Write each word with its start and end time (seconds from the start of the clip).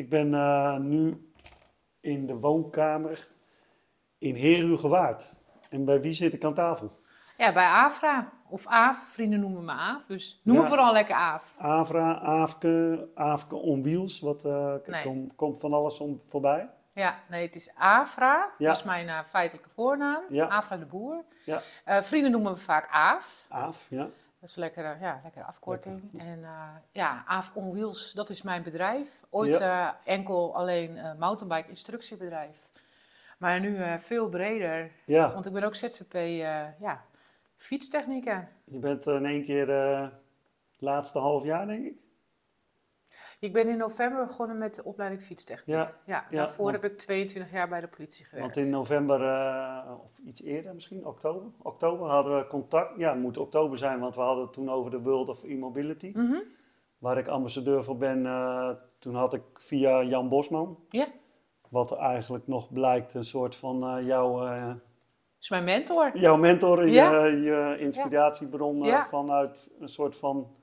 Ik 0.00 0.08
ben 0.08 0.34
eh, 0.34 0.76
nu 0.76 1.32
in 2.00 2.26
de 2.26 2.34
woonkamer 2.34 3.28
in 4.18 4.34
Heerhugowaard. 4.34 5.34
En 5.70 5.84
bij 5.84 6.00
wie 6.00 6.12
zit 6.12 6.34
ik 6.34 6.44
aan 6.44 6.54
tafel? 6.54 6.90
Ja, 7.36 7.52
bij 7.52 7.70
Afra. 7.70 8.32
Of 8.48 8.66
Aaf. 8.66 8.98
Vrienden 8.98 9.40
noemen 9.40 9.64
me 9.64 9.72
Aaf. 9.72 10.06
Dus 10.06 10.40
noem 10.44 10.56
me 10.56 10.66
vooral 10.66 10.92
lekker 10.92 11.14
Aaf. 11.14 11.54
Avra, 11.58 12.18
Aafke, 12.20 13.08
Aafke 13.14 13.56
on 13.56 13.82
Wheels. 13.82 14.20
Wat 14.20 14.44
eh, 14.44 14.74
kom- 15.02 15.34
komt 15.36 15.60
van 15.60 15.72
alles 15.72 16.00
om, 16.00 16.20
voorbij? 16.20 16.70
Ja, 16.94 17.18
nee, 17.28 17.46
het 17.46 17.54
is 17.54 17.72
Afra. 17.74 18.50
Ja. 18.58 18.66
Dat 18.68 18.76
is 18.76 18.82
mijn 18.84 19.08
eh, 19.08 19.24
feitelijke 19.24 19.68
voornaam. 19.74 20.22
Ja. 20.28 20.46
Afra 20.46 20.76
de 20.76 20.86
Boer. 20.86 21.24
Ja, 21.44 21.60
vrienden 22.02 22.30
noemen 22.30 22.52
me 22.52 22.58
vaak 22.58 22.88
Aaf. 22.90 23.46
Aaf, 23.48 23.86
ja. 23.90 24.08
Dat 24.40 24.48
is 24.48 24.54
lekker, 24.56 24.84
eh, 24.84 25.00
ja, 25.00 25.20
lekkere 25.22 25.44
afkorting. 25.44 26.10
En 26.16 26.44
eh, 26.44 26.68
ja, 26.92 27.24
Aaf 27.26 27.54
on 27.54 27.72
Wheels, 27.72 28.12
dat 28.12 28.30
is 28.30 28.42
mijn 28.42 28.62
bedrijf. 28.62 29.22
Ooit 29.30 29.60
eh, 29.60 29.88
enkel 30.04 30.54
alleen 30.54 30.96
eh 30.96 31.14
mountainbike 31.18 31.68
instructiebedrijf. 31.68 32.70
Maar 33.38 33.60
nu 33.60 33.98
veel 33.98 34.28
breder. 34.28 34.90
Ja, 35.06 35.32
Want 35.32 35.46
ik 35.46 35.52
ben 35.52 35.62
ook 35.62 35.74
ZZP, 35.74 36.12
ja, 36.80 37.04
fietstechnieker. 37.56 38.48
je 38.64 38.78
bent 38.78 39.06
in 39.06 39.24
één 39.24 39.44
keer 39.44 39.70
eh 39.70 40.08
laatste 40.78 41.18
half 41.18 41.44
jaar, 41.44 41.66
denk 41.66 41.86
ik. 41.86 42.09
Ik 43.40 43.52
ben 43.52 43.68
in 43.68 43.76
november 43.76 44.26
begonnen 44.26 44.58
met 44.58 44.74
de 44.74 44.84
opleiding 44.84 45.22
fietstechniek. 45.22 45.76
Ja, 45.76 45.92
Ja, 46.06 46.26
Ja, 46.30 46.36
daarvoor 46.36 46.64
want- 46.70 46.82
heb 46.82 46.90
ik 46.92 46.98
22 46.98 47.52
jaar 47.52 47.68
bij 47.68 47.80
de 47.80 47.88
politie 47.88 48.24
gewerkt. 48.24 48.54
want 48.54 48.66
in 48.66 48.72
november, 48.72 49.20
eh, 49.22 49.92
of 50.04 50.18
iets 50.18 50.42
eerder 50.42 50.74
misschien, 50.74 51.06
oktober. 51.06 51.50
Oktober 51.62 52.08
hadden 52.08 52.38
we 52.38 52.46
contact. 52.46 52.98
Ja, 52.98 53.10
het 53.12 53.20
moet 53.20 53.38
oktober 53.38 53.78
zijn, 53.78 54.00
want 54.00 54.14
we 54.14 54.20
hadden 54.20 54.44
het 54.44 54.52
toen 54.52 54.70
over 54.70 54.90
de 54.90 55.00
World 55.02 55.28
of 55.28 55.44
E-Mobility. 55.44 56.12
Mhm. 56.14 56.36
Waar 56.98 57.18
ik 57.18 57.28
ambassadeur 57.28 57.84
voor 57.84 57.96
ben, 57.96 58.26
eh, 58.26 58.70
toen 58.98 59.14
had 59.14 59.32
ik 59.34 59.42
via 59.54 60.02
Jan 60.02 60.28
Bosman. 60.28 60.78
Ja, 60.88 61.06
Wat 61.68 61.96
eigenlijk 61.96 62.46
nog 62.46 62.72
blijkt 62.72 63.14
een 63.14 63.24
soort 63.24 63.56
van 63.56 63.82
eh, 63.84 64.06
jouw, 64.06 64.38
dat 64.40 64.76
is 65.40 65.50
mijn 65.50 65.64
mentor. 65.64 66.18
jouw 66.18 66.36
mentor, 66.36 66.86
Ja. 66.88 67.24
je, 67.24 67.36
je 67.40 67.76
inspiratiebron 67.78 68.82
Ja. 68.82 69.04
vanuit 69.04 69.70
een 69.80 69.88
soort 69.88 70.16
van 70.16 70.56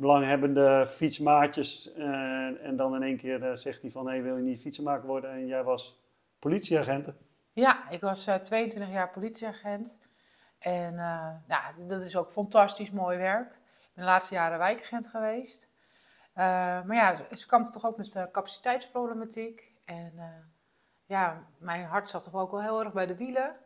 belanghebbende 0.00 0.86
fietsmaatjes. 0.88 1.92
eh, 1.92 2.66
en 2.66 2.76
dan 2.76 2.94
in 2.94 3.02
één 3.02 3.16
keer 3.16 3.42
eh, 3.48 3.54
zegt 3.54 3.82
hij 3.82 3.90
van, 3.90 4.08
hé, 4.08 4.22
wil 4.22 4.36
je 4.36 4.42
niet 4.42 4.60
fietsenmaker 4.60 5.06
worden? 5.06 5.30
En 5.30 5.46
jij 5.46 5.64
was 5.64 6.00
politieagent. 6.38 7.14
Ja, 7.52 7.90
ik 7.90 8.00
was 8.00 8.26
eh, 8.26 8.34
22 8.34 8.92
jaar 8.92 9.10
politieagent. 9.10 9.98
En 10.58 10.98
eh, 10.98 11.28
ja, 11.46 11.62
dat 11.86 12.02
is 12.02 12.16
ook 12.16 12.30
fantastisch 12.30 12.90
mooi 12.90 13.18
werk. 13.18 13.52
Ik 13.56 13.90
ben 13.94 14.04
de 14.04 14.10
laatste 14.10 14.34
jaren 14.34 14.58
wijkagent 14.58 15.06
geweest. 15.06 15.68
Eh, 16.32 16.44
maar 16.84 16.94
ja, 16.94 17.14
ze- 17.36 17.46
kampte 17.46 17.72
toch 17.72 17.86
ook 17.86 17.96
met 17.96 18.12
eh, 18.12 18.24
capaciteitsproblematiek. 18.32 19.72
En 19.84 20.12
eh, 20.16 20.24
ja, 21.06 21.46
mijn 21.58 21.84
hart 21.84 22.10
zat 22.10 22.22
toch 22.22 22.34
ook 22.34 22.50
wel 22.50 22.62
heel 22.62 22.80
erg 22.84 22.92
bij 22.92 23.06
de 23.06 23.16
wielen. 23.16 23.56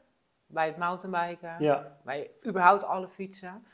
Bij 0.47 0.67
het 0.67 0.77
mountainbiken. 0.77 1.55
Ja, 1.63 1.97
Bij 2.05 2.31
überhaupt 2.47 2.85
alle 2.85 3.09
fietsen. 3.09 3.67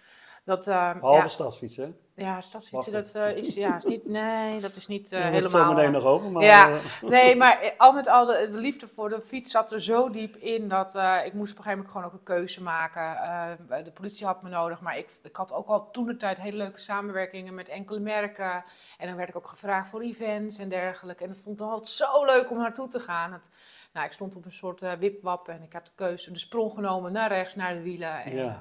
Dat, 0.50 0.66
eh, 0.66 0.92
behalve 0.94 1.20
ja, 1.20 1.28
stadsfietsen. 1.28 1.84
hè? 2.14 2.22
ja, 2.24 2.40
stadsfietsen, 2.40 2.92
Wacht 2.92 3.12
dat 3.12 3.22
eh, 3.22 3.36
is, 3.36 3.54
ja, 3.54 3.76
is 3.76 3.84
niet, 3.84 4.08
nee, 4.08 4.60
dat 4.60 4.76
is 4.76 4.86
niet 4.86 5.12
eh, 5.12 5.20
Daar 5.20 5.32
hebben 5.32 5.40
we 5.40 5.46
het 5.46 5.52
helemaal... 5.56 5.70
zo 5.70 5.76
meteen 5.76 6.02
nog 6.02 6.10
over. 6.12 6.30
Maar, 6.30 6.42
ja, 6.42 6.70
eh, 6.70 7.02
nee, 7.02 7.36
maar 7.36 7.60
eh, 7.60 7.70
al 7.76 7.92
met 7.92 8.08
al, 8.08 8.24
de, 8.24 8.48
de 8.50 8.56
liefde 8.56 8.86
voor 8.86 9.08
de 9.08 9.20
fiets 9.20 9.50
zat 9.50 9.72
er 9.72 9.82
zo 9.82 10.08
diep 10.10 10.34
in 10.34 10.68
dat 10.68 10.94
eh, 10.94 11.16
ik 11.24 11.32
moest 11.32 11.52
op 11.52 11.58
een 11.58 11.64
gegeven 11.64 11.70
moment 11.70 11.88
gewoon 11.88 12.06
ook 12.06 12.12
een 12.12 12.22
keuze 12.22 12.62
maken. 12.62 13.16
Eh, 13.16 13.84
de 13.84 13.90
politie 13.92 14.26
had 14.26 14.42
me 14.42 14.48
nodig, 14.48 14.80
maar 14.80 14.98
ik, 14.98 15.18
ik 15.22 15.36
had 15.36 15.52
ook 15.52 15.68
al 15.68 15.90
toen 15.90 16.06
de 16.06 16.16
tijd 16.16 16.40
hele 16.40 16.56
leuke 16.56 16.80
samenwerkingen 16.80 17.54
met 17.54 17.68
enkele 17.68 18.00
merken. 18.00 18.64
En 18.98 19.06
dan 19.06 19.16
werd 19.16 19.28
ik 19.28 19.36
ook 19.36 19.48
gevraagd 19.48 19.88
voor 19.88 20.00
events 20.00 20.58
en 20.58 20.68
dergelijke. 20.68 21.22
En 21.22 21.28
dat 21.30 21.38
vond 21.38 21.54
ik 21.54 21.60
dan 21.60 21.70
altijd 21.70 21.88
zo 21.88 22.24
leuk 22.24 22.50
om 22.50 22.58
naartoe 22.58 22.88
te 22.88 23.00
gaan. 23.00 23.32
Het, 23.32 23.50
nou, 23.92 24.06
ik 24.06 24.12
stond 24.12 24.36
op 24.36 24.44
een 24.44 24.52
soort 24.52 24.82
eh, 24.82 24.92
wipwap 24.92 25.48
en 25.48 25.62
ik 25.62 25.72
had 25.72 25.86
de 25.86 25.92
keuze, 25.94 26.32
de 26.32 26.38
sprong 26.38 26.72
genomen 26.72 27.12
naar 27.12 27.28
rechts, 27.28 27.54
naar 27.54 27.74
de 27.74 27.82
wielen. 27.82 28.22
En, 28.24 28.34
Ja. 28.34 28.46
eh, 28.46 28.58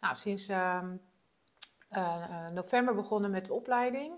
nou, 0.00 0.16
sinds 0.16 0.48
eh, 1.96 2.48
november 2.52 2.94
begonnen 2.94 3.30
met 3.30 3.46
de 3.46 3.52
opleiding. 3.52 4.12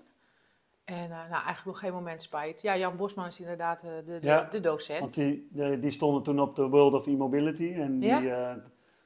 En 0.85 1.03
eh, 1.03 1.09
nou, 1.11 1.31
eigenlijk 1.31 1.65
nog 1.65 1.79
geen 1.79 1.93
moment 1.93 2.23
spijt. 2.23 2.63
Ja, 2.63 2.77
Jan 2.77 2.97
Bosman 2.97 3.27
is 3.27 3.41
inderdaad 3.41 3.81
de, 3.81 4.03
de, 4.07 4.19
Ja, 4.23 4.43
de 4.45 4.61
docent. 4.61 5.01
Want 5.01 5.15
die, 5.15 5.49
de- 5.53 5.79
die 5.79 5.91
stonden 5.91 6.23
toen 6.23 6.41
op 6.41 6.55
de 6.57 6.69
World 6.69 6.95
of 6.95 7.07
E-Mobility. 7.07 7.73
En 7.73 7.99
die, 7.99 8.09
Ja. 8.11 8.61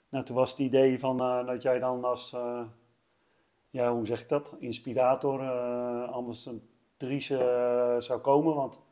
nou, 0.09 0.25
toen 0.25 0.37
was 0.37 0.51
het 0.51 0.59
idee 0.59 0.99
van, 0.99 1.17
dat 1.47 1.63
jij 1.63 1.79
dan 1.79 2.05
als, 2.05 2.37
ja, 3.69 3.93
hoe 3.93 4.07
zeg 4.07 4.21
ik 4.23 4.29
dat, 4.29 4.57
inspirator, 4.59 5.41
ambassadrice 6.07 7.97
zou 7.99 8.21
komen. 8.21 8.55
Want 8.55 8.83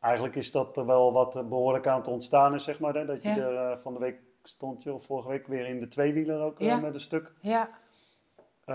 eigenlijk 0.00 0.34
is 0.36 0.50
dat 0.52 0.76
er 0.76 0.86
wel 0.86 1.12
wat 1.12 1.36
eh, 1.36 1.48
behoorlijk 1.48 1.86
aan 1.86 1.98
het 1.98 2.08
ontstaan 2.08 2.54
is, 2.54 2.64
zeg 2.64 2.80
maar. 2.80 2.94
Hè? 2.94 3.04
Dat 3.04 3.22
je 3.22 3.28
Ja. 3.28 3.36
er 3.36 3.78
van 3.78 3.92
de 3.94 3.98
week 4.00 4.18
stond 4.42 4.82
je, 4.82 4.92
of 4.92 5.04
vorige 5.04 5.28
week, 5.28 5.46
weer 5.46 5.66
in 5.66 5.80
de 5.80 5.88
tweewieler 5.88 6.40
ook 6.40 6.58
Ja. 6.58 6.76
met 6.76 6.94
een 6.94 7.00
stuk. 7.00 7.32
Ja, 7.40 7.70
Eh, 8.64 8.74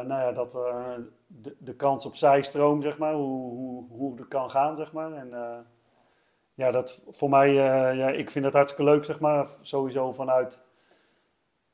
nou 0.00 0.20
ja, 0.22 0.32
dat 0.32 0.54
eh, 0.54 0.94
de, 1.26 1.56
de 1.58 1.76
kans 1.76 2.06
op 2.06 2.14
zijstroom, 2.16 2.82
zeg 2.82 2.98
maar, 2.98 3.12
hoe, 3.14 3.54
hoe, 3.54 3.86
hoe 3.90 4.16
het 4.16 4.28
kan 4.28 4.50
gaan, 4.50 4.76
zeg 4.76 4.92
maar. 4.92 5.12
En 5.12 5.34
eh, 5.34 5.58
ja, 6.50 6.70
dat 6.70 7.06
voor 7.10 7.28
mij, 7.28 7.52
ja, 7.94 8.08
ik 8.08 8.30
vind 8.30 8.44
het 8.44 8.54
hartstikke 8.54 8.90
leuk, 8.90 9.04
zeg 9.04 9.20
maar. 9.20 9.48
Sowieso 9.62 10.12
vanuit 10.12 10.62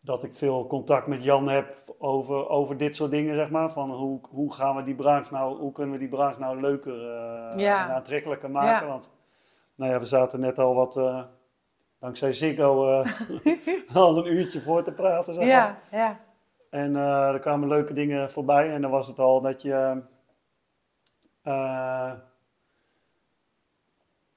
dat 0.00 0.22
ik 0.22 0.34
veel 0.36 0.66
contact 0.66 1.06
met 1.06 1.22
Jan 1.22 1.48
heb 1.48 1.74
over, 1.98 2.48
over 2.48 2.76
dit 2.76 2.96
soort 2.96 3.10
dingen, 3.10 3.34
zeg 3.34 3.50
maar. 3.50 3.72
Van 3.72 3.90
hoe, 3.90 4.20
hoe 4.30 4.54
gaan 4.54 4.76
we 4.76 4.82
die 4.82 4.94
branche 4.94 5.32
nou, 5.32 5.58
hoe 5.58 5.72
kunnen 5.72 5.92
we 5.92 5.98
die 5.98 6.08
branche 6.08 6.40
nou 6.40 6.60
leuker 6.60 6.96
Ja. 7.58 7.88
en 7.88 7.94
aantrekkelijker 7.94 8.50
maken. 8.50 8.86
Ja. 8.86 8.92
Want, 8.92 9.10
nou 9.74 9.92
ja, 9.92 9.98
we 9.98 10.04
zaten 10.04 10.40
net 10.40 10.58
al 10.58 10.74
wat, 10.74 10.94
dankzij 12.00 12.32
Ziggo, 12.32 13.00
eh, 13.02 13.06
al 13.96 14.18
een 14.18 14.32
uurtje 14.32 14.60
voor 14.60 14.82
te 14.82 14.92
praten, 14.92 15.34
zeg 15.34 15.42
maar. 15.42 15.52
ja, 15.52 15.78
ja. 15.90 16.20
En 16.70 16.96
eh, 16.96 17.28
er 17.28 17.40
kwamen 17.40 17.68
leuke 17.68 17.92
dingen 17.92 18.30
voorbij. 18.30 18.72
En 18.72 18.80
dan 18.82 18.90
was 18.90 19.06
het 19.08 19.18
al 19.18 19.40
dat 19.40 19.62
je. 19.62 20.02
eh, 21.42 22.12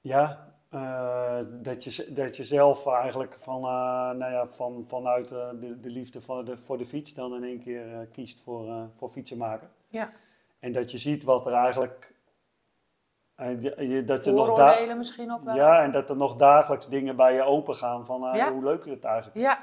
ja, 0.00 0.52
eh, 0.70 1.38
dat, 1.62 1.84
je, 1.84 2.12
dat 2.12 2.36
je 2.36 2.44
zelf 2.44 2.86
eigenlijk 2.86 3.34
van, 3.38 3.60
nou 3.60 4.32
ja, 4.32 4.46
van, 4.46 4.84
vanuit 4.86 5.28
de, 5.28 5.78
de 5.80 5.90
liefde 5.90 6.20
voor 6.20 6.44
de, 6.44 6.58
voor 6.58 6.78
de 6.78 6.86
fiets 6.86 7.14
dan 7.14 7.34
in 7.34 7.44
één 7.44 7.60
keer 7.62 8.08
kiest 8.12 8.40
voor, 8.40 8.88
voor 8.90 9.08
fietsen 9.08 9.38
maken. 9.38 9.68
ja. 9.88 10.10
En 10.58 10.72
dat 10.72 10.90
je 10.90 10.98
ziet 10.98 11.24
wat 11.24 11.46
er 11.46 11.52
eigenlijk. 11.52 12.14
dat 14.06 14.24
je 14.24 14.32
nog 14.32 14.52
da- 14.52 14.94
misschien 14.94 15.32
ook 15.32 15.44
wel. 15.44 15.54
ja, 15.54 15.82
en 15.82 15.92
dat 15.92 16.10
er 16.10 16.16
nog 16.16 16.36
dagelijks 16.36 16.88
dingen 16.88 17.16
bij 17.16 17.34
je 17.34 17.42
open 17.42 17.76
gaan 17.76 18.06
van 18.06 18.20
Ja. 18.36 18.52
hoe 18.52 18.64
leuk 18.64 18.84
het 18.84 19.04
eigenlijk 19.04 19.36
ja, 19.36 19.58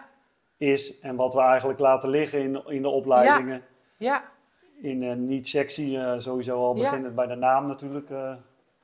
is. 0.62 1.00
En 1.00 1.16
wat 1.16 1.34
we 1.34 1.42
eigenlijk 1.42 1.80
laten 1.80 2.10
liggen 2.10 2.40
in, 2.40 2.64
in 2.66 2.82
de 2.82 2.90
opleidingen. 2.90 3.64
ja, 3.98 4.24
In 4.82 5.04
eh, 5.04 5.16
niet 5.16 5.48
sexy, 5.48 5.96
eh, 5.98 6.20
sowieso 6.20 6.58
al 6.58 6.76
Ja. 6.76 6.82
beginnend 6.82 7.16
bij 7.16 7.28
de 7.28 7.36
naam 7.36 7.68
natuurlijk. 7.68 8.10
eh. 8.10 8.36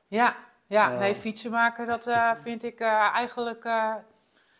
ja. 0.08 0.36
ja. 0.68 0.98
Nee, 0.98 1.16
fietsen 1.16 1.52
maken, 1.52 1.88
dat 1.88 2.10
vind 2.42 2.64
ik 2.64 2.80
eigenlijk 3.14 3.64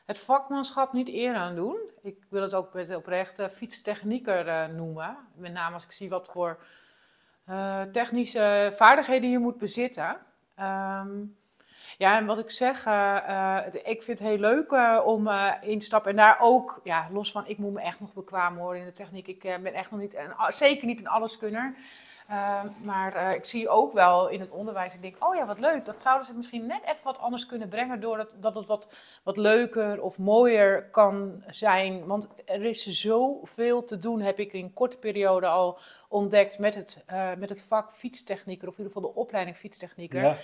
het 0.06 0.20
vakmanschap 0.20 0.94
niet 0.94 1.10
eer 1.10 1.36
aan 1.36 1.56
doen. 1.56 1.78
Ik 2.02 2.18
wil 2.30 2.42
het 2.42 2.54
ook 2.54 2.74
met 2.74 2.96
oprecht 2.96 3.42
fietstechnieker 3.54 4.70
noemen. 4.74 5.18
Met 5.36 5.54
name 5.54 5.74
als 5.74 5.84
ik 5.86 5.92
zie 5.92 6.10
wat 6.10 6.28
voor 6.28 6.58
technische 7.92 8.70
vaardigheden 8.74 9.30
je 9.30 9.40
moet 9.40 9.58
bezitten. 9.58 10.18
Ehm, 10.56 11.10
ja, 11.98 12.18
en 12.18 12.26
wat 12.26 12.38
ik 12.38 12.52
zeg, 12.52 12.86
eh, 12.86 13.58
eh, 13.58 13.74
ik 13.74 14.04
vind 14.04 14.20
het 14.20 14.28
heel 14.28 14.38
leuk 14.38 14.72
eh, 14.72 15.02
om 15.06 15.30
in 15.62 15.80
te 15.80 15.86
stappen. 15.86 16.12
En 16.12 16.18
daar 16.18 16.38
ook, 16.40 16.82
ja, 16.84 17.08
los 17.12 17.32
van, 17.32 17.48
ik 17.48 17.58
moet 17.58 17.74
me 17.74 17.82
echt 17.82 18.00
nog 18.00 18.14
bekwaam 18.14 18.58
horen 18.58 18.80
in 18.80 18.86
de 18.86 18.92
techniek. 18.92 19.28
Ik 19.28 19.42
ben 19.42 19.74
echt 19.74 19.92
nog 19.92 20.00
niet, 20.00 20.14
en 20.14 20.36
zeker 20.48 20.88
niet 20.88 21.00
een 21.00 21.08
alleskunner. 21.08 21.76
Uh, 22.30 22.64
maar 22.84 23.36
ik 23.36 23.46
zie 23.46 23.70
ook 23.70 23.94
wel 23.94 24.28
in 24.28 24.40
het 24.40 24.50
onderwijs, 24.50 24.94
ik 24.94 25.02
denk, 25.02 25.16
oh 25.20 25.36
ja, 25.36 25.46
wat 25.46 25.60
leuk. 25.60 25.86
Dat 25.86 26.02
zouden 26.02 26.28
ze 26.28 26.36
misschien 26.36 26.66
net 26.66 26.84
even 26.84 27.04
wat 27.04 27.20
anders 27.20 27.46
kunnen 27.46 27.70
brengen, 27.70 28.02
doordat 28.02 28.34
dat 28.40 28.56
het 28.56 28.68
wat, 28.68 28.88
wat 29.24 29.38
leuker 29.38 30.02
of 30.02 30.18
mooier 30.18 30.90
kan 30.90 31.44
zijn. 31.48 32.06
Want 32.06 32.44
er 32.46 32.66
is 32.66 32.86
zoveel 32.86 33.84
te 33.84 33.98
doen, 33.98 34.22
heb 34.22 34.40
ik 34.40 34.54
in 34.54 34.74
korte 34.74 34.98
periode 34.98 35.48
al 35.48 35.80
ontdekt 36.08 36.60
met 36.60 36.76
het, 36.76 37.06
met 37.38 37.50
het 37.50 37.64
vak 37.64 37.92
fietstechnieker, 37.92 38.68
of 38.68 38.78
in 38.78 38.84
ieder 38.84 38.94
geval 38.94 39.14
de 39.14 39.20
opleiding 39.20 39.58
fietstechnieker. 39.58 40.22
ja, 40.22 40.36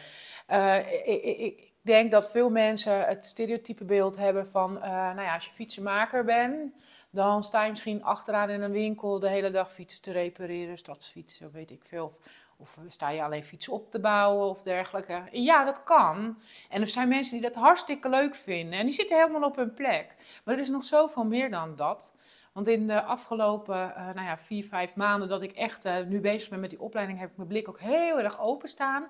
ik, 1.06 1.24
ik, 1.24 1.38
ik 1.38 1.74
denk 1.82 2.12
dat 2.12 2.32
veel 2.32 2.50
mensen 2.50 3.06
het 3.06 3.26
stereotype 3.26 3.86
beeld 3.86 4.18
hebben 4.18 4.48
van, 4.48 4.82
eh, 4.82 4.90
nou 4.92 5.22
ja, 5.22 5.34
als 5.34 5.46
je 5.46 5.52
fietsenmaker 5.52 6.24
bent, 6.24 6.74
dan 7.10 7.44
sta 7.44 7.64
je 7.64 7.70
misschien 7.70 8.04
achteraan 8.04 8.50
in 8.50 8.62
een 8.62 8.72
winkel 8.72 9.20
de 9.20 9.30
hele 9.30 9.52
dag 9.52 9.72
fietsen 9.72 10.02
te 10.02 10.12
repareren, 10.12 10.78
stadsfietsen, 10.78 11.52
weet 11.52 11.72
ik 11.72 11.84
veel. 11.84 12.06
Of, 12.06 12.18
of 12.58 12.80
sta 12.88 13.10
je 13.10 13.24
alleen 13.24 13.44
fietsen 13.44 13.74
op 13.74 13.92
te 13.92 14.00
bouwen 14.00 14.50
of 14.50 14.64
dergelijke. 14.64 15.24
Ja, 15.32 15.66
dat 15.66 15.84
kan. 15.84 16.38
En 16.70 16.82
er 16.82 16.88
zijn 16.88 17.08
mensen 17.08 17.34
die 17.34 17.50
dat 17.50 17.62
hartstikke 17.62 18.10
leuk 18.10 18.36
vinden 18.36 18.80
en 18.80 18.86
die 18.86 18.94
zitten 18.94 19.18
helemaal 19.18 19.50
op 19.50 19.56
hun 19.56 19.74
plek. 19.74 20.16
Maar 20.44 20.56
er 20.56 20.62
is 20.62 20.70
nog 20.70 20.84
zoveel 20.84 21.26
meer 21.26 21.50
dan 21.50 21.76
dat. 21.76 22.14
Want 22.54 22.68
in 22.68 22.88
de 22.88 23.04
afgelopen 23.04 23.94
uh, 23.98 24.06
nou 24.14 24.28
ja, 24.28 24.38
vier, 24.38 24.66
vijf 24.66 24.96
maanden 24.96 25.28
dat 25.28 25.42
ik 25.42 25.52
echt 25.52 25.86
uh, 25.86 25.94
nu 26.08 26.22
bezig 26.22 26.50
ben 26.50 26.60
met 26.60 26.70
die 26.70 26.82
opleiding, 26.82 27.20
heb 27.20 27.30
ik 27.30 27.38
mijn 27.38 27.48
blik 27.48 27.70
ook 27.70 27.80
heel 27.80 28.20
erg 28.20 28.40
openstaan. 28.40 29.08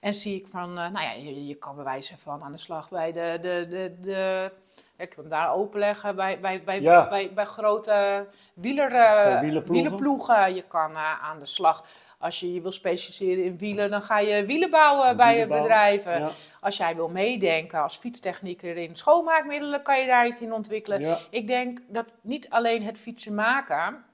En 0.00 0.14
zie 0.14 0.40
ik 0.40 0.46
van, 0.46 0.68
uh, 0.70 0.76
nou 0.76 1.04
ja, 1.04 1.12
je, 1.12 1.46
je, 1.46 1.54
kan 1.54 1.76
bewijzen 1.76 2.18
van 2.18 2.42
aan 2.42 2.52
de 2.52 2.58
slag 2.58 2.88
bij 2.88 3.12
de, 3.12 3.38
de, 3.40 3.66
de, 3.68 3.96
de 4.00 4.52
ik 4.96 5.10
kan 5.10 5.18
hem 5.24 5.28
daar 5.28 5.54
openleggen 5.54 6.16
bij, 6.16 6.40
bij, 6.40 6.64
bij, 6.64 6.80
Ja. 6.80 7.08
bij, 7.08 7.32
bij 7.34 7.44
grote 7.44 8.26
wieler, 8.54 8.92
uh, 8.92 9.40
wielerploegen. 9.40 9.72
wielerploegen. 9.72 10.54
Je 10.54 10.62
kan 10.62 10.90
uh, 10.90 11.22
aan 11.22 11.38
de 11.38 11.46
slag. 11.46 11.84
Als 12.24 12.40
je 12.40 12.52
je 12.52 12.60
wil 12.60 12.72
specialiseren 12.72 13.44
in 13.44 13.58
wielen, 13.58 13.90
dan 13.90 14.02
ga 14.02 14.18
je 14.18 14.44
wielen 14.44 14.70
bouwen 14.70 15.16
bij 15.16 15.38
je 15.38 15.46
bedrijven. 15.46 16.18
Ja. 16.18 16.30
Als 16.60 16.76
jij 16.76 16.94
wil 16.96 17.08
meedenken 17.08 17.82
als 17.82 17.96
fietstechnieker 17.96 18.76
in 18.76 18.96
schoonmaakmiddelen, 18.96 19.82
kan 19.82 20.00
je 20.00 20.06
daar 20.06 20.26
iets 20.26 20.40
in 20.40 20.52
ontwikkelen. 20.52 21.00
Ja. 21.00 21.18
Ik 21.30 21.46
denk 21.46 21.80
dat 21.88 22.14
niet 22.20 22.50
alleen 22.50 22.82
het 22.82 22.98
fietsen 22.98 23.34
maken, 23.34 24.04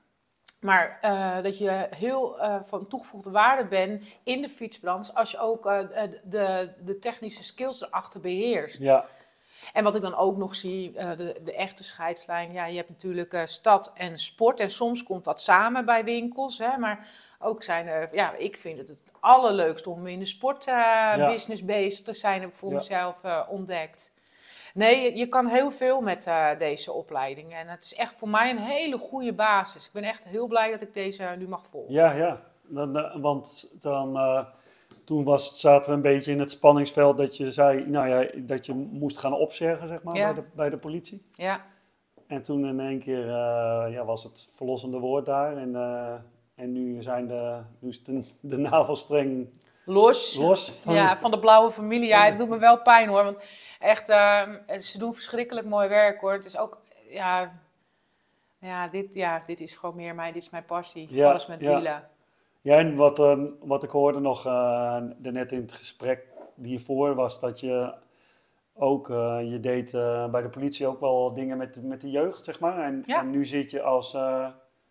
maar 0.61 0.99
uh, 1.05 1.43
dat 1.43 1.59
je 1.59 1.87
heel 1.91 2.39
uh, 2.39 2.57
van 2.63 2.87
toegevoegde 2.89 3.31
waarde 3.31 3.67
bent 3.67 4.03
in 4.25 4.43
de 4.43 4.49
fietsbranche 4.49 5.15
als 5.15 5.31
je 5.31 5.39
ook 5.39 5.67
uh, 5.67 5.81
de, 6.25 6.71
de 6.85 6.99
technische 6.99 7.45
skills 7.45 7.83
erachter 7.83 8.21
beheerst. 8.21 8.83
Ja. 8.83 9.05
En 9.73 9.85
wat 9.85 9.95
ik 9.95 10.03
dan 10.03 10.17
ook 10.17 10.37
nog 10.37 10.55
zie, 10.55 10.93
uh, 10.95 11.17
de, 11.17 11.41
de, 11.45 11.55
echte 11.55 11.85
scheidslijn. 11.85 12.53
Ja, 12.53 12.67
je 12.67 12.77
hebt 12.77 12.89
natuurlijk 12.89 13.35
uh, 13.35 13.45
stad 13.45 13.93
en 13.95 14.19
sport. 14.19 14.61
En 14.61 14.71
soms 14.71 15.03
komt 15.03 15.25
dat 15.25 15.43
samen 15.43 15.85
bij 15.85 16.05
winkels. 16.05 16.59
Hè, 16.59 16.77
maar 16.79 17.09
ook 17.39 17.63
zijn 17.63 17.87
er, 17.87 18.15
ja, 18.15 18.35
ik 18.35 18.57
vind 18.57 18.79
het 18.79 18.89
het 18.89 19.13
allerleukste 19.21 19.91
om 19.91 20.07
in 20.07 20.19
de 20.19 20.27
sportbusiness 20.27 21.61
ja. 21.61 21.67
bezig 21.67 22.05
te 22.05 22.13
zijn. 22.13 22.41
Heb 22.41 22.51
ik 22.51 22.57
voor 22.57 22.71
ja. 22.71 22.77
mezelf 22.77 23.23
ontdekt. 23.49 24.13
Nee, 24.75 25.17
je, 25.17 25.27
kan 25.27 25.47
heel 25.47 25.71
veel 25.71 26.01
met 26.01 26.27
uh, 26.27 26.49
deze 26.59 26.93
opleiding. 26.93 27.55
En 27.55 27.69
het 27.69 27.85
is 27.85 27.95
echt 27.95 28.13
voor 28.13 28.29
mij 28.29 28.51
een 28.51 28.59
hele 28.59 28.99
goede 28.99 29.33
basis. 29.33 29.87
Ik 29.87 29.93
ben 29.93 30.05
echt 30.05 30.25
heel 30.25 30.47
blij 30.47 30.71
dat 30.71 30.81
ik 30.81 30.95
deze 30.95 31.35
nu 31.39 31.49
mag 31.49 31.67
volgen. 31.67 31.95
Ja, 31.95 32.13
ja. 32.13 32.41
Dan, 32.63 33.21
want 33.21 33.71
dan 33.81 34.17
uh, 34.17 34.45
toen 35.11 35.25
was, 35.25 35.61
zaten 35.61 35.91
we 35.91 35.97
een 35.97 36.03
beetje 36.03 36.31
in 36.33 36.39
het 36.39 36.51
spanningsveld 36.51 37.17
dat 37.17 37.37
je 37.37 37.53
zei, 37.53 37.87
nou 37.87 38.09
ja, 38.09 38.31
dat 38.43 38.67
je 38.67 38.75
moest 38.75 39.19
gaan 39.19 39.33
opzeggen, 39.33 39.89
zeg 39.89 40.03
maar, 40.03 40.17
Ja. 40.17 40.33
bij, 40.33 40.43
de, 40.43 40.49
bij 40.55 40.71
de 40.71 40.79
politie. 40.79 41.27
Ja, 41.35 41.67
En 42.27 42.43
toen 42.43 42.67
in 42.67 42.81
één 42.81 42.99
keer 42.99 43.25
uh, 43.25 43.33
ja, 43.91 44.05
was 44.05 44.23
het 44.23 44.47
verlossende 44.57 44.99
woord 44.99 45.27
daar. 45.27 45.57
En, 45.57 45.69
uh, 45.71 46.15
en 46.55 46.73
nu 46.73 47.03
zijn 47.03 47.27
de, 47.27 47.63
nu 47.79 47.89
is 47.89 48.05
de, 48.05 48.25
de 48.41 48.57
navelstreng 48.57 49.49
los. 49.85 50.35
los. 50.35 50.71
Van, 50.71 50.95
Ja, 50.95 51.17
van 51.17 51.31
de 51.31 51.39
blauwe 51.39 51.71
familie. 51.71 52.09
Ja, 52.09 52.25
het 52.25 52.39
doet 52.39 52.49
me 52.49 52.59
wel 52.59 52.83
pijn 52.83 53.09
hoor. 53.09 53.25
Want 53.25 53.41
echt, 53.79 54.09
uh, 54.09 54.49
ze 54.77 54.99
doen 54.99 55.15
verschrikkelijk 55.15 55.67
mooi 55.67 55.89
werk 55.89 56.21
hoor. 56.21 56.33
Het 56.33 56.45
is 56.45 56.57
ook, 56.59 56.81
ja, 57.09 57.61
ja, 58.61 58.89
dit, 58.89 59.15
ja, 59.15 59.43
dit 59.45 59.61
is 59.61 59.77
gewoon 59.77 59.97
meer 59.97 60.15
mij, 60.15 60.33
dit 60.33 60.43
is 60.43 60.51
mijn 60.51 60.65
passie. 60.65 61.07
Ja, 61.11 61.29
Alles 61.29 61.47
met 61.47 61.61
ja. 61.61 61.75
wielen. 61.75 62.09
Ja, 62.61 62.79
en 62.79 62.95
wat, 62.97 63.19
uh, 63.19 63.43
wat 63.61 63.83
ik 63.83 63.91
hoorde 63.91 64.21
nog 64.21 64.47
uh, 64.47 64.97
net 65.19 65.53
in 65.53 65.61
het 65.61 65.73
gesprek 65.73 66.25
hiervoor 66.63 67.15
was 67.15 67.41
dat 67.41 67.61
je 67.61 67.95
ook, 68.75 69.09
uh, 69.09 69.39
je 69.51 69.61
deed 69.61 69.91
bij 70.31 70.43
de 70.43 70.49
politie 70.51 70.87
ook 70.87 71.01
wel 71.01 71.35
dingen 71.35 71.57
met, 71.59 71.81
met 71.83 72.01
de 72.01 72.11
jeugd, 72.11 72.45
zeg 72.45 72.61
maar. 72.61 72.79
En, 72.79 73.03
Ja. 73.07 73.21
en 73.21 73.31
nu 73.31 73.45
zit 73.45 73.71
je 73.71 73.83
als, 73.83 74.13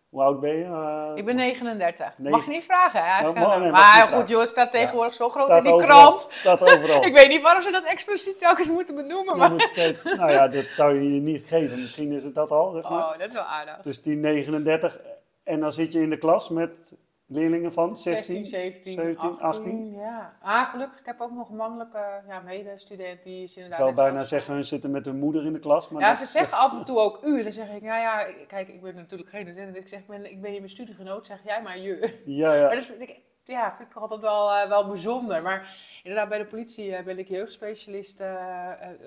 hoe 0.10 0.22
oud 0.22 0.40
ben 0.40 0.56
je? 0.58 1.12
Ik 1.16 1.26
ben 1.26 1.36
39. 1.36 2.14
negen- 2.18 2.32
Mag 2.38 2.46
je 2.46 2.52
niet 2.52 2.64
vragen? 2.64 3.02
Nou, 3.24 3.34
nee, 3.34 3.44
mag 3.44 3.72
maar 3.72 4.02
goed, 4.02 4.10
vragen. 4.10 4.28
joh, 4.28 4.40
het 4.40 4.50
staat 4.50 4.72
tegenwoordig 4.72 5.14
zo 5.14 5.30
groot 5.30 5.46
Staat 5.46 5.58
in 5.58 5.64
die 5.64 5.74
overal. 5.74 6.00
krant. 6.06 6.22
Staat 6.32 6.62
overal. 6.62 7.04
Ik 7.10 7.14
weet 7.14 7.28
niet 7.28 7.42
waarom 7.42 7.62
ze 7.62 7.72
dat 7.72 7.84
expliciet 7.86 8.40
telkens 8.40 8.70
moeten 8.72 8.96
benoemen. 8.96 9.38
Maar... 9.38 9.52
moet 9.52 9.62
steeds, 9.62 10.04
nou 10.04 10.32
ja, 10.32 10.48
dat 10.48 10.70
zou 10.70 10.94
je 10.94 11.14
je 11.14 11.22
niet 11.22 11.46
geven. 11.46 11.80
Misschien 11.82 12.12
is 12.12 12.24
het 12.24 12.36
dat 12.36 12.52
al, 12.52 12.72
zeg 12.74 12.84
maar. 12.90 12.92
Oh, 13.04 13.18
dat 13.18 13.28
is 13.28 13.34
wel 13.34 13.44
aardig. 13.44 13.78
Dus 13.82 14.02
die 14.02 14.16
39. 14.16 15.00
En 15.44 15.60
dan 15.60 15.72
zit 15.74 15.92
je 15.92 16.02
in 16.02 16.10
de 16.10 16.18
klas 16.18 16.50
met 16.50 16.98
leerlingen 17.30 17.74
van 17.74 17.98
16, 17.98 18.46
17, 18.46 18.94
17 18.94 19.40
18. 19.40 19.92
Ja. 19.96 20.34
Ah, 20.42 20.70
gelukkig. 20.70 21.00
Ik 21.00 21.06
heb 21.06 21.22
ook 21.22 21.32
nog 21.32 21.50
een 21.50 21.56
mannelijke 21.56 22.22
ja, 22.28 22.40
medestudent 22.40 23.24
die 23.24 23.44
is 23.44 23.52
Ik 23.52 23.64
inderdaad... 23.64 23.88
net 23.88 23.96
zo 23.96 24.02
bijna 24.04 24.24
zeggen, 24.24 24.54
hun 24.54 24.64
zitten 24.64 24.92
met 24.92 25.06
hun 25.06 25.20
moeder 25.20 25.46
in 25.46 25.54
de 25.54 25.60
klas. 25.60 25.90
Maar 25.90 26.02
Ja, 26.02 26.08
dat- 26.08 26.18
ze 26.18 26.26
zeggen 26.26 26.58
af 26.58 26.78
en 26.80 26.86
toe 26.86 27.00
ook 27.00 27.20
u. 27.24 27.44
Dan 27.44 27.52
zeg 27.52 27.66
ik, 27.76 27.82
nou 27.82 28.00
ja, 28.02 28.26
ik- 28.26 28.48
kijk, 28.48 28.68
ik 28.68 28.82
ben 28.82 28.96
natuurlijk 28.96 29.30
geen 29.30 29.46
docent. 29.46 29.74
Dus 29.74 29.82
ik 29.82 29.88
zeg, 29.88 30.00
ik 30.00 30.08
ben, 30.08 30.32
ik 30.32 30.42
ben 30.42 30.52
je 30.54 30.58
mijn 30.60 30.72
studiegenoot. 30.72 31.28
Zeg 31.28 31.40
jij 31.46 31.62
maar 31.62 31.80
je. 31.80 32.20
Ja, 32.26 32.48
Maar 32.50 32.58
ja. 32.58 32.70
dat 32.70 32.84
vind 32.86 33.02
ik, 33.02 33.20
ja, 33.50 33.74
vind 33.76 33.90
ik 33.90 33.96
altijd 33.96 34.22
wel, 34.22 34.52
eh, 34.52 34.68
wel 34.70 34.88
bijzonder. 34.88 35.42
Maar 35.42 35.76
inderdaad, 36.04 36.30
bij 36.30 36.38
de 36.38 36.46
politie 36.46 36.96
eh, 36.96 37.04
ben 37.04 37.20
ik 37.20 37.28
jeugdspecialist. 37.28 38.20
eh, 38.20 38.28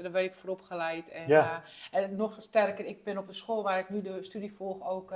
daar 0.03 0.11
ben 0.11 0.23
ik 0.25 0.35
voor 0.35 0.51
opgeleid. 0.51 1.09
En, 1.09 1.27
Ja. 1.29 1.63
en 1.91 2.17
nog 2.17 2.37
sterker, 2.39 2.85
ik 2.85 3.05
ben 3.05 3.19
op 3.19 3.27
de 3.27 3.33
school 3.33 3.63
waar 3.63 3.79
ik 3.79 3.91
nu 3.91 4.03
de 4.03 4.23
studie 4.23 4.53
volg 4.57 4.89
ook 4.89 5.15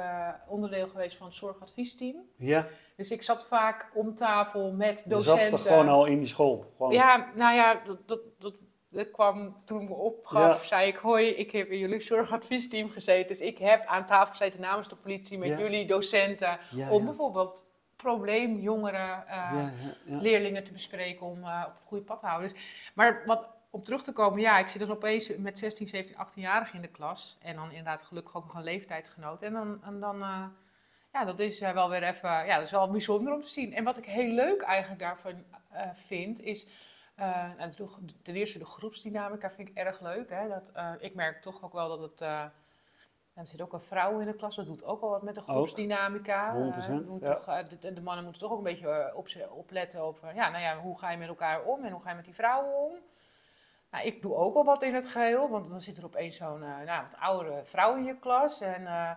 onderdeel 0.48 0.86
geweest 0.88 1.16
van 1.16 1.26
het 1.26 1.36
zorgadviesteam. 1.36 2.16
ja. 2.36 2.66
Dus 2.96 3.10
ik 3.10 3.22
zat 3.22 3.46
vaak 3.46 3.90
om 3.94 4.14
tafel 4.14 4.72
met 4.72 5.00
Je 5.04 5.10
docenten. 5.10 5.50
zat 5.58 5.66
er 5.66 5.72
gewoon 5.72 5.88
al 5.88 6.06
in 6.06 6.18
die 6.18 6.28
school. 6.28 6.72
Gewoon. 6.76 6.92
Ja, 6.92 7.30
nou 7.34 7.54
ja, 7.54 7.80
dat, 7.84 7.98
dat, 8.08 8.20
dat, 8.38 8.54
dat 8.88 9.10
kwam 9.10 9.56
toen 9.66 9.80
ik 9.82 9.88
me 9.88 9.94
opgaf, 9.94 10.60
Ja. 10.60 10.66
zei 10.66 10.88
ik, 10.88 10.96
hoi, 10.96 11.26
ik 11.26 11.50
heb 11.52 11.68
in 11.70 11.78
jullie 11.78 12.00
zorgadviesteam 12.00 12.88
gezeten. 12.88 13.26
Dus 13.26 13.40
ik 13.40 13.58
heb 13.58 13.84
aan 13.84 14.06
tafel 14.06 14.30
gezeten 14.30 14.60
namens 14.60 14.88
de 14.88 14.96
politie 14.96 15.38
met 15.38 15.48
Ja. 15.48 15.58
jullie 15.58 15.86
docenten. 15.86 16.58
Ja, 16.70 16.90
om 16.90 17.04
bijvoorbeeld 17.04 17.74
probleemjongeren, 17.96 19.24
uh, 19.28 19.68
Ja, 20.04 20.20
leerlingen 20.20 20.64
te 20.64 20.72
bespreken 20.72 21.26
om 21.26 21.38
uh, 21.38 21.64
op 21.66 21.74
het 21.74 21.82
goede 21.84 22.04
pad 22.04 22.18
te 22.18 22.26
houden. 22.26 22.52
Dus, 22.52 22.90
maar 22.94 23.22
wat, 23.24 23.48
om 23.70 23.80
terug 23.80 24.02
te 24.02 24.12
komen, 24.12 24.40
ja, 24.40 24.58
ik 24.58 24.68
zit 24.68 24.80
dan 24.80 24.90
opeens 24.90 25.36
met 25.36 25.58
16, 25.58 25.86
17, 25.86 26.16
18-jarigen 26.16 26.74
in 26.74 26.82
de 26.82 26.88
klas. 26.88 27.38
En 27.42 27.56
dan 27.56 27.68
inderdaad 27.68 28.02
gelukkig 28.02 28.36
ook 28.36 28.44
nog 28.44 28.54
een 28.54 28.62
leeftijdsgenoot. 28.62 29.42
En 29.42 29.52
dan, 29.52 29.84
en 29.84 30.00
dan 30.00 30.20
uh, 30.20 30.44
ja, 31.12 31.24
dat 31.24 31.38
is 31.38 31.60
wel 31.60 31.90
weer 31.90 32.02
even, 32.02 32.30
ja, 32.30 32.54
dat 32.54 32.64
is 32.64 32.70
wel 32.70 32.90
bijzonder 32.90 33.32
om 33.32 33.40
te 33.40 33.48
zien. 33.48 33.74
En 33.74 33.84
wat 33.84 33.98
ik 33.98 34.04
heel 34.04 34.32
leuk 34.32 34.62
eigenlijk 34.62 35.00
daarvan 35.00 35.44
uh, 35.72 35.80
vind, 35.92 36.40
is 36.40 36.66
uh, 37.18 37.62
ten 38.22 38.34
eerste 38.34 38.58
de 38.58 38.64
groepsdynamica 38.64 39.50
vind 39.50 39.68
ik 39.68 39.76
erg 39.76 40.00
leuk. 40.00 40.30
Hè? 40.30 40.48
Dat, 40.48 40.72
uh, 40.76 40.92
ik 40.98 41.14
merk 41.14 41.42
toch 41.42 41.64
ook 41.64 41.72
wel 41.72 41.88
dat 41.88 42.00
het, 42.00 42.50
er 43.36 43.46
zit 43.46 43.62
ook 43.62 43.72
een 43.72 43.80
vrouw 43.80 44.18
in 44.18 44.26
de 44.26 44.34
klas, 44.34 44.56
dat 44.56 44.66
doet 44.66 44.84
ook 44.84 45.00
wel 45.00 45.10
wat 45.10 45.22
met 45.22 45.34
de 45.34 45.40
groepsdynamica. 45.40 46.54
100%, 46.54 46.56
Uh, 46.56 47.20
ja. 47.20 47.34
toch, 47.34 47.48
uh, 47.48 47.58
de, 47.80 47.92
de, 47.92 48.00
mannen 48.00 48.24
moeten 48.24 48.42
toch 48.42 48.50
ook 48.50 48.58
een 48.58 48.64
beetje 48.64 49.10
uh, 49.12 49.16
op, 49.16 49.28
opletten 49.58 50.06
op, 50.06 50.18
ja, 50.34 50.50
nou 50.50 50.62
ja, 50.62 50.78
hoe 50.78 50.98
ga 50.98 51.10
je 51.10 51.18
met 51.18 51.28
elkaar 51.28 51.64
om 51.64 51.84
en 51.84 51.92
hoe 51.92 52.00
ga 52.00 52.10
je 52.10 52.16
met 52.16 52.24
die 52.24 52.34
vrouwen 52.34 52.74
om. 52.76 52.92
Nou, 53.90 54.04
ik 54.06 54.22
doe 54.22 54.34
ook 54.34 54.54
wel 54.54 54.64
wat 54.64 54.82
in 54.82 54.94
het 54.94 55.06
geheel, 55.06 55.48
want 55.48 55.70
dan 55.70 55.80
zit 55.80 55.96
er 55.96 56.04
opeens 56.04 56.36
zo'n 56.36 56.60
uh, 56.62 56.80
nou, 56.80 57.02
wat 57.02 57.16
oudere 57.20 57.64
vrouw 57.64 57.96
in 57.96 58.04
je 58.04 58.18
klas. 58.18 58.60
En 58.60 58.80
uh, 58.82 59.10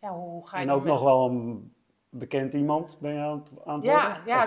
ja, 0.00 0.10
hoe 0.12 0.48
ga 0.48 0.56
je 0.58 0.64
En 0.64 0.70
ook 0.70 0.82
met- 0.82 0.92
nog 0.92 1.02
wel 1.02 1.26
een 1.28 1.74
bekend 2.18 2.54
iemand 2.54 2.96
ben 3.00 3.12
je 3.12 3.20
aan 3.20 3.38
het, 3.38 3.52
aan 3.64 3.74
het 3.74 3.84
Ja, 3.84 3.92
worden? 3.92 4.22
ja 4.26 4.40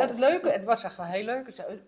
het, 0.00 0.10
het 0.10 0.18
leuke, 0.18 0.50
het 0.50 0.64
was 0.64 0.84
echt 0.84 0.96
wel 0.96 1.06
heel 1.06 1.24
leuk. 1.24 1.52
Ze, 1.52 1.78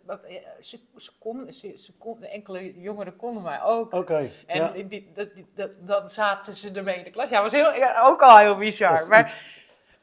ze, 0.60 0.78
ze, 0.96 1.10
kon, 1.18 1.52
ze, 1.52 1.72
ze 1.78 1.96
kon, 1.98 2.22
enkele 2.22 2.80
jongeren 2.80 3.16
konden 3.16 3.42
mij 3.42 3.62
ook. 3.62 3.92
Oké, 3.92 4.30
En 4.46 4.58
ja. 4.58 4.68
die, 4.68 4.86
die, 4.86 5.10
dat, 5.14 5.34
die- 5.34 5.46
dat, 5.54 5.70
dan 5.80 6.08
zaten 6.08 6.52
ze 6.52 6.70
ermee 6.72 6.98
in 6.98 7.04
de 7.04 7.10
klas. 7.10 7.28
Ja, 7.28 7.42
was 7.42 7.52
heel, 7.52 7.72
ook 8.04 8.22
al 8.22 8.38
heel 8.38 8.56
bizar. 8.56 9.08
Maar 9.08 9.20
iets- 9.20 9.36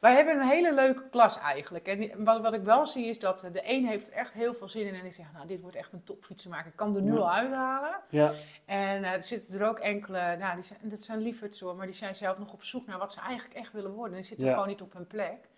wij 0.02 0.14
hebben 0.14 0.34
een 0.40 0.48
hele 0.48 0.74
leuke 0.74 1.08
klas 1.08 1.38
eigenlijk. 1.38 1.86
En 1.88 2.24
wat, 2.24 2.42
wat 2.42 2.52
ik 2.54 2.62
wel 2.62 2.86
zie 2.86 3.06
is 3.06 3.18
dat 3.18 3.40
de 3.52 3.60
een 3.64 3.86
heeft 3.86 4.06
er 4.10 4.12
echt 4.16 4.32
heel 4.32 4.54
veel 4.54 4.68
zin 4.68 4.86
in. 4.86 4.94
En 4.94 5.02
die 5.02 5.12
zegt, 5.12 5.32
nou, 5.32 5.46
dit 5.46 5.60
wordt 5.60 5.76
echt 5.76 5.92
een 5.92 6.04
topfietsenmaker. 6.04 6.66
Ik 6.66 6.76
kan 6.76 6.96
er 6.96 7.02
nu 7.02 7.12
Ja. 7.12 7.18
al 7.18 7.30
uithalen. 7.32 8.00
ja, 8.08 8.32
En 8.66 9.04
eh, 9.04 9.12
er 9.12 9.22
zitten 9.22 9.60
er 9.60 9.68
ook 9.68 9.78
enkele, 9.78 10.36
nou, 10.36 10.54
die 10.54 10.64
zijn, 10.64 10.78
dat 10.82 11.02
zijn 11.04 11.18
lieverds 11.18 11.60
hoor, 11.60 11.76
maar 11.76 11.86
die 11.86 11.94
zijn 11.94 12.14
zelf 12.14 12.38
nog 12.38 12.52
op 12.52 12.62
zoek 12.64 12.86
naar 12.86 12.98
wat 12.98 13.12
ze 13.12 13.20
eigenlijk 13.20 13.58
echt 13.58 13.72
willen 13.72 13.90
worden. 13.90 14.12
En 14.14 14.18
die 14.20 14.28
zitten 14.28 14.46
Ja. 14.46 14.52
gewoon 14.52 14.68
niet 14.68 14.80
op 14.82 14.92
hun 14.92 15.06
plek. 15.06 15.48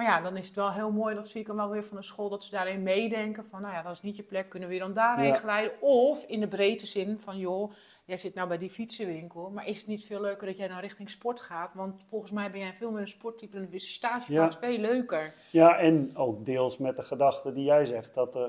Maar 0.00 0.08
ja, 0.08 0.20
dan 0.20 0.36
is 0.36 0.46
het 0.46 0.56
wel 0.56 0.72
heel 0.72 0.90
mooi, 0.92 1.14
dat 1.14 1.28
zie 1.28 1.40
ik 1.40 1.46
dan 1.46 1.56
wel 1.56 1.68
weer 1.68 1.84
van 1.84 1.96
de 1.96 2.02
school, 2.02 2.28
dat 2.28 2.44
ze 2.44 2.50
daarin 2.50 2.82
meedenken 2.82 3.44
van, 3.46 3.62
nou 3.62 3.74
ja, 3.74 3.82
dat 3.82 3.92
is 3.92 4.02
niet 4.02 4.16
je 4.16 4.22
plek, 4.22 4.48
kunnen 4.48 4.68
we 4.68 4.74
je 4.74 4.80
dan 4.80 4.92
daarheen 4.92 5.26
Ja. 5.26 5.34
glijden? 5.34 5.72
Of 5.80 6.24
in 6.24 6.40
de 6.40 6.48
breedte 6.48 6.86
zin 6.86 7.20
van, 7.20 7.38
joh, 7.38 7.72
jij 8.04 8.16
zit 8.16 8.34
nou 8.34 8.48
bij 8.48 8.58
die 8.58 8.70
fietsenwinkel, 8.70 9.50
maar 9.50 9.66
is 9.66 9.78
het 9.78 9.86
niet 9.86 10.04
veel 10.04 10.20
leuker 10.20 10.46
dat 10.46 10.56
jij 10.56 10.68
dan 10.68 10.78
richting 10.78 11.10
sport 11.10 11.40
gaat? 11.40 11.70
Want 11.74 12.02
volgens 12.06 12.30
mij 12.32 12.50
ben 12.50 12.60
jij 12.60 12.74
veel 12.74 12.90
meer 12.90 13.00
een 13.00 13.08
sporttype 13.08 13.56
en 13.56 13.68
een 13.72 13.80
stage 13.80 14.32
Ja. 14.32 14.50
veel 14.52 14.78
leuker. 14.78 15.32
ja, 15.50 15.76
en 15.78 16.10
ook 16.16 16.46
deels 16.46 16.78
met 16.78 16.96
de 16.96 17.02
gedachte 17.02 17.52
die 17.52 17.64
jij 17.64 17.84
zegt, 17.84 18.14
dat, 18.14 18.36
eh, 18.36 18.44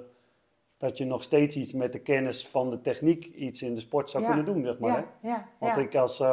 dat 0.78 0.98
je 0.98 1.06
nog 1.06 1.24
steeds 1.24 1.56
iets 1.56 1.74
met 1.74 1.94
de 1.94 2.00
kennis 2.00 2.48
van 2.48 2.70
de 2.70 2.82
techniek 2.82 3.26
iets 3.26 3.62
in 3.62 3.74
de 3.76 3.80
sport 3.82 4.10
zou 4.10 4.24
Ja. 4.24 4.30
kunnen 4.30 4.46
doen, 4.54 4.64
zeg 4.66 4.80
maar. 4.80 4.92
hè? 4.92 4.98
ja, 4.98 5.08
ja, 5.30 5.48
Want 5.60 5.78
ik 5.78 5.96
als, 5.96 6.20
eh, 6.20 6.28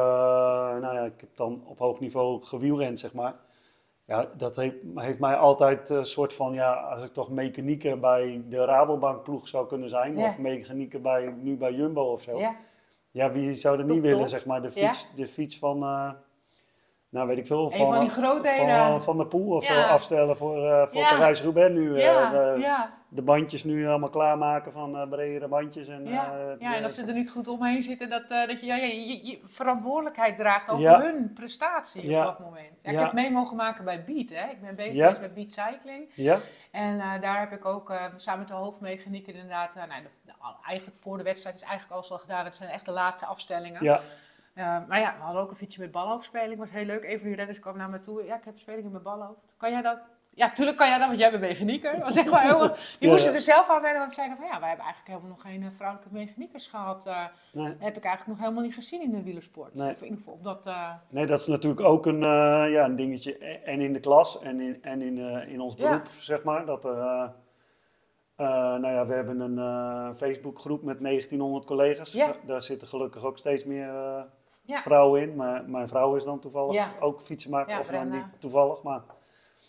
nou 0.79 0.95
ja, 0.95 1.05
ik 1.05 1.21
heb 1.21 1.37
dan 1.37 1.63
op 1.67 1.79
hoog 1.79 2.01
niveau 2.01 2.43
gewielrend, 2.43 3.01
zeg 3.01 3.15
maar. 3.15 3.35
Ja, 4.09 4.29
dat 4.37 4.57
heeft, 4.57 4.77
heeft 4.95 5.19
mij 5.19 5.37
altijd 5.37 5.89
een 5.89 6.05
soort 6.05 6.35
van, 6.35 6.53
ja, 6.53 6.73
als 6.73 7.05
ik 7.05 7.13
toch 7.13 7.31
mechanieker 7.31 8.01
bij 8.01 8.45
de 8.49 8.65
Rabobank 8.65 9.23
ploeg 9.23 9.49
zou 9.49 9.67
kunnen 9.67 9.89
zijn, 9.89 10.17
Ja. 10.19 10.27
of 10.27 10.39
mechanieker 10.39 11.01
bij, 11.01 11.35
nu 11.43 11.57
bij 11.57 11.73
Jumbo 11.73 12.03
of 12.03 12.23
zo. 12.23 12.39
Ja, 12.39 12.57
ja. 13.11 13.33
wie 13.33 13.55
zou 13.55 13.77
dat 13.77 13.87
niet 13.87 14.03
willen, 14.03 14.29
zeg 14.29 14.47
maar, 14.47 14.63
de 14.63 14.71
fiets, 14.71 15.09
de 15.15 15.27
fiets 15.27 15.59
van, 15.59 15.83
eh, 15.83 16.11
nou 17.11 17.27
weet 17.29 17.39
ik 17.39 17.47
veel, 17.47 17.65
Een 17.65 17.87
van 17.87 18.01
die 18.01 18.09
grootheden. 18.11 18.77
van, 18.77 19.03
van 19.03 19.19
de 19.19 19.27
Poel 19.27 19.57
of 19.57 19.69
Ja. 19.69 19.75
zo 19.83 19.87
afstellen 19.89 20.37
voor, 20.37 20.67
eh 20.67 20.87
voor 20.89 21.01
Ja. 21.01 21.09
Parijs-Roubaix 21.11 21.73
nu. 21.75 22.01
eh, 22.01 22.83
de, 23.11 23.23
bandjes 23.23 23.65
nu 23.65 23.87
allemaal 23.87 24.09
klaarmaken 24.11 24.73
van 24.73 24.97
eh 24.97 25.09
bredere 25.09 25.49
bandjes. 25.49 25.89
En, 25.89 26.07
ja. 26.09 26.33
eh, 26.39 26.61
ja, 26.61 26.77
en 26.77 26.85
als 26.85 26.95
ze 26.95 27.03
er 27.05 27.15
niet 27.15 27.31
goed 27.31 27.49
omheen 27.49 27.83
zitten, 27.83 28.09
dat, 28.09 28.23
eh, 28.29 28.47
dat 28.49 28.61
je, 28.61 28.67
ja, 28.67 28.75
je, 28.75 29.27
je 29.27 29.41
verantwoordelijkheid 29.45 30.37
draagt 30.37 30.71
over 30.71 30.99
hun 31.01 31.33
prestatie 31.35 32.03
op 32.17 32.25
dat 32.25 32.39
moment. 32.39 32.81
Ja, 32.83 32.91
ik 32.91 32.99
heb 32.99 33.13
mee 33.13 33.31
mogen 33.31 33.57
maken 33.57 33.85
bij 33.85 34.05
Beat. 34.05 34.31
Hè. 34.31 34.51
Ik 34.51 34.61
ben 34.61 34.75
bezig 34.77 34.93
geweest 35.03 35.21
met 35.21 35.35
Beat 35.35 35.53
Cycling. 35.53 36.09
Ja? 36.15 36.39
En 36.73 37.01
eh, 37.01 37.21
daar 37.21 37.41
heb 37.41 37.53
ik 37.53 37.65
ook 37.65 37.91
eh, 37.91 38.05
samen 38.17 38.39
met 38.39 38.49
de 38.49 38.55
hoofdmechanieker 38.55 39.35
inderdaad, 39.35 39.77
eh, 39.77 39.85
nou, 39.89 40.03
de- 40.03 40.09
de- 40.25 40.33
eigenlijk 40.67 40.99
voor 40.99 41.17
de 41.17 41.23
wedstrijd 41.25 41.57
is 41.57 41.63
eigenlijk 41.63 41.93
alles 41.93 42.11
al 42.13 42.19
gedaan. 42.19 42.45
Het 42.45 42.55
zijn 42.55 42.71
echt 42.71 42.85
de 42.85 42.91
laatste 42.91 43.27
afstellingen. 43.27 43.85
Ja. 43.85 44.01
Eh, 44.59 44.79
maar 44.89 45.01
ja, 45.01 45.15
we 45.19 45.23
hadden 45.25 45.43
ook 45.43 45.51
een 45.51 45.57
fietsje 45.57 45.81
met 45.81 45.91
balhoofdspeling. 45.91 46.59
was 46.59 46.71
heel 46.71 46.85
leuk. 46.85 47.05
Een 47.05 47.19
van 47.19 47.27
die 47.29 47.37
redders 47.37 47.59
kwam 47.61 47.77
naar 47.77 47.91
me 47.91 47.99
toe. 47.99 48.25
Ja, 48.25 48.37
ik 48.37 48.45
heb 48.45 48.59
spelingen 48.59 48.93
met 48.93 49.03
balhoofd. 49.03 49.55
Kan 49.57 49.71
jij 49.71 49.83
dat? 49.83 50.01
Ja, 50.31 50.51
tuurlijk 50.51 50.77
kan 50.77 50.89
jij 50.89 50.99
dat, 50.99 51.07
want 51.07 51.19
jij 51.19 51.31
bent 51.31 51.43
mechanieker. 51.43 51.99
Was 52.01 52.17
echt 52.17 52.31
wel 52.31 52.39
heel... 52.39 52.75
Die 52.99 53.09
moesten 53.09 53.35
er 53.35 53.41
zelf 53.41 53.69
aan 53.71 53.81
wennen, 53.83 53.99
want 53.99 54.11
ze 54.13 54.17
zeiden 54.17 54.37
van... 54.37 54.47
Ja, 54.47 54.59
wij 54.59 54.69
hebben 54.69 54.87
eigenlijk 54.87 55.15
helemaal 55.17 55.37
nog 55.37 55.53
geen 55.53 55.63
eh, 55.63 55.71
vrouwelijke 55.71 56.13
mechaniekers 56.13 56.67
gehad. 56.67 57.07
eh 57.07 57.25
Nee. 57.53 57.67
heb 57.79 57.97
ik 57.97 58.05
eigenlijk 58.05 58.27
nog 58.27 58.39
helemaal 58.39 58.63
niet 58.63 58.75
gezien 58.75 59.03
in 59.03 59.11
de 59.11 59.23
wielersport. 59.23 59.75
Nee. 59.75 59.91
Of 59.91 59.97
in 59.97 60.03
ieder 60.03 60.19
geval 60.19 60.35
op 60.35 60.43
dat... 60.43 60.71
Nee, 61.09 61.27
dat 61.27 61.41
is 61.41 61.47
natuurlijk 61.47 61.81
ook 61.81 62.07
een, 62.07 62.21
ja, 62.71 62.85
een 62.85 62.97
dingetje. 62.97 63.39
En 63.65 63.81
in 63.81 63.93
de 63.93 64.01
klas 64.01 64.41
en 64.41 64.61
in, 64.61 64.83
en 64.83 65.03
in, 65.03 65.19
in 65.49 65.61
ons 65.61 65.75
Ja. 65.77 65.89
beroep, 65.89 66.07
zeg 66.07 66.43
maar. 66.45 66.67
Dat 66.67 66.85
er, 66.85 66.99
eh, 68.37 68.47
nou 68.47 68.89
ja, 68.89 69.07
we 69.07 69.15
hebben 69.15 69.41
een 69.41 70.17
Facebookgroep 70.17 70.83
met 70.83 71.01
1900 71.01 71.65
collega's. 71.65 72.13
Ja. 72.13 72.35
Daar 72.47 72.63
zitten 72.63 72.89
gelukkig 72.89 73.25
ook 73.25 73.39
steeds 73.39 73.65
meer 73.65 73.89
eh, 73.89 74.23
ja. 74.69 74.81
vrouwen 74.81 75.23
in. 75.23 75.37
Maar 75.37 75.65
mijn 75.67 75.89
vrouw 75.89 76.17
is 76.17 76.25
dan 76.25 76.39
toevallig 76.39 76.73
Ja. 76.73 76.89
ook 77.01 77.21
fietsenmaker. 77.21 77.73
Ja, 77.73 77.79
of 77.79 77.87
dan 77.87 78.09
niet 78.09 78.25
toevallig, 78.39 78.83
maar... 78.83 79.01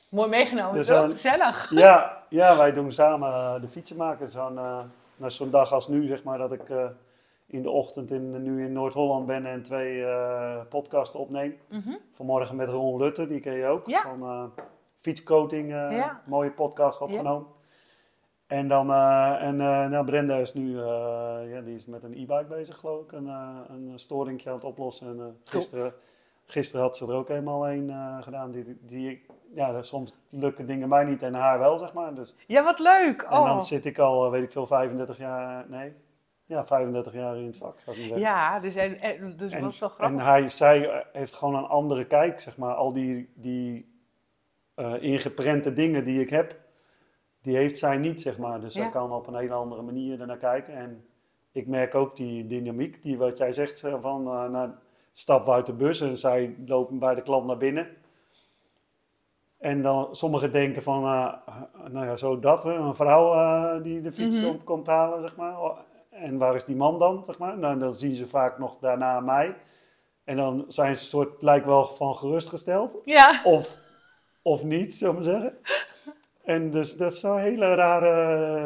Mooi 0.09 0.29
meegenomen, 0.29 0.75
Dus, 0.75 0.87
toch? 0.87 1.09
Gezellig. 1.09 1.69
Ja, 1.69 2.23
ja, 2.29 2.57
wij 2.57 2.73
doen 2.73 2.91
samen 2.91 3.29
eh, 3.29 3.61
de 3.61 3.67
fietsenmaker. 3.67 4.29
Zo'n 4.29 4.57
eh, 4.57 4.79
nou, 5.17 5.31
zo'n 5.31 5.49
dag 5.49 5.73
als 5.73 5.87
nu, 5.87 6.07
zeg 6.07 6.23
maar, 6.23 6.37
dat 6.37 6.51
ik 6.51 6.69
eh, 6.69 6.85
in 7.47 7.61
de 7.61 7.69
ochtend 7.69 8.11
in, 8.11 8.43
nu 8.43 8.63
in 8.63 8.71
Noord-Holland 8.71 9.25
ben 9.25 9.45
en 9.45 9.61
twee 9.63 10.05
podcasten 10.69 11.19
opneem. 11.19 11.57
Mhm. 11.69 11.95
Vanmorgen 12.11 12.55
met 12.55 12.69
Ron 12.69 12.97
Lutte, 12.97 13.27
die 13.27 13.39
ken 13.39 13.53
je 13.53 13.65
ook, 13.65 13.89
van 13.89 14.51
fietscoating, 14.95 15.91
mooie 16.25 16.51
podcast 16.51 17.01
opgenomen. 17.01 17.47
En 18.49 18.67
dan, 18.67 18.91
eh, 18.91 19.41
en 19.41 19.59
eh, 19.61 19.87
nou, 19.87 20.05
Brenda 20.05 20.35
is 20.35 20.53
nu, 20.53 20.77
eh, 20.79 21.51
ja, 21.51 21.61
die 21.61 21.75
is 21.75 21.85
met 21.85 22.03
een 22.03 22.13
e-bike 22.13 22.45
bezig 22.47 22.77
geloof 22.77 23.03
ik, 23.03 23.11
een, 23.11 23.27
een 23.27 23.91
storingje 23.95 24.49
aan 24.49 24.55
het 24.55 24.63
oplossen. 24.63 25.07
En, 25.07 25.37
gisteren, 25.43 25.93
gisteren 26.45 26.85
had 26.85 26.97
ze 26.97 27.05
er 27.05 27.13
ook 27.13 27.27
helemaal 27.27 27.69
een 27.69 28.23
gedaan, 28.23 28.51
die, 28.51 28.77
die 28.81 29.25
ja, 29.53 29.81
soms 29.81 30.13
lukken 30.29 30.65
dingen 30.65 30.89
mij 30.89 31.03
niet 31.03 31.23
en 31.23 31.33
haar 31.33 31.59
wel, 31.59 31.77
zeg 31.77 31.93
maar. 31.93 32.13
Dus, 32.15 32.35
Ja, 32.47 32.63
wat 32.63 32.79
leuk. 32.79 33.21
En 33.21 33.37
Oh. 33.37 33.45
dan 33.45 33.61
zit 33.61 33.85
ik 33.85 33.97
al, 33.97 34.31
weet 34.31 34.43
ik 34.43 34.51
veel, 34.51 34.67
35 34.67 35.17
jaar, 35.17 35.65
nee, 35.69 35.93
ja, 36.45 36.65
35 36.65 37.13
jaar 37.13 37.37
in 37.37 37.45
het 37.45 37.57
vak, 37.57 37.79
zou 37.79 37.95
ik 37.97 38.01
maar 38.09 38.19
zeggen. 38.19 38.35
Ja, 38.35 38.59
dus, 38.59 38.75
en, 38.75 38.99
en, 39.01 39.37
dus 39.37 39.51
En, 39.51 39.61
dat 39.61 39.71
is 39.71 39.79
wel 39.79 39.89
en 39.89 39.95
grappig. 39.95 40.23
hij, 40.23 40.49
zij 40.49 41.05
heeft 41.13 41.35
gewoon 41.35 41.55
een 41.55 41.67
andere 41.67 42.05
kijk, 42.05 42.39
zeg 42.39 42.57
maar. 42.57 42.73
Al 42.73 42.93
die, 42.93 43.29
die 43.35 43.87
ingeprente 44.99 45.73
dingen 45.73 46.03
die 46.03 46.21
ik 46.21 46.29
heb, 46.29 46.67
die 47.41 47.55
heeft 47.55 47.77
zij 47.77 47.97
niet, 47.97 48.21
zeg 48.21 48.37
maar. 48.37 48.61
Dus 48.61 48.73
Ja. 48.73 48.81
zij 48.81 48.89
kan 48.91 49.11
op 49.11 49.27
een 49.27 49.35
hele 49.35 49.53
andere 49.53 49.81
manier 49.81 50.19
ernaar 50.21 50.37
kijken. 50.37 50.73
En 50.73 51.05
ik 51.51 51.67
merk 51.67 51.95
ook 51.95 52.15
die 52.15 52.45
dynamiek, 52.45 53.03
die 53.03 53.17
wat 53.17 53.37
jij 53.37 53.53
zegt, 53.53 53.83
eh, 53.83 53.95
van 54.01 54.23
nou, 54.23 54.69
stappen 55.13 55.47
we 55.49 55.53
uit 55.53 55.65
de 55.65 55.73
bus 55.73 56.01
en 56.01 56.17
zij 56.17 56.55
lopen 56.65 56.99
bij 56.99 57.15
de 57.15 57.21
klant 57.21 57.45
naar 57.45 57.57
binnen. 57.57 57.89
En 59.57 59.81
dan 59.81 60.15
sommigen 60.15 60.51
denken 60.51 60.81
van, 60.81 61.03
eh, 61.03 61.33
nou 61.91 62.05
ja, 62.05 62.15
zo 62.15 62.39
dat, 62.39 62.65
een 62.65 62.95
vrouw 62.95 63.81
die 63.81 64.01
de 64.01 64.11
fiets 64.11 64.35
Mhm. 64.37 64.45
op 64.47 64.65
komt 64.65 64.87
halen, 64.87 65.19
zeg 65.21 65.35
maar. 65.35 65.61
Oh, 65.61 65.77
En 66.09 66.37
waar 66.37 66.55
is 66.55 66.65
die 66.65 66.75
man 66.75 66.99
dan, 66.99 67.25
zeg 67.25 67.37
maar? 67.37 67.57
Nou, 67.57 67.79
dan 67.79 67.93
zien 67.93 68.15
ze 68.15 68.27
vaak 68.27 68.57
nog 68.57 68.77
daarna 68.79 69.19
mij. 69.19 69.57
En 70.23 70.35
dan 70.37 70.65
zijn 70.67 70.97
ze 70.97 71.05
soort, 71.05 71.41
lijkt 71.41 71.65
wel 71.65 71.85
van 71.85 72.15
gerustgesteld. 72.15 72.97
Ja. 73.05 73.41
Of, 73.43 73.81
of 74.41 74.63
niet, 74.63 74.93
zullen 74.93 75.15
we 75.15 75.23
zeggen. 75.23 75.57
En 76.49 76.71
dus 76.71 76.97
dat 76.97 77.11
is 77.11 77.19
zo'n 77.19 77.37
hele 77.37 77.73
rare... 77.75 78.09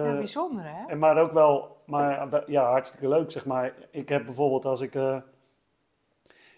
ja, 0.10 0.18
bijzonder 0.18 0.64
hè? 0.66 0.86
En 0.88 1.00
maar 1.00 1.18
ook 1.18 1.32
wel, 1.32 1.78
maar 1.86 2.44
ja, 2.52 2.70
hartstikke 2.70 3.08
leuk 3.08 3.32
zeg 3.32 3.46
maar. 3.46 3.74
Ik 3.92 4.10
heb 4.10 4.26
bijvoorbeeld 4.26 4.66
als 4.66 4.82
ik 4.82 4.96
eh, 4.96 5.18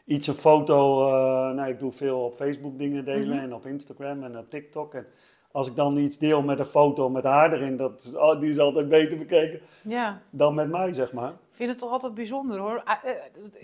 iets, 0.05 0.27
een 0.27 0.34
foto, 0.36 1.05
eh, 1.08 1.55
nou 1.55 1.70
ik 1.70 1.79
doe 1.79 1.91
veel 1.91 2.24
op 2.24 2.36
Facebook 2.36 2.77
dingen 2.77 3.05
delen 3.05 3.36
Mhm. 3.36 3.46
en 3.46 3.53
op 3.53 3.65
Instagram 3.65 4.24
en 4.24 4.38
op 4.38 4.50
TikTok. 4.50 4.94
En 4.94 5.08
als 5.51 5.67
ik 5.67 5.75
dan 5.75 5.98
iets 5.98 6.17
deel 6.17 6.44
met 6.44 6.60
een 6.60 6.65
foto 6.65 7.10
met 7.10 7.24
haar 7.24 7.53
erin, 7.53 7.77
dat 7.77 8.01
is, 8.03 8.15
oh, 8.15 8.39
die 8.39 8.50
is 8.50 8.60
altijd 8.60 8.89
beter 8.89 9.17
bekeken 9.17 9.60
Ja. 9.84 10.22
dan 10.29 10.53
met 10.55 10.70
mij 10.70 10.94
zeg 10.94 11.13
maar. 11.13 11.29
Ik 11.32 11.62
vind 11.62 11.70
het 11.70 11.79
toch 11.79 11.91
altijd 11.91 12.13
bijzonder 12.13 12.60
hoor. 12.60 12.82
Ah, 12.84 13.03
eh, 13.03 13.12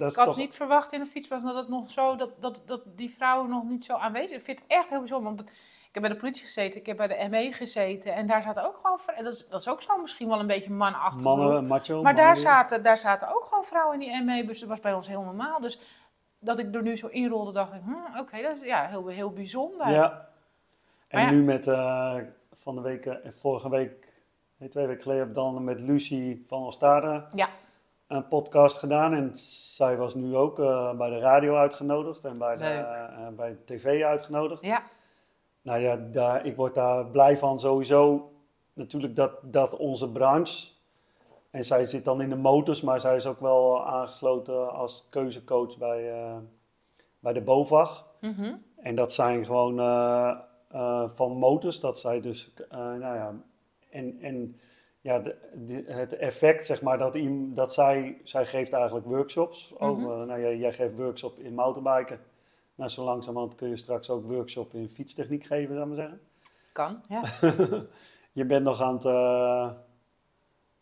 ik 0.07 0.13
had 0.15 0.25
toch- 0.25 0.37
niet 0.37 0.55
verwacht 0.55 0.93
in 0.93 0.99
een 0.99 1.07
fietspas 1.07 1.43
dat 1.43 1.55
het 1.55 1.67
nog 1.69 1.89
zo, 1.91 2.15
dat, 2.15 2.29
dat, 2.39 2.63
dat 2.65 2.81
die 2.95 3.11
vrouwen 3.11 3.49
nog 3.49 3.63
niet 3.63 3.85
zo 3.85 3.93
aanwezig 3.93 4.27
zijn. 4.29 4.39
Ik 4.39 4.45
vind 4.45 4.59
het 4.59 4.67
echt 4.67 4.89
heel 4.89 4.99
bijzonder. 4.99 5.35
Want 5.35 5.51
heb 5.93 6.03
bij 6.03 6.11
de 6.11 6.19
politie 6.19 6.43
gezeten, 6.43 6.79
ik 6.79 6.85
heb 6.85 6.97
bij 6.97 7.07
de 7.07 7.27
ME 7.29 7.51
gezeten 7.53 8.13
en 8.13 8.25
daar 8.25 8.43
zaten 8.43 8.65
ook 8.65 8.79
gewoon 8.81 9.23
dat 9.23 9.33
is, 9.33 9.47
dat 9.47 9.59
is 9.59 9.67
ook 9.67 9.81
zo 9.81 9.97
misschien 9.97 10.27
wel 10.27 10.39
een 10.39 10.47
beetje 10.47 10.71
manachtig. 10.71 11.21
Mannen, 11.23 11.65
macho. 11.65 12.01
Maar 12.01 12.15
daar 12.15 12.37
zaten, 12.37 12.83
daar 12.83 12.97
zaten 12.97 13.27
ook 13.27 13.43
gewoon 13.43 13.63
vrouwen 13.63 14.01
in 14.01 14.09
die 14.09 14.23
ME, 14.23 14.45
dus 14.45 14.59
dat 14.59 14.69
was 14.69 14.79
bij 14.79 14.93
ons 14.93 15.07
heel 15.07 15.23
normaal. 15.23 15.59
Dus 15.59 15.79
dat 16.39 16.59
ik 16.59 16.75
er 16.75 16.81
nu 16.81 16.97
zo 16.97 17.07
inrolde, 17.07 17.51
dacht 17.51 17.73
ik, 17.73 17.81
hm, 17.85 18.19
oké, 18.19 18.41
dat 18.41 18.55
is 18.55 18.63
ja, 18.63 18.87
heel, 18.87 19.07
heel 19.07 19.31
bijzonder. 19.31 19.89
Ja. 19.89 20.27
En 21.07 21.21
ja. 21.21 21.29
nu 21.29 21.43
met, 21.43 21.67
eh, 21.67 22.17
van 22.53 22.75
de 22.75 22.81
week, 22.81 23.05
eh, 23.05 23.31
vorige 23.31 23.69
week, 23.69 24.23
nee, 24.57 24.69
twee 24.69 24.87
weken 24.87 25.01
geleden, 25.01 25.21
heb 25.21 25.31
ik 25.31 25.35
dan 25.35 25.63
met 25.63 25.81
Lucie 25.81 26.43
van 26.45 26.63
Ostade 26.63 27.25
Ja. 27.35 27.47
een 28.07 28.27
podcast 28.27 28.77
gedaan. 28.77 29.13
En 29.13 29.37
zij 29.37 29.97
was 29.97 30.15
nu 30.15 30.35
ook 30.35 30.59
eh, 30.59 30.93
bij 30.93 31.09
de 31.09 31.19
radio 31.19 31.55
uitgenodigd 31.55 32.23
en 32.23 32.37
bij 32.37 32.57
de, 32.57 33.31
bij 33.35 33.55
de 33.55 33.63
tv 33.63 34.03
uitgenodigd. 34.03 34.61
Ja, 34.61 34.81
Nou 35.61 35.79
ja, 35.81 35.95
daar, 35.97 36.45
ik 36.45 36.55
word 36.55 36.75
daar 36.75 37.05
blij 37.05 37.37
van 37.37 37.59
sowieso. 37.59 38.31
Natuurlijk 38.73 39.15
dat, 39.15 39.31
dat 39.41 39.77
onze 39.77 40.11
branche, 40.11 40.69
en 41.51 41.65
zij 41.65 41.85
zit 41.85 42.05
dan 42.05 42.21
in 42.21 42.29
de 42.29 42.35
motors, 42.35 42.81
maar 42.81 42.99
zij 42.99 43.15
is 43.15 43.25
ook 43.25 43.39
wel 43.39 43.87
aangesloten 43.87 44.73
als 44.73 45.05
keuzecoach 45.09 45.77
bij, 45.77 46.11
eh, 46.11 46.37
bij 47.19 47.33
de 47.33 47.41
BOVAG. 47.41 48.07
mhm. 48.21 48.53
En 48.75 48.95
dat 48.95 49.13
zijn 49.13 49.45
gewoon 49.45 49.79
eh, 49.79 50.37
eh, 50.69 51.09
van 51.09 51.31
motors, 51.31 51.79
dat 51.79 51.99
zij 51.99 52.21
dus, 52.21 52.53
nou 52.69 52.99
ja, 53.01 53.35
en, 53.89 54.17
en 54.21 54.59
ja, 55.01 55.19
de, 55.19 55.35
de- 55.65 55.83
het 55.87 56.15
effect, 56.17 56.65
zeg 56.65 56.81
maar, 56.81 56.97
dat, 56.97 57.17
dat 57.53 57.73
zij, 57.73 58.19
zij 58.23 58.45
geeft 58.45 58.73
eigenlijk 58.73 59.05
workshops 59.05 59.79
over, 59.79 60.25
nou 60.25 60.39
jij, 60.41 60.57
jij 60.57 60.73
geeft 60.73 60.95
workshop 60.95 61.39
in 61.39 61.53
mountainbiken. 61.53 62.19
Nou, 62.81 62.93
zo 62.93 63.03
langzamerhand 63.03 63.55
kun 63.55 63.69
je 63.69 63.77
straks 63.77 64.09
ook 64.09 64.25
workshop 64.25 64.73
in 64.73 64.89
fietstechniek 64.89 65.45
geven, 65.45 65.75
zou 65.75 65.81
ik 65.81 65.87
maar 65.87 65.95
zeggen. 65.95 66.21
kan. 66.71 67.01
Ja. 67.09 67.21
Je 68.31 68.45
bent 68.45 68.63
nog 68.63 68.81
aan 68.81 68.93
het, 68.93 69.05
eh, 69.05 69.69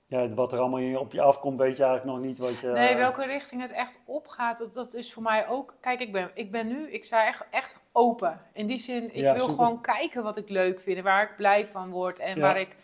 ja, 0.06 0.30
wat 0.34 0.54
er 0.54 0.60
allemaal 0.60 0.80
in- 0.80 0.98
op 0.98 1.12
je 1.12 1.22
afkomt, 1.22 1.60
weet 1.60 1.78
je 1.78 1.84
eigenlijk 1.84 2.18
nog 2.18 2.26
niet 2.28 2.38
wat 2.38 2.60
je... 2.60 2.68
Nee, 2.68 2.96
welke 2.96 3.26
richting 3.26 3.62
het 3.62 3.72
echt 3.72 4.02
opgaat, 4.06 4.58
dat, 4.58 4.74
dat 4.74 4.94
is 4.94 5.14
voor 5.14 5.24
mij 5.24 5.48
ook. 5.48 5.76
Kijk, 5.80 6.00
ik 6.00 6.12
ben, 6.12 6.32
ik 6.34 6.52
ben 6.52 6.68
nu, 6.68 6.92
ik 6.92 7.06
sta 7.06 7.26
echt, 7.28 7.46
echt 7.52 7.80
open. 7.92 8.42
In 8.54 8.66
die 8.66 8.78
zin, 8.78 9.04
ik 9.04 9.16
Ja, 9.16 9.32
wil 9.34 9.42
super. 9.42 9.56
gewoon 9.56 9.82
kijken 9.82 10.24
wat 10.24 10.38
ik 10.38 10.50
leuk 10.50 10.82
vind, 10.82 11.02
waar 11.04 11.24
ik 11.30 11.36
blij 11.36 11.66
van 11.66 11.90
word 11.92 12.20
en 12.20 12.36
Ja. 12.36 12.42
waar 12.42 12.60
ik. 12.60 12.76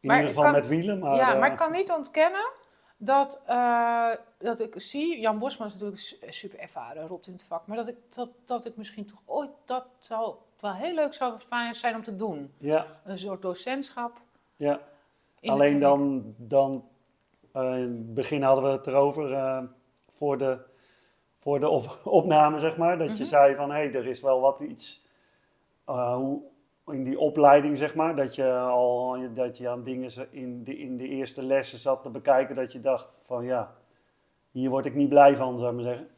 in 0.00 0.08
maar 0.08 0.16
ieder 0.16 0.28
geval 0.34 0.42
kan- 0.50 0.60
met 0.60 0.68
wielen, 0.68 0.98
maar... 0.98 1.16
ja, 1.16 1.32
eh, 1.34 1.40
maar 1.40 1.50
ik 1.50 1.56
kan 1.56 1.72
niet 1.72 1.90
ontkennen 1.92 2.46
dat, 3.04 3.40
eh, 3.46 4.10
dat 4.38 4.60
ik 4.60 4.74
zie, 4.76 5.20
Jan 5.20 5.38
Bosman 5.38 5.66
is 5.66 5.72
natuurlijk 5.72 6.00
su- 6.00 6.16
super 6.28 6.58
ervaren, 6.58 7.06
rot 7.06 7.26
in 7.26 7.32
het 7.32 7.44
vak, 7.44 7.66
maar 7.66 7.76
dat 7.76 7.88
ik, 7.88 7.96
dat, 8.14 8.28
dat 8.44 8.64
ik 8.64 8.76
misschien 8.76 9.06
toch 9.06 9.22
ooit, 9.26 9.50
dat 9.64 9.84
zou 9.98 10.34
wel 10.60 10.72
heel 10.74 10.94
leuk 10.94 11.14
zou 11.14 11.38
fijn 11.38 11.74
zijn 11.74 11.94
om 11.94 12.02
te 12.02 12.16
doen. 12.16 12.52
Ja, 12.58 13.00
Een 13.04 13.18
soort 13.18 13.42
docentschap. 13.42 14.20
ja. 14.56 14.80
Alleen 15.44 15.78
dan, 15.78 16.34
dan 16.36 16.88
eh, 17.52 17.76
in 17.76 17.82
het 17.92 18.14
begin 18.14 18.42
hadden 18.42 18.64
we 18.64 18.70
het 18.70 18.86
erover 18.86 19.32
eh, 19.32 19.62
voor 20.08 20.38
de, 20.38 20.60
voor 21.34 21.60
de 21.60 21.68
op, 21.68 22.00
opname, 22.04 22.58
zeg 22.58 22.76
maar. 22.76 22.98
Dat 22.98 23.06
je 23.16 23.22
Mhm. 23.22 23.24
zei 23.32 23.54
van, 23.54 23.70
hé, 23.70 23.76
hey, 23.76 23.92
er 23.94 24.06
is 24.06 24.20
wel 24.20 24.40
wat 24.40 24.60
iets 24.60 25.04
hoe, 25.84 26.40
in 26.86 27.04
die 27.04 27.18
opleiding, 27.18 27.78
zeg 27.78 27.94
maar. 27.94 28.16
Dat 28.16 28.34
je 28.34 28.52
al 28.58 29.18
dat 29.34 29.58
je 29.58 29.68
aan 29.68 29.82
dingen 29.82 30.10
in 30.30 30.64
de, 30.64 30.76
in 30.78 30.96
de 30.96 31.08
eerste 31.08 31.42
lessen 31.42 31.78
zat 31.78 32.02
te 32.02 32.10
bekijken. 32.10 32.54
Dat 32.54 32.72
je 32.72 32.80
dacht 32.80 33.20
van, 33.24 33.44
ja, 33.44 33.74
hier 34.50 34.70
word 34.70 34.86
ik 34.86 34.94
niet 34.94 35.08
blij 35.08 35.36
van, 35.36 35.58
zou 35.58 35.68
ik 35.70 35.74
maar 35.74 35.84
zeggen. 35.94 36.08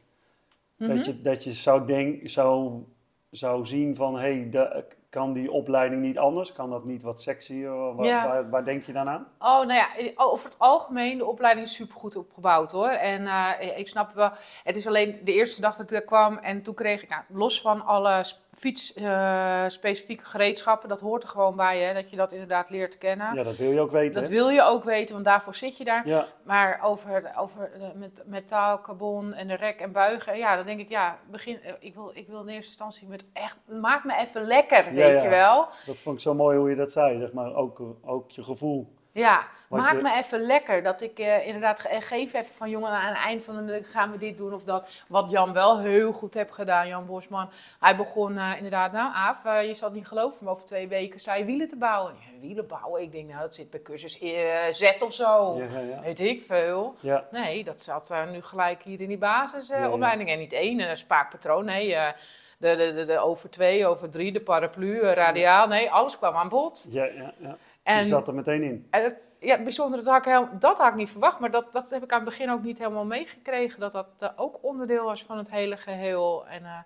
Mhm. 0.77 0.97
Dat 0.97 1.05
je, 1.05 1.21
dat 1.21 1.45
je 1.45 1.53
zou, 1.53 1.87
denk, 1.87 2.29
zou, 2.29 2.83
zou 3.31 3.65
zien 3.67 3.97
van, 3.97 4.15
hé, 4.15 4.21
hey, 4.21 4.49
de- 4.51 4.85
kan 5.09 5.33
die 5.33 5.51
opleiding 5.51 6.03
niet 6.03 6.19
anders? 6.19 6.53
Kan 6.53 6.71
dat 6.71 6.85
niet 6.85 7.03
wat 7.03 7.21
sexier? 7.21 7.95
Waar, 7.95 8.07
Ja. 8.07 8.27
waar, 8.29 8.51
waar 8.51 8.65
denk 8.65 8.85
je 8.85 8.93
dan 8.93 9.09
aan? 9.09 9.27
Oh, 9.39 9.67
nou 9.67 9.73
ja, 9.73 9.89
over 10.15 10.45
het 10.45 10.59
algemeen, 10.59 11.19
de 11.19 11.27
opleiding 11.27 11.67
is 11.67 11.75
supergoed 11.75 12.17
opgebouwd 12.17 12.73
hoor. 12.73 12.89
En 12.89 13.27
eh, 13.27 13.79
ik 13.79 13.89
snap 13.89 14.13
wel, 14.15 14.31
het 14.63 14.77
is 14.77 14.87
alleen 14.87 15.21
de 15.25 15.33
eerste 15.33 15.61
dag 15.61 15.77
dat 15.77 15.91
ik 15.91 15.97
er 15.97 16.05
kwam 16.05 16.39
en 16.39 16.63
toen 16.63 16.75
kreeg 16.75 17.03
ik, 17.03 17.09
nou, 17.09 17.23
los 17.29 17.61
van 17.61 17.85
alle 17.85 18.25
fiets-specifieke 18.55 20.25
gereedschappen, 20.25 20.89
dat 20.89 21.01
hoort 21.01 21.23
er 21.23 21.29
gewoon 21.29 21.57
bij, 21.57 21.81
hè, 21.81 21.95
dat 21.95 22.11
je 22.11 22.17
dat 22.17 22.33
inderdaad 22.33 22.71
leert 22.71 22.99
kennen. 22.99 23.35
Ja, 23.35 23.43
dat 23.43 23.57
wil 23.57 23.71
je 23.71 23.81
ook 23.81 23.91
weten. 23.91 24.13
Dat 24.13 24.23
hè? 24.23 24.29
wil 24.29 24.49
je 24.49 24.63
ook 24.63 24.85
weten, 24.85 25.15
want 25.15 25.25
daarvoor 25.27 25.55
zit 25.55 25.77
je 25.77 25.85
daar. 25.85 26.09
Ja, 26.09 26.27
Maar 26.43 26.81
over, 26.83 27.33
over 27.37 27.73
eh, 27.73 27.89
met 27.95 28.25
metaal, 28.27 28.81
carbon 28.81 29.33
en 29.33 29.49
de 29.49 29.55
rek 29.55 29.81
en 29.81 29.93
buigen, 29.93 30.37
ja, 30.37 30.57
dan 30.57 30.67
denk 30.67 30.81
ik, 30.81 30.89
ja, 30.89 31.19
begin, 31.31 31.63
eh, 31.63 31.73
ik, 31.79 31.95
wil, 31.95 32.11
ik 32.15 32.27
wil 32.29 32.41
in 32.41 32.49
eerste 32.49 32.67
instantie 32.67 33.09
met 33.09 33.25
echt, 33.33 33.59
maak 33.81 34.05
me 34.05 34.17
even 34.17 34.47
lekker, 34.47 34.85
Ja, 34.85 34.93
weet 34.93 35.15
ja. 35.15 35.23
je 35.23 35.29
wel. 35.29 35.69
dat 35.87 35.97
vond 35.97 36.17
ik 36.17 36.23
zo 36.23 36.35
mooi 36.35 36.59
hoe 36.59 36.71
je 36.71 36.77
dat 36.77 36.93
zei, 36.93 37.19
zeg 37.21 37.33
maar. 37.33 37.55
Ook, 37.55 37.83
ook 38.03 38.31
je 38.31 38.43
gevoel. 38.43 38.93
Ja, 39.15 39.47
Wat 39.69 39.81
maak 39.81 39.93
je- 39.93 40.03
me 40.03 40.15
even 40.17 40.41
lekker. 40.41 40.83
Dat 40.83 41.01
ik 41.01 41.19
eh, 41.19 41.47
inderdaad 41.47 41.81
ge- 41.81 42.01
geef 42.01 42.33
even 42.33 42.55
van 42.55 42.71
jongen 42.71 42.91
aan 42.91 43.09
het 43.09 43.17
eind 43.17 43.43
van 43.45 43.67
de 43.67 43.73
dag 43.81 43.91
gaan 43.91 44.11
we 44.11 44.19
dit 44.19 44.37
doen 44.37 44.55
of 44.55 44.65
dat. 44.65 45.03
Wat 45.09 45.31
Jan 45.31 45.53
wel 45.53 45.79
heel 45.81 46.13
goed 46.13 46.35
heeft 46.35 46.55
gedaan, 46.55 46.89
Jan 46.89 47.07
Bosman. 47.07 47.51
Hij 47.81 47.97
begon 47.97 48.39
eh, 48.39 48.53
inderdaad, 48.57 48.93
nou 48.93 49.13
Aaf, 49.15 49.45
eh, 49.45 49.67
je 49.67 49.75
zal 49.75 49.89
het 49.89 49.97
niet 49.97 50.07
geloven, 50.09 50.45
maar 50.45 50.53
over 50.55 50.67
twee 50.67 50.89
weken 50.89 51.21
zei 51.21 51.45
wielen 51.45 51.69
te 51.69 51.77
bouwen. 51.77 52.15
Ja, 52.19 52.41
wielen 52.41 52.67
bouwen? 52.67 53.03
Ik 53.03 53.13
denk 53.13 53.29
nou, 53.29 53.41
dat 53.41 53.55
zit 53.55 53.71
bij 53.71 53.83
cursus 53.83 54.19
eh, 54.19 54.33
Z 54.71 55.03
of 55.03 55.13
zo. 55.13 55.57
Ja, 55.57 55.65
ja, 55.65 55.79
ja. 55.79 56.01
Weet 56.01 56.21
ik 56.21 56.43
veel. 56.43 56.95
Nee, 57.31 57.65
dat 57.65 57.83
zat 57.83 58.11
eh, 58.11 58.31
nu 58.31 58.43
gelijk 58.43 58.83
hier 58.83 59.01
in 59.01 59.09
die 59.09 59.19
basisopleiding. 59.19 60.31
En 60.31 60.39
niet 60.39 60.53
één, 60.53 60.97
spaakpatroon. 60.97 61.65
Nee, 61.65 61.95
eh, 61.95 62.13
de, 62.59 62.75
de, 62.77 62.93
de, 62.95 63.05
de 63.07 63.19
over 63.19 63.51
twee, 63.51 63.87
over 63.87 64.11
drie, 64.11 64.33
de 64.33 64.41
paraplu, 64.41 65.01
eh, 65.01 65.13
radiaal. 65.13 65.67
Nee, 65.67 65.91
alles 65.91 66.19
kwam 66.19 66.35
aan 66.35 66.49
bod. 66.49 66.87
ja, 66.91 67.05
ja. 67.05 67.33
ja. 67.39 67.57
En- 67.85 67.97
Die 67.99 68.07
zat 68.07 68.29
er 68.29 68.35
meteen 68.35 68.63
in. 68.63 68.87
En 68.91 69.03
het, 69.03 69.17
ja, 69.41 69.53
het 69.55 69.63
bijzondere, 69.63 70.03
dat 70.03 70.13
had, 70.13 70.27
ik 70.27 70.33
heel, 70.33 70.49
dat 70.59 70.79
had 70.79 70.89
ik 70.89 70.95
niet 70.95 71.11
verwacht, 71.11 71.39
maar 71.41 71.51
dat, 71.51 71.73
dat 71.73 71.91
heb 71.91 72.03
ik 72.03 72.13
aan 72.13 72.21
het 72.21 72.29
begin 72.29 72.51
ook 72.51 72.63
niet 72.63 72.79
helemaal 72.79 73.05
meegekregen. 73.05 73.81
Dat 73.81 73.93
dat 73.93 74.07
eh, 74.19 74.29
ook 74.37 74.59
onderdeel 74.63 75.05
was 75.05 75.25
van 75.25 75.39
het 75.39 75.51
hele 75.51 75.77
geheel. 75.77 76.47
En, 76.47 76.65
eh, 76.65 76.79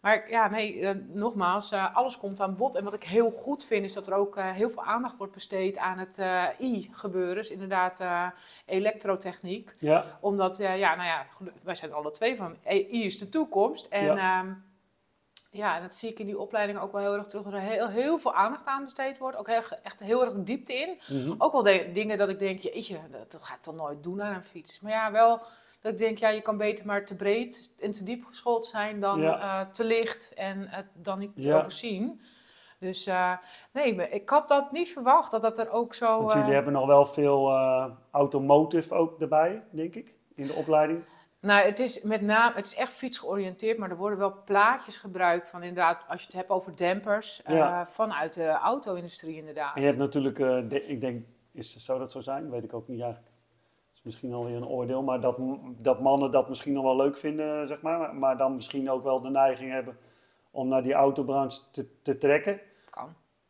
maar 0.00 0.30
ja, 0.30 0.48
nee, 0.48 0.80
eh, 0.80 0.94
nogmaals, 1.08 1.72
alles 1.72 2.18
komt 2.18 2.40
aan 2.40 2.56
bod. 2.56 2.74
En 2.76 2.84
wat 2.84 2.92
ik 2.92 3.04
heel 3.04 3.30
goed 3.30 3.64
vind, 3.64 3.84
is 3.84 3.92
dat 3.92 4.06
er 4.06 4.14
ook 4.14 4.40
heel 4.40 4.70
veel 4.70 4.84
aandacht 4.84 5.16
wordt 5.16 5.32
besteed 5.32 5.76
aan 5.78 5.98
het 5.98 6.18
I-gebeuren. 6.60 7.34
Dus 7.34 7.50
inderdaad 7.50 8.04
elektrotechniek. 8.66 9.72
ja. 9.78 10.04
Omdat, 10.20 10.56
ja, 10.56 10.94
nou 10.94 11.04
ja, 11.08 11.26
wij 11.64 11.74
zijn 11.74 11.92
alle 11.92 12.10
twee 12.10 12.36
van, 12.36 12.56
eh, 12.62 12.92
I 12.92 13.04
is 13.04 13.18
de 13.18 13.28
toekomst. 13.28 13.86
En 13.86 14.04
Ja. 14.04 14.56
Ja. 15.56 15.76
en 15.76 15.82
dat 15.82 15.94
zie 15.94 16.10
ik 16.10 16.18
in 16.18 16.26
die 16.26 16.38
opleiding 16.38 16.78
ook 16.80 16.92
wel 16.92 17.00
heel 17.00 17.14
erg 17.14 17.26
terug. 17.26 17.44
Dat 17.44 17.52
er 17.52 17.58
heel, 17.60 17.88
heel 17.88 18.18
veel 18.18 18.34
aandacht 18.34 18.66
aan 18.66 18.84
besteed 18.84 19.18
wordt. 19.18 19.36
Ook 19.36 19.46
heel, 19.46 19.62
echt 19.82 20.00
heel 20.00 20.24
erg 20.24 20.34
diepte 20.36 20.74
in. 20.74 20.98
Mhm. 21.08 21.34
Ook 21.38 21.52
wel 21.52 21.62
de- 21.62 21.90
dingen 21.92 22.18
dat 22.18 22.28
ik 22.28 22.38
denk, 22.38 22.60
jeetje, 22.60 22.98
dat, 23.10 23.32
dat 23.32 23.42
ga 23.42 23.54
ik 23.54 23.60
toch 23.62 23.74
nooit 23.74 24.02
doen 24.02 24.22
aan 24.22 24.34
een 24.34 24.44
fiets. 24.44 24.80
Maar 24.80 24.92
ja, 24.92 25.12
wel 25.12 25.38
dat 25.80 25.92
ik 25.92 25.98
denk, 25.98 26.18
ja, 26.18 26.28
je 26.28 26.40
kan 26.40 26.56
beter 26.56 26.86
maar 26.86 27.04
te 27.04 27.16
breed 27.16 27.70
en 27.80 27.90
te 27.90 28.04
diep 28.04 28.24
geschoold 28.24 28.66
zijn 28.66 29.00
dan 29.00 29.20
Ja. 29.20 29.38
eh, 29.60 29.70
te 29.70 29.84
licht 29.84 30.34
en 30.34 30.68
het 30.68 30.86
dan 30.94 31.18
niet 31.18 31.34
te 31.34 31.42
Ja. 31.42 31.56
overzien. 31.58 32.20
Dus 32.80 33.06
eh, 33.06 33.32
nee, 33.72 34.08
ik 34.10 34.28
had 34.28 34.48
dat 34.48 34.72
niet 34.72 34.88
verwacht, 34.92 35.30
dat 35.30 35.42
dat 35.42 35.58
er 35.58 35.70
ook 35.70 35.94
zo... 35.94 36.18
Want 36.18 36.32
eh, 36.32 36.38
jullie 36.38 36.54
hebben 36.54 36.72
nog 36.72 36.86
wel 36.86 37.06
veel 37.06 37.48
eh, 37.50 37.86
automotive 38.10 38.94
ook 38.94 39.20
erbij, 39.20 39.64
denk 39.70 39.94
ik, 39.94 40.18
in 40.34 40.46
de 40.46 40.52
opleiding. 40.52 41.04
Nou, 41.46 41.66
het 41.66 41.78
is 41.78 42.02
met 42.02 42.20
name, 42.20 42.54
het 42.54 42.66
is 42.66 42.74
echt 42.74 42.92
fietsgeoriënteerd, 42.92 43.78
maar 43.78 43.90
er 43.90 43.96
worden 43.96 44.18
wel 44.18 44.34
plaatjes 44.44 44.96
gebruikt 44.98 45.48
van 45.48 45.62
inderdaad, 45.62 46.04
als 46.08 46.20
je 46.20 46.26
het 46.26 46.36
hebt 46.36 46.50
over 46.50 46.76
dampers, 46.76 47.42
eh, 47.42 47.86
vanuit 47.86 48.34
de 48.34 48.46
auto-industrie 48.48 49.36
inderdaad. 49.36 49.74
En 49.74 49.80
je 49.80 49.86
hebt 49.86 49.98
natuurlijk, 49.98 50.38
eh, 50.38 50.68
de- 50.68 50.86
ik 50.86 51.00
denk, 51.00 51.26
is, 51.52 51.76
zou 51.76 51.98
dat 51.98 52.12
zo 52.12 52.20
zijn? 52.20 52.50
Weet 52.50 52.64
ik 52.64 52.74
ook 52.74 52.88
niet 52.88 53.00
eigenlijk. 53.00 53.32
Dat 53.88 53.94
is 53.94 54.02
misschien 54.02 54.32
alweer 54.32 54.56
een 54.56 54.66
oordeel, 54.66 55.02
maar 55.02 55.20
dat, 55.20 55.38
dat 55.78 56.00
mannen 56.00 56.30
dat 56.30 56.48
misschien 56.48 56.72
nog 56.74 56.82
wel 56.84 56.96
leuk 56.96 57.16
vinden, 57.16 57.66
zeg 57.66 57.82
maar. 57.82 58.14
Maar 58.14 58.36
dan 58.36 58.54
misschien 58.54 58.90
ook 58.90 59.02
wel 59.02 59.20
de 59.20 59.30
neiging 59.30 59.70
hebben 59.70 59.96
om 60.50 60.68
naar 60.68 60.82
die 60.82 60.92
autobranche 60.92 61.60
te, 61.70 62.00
te 62.02 62.18
trekken. 62.18 62.60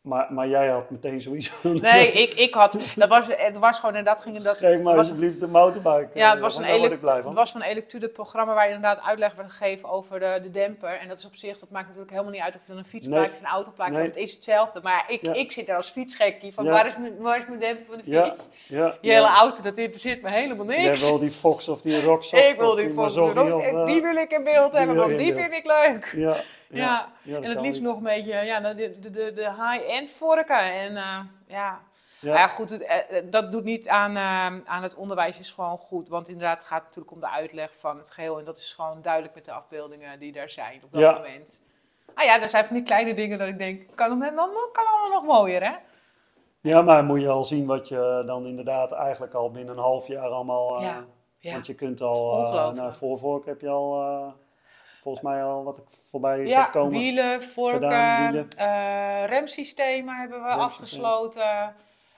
Maar, 0.07 0.27
maar 0.33 0.49
jij 0.49 0.69
had 0.69 0.91
meteen 0.91 1.21
sowieso... 1.21 1.53
Nee, 1.81 2.13
ik, 2.13 2.35
ik 2.35 2.55
had, 2.55 2.79
dat 2.97 3.09
was, 3.09 3.27
het 3.37 3.59
was 3.59 3.77
gewoon 3.81 3.95
inderdaad, 3.97 4.23
ging 4.23 4.43
dat, 4.43 4.57
Geef 4.59 4.83
was, 4.83 4.97
alsjeblieft 4.97 5.41
de 5.41 5.49
motorbike. 5.49 6.09
ja, 6.15 6.27
eh, 6.27 6.33
het 6.33 6.41
was, 6.41 6.57
een 6.57 6.63
want 6.63 6.73
daar 6.73 6.79
word 6.79 6.85
ele- 6.85 6.95
ik 6.95 7.01
blij 7.01 7.17
het 7.17 7.35
was 7.35 7.51
van 7.51 7.63
Electude 7.63 8.09
programma 8.09 8.55
waar 8.55 8.69
je 8.69 8.75
inderdaad 8.75 9.03
uitleg 9.05 9.35
werd 9.35 9.53
gegeven 9.53 9.89
over 9.91 10.21
de, 10.21 10.39
de 10.43 10.51
demper. 10.51 10.99
En 10.99 11.09
dat 11.09 11.19
is 11.19 11.27
op 11.27 11.35
zich, 11.35 11.59
dat 11.59 11.71
maakt 11.71 11.85
natuurlijk 11.85 12.11
helemaal 12.13 12.33
niet 12.33 12.41
uit 12.41 12.55
of 12.55 12.61
je 12.61 12.67
dan 12.69 12.77
een 12.79 12.85
fietsplaatje 12.87 13.23
Nee. 13.27 13.33
of 13.35 13.41
een 13.41 13.47
autoplaatje 13.47 13.95
Nee. 13.99 14.07
Het 14.07 14.17
is 14.17 14.35
hetzelfde, 14.35 14.81
maar 14.83 15.05
ik, 15.09 15.23
Ja. 15.23 15.33
ik 15.35 15.53
zit 15.53 15.67
daar 15.67 15.77
als 15.77 15.89
fietsgekkie 15.91 16.53
van 16.55 16.65
Ja. 16.65 16.71
waar, 16.71 16.87
is 16.87 16.97
mijn, 16.97 17.19
waar 17.19 17.39
is 17.41 17.47
mijn 17.47 17.61
demper 17.61 17.85
van 17.85 17.97
de 17.97 18.03
fiets? 18.03 18.49
ja, 18.69 18.97
Je 19.01 19.11
hele 19.11 19.27
auto, 19.27 19.63
dat 19.63 19.79
interesseert 19.79 20.23
me 20.23 20.31
helemaal 20.31 20.67
Jij 20.67 20.85
niks. 20.85 21.09
wil 21.09 21.19
die 21.19 21.31
Fox 21.31 21.69
of 21.69 21.83
die 21.83 22.03
Rocksock 22.03 22.41
Ik 22.51 22.59
wil 22.59 22.75
die 22.75 22.93
rood- 22.95 23.17
of, 23.53 23.63
en 23.63 23.75
eh, 23.77 23.87
die 23.87 24.03
wil 24.03 24.15
ik 24.17 24.31
in 24.31 24.45
beeld 24.45 24.73
hebben, 24.73 24.97
want 24.97 25.17
die 25.19 25.35
vind 25.35 25.53
ik 25.53 25.65
leuk. 25.67 26.13
Ja, 26.17 26.37
ja, 26.69 26.79
Ja, 26.79 27.09
ja, 27.23 27.35
dat 27.35 27.43
en 27.45 27.51
het 27.51 27.61
liefst 27.61 27.81
iets. 27.81 27.89
nog 27.89 27.97
een 27.97 28.03
beetje 28.03 28.35
ja, 28.35 28.59
nou, 28.59 28.75
de, 28.75 28.99
de, 28.99 29.11
de, 29.11 29.33
de 29.33 29.51
high-end 29.51 30.11
vorken. 30.11 30.73
En 30.73 30.97
eh, 30.97 31.19
ja. 31.47 31.81
Ja. 32.21 32.35
Ja, 32.35 32.49
goed, 32.49 32.71
het, 32.71 32.83
eh, 32.83 33.23
dat 33.31 33.53
doet 33.53 33.65
niet 33.65 33.89
aan, 33.89 34.17
eh, 34.17 34.69
aan 34.69 34.83
het 34.83 34.95
onderwijs, 34.95 35.39
is 35.39 35.51
gewoon 35.51 35.79
goed. 35.79 36.09
Want 36.09 36.29
inderdaad, 36.29 36.59
het 36.59 36.67
gaat 36.67 36.83
natuurlijk 36.85 37.13
om 37.15 37.21
de 37.21 37.29
uitleg 37.31 37.79
van 37.79 37.97
het 37.97 38.11
geheel. 38.11 38.39
En 38.39 38.45
dat 38.45 38.57
is 38.59 38.75
gewoon 38.75 39.03
duidelijk 39.03 39.35
met 39.35 39.45
de 39.45 39.53
afbeeldingen 39.53 40.19
die 40.19 40.33
daar 40.33 40.51
zijn 40.51 40.81
op 40.85 40.93
dat 40.93 41.01
Ja. 41.01 41.13
moment. 41.13 41.63
Ah 42.15 42.25
ja, 42.25 42.43
er 42.43 42.49
zijn 42.49 42.65
van 42.65 42.77
die 42.77 42.85
kleine 42.85 43.15
dingen 43.15 43.39
dat 43.39 43.49
ik 43.49 43.59
denk, 43.59 43.83
kan 43.95 44.21
het 44.23 44.35
dan 44.37 44.51
kan 44.73 44.85
allemaal 44.87 45.11
nog 45.23 45.25
mooier, 45.39 45.63
hè? 45.65 45.75
Ja, 46.61 46.83
maar 46.83 47.05
moet 47.05 47.21
je 47.21 47.29
al 47.29 47.45
zien 47.45 47.67
wat 47.67 47.89
je 47.89 48.23
dan 48.27 48.47
inderdaad 48.47 48.93
eigenlijk 48.93 49.35
al 49.35 49.51
binnen 49.51 49.75
een 49.77 49.83
half 49.83 50.07
jaar 50.07 50.29
allemaal... 50.29 50.77
eh, 50.77 50.83
Ja, 50.83 51.05
ja. 51.41 51.53
Want 51.53 51.67
je 51.67 51.75
kunt 51.75 52.01
al, 52.01 52.13
eh 52.33 52.39
ongelooflijk. 52.39 52.77
nou, 52.77 52.93
voorvork 52.93 53.45
heb 53.47 53.61
je 53.61 53.69
al, 53.69 54.01
eh, 54.03 54.33
volgens 55.01 55.25
mij 55.25 55.43
al 55.43 55.65
wat 55.65 55.79
ik 55.79 55.85
voorbij 55.89 56.45
Ja, 56.47 56.51
zag 56.63 56.71
komen. 56.71 56.99
wielen, 56.99 57.43
vorken, 57.43 57.81
Gedaan, 57.83 58.27
wielen. 58.27 58.49
eh, 58.57 59.25
remsystemen 59.27 60.15
hebben 60.17 60.43
we 60.43 60.49
afgesloten. 60.49 61.75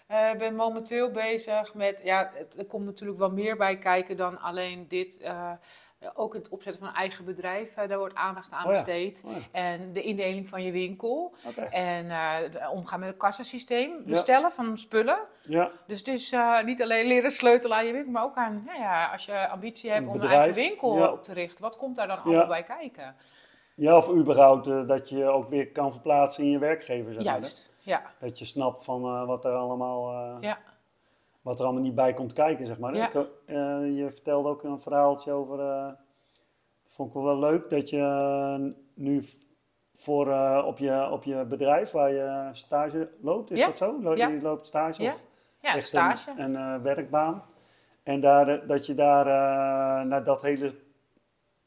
Eh, 0.07 0.31
Ik 0.33 0.39
ben 0.39 0.55
momenteel 0.55 1.11
bezig 1.11 1.75
met, 1.75 2.01
ja, 2.05 2.31
er 2.59 2.67
komt 2.67 2.85
natuurlijk 2.85 3.19
wel 3.19 3.31
meer 3.31 3.57
bij 3.57 3.75
kijken 3.77 4.17
dan 4.17 4.41
alleen 4.41 4.89
dit. 4.89 5.19
eh, 5.21 5.53
ook 6.15 6.35
het 6.35 6.49
opzetten 6.49 6.81
van 6.83 6.91
een 6.91 6.99
eigen 7.01 7.25
bedrijf, 7.25 7.77
eh, 7.77 7.89
daar 7.89 7.99
wordt 7.99 8.15
aandacht 8.15 8.53
aan 8.53 8.65
Oh 8.67 8.71
ja. 8.73 8.77
besteed. 8.77 9.23
Oh 9.27 9.33
ja. 9.33 9.39
En 9.61 9.93
de 9.93 10.03
indeling 10.03 10.49
van 10.49 10.63
je 10.63 10.73
winkel. 10.73 11.35
En 11.71 12.11
eh, 12.11 12.71
omgaan 12.73 13.01
met 13.01 13.09
het 13.09 13.19
kassasysteem, 13.19 13.93
bestellen 14.07 14.53
van 14.53 14.79
spullen. 14.79 15.19
Ja, 15.43 15.71
Dus 15.87 15.99
het 15.99 16.09
is 16.09 16.33
eh, 16.33 16.63
niet 16.63 16.83
alleen 16.83 17.07
leren 17.07 17.31
sleutelen 17.33 17.77
aan 17.77 17.87
je 17.87 17.93
winkel, 17.93 18.13
maar 18.13 18.25
ook 18.25 18.37
aan, 18.37 18.63
nou 18.67 18.79
ja, 18.81 19.13
als 19.13 19.25
je 19.25 19.49
ambitie 19.49 19.91
hebt 19.91 20.03
Een 20.07 20.09
om 20.13 20.21
een 20.21 20.29
eigen 20.29 20.55
winkel 20.55 21.09
op 21.13 21.25
te 21.25 21.33
richten, 21.33 21.65
wat 21.65 21.77
komt 21.77 21.97
daar 21.97 22.07
dan 22.07 22.23
allemaal 22.23 22.47
bij 22.47 22.63
kijken? 22.63 23.17
ja 23.79 23.97
of 23.97 24.11
überhaupt 24.11 24.67
eh, 24.67 24.87
dat 24.87 25.09
je 25.09 25.25
ook 25.25 25.49
weer 25.49 25.73
kan 25.73 25.93
verplaatsen 25.93 26.45
in 26.45 26.51
je 26.51 26.59
werkgever. 26.59 27.13
Zeg 27.13 27.25
maar, 27.25 27.33
hè? 27.35 27.39
Juist, 27.39 27.73
ja. 27.81 28.03
Dat 28.21 28.39
je 28.39 28.45
snapt 28.45 28.85
van 28.85 29.05
eh, 29.05 29.27
wat 29.27 29.45
er 29.45 29.53
allemaal... 29.53 30.11
eh, 30.13 30.37
ja. 30.41 30.59
Wat 31.49 31.59
er 31.59 31.65
allemaal 31.65 31.83
niet 31.83 31.95
bij 31.95 32.13
komt 32.15 32.33
kijken, 32.33 32.67
zeg 32.67 32.79
maar. 32.79 32.95
Ja. 32.95 33.07
Ik, 33.07 33.15
eh, 33.15 33.57
je 33.97 34.07
vertelde 34.11 34.49
ook 34.49 34.63
een 34.63 34.81
verhaaltje 34.81 35.33
over, 35.33 35.57
dat 35.57 35.97
vond 36.95 37.15
ik 37.15 37.23
wel 37.23 37.39
leuk, 37.39 37.71
dat 37.71 37.91
je 37.91 37.99
eh, 37.99 38.73
nu 38.95 39.23
voor, 39.93 40.33
op, 40.65 40.79
je, 40.79 41.09
op 41.11 41.25
je 41.25 41.47
bedrijf 41.47 41.91
waar 41.91 42.13
je 42.13 42.49
stage 42.53 43.11
loopt, 43.21 43.51
is 43.51 43.59
Ja. 43.61 43.67
dat 43.67 43.77
zo? 43.77 44.03
Lo- 44.03 44.15
Ja. 44.17 44.29
Je 44.29 44.43
loopt 44.43 44.67
stage 44.67 45.03
of 45.03 45.25
Ja, 45.61 45.81
stage. 45.81 46.31
een, 46.37 46.55
een 46.55 46.83
werkbaan. 46.83 47.43
En 48.03 48.21
daar, 48.21 48.67
dat 48.67 48.87
je 48.87 48.95
daar 48.95 49.27
naar 50.07 50.25
dat 50.25 50.43
hele 50.43 50.75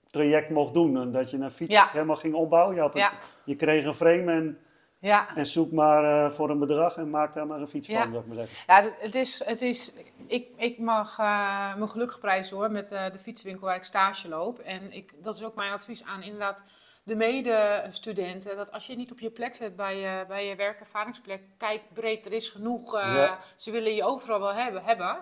traject 0.10 0.50
mocht 0.50 0.74
doen. 0.74 0.98
En 0.98 1.12
dat 1.12 1.30
je 1.32 1.38
een 1.38 1.52
fiets 1.52 1.92
helemaal 1.92 2.16
ging 2.16 2.34
opbouwen. 2.34 2.76
Je, 2.76 2.82
had 2.82 2.96
een- 2.96 3.02
Ja. 3.02 3.12
je 3.46 3.56
kreeg 3.56 3.86
een 3.86 3.94
frame 3.96 4.32
en, 4.32 4.58
Ja, 5.02 5.36
en 5.36 5.46
zoek 5.48 5.72
maar 5.72 6.04
eh, 6.26 6.32
voor 6.32 6.50
een 6.50 6.60
bedrag 6.60 6.96
en 6.96 7.10
maak 7.10 7.34
daar 7.34 7.48
maar 7.48 7.60
een 7.60 7.68
fiets 7.68 7.88
Ja. 7.88 8.02
van, 8.02 8.12
zou 8.12 8.24
ik 8.24 8.28
maar 8.28 8.38
zeggen. 8.48 8.64
ja 8.68 8.92
het- 9.00 9.16
is, 9.16 9.46
het 9.46 9.62
is, 9.62 9.94
ik, 10.28 10.48
ik 10.56 10.78
mag 10.80 11.20
eh, 11.20 11.76
mijn 11.76 11.90
geluk 11.90 12.18
prijzen 12.20 12.58
hoor 12.58 12.72
met 12.72 12.92
eh, 12.92 13.12
de 13.12 13.20
fietswinkel 13.20 13.66
waar 13.66 13.76
ik 13.76 13.84
stage 13.84 14.28
loop. 14.30 14.60
En 14.60 14.92
ik, 14.94 15.14
dat 15.24 15.36
is 15.36 15.44
ook 15.44 15.56
mijn 15.56 15.72
advies 15.72 16.04
aan 16.04 16.22
inderdaad 16.22 16.64
de 17.04 17.16
medestudenten. 17.16 18.56
Dat 18.58 18.72
als 18.72 18.88
je 18.88 18.96
niet 18.96 19.12
op 19.12 19.20
je 19.20 19.30
plek 19.30 19.56
zet 19.56 19.76
bij 19.76 19.98
je, 19.98 20.26
bij 20.28 20.46
je 20.48 20.56
werkervaringsplek, 20.56 21.42
kijk 21.58 21.82
breed, 21.94 22.26
er 22.26 22.34
is 22.34 22.50
genoeg. 22.50 22.94
Ja. 22.94 23.38
Ze 23.56 23.72
willen 23.72 23.96
je 23.96 24.04
overal 24.04 24.40
wel 24.40 24.54
hebben. 24.54 24.84
hebben. 24.84 25.18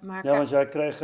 Maar 0.00 0.24
Ja, 0.26 0.36
want 0.36 0.48
jij 0.48 0.68
kreeg, 0.68 1.00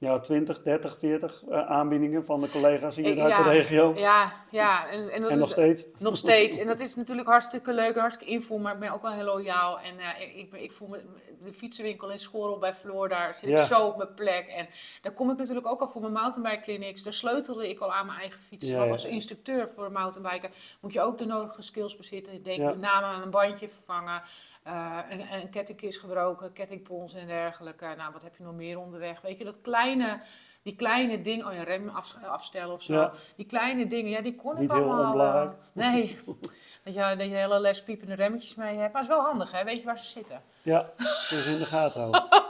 ja, 0.00 0.18
20, 0.20 0.62
30, 0.62 0.98
40 0.98 1.44
eh, 1.44 1.60
aanbiedingen 1.70 2.24
van 2.24 2.40
de 2.40 2.50
collega's 2.50 2.96
hier 2.96 3.06
Ik- 3.06 3.18
uit 3.18 3.30
ja, 3.30 3.42
de 3.42 3.50
regio. 3.50 3.94
Ja, 3.96 4.32
ja. 4.50 4.88
En, 4.88 5.10
en, 5.10 5.20
dat 5.20 5.30
en 5.30 5.34
is, 5.34 5.40
nog 5.40 5.50
steeds. 5.50 5.86
Nog 5.98 6.16
steeds. 6.16 6.58
En 6.58 6.66
dat 6.66 6.80
is 6.80 6.94
natuurlijk 6.94 7.28
hartstikke 7.28 7.72
leuk 7.72 7.94
en 7.94 8.00
hartstikke 8.00 8.32
invol, 8.32 8.58
maar 8.58 8.74
ik 8.74 8.80
ben 8.80 8.92
ook 8.92 9.02
wel 9.02 9.12
heel 9.12 9.24
loyaal. 9.24 9.80
En 9.80 9.98
eh, 9.98 10.38
ik, 10.38 10.52
ik, 10.52 10.72
voel 10.72 10.88
me, 10.88 11.02
de 11.44 11.52
fietsenwinkel 11.52 12.10
in 12.10 12.18
Schorrel 12.18 12.58
bij 12.58 12.74
Floor, 12.74 13.08
daar 13.08 13.34
zit 13.34 13.48
Ja. 13.48 13.60
ik 13.60 13.66
zo 13.66 13.86
op 13.86 13.96
mijn 13.96 14.14
plek. 14.14 14.46
En 14.46 14.66
daar 15.02 15.12
kom 15.12 15.30
ik 15.30 15.36
natuurlijk 15.36 15.66
ook 15.66 15.80
al 15.80 15.88
voor 15.88 16.00
mijn 16.00 16.12
mountainbike 16.12 16.60
clinics. 16.62 17.02
Daar 17.02 17.12
sleutelde 17.12 17.68
ik 17.68 17.80
al 17.80 17.92
aan 17.92 18.06
mijn 18.06 18.18
eigen 18.18 18.40
fiets. 18.40 18.68
Ja, 18.68 18.78
Want 18.78 18.90
als 18.90 19.04
instructeur 19.04 19.68
voor 19.68 19.84
een 19.84 19.92
mountainbiker 19.92 20.50
moet 20.80 20.92
je 20.92 21.00
ook 21.00 21.18
de 21.18 21.26
nodige 21.26 21.62
skills 21.62 21.96
bezitten. 21.96 22.42
Denk 22.42 22.62
met 22.62 22.80
name 22.80 23.06
aan 23.06 23.22
een 23.22 23.30
bandje 23.30 23.68
vervangen, 23.68 24.22
eh, 24.70 24.98
een, 25.08 25.32
een 25.32 25.50
kettingkist 25.50 26.00
gebroken, 26.00 26.52
kettingpons 26.52 27.14
en 27.14 27.26
dergelijke. 27.26 27.94
Nou, 27.96 28.12
wat 28.12 28.22
heb 28.22 28.36
je 28.36 28.42
nog 28.42 28.54
meer 28.54 28.78
onderweg? 28.78 29.20
Weet 29.20 29.38
je, 29.38 29.44
dat 29.44 29.60
kleine... 29.60 30.20
Die 30.62 30.76
kleine 30.76 31.20
dingen, 31.20 31.46
oh 31.46 31.54
ja, 31.54 31.62
rem 31.62 31.88
af- 31.88 32.16
afstellen 32.24 32.74
of 32.74 32.82
zo. 32.82 32.92
Ja. 32.92 33.12
Die 33.36 33.46
kleine 33.46 33.86
dingen, 33.86 34.10
ja, 34.10 34.20
die 34.20 34.34
kon 34.34 34.54
Niet 34.54 34.70
ik 34.70 34.76
heel 34.76 34.82
allemaal. 34.82 35.02
eh, 35.04 35.10
onbelangrijk. 35.10 35.52
nee, 35.74 36.18
dat 36.84 36.94
je, 36.94 37.00
dat 37.16 37.28
je 37.28 37.34
hele 37.36 37.60
les 37.60 37.82
piepende 37.82 38.14
remmetjes 38.14 38.54
mee 38.54 38.76
hebt. 38.76 38.92
Maar 38.92 39.02
het 39.02 39.10
is 39.10 39.16
wel 39.16 39.24
handig, 39.26 39.52
hè? 39.52 39.64
Weet 39.64 39.80
je 39.80 39.86
waar 39.86 39.98
ze 39.98 40.06
zitten? 40.06 40.42
Ja, 40.62 40.86
dus 41.30 41.46
in 41.46 41.58
de 41.58 41.66
gaten 41.66 42.00
houden. 42.00 42.24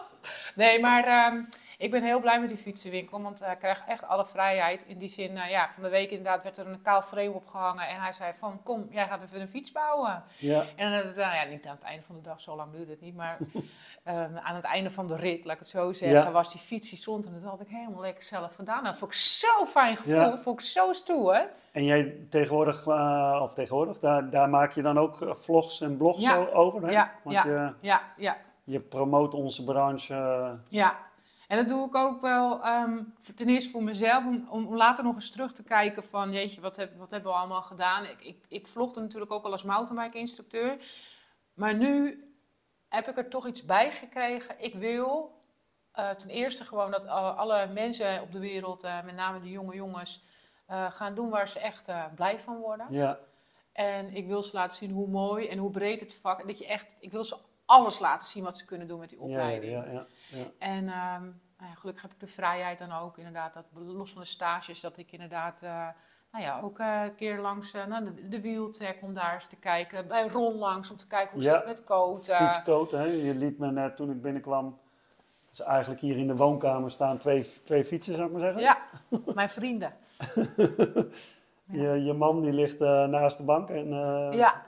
Nee, 0.54 0.80
maar 0.80 1.04
ehm, 1.04 1.42
ik 1.80 1.90
ben 1.90 2.02
heel 2.02 2.20
blij 2.20 2.40
met 2.40 2.48
die 2.48 2.58
fietsenwinkel. 2.58 3.22
Want 3.22 3.40
eh, 3.40 3.50
ik 3.52 3.58
krijg 3.58 3.84
echt 3.86 4.06
alle 4.06 4.26
vrijheid. 4.26 4.84
In 4.86 4.98
die 4.98 5.08
zin, 5.08 5.36
eh, 5.36 5.50
ja, 5.50 5.68
van 5.68 5.82
de 5.82 5.88
week 5.88 6.10
inderdaad 6.10 6.42
werd 6.42 6.56
er 6.58 6.66
een 6.66 6.82
kaal 6.82 7.02
frame 7.02 7.30
opgehangen. 7.32 7.88
En 7.88 8.00
hij 8.00 8.12
zei 8.12 8.32
van, 8.32 8.60
kom, 8.62 8.86
jij 8.90 9.06
gaat 9.06 9.22
even 9.22 9.40
een 9.40 9.48
fiets 9.48 9.72
bouwen. 9.72 10.22
Ja, 10.38 10.64
En 10.76 10.90
nou 10.90 11.16
ja, 11.34 11.44
niet 11.44 11.66
aan 11.66 11.74
het 11.74 11.84
einde 11.84 12.02
van 12.06 12.14
de 12.14 12.20
dag, 12.22 12.40
zo 12.40 12.56
lang 12.56 12.72
duurde 12.72 12.90
het 12.90 13.00
niet. 13.00 13.16
Maar 13.16 13.38
ehm, 14.04 14.36
aan 14.36 14.54
het 14.54 14.64
einde 14.64 14.90
van 14.90 15.06
de 15.06 15.16
rit, 15.16 15.44
laat 15.44 15.52
ik 15.54 15.58
het 15.58 15.68
zo 15.68 15.92
zeggen, 15.92 16.18
Ja. 16.18 16.30
was 16.30 16.52
die 16.52 16.60
fiets 16.60 16.88
die 16.88 16.98
stond. 16.98 17.26
En 17.26 17.32
dat 17.32 17.42
had 17.42 17.60
ik 17.60 17.68
helemaal 17.68 18.00
lekker 18.00 18.24
zelf 18.24 18.54
gedaan. 18.54 18.84
Dat 18.84 18.98
vond 18.98 19.10
ik 19.12 19.16
zo 19.18 19.66
fijn 19.66 19.96
gevoel. 19.96 20.14
Ja. 20.14 20.30
Dat 20.30 20.42
vond 20.42 20.60
ik 20.60 20.66
zo 20.66 20.92
stoer. 20.92 21.48
en 21.72 21.84
jij 21.84 22.16
tegenwoordig, 22.30 22.86
eh, 22.86 23.38
of 23.42 23.54
tegenwoordig, 23.54 23.98
daar, 23.98 24.30
daar 24.30 24.48
maak 24.48 24.72
je 24.72 24.82
dan 24.82 24.98
ook 24.98 25.22
eh, 25.22 25.34
vlogs 25.34 25.80
en 25.80 25.96
blogs 25.96 26.22
Ja. 26.24 26.36
over, 26.36 26.82
hè? 26.82 26.90
Ja, 26.90 27.12
Want 27.24 27.36
ja. 27.36 27.44
Je, 27.46 27.74
Ja, 27.80 28.02
ja. 28.16 28.36
je 28.64 28.80
promoot 28.80 29.34
onze 29.34 29.64
branche. 29.64 30.14
eh, 30.14 30.52
Ja, 30.68 30.96
en 31.50 31.56
dat 31.56 31.68
doe 31.68 31.86
ik 31.86 31.94
ook 31.94 32.20
wel 32.20 32.62
ehm, 32.64 33.02
ten 33.36 33.48
eerste 33.48 33.70
voor 33.70 33.82
mezelf, 33.82 34.24
om, 34.26 34.46
om 34.50 34.74
later 34.76 35.04
nog 35.04 35.14
eens 35.14 35.30
terug 35.30 35.52
te 35.52 35.64
kijken 35.64 36.04
van, 36.04 36.32
jeetje, 36.32 36.60
wat, 36.60 36.76
heb, 36.76 36.98
wat 36.98 37.10
hebben 37.10 37.32
we 37.32 37.38
allemaal 37.38 37.62
gedaan? 37.62 38.04
Ik, 38.04 38.22
ik, 38.22 38.44
ik 38.48 38.66
vlogde 38.66 39.00
natuurlijk 39.00 39.32
ook 39.32 39.44
al 39.44 39.52
als 39.52 39.62
mountainbike-instructeur, 39.62 40.76
maar 41.54 41.74
nu 41.74 42.24
heb 42.88 43.08
ik 43.08 43.16
er 43.16 43.28
toch 43.28 43.46
iets 43.46 43.64
bij 43.64 43.90
gekregen. 43.92 44.54
Ik 44.58 44.74
wil 44.74 45.38
eh, 45.92 46.10
ten 46.10 46.30
eerste 46.30 46.64
gewoon 46.64 46.90
dat 46.90 47.06
a- 47.06 47.30
alle 47.30 47.66
mensen 47.66 48.22
op 48.22 48.32
de 48.32 48.38
wereld, 48.38 48.84
eh, 48.84 49.02
met 49.04 49.14
name 49.14 49.40
de 49.40 49.50
jonge 49.50 49.74
jongens, 49.74 50.22
eh, 50.66 50.90
gaan 50.92 51.14
doen 51.14 51.30
waar 51.30 51.48
ze 51.48 51.58
echt 51.60 51.88
eh, 51.88 52.04
blij 52.14 52.38
van 52.38 52.56
worden. 52.58 52.86
ja, 52.90 53.18
En 53.72 54.14
ik 54.14 54.26
wil 54.26 54.42
ze 54.42 54.56
laten 54.56 54.76
zien 54.76 54.90
hoe 54.90 55.08
mooi 55.08 55.48
en 55.48 55.58
hoe 55.58 55.70
breed 55.70 56.00
het 56.00 56.14
vak, 56.14 56.46
dat 56.46 56.58
je 56.58 56.66
echt, 56.66 56.96
ik 57.00 57.10
wil 57.12 57.24
ze 57.24 57.36
alles 57.70 57.98
laten 57.98 58.28
zien 58.28 58.44
wat 58.44 58.58
ze 58.58 58.64
kunnen 58.64 58.86
doen 58.86 58.98
met 58.98 59.08
die 59.08 59.20
opleiding. 59.20 59.72
ja, 59.72 59.84
ja, 59.84 60.06
ja. 60.30 60.44
En 60.58 60.88
ehm, 60.88 61.22
nou 61.58 61.72
ja, 61.72 61.74
gelukkig 61.74 62.02
heb 62.02 62.12
ik 62.12 62.20
de 62.20 62.26
vrijheid 62.26 62.78
dan 62.78 62.92
ook, 62.92 63.18
inderdaad, 63.18 63.54
dat, 63.54 63.64
los 63.74 64.12
van 64.12 64.20
de 64.20 64.26
stages, 64.26 64.80
dat 64.80 64.96
ik 64.96 65.12
inderdaad, 65.12 65.62
eh, 65.62 65.88
nou 66.32 66.44
ja, 66.44 66.60
ook 66.60 66.78
eh, 66.78 67.02
een 67.04 67.14
keer 67.14 67.38
langs 67.38 67.72
eh, 67.72 67.86
naar 67.86 68.04
de, 68.04 68.28
de 68.28 68.40
Wheeltech 68.40 69.00
om 69.00 69.14
daar 69.14 69.34
eens 69.34 69.46
te 69.46 69.56
kijken. 69.56 70.08
Bij 70.08 70.28
Ron 70.28 70.54
langs 70.54 70.90
om 70.90 70.96
te 70.96 71.06
kijken 71.06 71.32
hoe 71.32 71.42
zit 71.42 71.52
het 71.52 71.66
met 71.66 71.84
coat. 71.84 72.34
Fietscoat, 72.34 72.90
hè? 72.90 73.02
Je 73.02 73.34
liet 73.34 73.58
me 73.58 73.70
net 73.70 73.96
toen 73.96 74.10
ik 74.10 74.22
binnenkwam. 74.22 74.78
Dus 75.50 75.60
eigenlijk 75.60 76.00
hier 76.00 76.16
in 76.16 76.26
de 76.26 76.36
woonkamer 76.36 76.90
staan 76.90 77.18
twee, 77.18 77.42
twee 77.64 77.84
fietsen, 77.84 78.14
zou 78.14 78.26
ik 78.26 78.32
maar 78.32 78.42
zeggen. 78.42 78.62
ja, 78.62 78.78
mijn 79.34 79.48
vrienden. 79.48 79.92
Je, 81.72 82.04
je 82.04 82.12
man 82.12 82.42
die 82.42 82.52
ligt 82.52 82.78
naast 82.78 83.38
de 83.38 83.44
bank. 83.44 83.68
En, 83.68 83.88
Ja, 84.32 84.62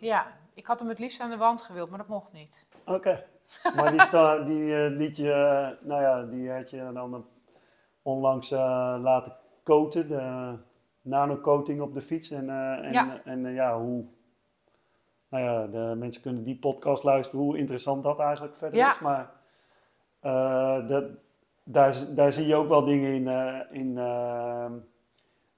ja, 0.00 0.26
ik 0.56 0.66
had 0.66 0.80
hem 0.80 0.88
het 0.88 0.98
liefst 0.98 1.20
aan 1.20 1.30
de 1.30 1.36
wand 1.36 1.62
gewild, 1.62 1.88
maar 1.88 1.98
dat 1.98 2.08
mocht 2.08 2.32
niet. 2.32 2.68
Oké. 2.86 3.24
Maar 3.76 3.90
die, 3.90 4.02
sta, 4.02 4.38
die 4.40 4.84
eh, 4.84 4.96
liet 4.96 5.16
je, 5.16 5.32
eh, 5.32 5.86
nou 5.88 6.02
ja, 6.02 6.22
die 6.22 6.50
had 6.50 6.70
je 6.70 6.90
dan 6.92 7.14
eh, 7.14 7.20
onlangs 8.02 8.50
laten 8.50 9.36
coaten. 9.64 10.08
De 10.08 10.56
nanocoating 11.00 11.80
op 11.80 11.94
de 11.94 12.00
fiets. 12.00 12.30
En, 12.30 12.50
en, 12.50 12.92
Ja. 12.92 13.20
en 13.24 13.52
ja, 13.52 13.78
hoe... 13.80 14.04
Nou 15.28 15.44
ja, 15.44 15.66
de 15.66 15.94
mensen 15.96 16.22
kunnen 16.22 16.42
die 16.42 16.58
podcast 16.58 17.02
luisteren 17.04 17.44
hoe 17.44 17.58
interessant 17.58 18.02
dat 18.02 18.18
eigenlijk 18.18 18.56
verder 18.56 18.78
Ja. 18.78 18.90
is. 18.90 18.98
Maar 18.98 19.30
dat, 20.86 21.04
daar, 21.64 22.14
daar 22.14 22.32
zie 22.32 22.46
je 22.46 22.54
ook 22.54 22.68
wel 22.68 22.84
dingen 22.84 23.12
in. 23.14 23.26
in 23.70 23.96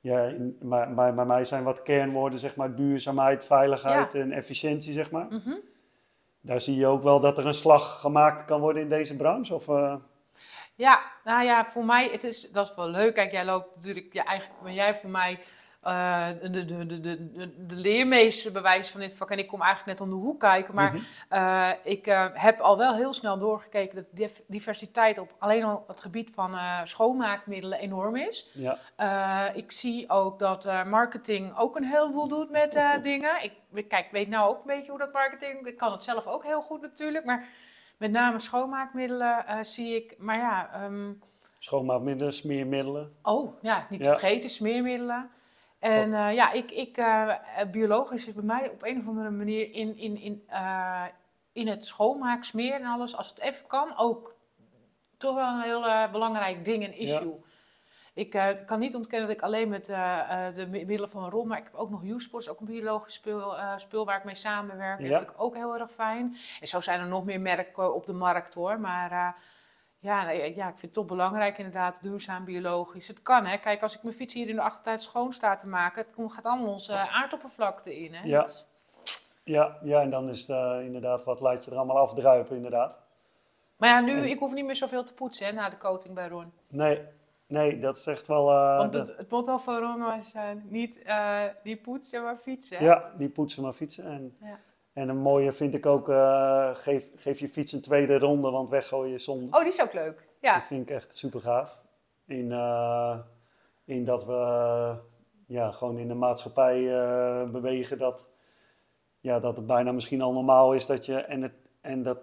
ja, 0.08 0.32
maar, 0.62 0.90
maar 0.90 1.14
bij 1.14 1.24
mij 1.24 1.44
zijn 1.44 1.64
wat 1.64 1.82
kernwoorden, 1.82 2.38
zeg 2.38 2.56
maar, 2.56 2.74
duurzaamheid, 2.74 3.44
veiligheid 3.44 4.14
en 4.14 4.32
efficiëntie, 4.32 4.92
zeg 4.92 5.10
maar. 5.10 5.26
Mhm. 5.30 5.54
Daar 6.40 6.60
zie 6.60 6.76
je 6.76 6.86
ook 6.86 7.02
wel 7.02 7.20
dat 7.20 7.38
er 7.38 7.46
een 7.46 7.54
slag 7.54 8.00
gemaakt 8.00 8.44
kan 8.44 8.60
worden 8.60 8.82
in 8.82 8.88
deze 8.88 9.16
branche? 9.16 9.54
Of, 9.54 9.68
eh, 9.68 9.94
Ja, 10.74 11.00
nou 11.24 11.44
ja, 11.44 11.64
voor 11.64 11.84
mij, 11.84 12.08
het 12.12 12.24
is, 12.24 12.50
dat 12.50 12.66
is 12.66 12.74
wel 12.74 12.88
leuk. 12.88 13.14
Kijk, 13.14 13.32
jij 13.32 13.44
loopt 13.44 13.76
natuurlijk, 13.76 14.12
ja, 14.12 14.24
eigenlijk 14.24 14.62
ben 14.62 14.74
jij 14.74 14.94
voor 14.94 15.10
mij 15.10 15.38
eh, 15.80 16.26
de, 16.42 16.64
de, 16.64 16.86
de, 17.00 17.00
de, 17.66 17.76
leermeester 17.76 18.52
bewijs 18.52 18.90
van 18.90 19.00
dit 19.00 19.16
vak. 19.16 19.30
En 19.30 19.38
ik 19.38 19.46
kom 19.46 19.62
eigenlijk 19.62 19.98
net 19.98 20.08
om 20.08 20.14
de 20.18 20.24
hoek 20.24 20.40
kijken. 20.40 20.74
Maar 20.74 20.92
Mhm. 20.94 21.02
eh, 21.28 21.68
ik 21.82 22.06
eh, 22.06 22.26
heb 22.32 22.60
al 22.60 22.78
wel 22.78 22.94
heel 22.94 23.12
snel 23.12 23.38
doorgekeken 23.38 24.06
dat 24.12 24.42
diversiteit 24.46 25.18
op 25.18 25.34
alleen 25.38 25.64
al 25.64 25.84
het 25.86 26.00
gebied 26.00 26.30
van 26.30 26.56
schoonmaakmiddelen 26.84 27.78
enorm 27.78 28.16
is. 28.16 28.48
ja, 28.54 28.78
ik 29.54 29.72
zie 29.72 30.10
ook 30.10 30.38
dat 30.38 30.68
marketing 30.86 31.58
ook 31.58 31.76
een 31.76 31.84
heleboel 31.84 32.28
doet 32.28 32.50
met 32.50 32.80
dingen. 33.02 33.30
Ik, 33.72 33.88
kijk, 33.88 34.10
weet 34.10 34.28
nou 34.28 34.50
ook 34.50 34.58
een 34.58 34.66
beetje 34.76 34.90
hoe 34.90 34.98
dat 34.98 35.12
marketing... 35.12 35.66
Ik 35.66 35.76
kan 35.76 35.92
het 35.92 36.04
zelf 36.04 36.26
ook 36.26 36.44
heel 36.44 36.62
goed 36.62 36.80
natuurlijk, 36.80 37.24
maar 37.24 37.48
met 37.98 38.10
name 38.10 38.38
schoonmaakmiddelen 38.38 39.44
zie 39.64 39.94
ik... 39.96 40.14
Maar 40.18 40.36
ja, 40.36 40.70
ehm, 40.72 41.12
schoonmaakmiddelen, 41.58 42.32
smeermiddelen. 42.32 43.12
oh 43.22 43.62
ja, 43.62 43.86
niet 43.90 44.04
Ja. 44.04 44.10
vergeten, 44.10 44.50
smeermiddelen. 44.50 45.30
En 45.78 46.14
eh, 46.14 46.34
ja, 46.34 46.52
ik, 46.52 46.70
ik, 46.70 46.96
eh, 46.96 47.30
eh, 47.30 47.70
biologisch 47.70 48.26
is 48.26 48.34
bij 48.34 48.44
mij 48.44 48.70
op 48.70 48.82
een 48.82 48.98
of 48.98 49.06
andere 49.06 49.30
manier 49.30 49.72
in, 49.72 49.96
in, 49.96 50.16
in, 50.20 50.42
in 51.52 51.68
het 51.68 51.86
schoonmaak, 51.86 52.44
smeren 52.44 52.80
en 52.80 52.86
alles, 52.86 53.16
als 53.16 53.28
het 53.28 53.38
even 53.38 53.66
kan, 53.66 53.96
ook 53.96 54.36
toch 55.16 55.34
wel 55.34 55.54
een 55.54 55.62
heel 55.62 56.10
belangrijk 56.10 56.64
ding, 56.64 56.84
een 56.84 56.98
issue. 56.98 57.40
Ik 58.14 58.30
kan 58.66 58.78
niet 58.78 58.94
ontkennen 58.94 59.28
dat 59.28 59.36
ik 59.36 59.42
alleen 59.42 59.68
met 59.68 59.86
de 59.86 60.66
mi- 60.70 60.84
middelen 60.84 61.08
van 61.08 61.30
Ron, 61.30 61.48
maar 61.48 61.58
ik 61.58 61.64
heb 61.64 61.74
ook 61.74 61.90
nog 61.90 62.04
Usports, 62.04 62.48
ook 62.48 62.60
een 62.60 62.66
biologisch 62.66 63.14
spul, 63.14 63.54
spul 63.76 64.04
waar 64.04 64.18
ik 64.18 64.24
mee 64.24 64.34
samenwerk. 64.34 65.00
Ja. 65.00 65.08
Dat 65.08 65.18
vind 65.18 65.30
ik 65.30 65.40
ook 65.40 65.54
heel 65.54 65.78
erg 65.78 65.92
fijn. 65.92 66.36
En 66.60 66.66
zo 66.66 66.80
zijn 66.80 67.00
er 67.00 67.06
nog 67.06 67.24
meer 67.24 67.40
merken 67.40 67.94
op 67.94 68.06
de 68.06 68.12
markt 68.12 68.54
hoor. 68.54 68.80
Maar 68.80 69.40
ja, 69.98 70.24
nee, 70.24 70.54
ja, 70.56 70.64
ik 70.64 70.70
vind 70.78 70.80
het 70.82 70.92
toch 70.92 71.06
belangrijk 71.06 71.56
inderdaad, 71.58 72.02
duurzaam, 72.02 72.44
biologisch. 72.44 73.08
Het 73.08 73.22
kan 73.22 73.46
hè. 73.46 73.56
Kijk, 73.56 73.82
als 73.82 73.96
ik 73.96 74.02
mijn 74.02 74.14
fiets 74.14 74.34
hier 74.34 74.48
in 74.48 74.54
de 74.56 74.62
achtertuin 74.62 75.00
schoon 75.00 75.32
sta 75.32 75.54
te 75.56 75.68
maken, 75.68 76.02
het 76.04 76.14
komt- 76.14 76.32
gaat 76.32 76.46
allemaal 76.46 76.72
onze 76.72 77.10
aardoppervlakte 77.10 77.98
in. 78.00 78.14
Hè? 78.14 78.22
Ja. 78.24 78.44
Is- 78.44 78.66
Ja, 79.44 79.78
ja, 79.82 80.00
en 80.00 80.10
dan 80.10 80.28
is 80.28 80.40
het 80.40 80.50
eh, 80.50 80.78
inderdaad, 80.84 81.24
wat 81.24 81.40
laat 81.40 81.64
je 81.64 81.70
er 81.70 81.76
allemaal 81.76 81.98
afdruipen, 81.98 82.56
inderdaad. 82.56 83.00
Maar 83.76 83.88
ja, 83.88 84.00
nu, 84.00 84.12
ik 84.28 84.38
hoef 84.38 84.52
niet 84.52 84.64
meer 84.64 84.76
zoveel 84.76 85.02
te 85.04 85.14
poetsen 85.14 85.46
hè, 85.46 85.52
na 85.52 85.68
de 85.68 85.76
coating 85.76 86.14
bij 86.14 86.28
Ron. 86.28 86.52
Nee, 86.68 87.02
nee, 87.46 87.78
dat 87.78 87.96
is 87.96 88.06
echt 88.06 88.26
wel... 88.26 88.50
eh, 88.50 88.76
Want 88.78 88.92
dat- 88.92 89.08
het, 89.08 89.16
het 89.16 89.30
motto 89.30 89.56
van 89.58 89.78
Ron 89.78 89.98
was 90.02 90.32
eh, 90.32 90.42
niet, 90.64 91.02
niet 91.62 91.82
poetsen, 91.82 92.22
maar 92.22 92.36
fietsen. 92.36 92.82
ja, 92.84 93.12
die 93.18 93.28
poetsen 93.30 93.62
maar 93.62 93.72
fietsen. 93.72 94.04
En, 94.04 94.36
Ja. 94.40 94.58
En 94.98 95.08
een 95.08 95.18
mooie 95.18 95.52
vind 95.52 95.74
ik 95.74 95.86
ook, 95.86 96.08
eh, 96.08 96.70
geef, 96.74 97.10
geef 97.16 97.38
je 97.38 97.48
fiets 97.48 97.72
een 97.72 97.80
tweede 97.80 98.18
ronde, 98.18 98.50
want 98.50 98.70
weggooien 98.70 99.14
is 99.14 99.24
zonde. 99.24 99.56
Oh, 99.56 99.60
die 99.60 99.68
is 99.72 99.80
ook 99.80 99.92
leuk. 99.92 100.28
Ja. 100.40 100.54
Dat 100.54 100.64
vind 100.64 100.88
ik 100.88 100.94
echt 100.94 101.16
super 101.16 101.40
gaaf. 101.40 101.82
In, 102.26 102.52
eh, 102.52 103.18
in 103.84 104.04
dat 104.04 104.26
we 104.26 104.96
ja, 105.46 105.72
gewoon 105.72 105.98
in 105.98 106.08
de 106.08 106.14
maatschappij 106.14 107.00
eh, 107.00 107.50
bewegen 107.50 107.98
dat, 107.98 108.28
ja, 109.20 109.40
dat 109.40 109.56
het 109.56 109.66
bijna 109.66 109.92
misschien 109.92 110.22
al 110.22 110.32
normaal 110.32 110.74
is 110.74 110.86
dat 110.86 111.06
je. 111.06 111.14
En, 111.14 111.42
het, 111.42 111.52
en 111.80 112.02
dat, 112.02 112.18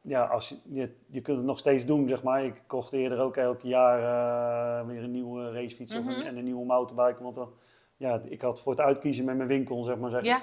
ja, 0.00 0.24
als 0.24 0.48
je, 0.48 0.56
je, 0.64 0.94
je 1.06 1.20
kunt 1.20 1.36
het 1.36 1.46
nog 1.46 1.58
steeds 1.58 1.86
doen, 1.86 2.08
zeg 2.08 2.22
maar. 2.22 2.44
Ik 2.44 2.62
kocht 2.66 2.92
eerder 2.92 3.20
ook 3.20 3.36
elk 3.36 3.60
jaar 3.60 4.86
weer 4.86 5.02
een 5.02 5.10
nieuwe 5.10 5.52
racefiets 5.52 5.96
of 5.96 6.06
een, 6.06 6.18
Mhm. 6.18 6.26
en 6.26 6.36
een 6.36 6.44
nieuwe 6.44 6.64
mountainbike. 6.64 7.22
Want 7.22 7.34
dan, 7.34 7.52
ja, 7.96 8.20
ik 8.28 8.40
had 8.40 8.62
voor 8.62 8.72
het 8.72 8.80
uitkiezen 8.80 9.24
met 9.24 9.36
mijn 9.36 9.48
winkel, 9.48 9.82
zeg 9.82 9.96
maar. 9.98 10.10
Zeg. 10.10 10.24
Ja. 10.24 10.40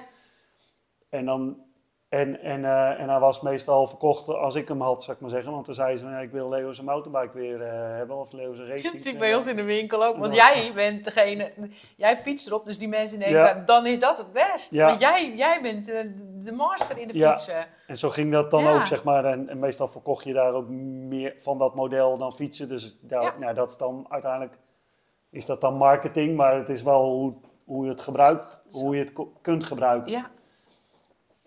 En 1.08 1.24
dan 1.24 1.68
En, 2.10 2.40
en, 2.42 2.64
eh, 2.64 3.00
en 3.00 3.08
hij 3.08 3.18
was 3.18 3.40
meestal 3.40 3.86
verkocht 3.86 4.28
als 4.28 4.54
ik 4.54 4.68
hem 4.68 4.80
had, 4.80 5.02
zou 5.02 5.16
ik 5.16 5.22
maar 5.22 5.30
zeggen. 5.30 5.52
Want 5.52 5.66
dan 5.66 5.74
zei 5.74 5.96
ze, 5.96 6.06
ik 6.06 6.30
wil 6.30 6.48
Leo 6.48 6.72
zijn 6.72 6.86
mountainbike 6.86 7.38
weer 7.38 7.62
eh, 7.62 7.96
hebben 7.96 8.16
of 8.16 8.32
Leo 8.32 8.54
zijn 8.54 8.66
Dat 8.68 8.76
racefiets. 8.76 9.02
zie 9.02 9.12
ik 9.12 9.18
bij 9.18 9.34
ons 9.34 9.46
in 9.46 9.56
de 9.56 9.62
winkel 9.62 10.04
ook. 10.04 10.18
Want 10.18 10.32
Dat 10.32 10.42
was- 10.42 10.52
jij 10.54 10.72
bent 10.72 11.04
degene, 11.04 11.52
jij 11.96 12.16
fietst 12.16 12.46
erop, 12.46 12.64
dus 12.64 12.78
die 12.78 12.88
mensen 12.88 13.18
denken, 13.18 13.38
Ja. 13.38 13.62
dan 13.64 13.86
is 13.86 13.98
dat 13.98 14.18
het 14.18 14.32
best. 14.32 14.70
Ja. 14.70 14.86
Want 14.86 15.00
jij, 15.00 15.32
jij 15.36 15.58
bent 15.62 15.88
eh, 15.88 16.04
de 16.44 16.52
master 16.52 16.98
in 16.98 17.08
de 17.08 17.18
Ja. 17.18 17.30
fietsen. 17.30 17.66
En 17.86 17.96
zo 17.96 18.08
ging 18.08 18.32
dat 18.32 18.50
dan 18.50 18.66
ook, 18.66 18.86
zeg 18.86 19.04
maar. 19.04 19.24
En, 19.24 19.48
en 19.48 19.58
meestal 19.58 19.88
verkocht 19.88 20.24
je 20.24 20.32
daar 20.32 20.52
ook 20.52 20.68
meer 20.68 21.34
van 21.36 21.58
dat 21.58 21.74
model 21.74 22.18
dan 22.18 22.32
fietsen. 22.32 22.68
Dus 22.68 22.96
daar, 23.00 23.22
Ja. 23.22 23.34
nou, 23.38 23.54
dat 23.54 23.70
is 23.70 23.76
dan 23.76 24.06
uiteindelijk 24.08 24.58
is 25.30 25.46
dat 25.46 25.60
dan 25.60 25.74
marketing, 25.74 26.36
maar 26.36 26.56
het 26.56 26.68
is 26.68 26.82
wel 26.82 27.10
hoe, 27.10 27.34
hoe 27.64 27.84
je 27.84 27.90
het 27.90 28.00
gebruikt, 28.00 28.62
hoe 28.70 28.96
je 28.96 29.04
het 29.04 29.12
kunt 29.42 29.64
gebruiken. 29.64 30.10
Ja, 30.12 30.30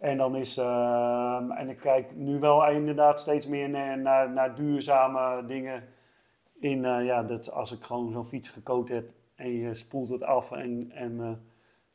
En 0.04 0.18
dan 0.18 0.36
is, 0.36 0.58
ehm, 0.58 1.52
en 1.52 1.70
ik 1.70 1.78
kijk 1.78 2.16
nu 2.16 2.40
wel 2.40 2.70
inderdaad 2.70 3.20
steeds 3.20 3.48
meer 3.48 3.70
naar, 3.70 3.98
naar, 4.00 4.32
naar 4.32 4.56
duurzame 4.56 5.46
dingen. 5.46 5.84
In, 6.60 6.86
eh, 6.86 7.06
ja, 7.06 7.24
dat 7.24 7.52
als 7.52 7.72
ik 7.72 7.84
gewoon 7.84 8.12
zo'n 8.12 8.26
fiets 8.26 8.50
gecoat 8.50 8.90
heb 8.90 9.10
en 9.36 9.52
je 9.52 9.76
spoelt 9.76 10.10
het 10.10 10.24
af 10.24 10.52
en, 10.52 10.92
en 10.92 11.22
eh, 11.22 11.32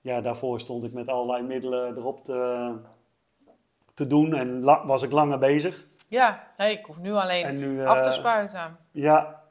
ja, 0.00 0.20
daarvoor 0.20 0.60
stond 0.60 0.84
ik 0.84 0.92
met 0.92 1.08
allerlei 1.08 1.42
middelen 1.42 1.96
erop 1.96 2.24
te, 2.24 2.74
te 3.94 4.06
doen 4.06 4.34
en 4.34 4.62
was 4.62 5.02
ik 5.02 5.10
langer 5.12 5.38
bezig. 5.38 5.86
ja. 6.06 6.46
Nee, 6.56 6.78
ik 6.78 6.84
hoef 6.86 6.98
nu 6.98 7.12
alleen 7.12 7.56
nu, 7.56 7.82
eh, 7.82 7.88
af 7.88 8.00
te 8.00 8.10
spuiten. 8.12 8.76
Ja, 8.90 9.42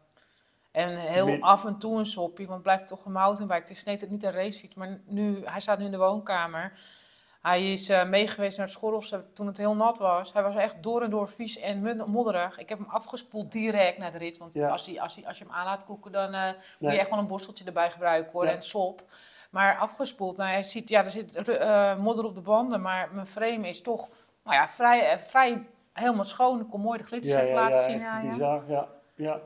En 0.71 0.97
heel 0.97 1.25
Min- 1.25 1.41
af 1.41 1.65
en 1.65 1.77
toe 1.77 1.97
een 1.99 2.05
soppie, 2.05 2.45
want 2.45 2.55
het 2.57 2.63
blijft 2.63 2.87
toch 2.87 3.05
een 3.05 3.11
mountainbike. 3.11 3.59
Het 3.59 3.69
is 3.69 3.83
net 3.83 4.09
niet 4.09 4.23
een 4.23 4.31
racefiets, 4.31 4.75
maar 4.75 5.01
nu, 5.05 5.41
hij 5.45 5.61
staat 5.61 5.79
nu 5.79 5.85
in 5.85 5.91
de 5.91 5.97
woonkamer. 5.97 6.71
Hij 7.41 7.71
is 7.71 7.89
eh 7.89 8.05
meegeweest 8.05 8.57
naar 8.57 8.65
het 8.65 8.75
Schorrels 8.75 9.15
toen 9.33 9.47
het 9.47 9.57
heel 9.57 9.75
nat 9.75 9.97
was. 9.97 10.33
Hij 10.33 10.43
was 10.43 10.55
echt 10.55 10.83
door 10.83 11.01
en 11.01 11.09
door 11.09 11.29
vies 11.29 11.59
en 11.59 12.03
modderig. 12.11 12.59
Ik 12.59 12.69
heb 12.69 12.77
hem 12.77 12.87
afgespoeld 12.89 13.51
direct 13.51 13.97
naar 13.97 14.11
de 14.11 14.17
rit. 14.17 14.37
Want 14.37 14.53
Ja. 14.53 14.69
als, 14.69 14.85
hij, 14.85 15.01
als, 15.01 15.15
hij, 15.15 15.25
als 15.27 15.37
je 15.37 15.43
hem 15.43 15.53
aan 15.53 15.65
laat 15.65 15.83
koeken, 15.83 16.11
dan 16.11 16.33
eh, 16.33 16.51
moet 16.79 16.91
je 16.91 16.99
echt 16.99 17.09
wel 17.09 17.19
een 17.19 17.27
borsteltje 17.27 17.65
erbij 17.65 17.91
gebruiken 17.91 18.31
hoor. 18.31 18.45
Ja. 18.45 18.51
En 18.51 18.61
sop. 18.61 19.01
Maar 19.49 19.77
afgespoeld, 19.77 20.37
nou, 20.37 20.49
hij 20.49 20.63
ziet, 20.63 20.89
ja, 20.89 21.03
er 21.03 21.11
zit 21.11 21.35
eh, 21.35 21.97
modder 21.97 22.25
op 22.25 22.35
de 22.35 22.41
banden. 22.41 22.81
Maar 22.81 23.09
mijn 23.13 23.27
frame 23.27 23.67
is 23.67 23.81
toch 23.81 24.09
nou 24.43 24.55
ja, 24.55 24.67
vrij, 24.67 25.19
vrij 25.19 25.67
helemaal 25.93 26.23
schoon. 26.23 26.59
Ik 26.59 26.69
kon 26.69 26.81
mooi 26.81 26.97
de 26.97 27.03
glitters 27.03 27.33
ja, 27.33 27.39
even 27.39 27.53
ja, 27.53 27.61
laten 27.61 27.77
ja, 27.77 27.83
zien 27.83 28.03
aan 28.03 28.25
je. 28.25 28.29
bizar. 28.31 28.63
Ja, 28.67 28.87
ja. 29.15 29.39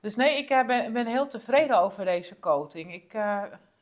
Dus 0.00 0.16
nee, 0.16 0.36
ik 0.36 0.64
ben, 0.66 0.92
ben 0.92 1.06
heel 1.06 1.26
tevreden 1.26 1.78
over 1.80 2.04
deze 2.04 2.38
coating. 2.38 2.94
Ik, 2.94 3.14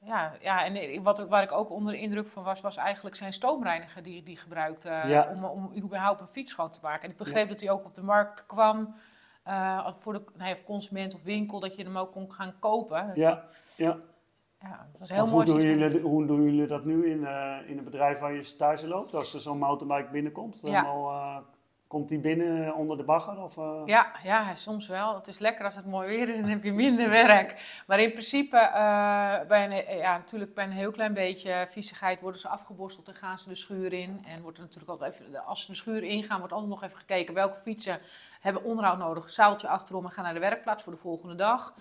ja, 0.04 0.32
ja, 0.40 0.64
en 0.64 1.02
wat, 1.02 1.18
waar 1.28 1.42
ik 1.42 1.52
ook 1.52 1.70
onder 1.70 1.92
de 1.92 1.98
indruk 1.98 2.26
van 2.26 2.42
was, 2.42 2.60
was 2.60 2.76
eigenlijk 2.76 3.16
zijn 3.16 3.32
stoomreiniger 3.32 4.02
die 4.02 4.22
die 4.22 4.36
gebruikte 4.36 4.88
Ja. 4.88 5.28
om, 5.34 5.44
om 5.44 5.72
überhaupt 5.76 6.20
een 6.20 6.28
fiets 6.28 6.50
schoon 6.50 6.70
te 6.70 6.78
maken. 6.82 7.02
En 7.04 7.10
ik 7.10 7.16
begreep 7.16 7.48
dat 7.48 7.60
hij 7.60 7.70
ook 7.70 7.84
op 7.84 7.94
de 7.94 8.02
markt 8.02 8.46
kwam 8.46 8.94
eh, 9.42 9.92
voor 9.92 10.12
de 10.12 10.24
nee, 10.36 10.52
of 10.52 10.64
consument 10.64 11.14
of 11.14 11.22
winkel, 11.22 11.60
dat 11.60 11.76
je 11.76 11.82
hem 11.82 11.98
ook 11.98 12.12
kon 12.12 12.32
gaan 12.32 12.54
kopen. 12.58 13.06
Dus, 13.06 13.16
ja, 13.22 13.44
ja. 13.76 13.96
ja, 14.60 14.88
dat 14.92 15.00
is 15.00 15.08
een 15.08 15.14
heel 15.14 15.24
Want 15.24 15.46
mooi 15.48 15.50
hoe, 15.50 15.60
doen 15.68 15.78
jullie, 15.78 16.00
hoe 16.00 16.26
doen 16.26 16.42
jullie 16.42 16.66
dat 16.66 16.84
nu 16.84 17.06
in, 17.06 17.26
eh, 17.26 17.58
in 17.66 17.74
het 17.76 17.84
bedrijf 17.84 18.18
waar 18.18 18.32
je 18.32 18.42
stage 18.42 18.86
loopt? 18.86 19.14
Als 19.14 19.34
er 19.34 19.40
zo'n 19.40 19.58
mountainbike 19.58 20.10
binnenkomt, 20.10 20.60
Ja. 20.62 20.82
al, 20.82 21.10
eh, 21.10 21.38
komt 21.90 22.09
die 22.09 22.20
binnen 22.20 22.74
onder 22.74 22.96
de 22.96 23.05
bagger? 23.05 23.42
Of, 23.42 23.57
eh? 23.57 23.83
Ja, 23.85 24.12
ja, 24.22 24.55
soms 24.55 24.88
wel. 24.88 25.14
Het 25.14 25.26
is 25.26 25.38
lekker 25.38 25.64
als 25.64 25.76
het 25.76 25.87
mooi 25.87 26.09
weer 26.09 26.29
is 26.29 26.35
en 26.35 26.40
dan 26.40 26.50
heb 26.50 26.64
je 26.64 26.72
minder 26.72 27.09
werk. 27.26 27.83
Maar 27.87 28.00
in 28.00 28.11
principe, 28.11 28.57
eh, 28.57 29.40
bij 29.48 29.64
een, 29.64 29.96
ja, 29.96 30.16
natuurlijk 30.16 30.55
bij 30.55 30.64
een 30.64 30.70
heel 30.70 30.90
klein 30.90 31.14
beetje 31.14 31.64
viezigheid 31.68 32.20
worden 32.20 32.40
ze 32.40 32.48
afgeborsteld 32.48 33.09
en 33.09 33.14
gaan 33.14 33.38
ze 33.38 33.48
de 33.48 33.55
schuur 33.55 33.92
in. 33.92 34.24
En 34.26 34.42
wordt 34.42 34.59
er 34.59 34.64
natuurlijk 34.64 34.90
altijd 34.90 35.20
even, 35.20 35.44
als 35.44 35.61
ze 35.61 35.66
de 35.66 35.76
schuur 35.76 36.03
ingaan, 36.03 36.38
wordt 36.38 36.53
altijd 36.53 36.70
nog 36.70 36.83
even 36.83 36.98
gekeken 36.98 37.35
welke 37.35 37.57
fietsen 37.57 37.98
hebben 38.40 38.64
onderhoud 38.64 38.98
nodig. 38.98 39.31
Zaaltje 39.31 39.68
achterom 39.68 40.05
en 40.05 40.11
gaan 40.11 40.24
naar 40.24 40.35
de 40.35 40.40
werkplaats 40.40 40.83
voor 40.83 40.92
de 40.92 40.98
volgende 40.98 41.35
dag. 41.35 41.74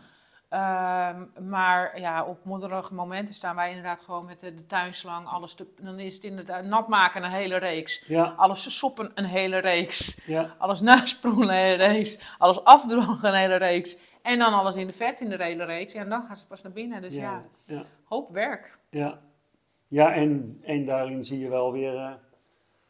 Ehm, 0.50 1.26
maar 1.50 2.00
ja, 2.00 2.26
op 2.26 2.46
modderige 2.46 2.94
momenten 2.94 3.34
staan 3.34 3.56
wij 3.56 3.68
inderdaad 3.70 4.02
gewoon 4.02 4.26
met 4.26 4.40
de, 4.40 4.54
de 4.54 4.66
tuinslang, 4.66 5.28
alles 5.28 5.54
te, 5.54 5.68
dan 5.82 6.00
is 6.00 6.14
het 6.14 6.24
inderdaad 6.24 6.64
nat 6.66 6.88
maken 6.88 7.24
een 7.24 7.32
hele 7.32 7.58
reeks. 7.58 8.08
Ja, 8.08 8.34
Alles 8.38 8.78
soppen 8.78 9.12
een 9.16 9.26
hele 9.26 9.58
reeks. 9.58 10.26
ja, 10.26 10.56
Alles 10.58 10.82
nasproelen 10.82 11.50
een 11.50 11.56
hele 11.56 11.86
reeks. 11.86 12.36
Alles 12.38 12.64
afdrogen 12.64 13.28
een 13.28 13.34
hele 13.40 13.56
reeks. 13.56 13.98
En 14.22 14.40
dan 14.40 14.54
alles 14.54 14.76
in 14.76 14.88
de 14.88 14.94
vet 14.94 15.20
in 15.20 15.30
de 15.30 15.44
hele 15.44 15.64
reeks. 15.64 15.94
Ja, 15.94 16.02
en 16.02 16.10
dan 16.10 16.24
gaan 16.24 16.36
ze 16.36 16.48
pas 16.48 16.62
naar 16.62 16.72
binnen. 16.74 17.02
Dus 17.02 17.16
ja, 17.16 17.44
ja, 17.66 17.84
hoop 18.04 18.32
werk. 18.32 18.80
ja. 18.90 19.20
Ja, 19.88 20.14
en, 20.14 20.60
en 20.64 20.86
daarin 20.86 21.24
zie 21.24 21.40
je 21.40 21.50
wel 21.50 21.72
weer, 21.72 21.96
eh, 21.96 22.12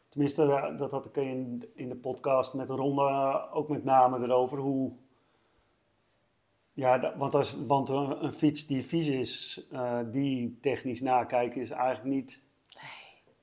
tenminste 0.08 0.42
eh, 0.42 0.78
dat 0.78 0.90
had 0.90 1.06
ik 1.06 1.16
in, 1.16 1.64
in 1.74 1.88
de 1.88 1.96
podcast 1.96 2.54
met 2.54 2.70
Ronde 2.70 3.48
ook 3.52 3.68
met 3.68 3.84
name 3.84 4.18
erover, 4.24 4.58
hoe... 4.58 4.92
Ja, 6.80 7.14
want, 7.16 7.34
als, 7.34 7.56
want 7.66 7.88
een, 7.88 8.32
fiets 8.32 8.66
die 8.66 8.84
vies 8.84 9.06
is, 9.06 9.62
eh, 9.72 9.98
die 10.10 10.58
technisch 10.60 11.00
nakijken 11.00 11.60
is 11.60 11.70
eigenlijk 11.70 12.14
niet... 12.14 12.42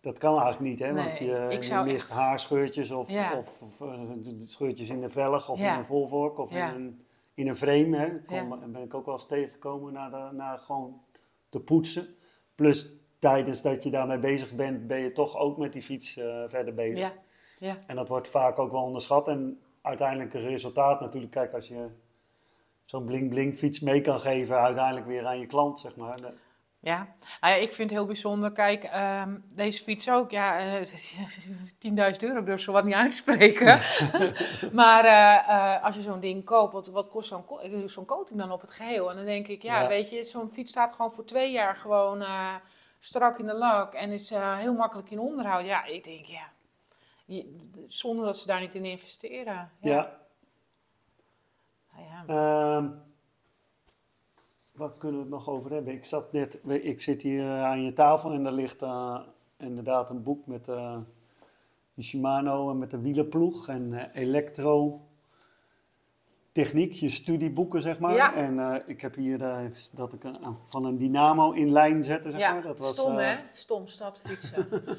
Dat 0.01 0.17
kan 0.17 0.31
eigenlijk 0.41 0.61
niet, 0.69 0.79
hè? 0.79 0.93
Want 0.93 1.19
Nee, 1.19 1.29
je, 1.29 1.47
ik 1.55 1.63
je 1.63 1.81
mist 1.83 2.09
echt- 2.09 2.17
haarscheurtjes 2.17 2.91
of, 2.91 3.09
Ja. 3.09 3.37
of, 3.37 3.61
of, 3.61 3.81
eh, 3.81 4.11
scheurtjes 4.39 4.89
in 4.89 5.01
de 5.01 5.09
velg 5.09 5.49
of 5.49 5.59
Ja. 5.59 5.71
in 5.73 5.77
een 5.77 5.85
volvork 5.85 6.37
of 6.37 6.51
Ja. 6.51 6.69
in, 6.73 6.75
een, 6.75 7.05
in 7.33 7.47
een 7.47 7.55
frame. 7.55 7.97
Hè? 7.97 8.21
Kom, 8.21 8.35
Ja. 8.59 8.67
ben 8.67 8.83
ik 8.83 8.93
ook 8.93 9.05
wel 9.05 9.13
eens 9.13 9.27
tegengekomen 9.27 9.93
na, 9.93 10.09
de, 10.09 10.35
na 10.35 10.57
gewoon 10.57 11.01
te 11.49 11.59
poetsen. 11.59 12.07
Plus 12.55 12.87
tijdens 13.19 13.61
dat 13.61 13.83
je 13.83 13.89
daarmee 13.89 14.19
bezig 14.19 14.55
bent, 14.55 14.87
ben 14.87 14.99
je 14.99 15.11
toch 15.11 15.37
ook 15.37 15.57
met 15.57 15.73
die 15.73 15.81
fiets 15.81 16.17
eh, 16.17 16.43
verder 16.47 16.73
bezig. 16.73 16.97
Ja, 16.99 17.13
ja. 17.59 17.75
En 17.87 17.95
dat 17.95 18.07
wordt 18.09 18.27
vaak 18.27 18.59
ook 18.59 18.71
wel 18.71 18.83
onderschat. 18.83 19.27
En 19.27 19.59
uiteindelijk 19.81 20.33
het 20.33 20.43
resultaat 20.43 20.99
natuurlijk, 21.01 21.31
kijk, 21.31 21.53
als 21.53 21.67
je 21.67 21.87
zo'n 22.87 23.05
bling-bling 23.05 23.55
fiets 23.55 23.79
mee 23.79 24.01
kan 24.01 24.19
geven, 24.19 24.59
uiteindelijk 24.59 25.05
weer 25.05 25.25
aan 25.25 25.39
je 25.39 25.45
klant, 25.47 25.79
zeg 25.79 25.95
maar. 25.95 26.17
Ja, 26.79 26.97
nou 27.41 27.53
ja, 27.53 27.59
ik 27.61 27.71
vind 27.73 27.89
het 27.89 27.99
heel 27.99 28.07
bijzonder. 28.07 28.51
Kijk, 28.51 28.83
ehm, 28.83 29.37
deze 29.55 29.83
fiets 29.83 30.09
ook, 30.09 30.31
ja, 30.31 30.59
eh, 30.59 30.81
10.000 31.79 32.23
euro, 32.23 32.39
ik 32.39 32.45
durf 32.45 32.61
zo 32.61 32.71
wat 32.71 32.83
niet 32.83 32.93
uitspreken. 32.93 33.65
maar 34.81 35.05
eh, 35.05 35.49
eh, 35.75 35.83
als 35.83 35.95
je 35.95 36.01
zo'n 36.01 36.19
ding 36.19 36.45
koopt, 36.45 36.73
wat, 36.73 36.87
wat 36.87 37.07
kost 37.07 37.27
zo'n 37.27 37.45
zo'n 37.85 38.05
coating 38.05 38.39
dan 38.39 38.51
op 38.51 38.61
het 38.61 38.71
geheel? 38.71 39.09
En 39.09 39.15
dan 39.15 39.25
denk 39.25 39.47
ik, 39.47 39.61
ja, 39.61 39.81
Ja. 39.81 39.87
weet 39.87 40.09
je, 40.09 40.23
zo'n 40.23 40.49
fiets 40.49 40.71
staat 40.71 40.93
gewoon 40.93 41.11
voor 41.13 41.25
twee 41.25 41.51
jaar 41.51 41.75
gewoon 41.75 42.23
strak 42.99 43.39
in 43.39 43.47
de 43.47 43.53
lak 43.53 43.93
en 43.93 44.11
is 44.11 44.29
heel 44.29 44.73
makkelijk 44.73 45.09
in 45.09 45.19
onderhoud. 45.19 45.65
Ja, 45.65 45.85
ik 45.85 46.03
denk, 46.03 46.25
ja, 46.25 46.51
je- 47.25 47.55
zonder 47.87 48.25
dat 48.25 48.37
ze 48.37 48.47
daar 48.47 48.59
niet 48.59 48.75
in 48.75 48.85
investeren. 48.85 49.71
Ja. 49.79 49.91
ja. 49.91 50.17
Ja. 51.97 52.23
Ehm, 52.27 52.89
wat 54.77 54.97
kunnen 54.97 55.17
we 55.17 55.25
het 55.25 55.33
nog 55.33 55.49
over 55.49 55.71
hebben? 55.71 55.93
Ik, 55.93 56.05
zat 56.05 56.31
net, 56.31 56.59
ik 56.65 57.01
zit 57.01 57.21
hier 57.21 57.45
eh, 57.45 57.63
aan 57.63 57.83
je 57.83 57.93
tafel 57.93 58.31
en 58.31 58.45
er 58.45 58.51
ligt 58.51 58.81
eh, 58.81 59.19
inderdaad 59.57 60.09
een 60.09 60.23
boek 60.23 60.45
met 60.45 60.65
de 60.65 62.01
Shimano 62.01 62.69
en 62.69 62.77
met 62.77 62.91
de 62.91 63.01
wielenploeg 63.01 63.67
en 63.67 63.93
eh, 63.93 64.21
elektro 64.21 65.01
techniek, 66.51 66.93
je 66.93 67.09
studieboeken 67.09 67.81
zeg 67.81 67.99
maar. 67.99 68.13
Ja. 68.13 68.35
En 68.35 68.83
ik 68.87 69.01
heb 69.01 69.15
hier 69.15 69.37
dat 69.93 70.13
ik 70.13 70.21
van 70.67 70.85
een 70.85 70.97
dynamo 70.97 71.51
in 71.51 71.71
lijn 71.71 72.03
zette 72.03 72.31
zeg 72.31 72.39
ja, 72.39 72.53
maar. 72.53 72.61
Dat 72.61 72.79
was, 72.79 72.89
stom 72.89 73.15
hè? 73.15 73.37
Stom 73.53 73.87
stadfietsen. 73.87 74.67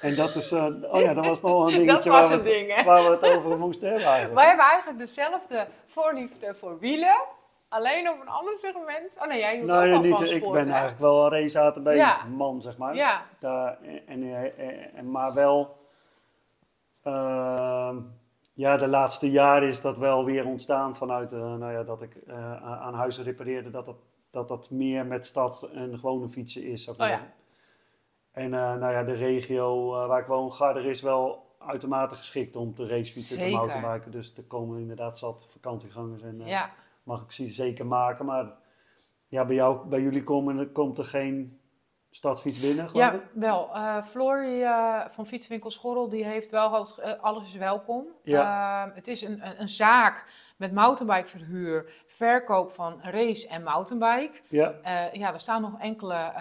En 0.00 0.14
dat 0.14 0.34
is, 0.34 0.52
eh, 0.52 0.64
oh 0.92 1.00
ja, 1.00 1.14
dat 1.14 1.26
was 1.26 1.40
nog 1.40 1.66
een 1.66 1.78
dingetje 1.78 2.10
waar, 2.10 2.22
we 2.22 2.32
een 2.32 2.38
het, 2.38 2.44
ding, 2.44 2.74
hè? 2.74 2.84
waar 2.84 3.02
we 3.02 3.10
het 3.10 3.36
over 3.36 3.58
moesten 3.58 3.88
hebben 3.88 4.06
eigenlijk. 4.06 4.34
Wij 4.34 4.46
hebben 4.46 4.64
eigenlijk 4.64 4.98
dezelfde 4.98 5.68
voorliefde 5.84 6.54
voor 6.54 6.78
wielen. 6.78 7.22
Alleen 7.68 8.10
op 8.10 8.20
een 8.20 8.28
ander 8.28 8.54
segment. 8.54 9.16
Oh 9.18 9.26
nee, 9.26 9.38
jij 9.38 9.54
hield 9.54 9.66
Nou 9.66 9.88
ook 9.88 9.94
al 9.94 10.00
niet, 10.00 10.28
van 10.28 10.36
ik 10.36 10.52
ben 10.52 10.66
hè? 10.66 10.72
eigenlijk 10.72 11.00
wel 11.00 11.24
een 11.24 11.30
race 11.30 11.60
ATB 11.60 11.88
Ja. 11.88 12.24
man, 12.24 12.62
zeg 12.62 12.76
maar. 12.78 12.94
Ja. 12.94 13.22
Daar, 13.38 13.78
en, 13.82 14.06
en, 14.06 14.94
en, 14.94 15.10
maar 15.10 15.34
wel, 15.34 15.76
ehm, 17.02 17.96
ja, 18.54 18.76
de 18.76 18.88
laatste 18.88 19.30
jaren 19.30 19.68
is 19.68 19.80
dat 19.80 19.98
wel 19.98 20.24
weer 20.24 20.46
ontstaan 20.46 20.96
vanuit, 20.96 21.32
eh, 21.32 21.54
nou 21.54 21.72
ja, 21.72 21.82
dat 21.82 22.02
ik 22.02 22.14
eh, 22.26 22.82
aan 22.82 22.94
huizen 22.94 23.24
repareerde, 23.24 23.70
dat 23.70 23.84
dat, 23.84 23.96
dat 24.30 24.48
dat 24.48 24.70
meer 24.70 25.06
met 25.06 25.26
stad 25.26 25.68
en 25.72 25.98
gewone 25.98 26.28
fietsen 26.28 26.62
is, 26.62 26.84
zou 26.84 26.96
ik 26.96 27.02
Oh 27.02 27.08
ja. 27.08 27.28
En 28.34 28.54
eh, 28.54 28.74
nou 28.74 28.92
ja, 28.92 29.02
de 29.02 29.14
regio 29.14 29.94
eh, 29.94 30.06
waar 30.06 30.20
ik 30.20 30.26
woon, 30.26 30.52
Garder, 30.52 30.84
is 30.84 31.02
wel 31.02 31.56
uitermate 31.58 32.16
geschikt 32.16 32.56
om 32.56 32.74
te 32.74 32.86
racefietsen 32.86 33.38
en 33.38 33.50
te 33.50 33.56
mountainbiken. 33.56 34.10
Dus 34.10 34.36
er 34.36 34.42
komen 34.42 34.80
inderdaad 34.80 35.18
zat 35.18 35.50
vakantiegangers 35.50 36.22
en 36.22 36.40
eh, 36.40 36.48
Ja, 36.48 36.70
mag 37.02 37.22
ik 37.22 37.30
ze 37.30 37.48
zeker 37.48 37.86
maken. 37.86 38.24
Maar 38.24 38.52
ja, 39.28 39.44
bij, 39.44 39.54
jou, 39.54 39.88
bij 39.88 40.00
jullie 40.00 40.24
komen, 40.24 40.72
komt 40.72 40.98
er 40.98 41.04
geen 41.04 41.60
stadsfiets 42.10 42.60
binnen, 42.60 42.88
geloof 42.88 43.06
ja 43.06 43.12
ik? 43.12 43.22
wel. 43.32 43.74
Eh, 43.74 44.02
Floor 44.02 44.46
van 45.08 45.26
Fietswinkel 45.26 45.70
Schorrel, 45.70 46.08
die 46.08 46.24
heeft 46.24 46.50
wel 46.50 46.68
gehad, 46.68 46.98
eh, 47.02 47.12
alles 47.20 47.44
is 47.44 47.56
welkom. 47.56 48.06
Ja. 48.22 48.86
Eh, 48.86 48.94
het 48.94 49.08
is 49.08 49.22
een, 49.22 49.46
een, 49.46 49.60
een 49.60 49.68
zaak 49.68 50.24
met 50.56 50.72
mountainbikeverhuur, 50.72 52.04
verkoop 52.06 52.70
van 52.70 53.00
race 53.02 53.48
en 53.48 53.62
mountainbike. 53.62 54.40
Ja, 54.48 54.74
ja, 55.12 55.32
er 55.32 55.40
staan 55.40 55.62
nog 55.62 55.80
enkele 55.80 56.32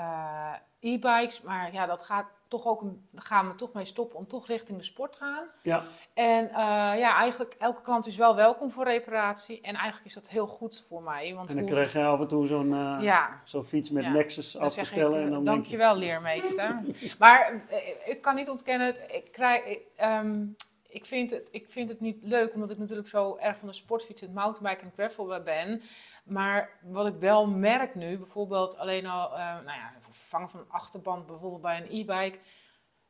e-bikes, 0.83 1.41
maar 1.41 1.73
ja, 1.73 1.85
dat 1.85 2.01
gaat 2.03 2.25
toch 2.47 2.65
ook 2.65 2.81
een, 2.81 3.05
gaan 3.15 3.47
we 3.47 3.55
toch 3.55 3.73
mee 3.73 3.85
stoppen 3.85 4.17
om 4.17 4.27
toch 4.27 4.47
richting 4.47 4.77
de 4.77 4.83
sport 4.83 5.11
te 5.11 5.17
gaan. 5.17 5.47
Ja, 5.61 5.83
En 6.13 6.49
eh, 6.49 6.55
ja, 6.99 7.15
eigenlijk 7.15 7.55
elke 7.59 7.81
klant 7.81 8.07
is 8.07 8.15
wel 8.15 8.35
welkom 8.35 8.71
voor 8.71 8.83
reparatie. 8.83 9.61
En 9.61 9.73
eigenlijk 9.75 10.05
is 10.05 10.13
dat 10.13 10.29
heel 10.29 10.47
goed 10.47 10.85
voor 10.87 11.01
mij. 11.03 11.33
Want 11.35 11.49
en 11.49 11.55
dan 11.55 11.63
hoe- 11.63 11.73
krijg 11.73 11.93
je 11.93 12.03
af 12.03 12.19
en 12.19 12.27
toe 12.27 12.47
zo'n 12.47 12.73
eh, 12.73 12.97
ja, 13.01 13.41
zo'n 13.43 13.63
fiets 13.63 13.89
met 13.89 14.03
Ja. 14.03 14.09
Nexus 14.11 14.57
af 14.57 14.73
te 14.73 14.85
stellen. 14.85 15.19
ik, 15.19 15.25
en 15.25 15.31
dan 15.31 15.43
denk 15.43 15.45
je, 15.45 15.51
dankjewel 15.61 15.95
leermeester. 15.95 16.81
maar 17.19 17.61
eh, 17.69 17.77
ik 18.05 18.21
kan 18.21 18.35
niet 18.35 18.49
ontkennen, 18.49 19.15
ik, 19.15 19.31
krijg, 19.31 19.63
ik, 19.65 19.81
ehm, 19.95 20.45
ik, 20.93 21.05
vind 21.05 21.31
het, 21.31 21.49
ik 21.51 21.69
vind 21.69 21.89
het 21.89 21.99
niet 21.99 22.17
leuk, 22.21 22.53
omdat 22.53 22.71
ik 22.71 22.77
natuurlijk 22.77 23.07
zo 23.07 23.37
erg 23.37 23.57
van 23.57 23.67
de 23.67 23.73
sportfiets, 23.73 24.21
het 24.21 24.33
mountainbike 24.33 24.85
en 24.85 24.91
gravel 24.95 25.43
ben. 25.43 25.81
Maar 26.23 26.79
wat 26.83 27.07
ik 27.07 27.15
wel 27.19 27.47
merk 27.47 27.95
nu, 27.95 28.17
bijvoorbeeld 28.17 28.77
alleen 28.77 29.05
al, 29.05 29.31
eh, 29.31 29.37
nou 29.37 29.65
ja, 29.65 29.91
vervangen 29.99 30.49
van 30.49 30.59
een 30.59 30.69
achterband, 30.69 31.25
bijvoorbeeld 31.25 31.61
bij 31.61 31.77
een 31.77 31.99
e-bike. 31.99 32.39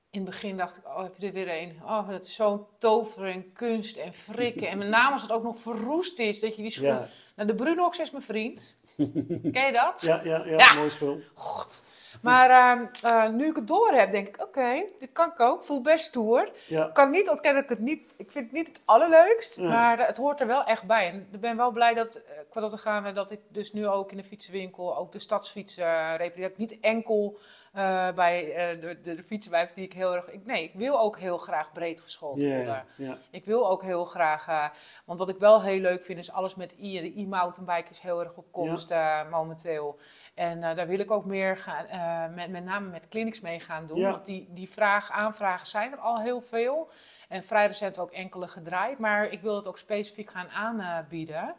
In 0.09 0.19
het 0.19 0.29
begin 0.29 0.57
dacht 0.57 0.77
ik, 0.77 0.85
oh, 0.85 1.03
heb 1.03 1.13
je 1.17 1.27
er 1.27 1.33
weer 1.33 1.61
een? 1.61 1.77
Oh, 1.83 2.09
dat 2.09 2.23
is 2.23 2.35
zo'n 2.35 2.65
tover 2.77 3.25
en 3.25 3.53
kunst 3.53 3.97
en 3.97 4.13
frikken. 4.13 4.67
En 4.67 4.77
met 4.77 4.87
name 4.87 5.11
als 5.11 5.21
het 5.21 5.31
ook 5.31 5.43
nog 5.43 5.59
verroest 5.59 6.19
is, 6.19 6.39
dat 6.39 6.55
je 6.55 6.61
die 6.61 6.71
schoen... 6.71 6.87
ja, 6.87 7.07
Nou, 7.35 7.47
de 7.47 7.55
Brunox 7.55 7.99
is 7.99 8.11
mijn 8.11 8.23
vriend. 8.23 8.75
Ken 9.51 9.65
je 9.65 9.71
dat? 9.71 10.01
ja, 10.01 10.21
ja, 10.23 10.45
ja, 10.45 10.57
Ja. 10.57 10.73
mooi 10.73 10.89
spul. 10.89 11.19
God. 11.33 11.83
Maar 12.23 12.49
ehm, 12.49 12.85
eh, 13.03 13.29
nu 13.29 13.45
ik 13.49 13.55
het 13.55 13.67
door 13.67 13.91
heb, 13.91 14.11
denk 14.11 14.27
ik, 14.27 14.41
oké, 14.41 14.83
dit 14.99 15.09
kan 15.11 15.29
ik 15.29 15.39
ook. 15.39 15.63
Voel 15.63 15.81
best 15.81 16.05
stoer. 16.05 16.49
Ja, 16.67 16.87
Ik 16.87 16.93
kan 16.93 17.09
niet 17.11 17.29
ontkennen 17.29 17.61
dat 17.61 17.71
ik 17.71 17.77
het 17.77 17.87
niet... 17.87 18.13
Ik 18.17 18.31
vind 18.31 18.45
het 18.45 18.53
niet 18.53 18.67
het 18.67 18.79
allerleukst, 18.85 19.59
maar 19.59 20.07
het 20.07 20.17
hoort 20.17 20.41
er 20.41 20.47
wel 20.47 20.63
echt 20.63 20.83
bij. 20.83 21.07
En 21.09 21.27
ik 21.31 21.39
ben 21.39 21.57
wel 21.57 21.71
blij 21.71 21.93
dat, 21.93 22.15
eh, 22.15 22.21
dat 22.61 22.81
gaan, 22.81 23.13
dat 23.13 23.31
ik 23.31 23.39
dus 23.49 23.73
nu 23.73 23.87
ook 23.87 24.11
in 24.11 24.17
de 24.17 24.23
fietsenwinkel 24.23 24.97
ook 24.97 25.11
de 25.11 25.19
stadsfiets 25.19 25.77
eh 25.77 26.13
repareer. 26.17 26.49
Ik 26.49 26.57
niet 26.57 26.79
enkel 26.79 27.39
eh, 27.73 28.11
bij 28.11 28.53
eh, 28.53 28.81
de, 28.81 29.01
de, 29.01 29.13
de 29.13 29.23
fietsenwijf 29.23 29.73
die 29.73 29.85
ik 29.85 29.93
heel 29.93 30.15
erg... 30.15 30.31
Ik, 30.31 30.45
nee, 30.45 30.63
ik 30.63 30.73
wil 30.73 30.99
ook 30.99 31.17
heel 31.17 31.37
graag 31.37 31.71
breed 31.71 32.01
geschoold 32.01 32.39
worden. 32.39 32.85
Ik 33.31 33.45
wil 33.45 33.69
ook 33.69 33.81
heel 33.81 34.05
graag, 34.05 34.71
want 35.05 35.19
wat 35.19 35.29
ik 35.29 35.37
wel 35.37 35.61
heel 35.61 35.79
leuk 35.79 36.03
vind 36.03 36.19
is 36.19 36.31
alles 36.31 36.55
met 36.55 36.75
i. 36.79 37.01
De 37.01 37.19
e-mountainbike 37.21 37.89
is 37.89 37.99
heel 37.99 38.23
erg 38.23 38.37
op 38.37 38.51
komst 38.51 38.93
momenteel. 39.29 39.99
En 40.35 40.61
daar 40.61 40.87
wil 40.87 40.99
ik 40.99 41.11
ook 41.11 41.25
meer 41.25 41.57
gaan, 41.57 41.85
met, 42.33 42.49
met 42.49 42.63
name 42.63 42.89
met 42.89 43.07
clinics 43.07 43.41
mee 43.41 43.59
gaan 43.59 43.85
doen. 43.87 44.01
Want 44.01 44.25
die, 44.25 44.47
die 44.49 44.69
vraag, 44.69 45.11
aanvragen 45.11 45.67
zijn 45.67 45.91
er 45.91 45.97
al 45.97 46.19
heel 46.19 46.41
veel. 46.41 46.89
En 47.29 47.43
vrij 47.43 47.67
recent 47.67 47.99
ook 47.99 48.11
enkele 48.11 48.47
gedraaid. 48.47 48.99
Maar 48.99 49.31
ik 49.31 49.41
wil 49.41 49.55
het 49.55 49.67
ook 49.67 49.77
specifiek 49.77 50.29
gaan 50.29 50.49
aanbieden. 50.49 51.55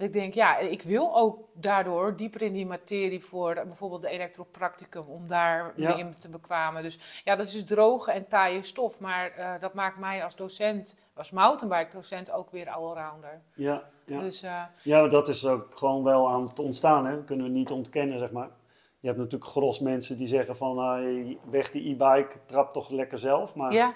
Dat 0.00 0.08
ik 0.08 0.14
denk, 0.14 0.34
ja, 0.34 0.58
ik 0.58 0.82
wil 0.82 1.16
ook 1.16 1.38
daardoor 1.54 2.16
dieper 2.16 2.42
in 2.42 2.52
die 2.52 2.66
materie 2.66 3.24
voor 3.24 3.54
bijvoorbeeld 3.54 4.02
de 4.02 4.08
elektropracticum, 4.08 5.04
om 5.06 5.28
daar 5.28 5.72
Ja. 5.76 5.88
mee 5.94 5.98
in 6.04 6.14
te 6.18 6.28
bekwamen. 6.28 6.82
Dus 6.82 7.22
ja, 7.24 7.36
dat 7.36 7.46
is 7.46 7.64
droge 7.64 8.12
en 8.12 8.28
taaie 8.28 8.62
stof, 8.62 9.00
maar 9.00 9.30
eh, 9.30 9.60
dat 9.60 9.74
maakt 9.74 9.98
mij 9.98 10.24
als 10.24 10.36
docent, 10.36 10.98
als 11.14 11.30
mountainbike 11.30 11.96
docent 11.96 12.30
ook 12.32 12.50
weer 12.50 12.68
allrounder. 12.70 13.40
ja, 13.54 13.82
ja. 14.06 14.20
Dus 14.20 14.42
eh, 14.42 14.62
Ja, 14.82 15.00
maar 15.00 15.10
dat 15.10 15.28
is 15.28 15.46
ook 15.46 15.66
gewoon 15.78 16.04
wel 16.04 16.30
aan 16.30 16.42
het 16.42 16.58
ontstaan, 16.58 17.06
hè. 17.06 17.16
Dat 17.16 17.24
kunnen 17.24 17.46
we 17.46 17.52
niet 17.52 17.70
ontkennen, 17.70 18.18
zeg 18.18 18.32
maar. 18.32 18.50
Je 18.98 19.06
hebt 19.06 19.18
natuurlijk 19.18 19.50
gros 19.50 19.80
mensen 19.80 20.16
die 20.16 20.26
zeggen 20.26 20.56
van, 20.56 20.78
ah, 20.78 21.34
weg 21.50 21.70
die 21.70 21.88
e-bike, 21.94 22.36
trap 22.46 22.72
toch 22.72 22.90
lekker 22.90 23.18
zelf. 23.18 23.54
Maar 23.54 23.72
ja, 23.72 23.94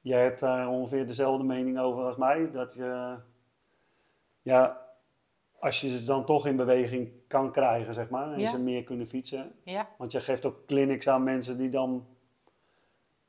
jij 0.00 0.22
hebt 0.22 0.40
daar 0.40 0.68
ongeveer 0.68 1.06
dezelfde 1.06 1.44
mening 1.44 1.78
over 1.78 2.04
als 2.04 2.16
mij. 2.16 2.50
Dat 2.50 2.74
je, 2.74 3.18
ja, 4.42 4.82
als 5.64 5.80
je 5.80 5.88
ze 5.98 6.04
dan 6.04 6.24
toch 6.24 6.46
in 6.46 6.56
beweging 6.56 7.12
kan 7.26 7.52
krijgen, 7.52 7.94
zeg 7.94 8.10
maar. 8.10 8.32
En 8.32 8.40
Ja. 8.40 8.48
ze 8.48 8.58
meer 8.58 8.84
kunnen 8.84 9.06
fietsen. 9.06 9.52
ja, 9.62 9.88
Want 9.98 10.12
je 10.12 10.20
geeft 10.20 10.44
ook 10.46 10.66
clinics 10.66 11.08
aan 11.08 11.22
mensen 11.22 11.58
die 11.58 11.68
dan, 11.68 12.06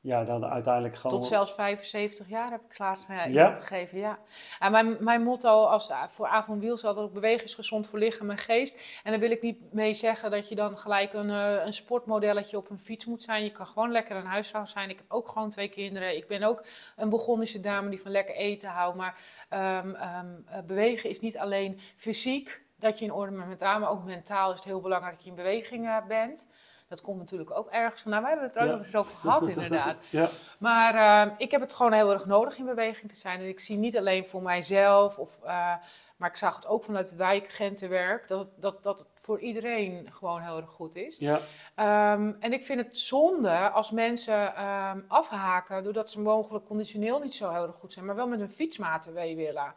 ja, 0.06 0.24
dan 0.24 0.44
uiteindelijk 0.44 0.96
gewoon... 0.96 1.18
tot 1.18 1.26
zelfs 1.26 1.52
75 1.54 2.28
jaar 2.28 2.50
heb 2.50 2.60
ik 2.70 2.78
laatst 2.78 3.08
uh, 3.08 3.26
Ja? 3.26 3.52
gegeven. 3.52 3.98
Ja. 3.98 4.18
En 4.58 4.72
mijn, 4.72 4.96
mijn 5.00 5.22
motto 5.22 5.64
als, 5.64 5.88
eh, 5.88 6.02
voor 6.08 6.26
Avon 6.26 6.60
Wiels 6.60 6.80
is 6.80 6.86
altijd 6.86 7.06
ook 7.06 7.12
bewegen 7.12 7.44
is 7.44 7.54
gezond 7.54 7.86
voor 7.86 7.98
lichaam 7.98 8.30
en 8.30 8.38
geest. 8.38 9.00
En 9.02 9.10
daar 9.10 9.20
wil 9.20 9.30
ik 9.30 9.42
niet 9.42 9.72
mee 9.72 9.94
zeggen 9.94 10.30
dat 10.30 10.48
je 10.48 10.54
dan 10.54 10.78
gelijk 10.78 11.12
een, 11.12 11.30
eh, 11.30 11.64
een 11.64 11.72
sportmodelletje 11.72 12.56
op 12.56 12.70
een 12.70 12.78
fiets 12.78 13.04
moet 13.04 13.22
zijn. 13.22 13.44
Je 13.44 13.50
kan 13.50 13.66
gewoon 13.66 13.90
lekker 13.90 14.16
een 14.16 14.26
huisvrouw 14.26 14.64
zijn. 14.64 14.90
Ik 14.90 14.98
heb 14.98 15.10
ook 15.12 15.28
gewoon 15.28 15.50
twee 15.50 15.68
kinderen. 15.68 16.16
Ik 16.16 16.26
ben 16.26 16.42
ook 16.42 16.64
een 16.96 17.08
begonnische 17.08 17.60
dame 17.60 17.90
die 17.90 18.00
van 18.00 18.10
lekker 18.10 18.34
eten 18.34 18.68
houdt. 18.68 18.96
Maar 18.96 19.20
ehm, 19.48 19.94
ehm, 19.94 20.36
eh, 20.46 20.62
bewegen 20.66 21.10
is 21.10 21.20
niet 21.20 21.38
alleen 21.38 21.80
fysiek 21.96 22.64
dat 22.78 22.98
je 22.98 23.04
in 23.04 23.12
orde 23.12 23.32
bent, 23.32 23.48
met 23.48 23.60
name 23.60 23.80
maar 23.80 23.90
ook 23.90 24.04
mentaal 24.04 24.52
is 24.52 24.58
het 24.58 24.64
heel 24.64 24.80
belangrijk 24.80 25.14
dat 25.14 25.24
je 25.24 25.30
in 25.30 25.36
beweging 25.36 25.86
eh, 25.86 25.96
bent. 26.08 26.48
Dat 26.88 27.00
komt 27.00 27.18
natuurlijk 27.18 27.50
ook 27.50 27.68
ergens 27.70 28.02
vandaan. 28.02 28.20
Wij 28.22 28.30
hebben 28.30 28.48
het 28.48 28.56
er 28.56 28.62
ook 28.62 28.68
nog 28.70 28.78
eens 28.78 28.94
over 28.94 29.16
gehad, 29.16 29.48
inderdaad. 29.48 29.98
Ja, 30.10 30.28
Maar 30.58 30.94
eh, 31.26 31.32
ik 31.38 31.50
heb 31.50 31.60
het 31.60 31.72
gewoon 31.72 31.92
heel 31.92 32.12
erg 32.12 32.26
nodig 32.26 32.56
in 32.56 32.64
beweging 32.64 33.10
te 33.10 33.16
zijn. 33.18 33.40
En 33.40 33.48
ik 33.48 33.60
zie 33.60 33.76
niet 33.76 33.98
alleen 33.98 34.26
voor 34.26 34.42
mijzelf, 34.42 35.18
of, 35.18 35.38
eh, 35.44 35.74
maar 36.16 36.28
ik 36.28 36.36
zag 36.36 36.56
het 36.56 36.66
ook 36.66 36.84
vanuit 36.84 37.08
het 37.08 37.18
wijkagentenwerk, 37.18 38.28
dat, 38.28 38.50
dat, 38.56 38.82
dat 38.82 38.98
het 38.98 39.08
voor 39.14 39.40
iedereen 39.40 40.08
gewoon 40.12 40.40
heel 40.40 40.56
erg 40.56 40.70
goed 40.70 40.96
is. 40.96 41.18
ja, 41.18 41.40
Ehm, 41.74 42.32
en 42.40 42.52
ik 42.52 42.64
vind 42.64 42.80
het 42.80 42.98
zonde 42.98 43.70
als 43.70 43.90
mensen 43.90 44.54
ehm, 44.54 45.00
afhaken 45.08 45.82
doordat 45.82 46.10
ze 46.10 46.20
mogelijk 46.20 46.64
conditioneel 46.64 47.20
niet 47.20 47.34
zo 47.34 47.50
heel 47.50 47.66
erg 47.66 47.76
goed 47.76 47.92
zijn, 47.92 48.04
maar 48.04 48.14
wel 48.14 48.28
met 48.28 48.38
hun 48.38 48.50
fietsmaten 48.50 49.12
mee 49.12 49.36
willen. 49.36 49.74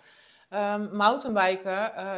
Ehm 0.50 0.96
mountainbiken, 0.96 1.96
eh, 1.96 2.16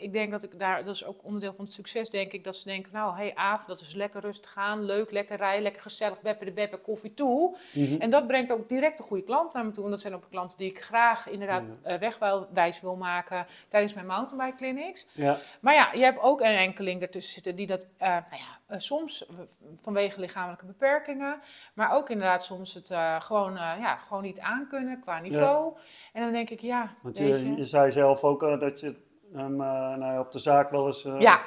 ik, 0.00 0.12
denk 0.12 0.30
dat 0.30 0.42
ik 0.42 0.58
daar, 0.58 0.84
dat 0.84 0.94
is 0.94 1.04
ook 1.04 1.24
onderdeel 1.24 1.52
van 1.52 1.64
het 1.64 1.74
succes, 1.74 2.10
denk 2.10 2.32
ik, 2.32 2.44
dat 2.44 2.56
ze 2.56 2.64
denken, 2.64 2.92
nou, 2.92 3.16
hey 3.16 3.34
Aaf, 3.34 3.64
dat 3.64 3.80
is 3.80 3.94
lekker 3.94 4.20
rustig 4.20 4.56
aan, 4.56 4.84
leuk, 4.84 5.10
lekker 5.10 5.36
rijden, 5.36 5.62
lekker 5.62 5.82
gezellig, 5.82 6.20
beppe 6.20 6.44
de 6.44 6.52
beppe, 6.52 6.76
koffie 6.76 7.14
toe. 7.14 7.56
Mhm. 7.72 8.00
En 8.00 8.10
dat 8.10 8.26
brengt 8.26 8.52
ook 8.52 8.68
direct 8.68 8.96
de 8.96 9.02
goede 9.02 9.22
klanten 9.22 9.58
naar 9.58 9.68
me 9.68 9.74
toe. 9.74 9.84
En 9.84 9.90
dat 9.90 10.00
zijn 10.00 10.14
ook 10.14 10.24
klanten 10.30 10.58
die 10.58 10.70
ik 10.70 10.82
graag 10.82 11.28
inderdaad 11.28 11.66
eh, 11.82 11.98
wegwijs 11.98 12.80
wil 12.80 12.96
maken 12.96 13.46
tijdens 13.68 13.94
mijn 13.94 14.06
mountainbike 14.06 14.56
clinics. 14.56 15.08
ja, 15.12 15.38
Maar 15.60 15.74
ja, 15.74 15.92
je 15.92 16.02
hebt 16.02 16.20
ook 16.20 16.40
een 16.40 16.56
enkeling 16.56 17.02
ertussen 17.02 17.32
zitten 17.32 17.54
die 17.54 17.66
dat 17.66 17.88
eh, 17.98 18.08
nou 18.08 18.22
ja, 18.30 18.58
soms 18.80 19.26
eh, 19.26 19.34
vanwege 19.80 20.20
lichamelijke 20.20 20.66
beperkingen, 20.66 21.38
maar 21.74 21.92
ook 21.92 22.10
inderdaad 22.10 22.44
soms 22.44 22.74
het 22.74 22.90
eh, 22.90 23.20
gewoon, 23.20 23.56
eh, 23.56 23.74
ja, 23.78 23.96
gewoon 23.96 24.22
niet 24.22 24.40
aankunnen 24.40 25.00
qua 25.00 25.20
niveau. 25.20 25.76
En 26.12 26.22
dan 26.22 26.32
denk 26.32 26.50
ik, 26.50 26.60
ja, 26.60 26.94
want 27.02 27.18
je, 27.18 27.56
je 27.56 27.64
zei 27.64 27.92
zelf 27.92 28.22
ook 28.24 28.40
dat 28.40 28.80
je 28.80 28.94
hem 29.32 29.56
nou 29.56 30.18
op 30.18 30.32
de 30.32 30.38
zaak 30.38 30.70
wel 30.70 30.86
eens 30.86 31.02
ja, 31.02 31.42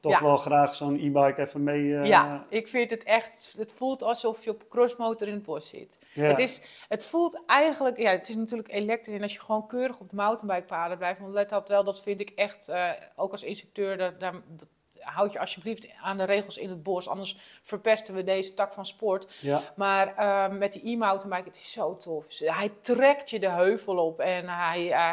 toch 0.00 0.18
wel 0.18 0.36
graag 0.36 0.74
zo'n 0.74 0.96
e-bike 0.96 1.40
even 1.40 1.62
mee... 1.62 1.86
ja, 1.86 2.46
ik 2.48 2.68
vind 2.68 2.90
het 2.90 3.02
echt, 3.02 3.54
het 3.58 3.72
voelt 3.72 4.02
alsof 4.02 4.44
je 4.44 4.50
op 4.50 4.60
een 4.60 4.68
crossmotor 4.68 5.28
in 5.28 5.34
het 5.34 5.42
bos 5.42 5.68
zit. 5.68 5.98
Het, 6.12 6.38
is, 6.38 6.84
het 6.88 7.04
voelt 7.04 7.42
eigenlijk, 7.46 7.98
ja, 7.98 8.10
het 8.10 8.28
is 8.28 8.36
natuurlijk 8.36 8.72
elektrisch. 8.72 9.14
En 9.14 9.22
als 9.22 9.32
je 9.32 9.40
gewoon 9.40 9.66
keurig 9.66 10.00
op 10.00 10.10
de 10.10 10.16
mountainbikepaden 10.16 10.98
blijft, 10.98 11.20
want 11.20 11.32
let 11.32 11.48
dat 11.48 11.68
wel, 11.68 11.84
dat 11.84 12.02
vind 12.02 12.20
ik 12.20 12.30
echt, 12.30 12.72
ook 13.16 13.32
als 13.32 13.42
instructeur, 13.42 13.96
daar, 13.96 14.18
daar, 14.18 14.32
dat, 14.32 14.68
houd 15.02 15.32
je 15.32 15.38
alsjeblieft 15.40 15.86
aan 16.02 16.16
de 16.16 16.24
regels 16.24 16.56
in 16.56 16.70
het 16.70 16.82
bos, 16.82 17.08
anders 17.08 17.36
verpesten 17.62 18.14
we 18.14 18.24
deze 18.24 18.54
tak 18.54 18.72
van 18.72 18.86
sport. 18.86 19.36
ja, 19.40 19.60
Maar 19.76 20.16
eh, 20.16 20.48
met 20.58 20.72
die 20.72 20.82
e-mountainbike, 20.92 21.48
het 21.48 21.56
is 21.56 21.72
zo 21.72 21.96
tof. 21.96 22.38
Hij 22.38 22.72
trekt 22.80 23.30
je 23.30 23.40
de 23.40 23.50
heuvel 23.50 23.96
op 24.06 24.20
en 24.20 24.48
hij... 24.48 24.92
eh, 24.92 25.12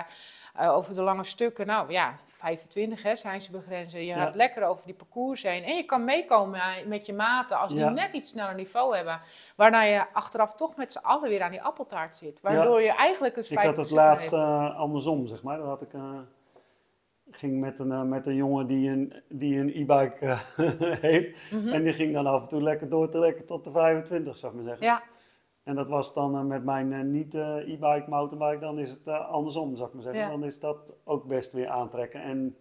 eh, 0.54 0.76
over 0.76 0.94
de 0.94 1.02
lange 1.02 1.24
stukken, 1.24 1.68
nou 1.68 1.92
ja, 1.92 2.16
25 2.26 3.04
hè, 3.04 3.16
zijn 3.16 3.42
ze 3.42 3.52
begrenzen. 3.52 4.00
Je 4.00 4.06
Ja. 4.06 4.16
gaat 4.16 4.36
lekker 4.36 4.64
over 4.64 4.86
die 4.86 4.94
parcours 4.96 5.44
heen. 5.44 5.64
En 5.64 5.76
je 5.76 5.84
kan 5.84 6.04
meekomen 6.04 6.60
eh, 6.60 6.86
met 6.86 7.06
je 7.06 7.14
maten 7.14 7.58
als 7.60 7.72
die 7.74 7.82
Ja. 7.84 7.90
net 7.90 8.14
iets 8.14 8.30
sneller 8.30 8.56
niveau 8.56 8.96
hebben. 8.96 9.20
Waarna 9.56 9.82
je 9.84 10.14
achteraf 10.14 10.56
toch 10.56 10.76
met 10.76 10.92
z'n 10.92 10.98
allen 11.06 11.30
weer 11.30 11.42
aan 11.42 11.52
die 11.52 11.62
appeltaart 11.62 12.16
zit. 12.16 12.42
Waardoor 12.42 12.82
je 12.82 12.92
eigenlijk 12.92 13.38
een 13.38 13.46
Ik 13.50 13.58
had 13.60 13.78
het 13.78 13.92
laatst 13.92 14.34
eh, 14.34 14.76
andersom, 14.80 15.28
zeg 15.28 15.44
maar. 15.44 15.58
Dan 15.58 15.68
had 15.68 15.82
ik, 15.82 15.94
ging 17.32 17.60
met 17.60 17.80
een, 17.80 17.92
eh, 17.92 18.02
met 18.04 18.28
een 18.28 18.36
jongen 18.36 18.68
die 18.68 18.90
een, 18.90 19.14
die 19.30 19.60
een 19.60 19.70
e-bike 19.70 20.26
eh, 20.26 20.40
heeft. 21.12 21.52
Mhm. 21.52 21.68
En 21.68 21.84
die 21.84 21.94
ging 21.94 22.14
dan 22.14 22.26
af 22.28 22.42
en 22.42 22.48
toe 22.48 22.62
lekker 22.62 22.90
doortrekken 22.90 23.46
tot 23.46 23.64
de 23.64 23.72
25, 23.72 24.38
zou 24.38 24.52
ik 24.52 24.58
maar 24.58 24.68
zeggen. 24.68 24.86
Ja, 24.88 25.04
En 25.64 25.76
dat 25.76 25.88
was 25.90 26.14
dan 26.14 26.36
eh, 26.36 26.44
met 26.44 26.64
mijn 26.64 26.94
eh, 26.94 27.02
niet 27.02 27.36
eh, 27.36 27.56
e-bike, 27.56 28.06
mountainbike, 28.08 28.60
dan 28.60 28.80
is 28.80 28.90
het 28.90 29.08
andersom, 29.08 29.76
zou 29.76 29.88
ik 29.88 29.94
maar 29.94 30.04
zeggen. 30.04 30.22
Ja. 30.22 30.30
Dan 30.30 30.44
is 30.44 30.60
dat 30.60 30.78
ook 31.04 31.28
best 31.28 31.54
weer 31.54 31.68
aantrekken. 31.70 32.22
En 32.22 32.56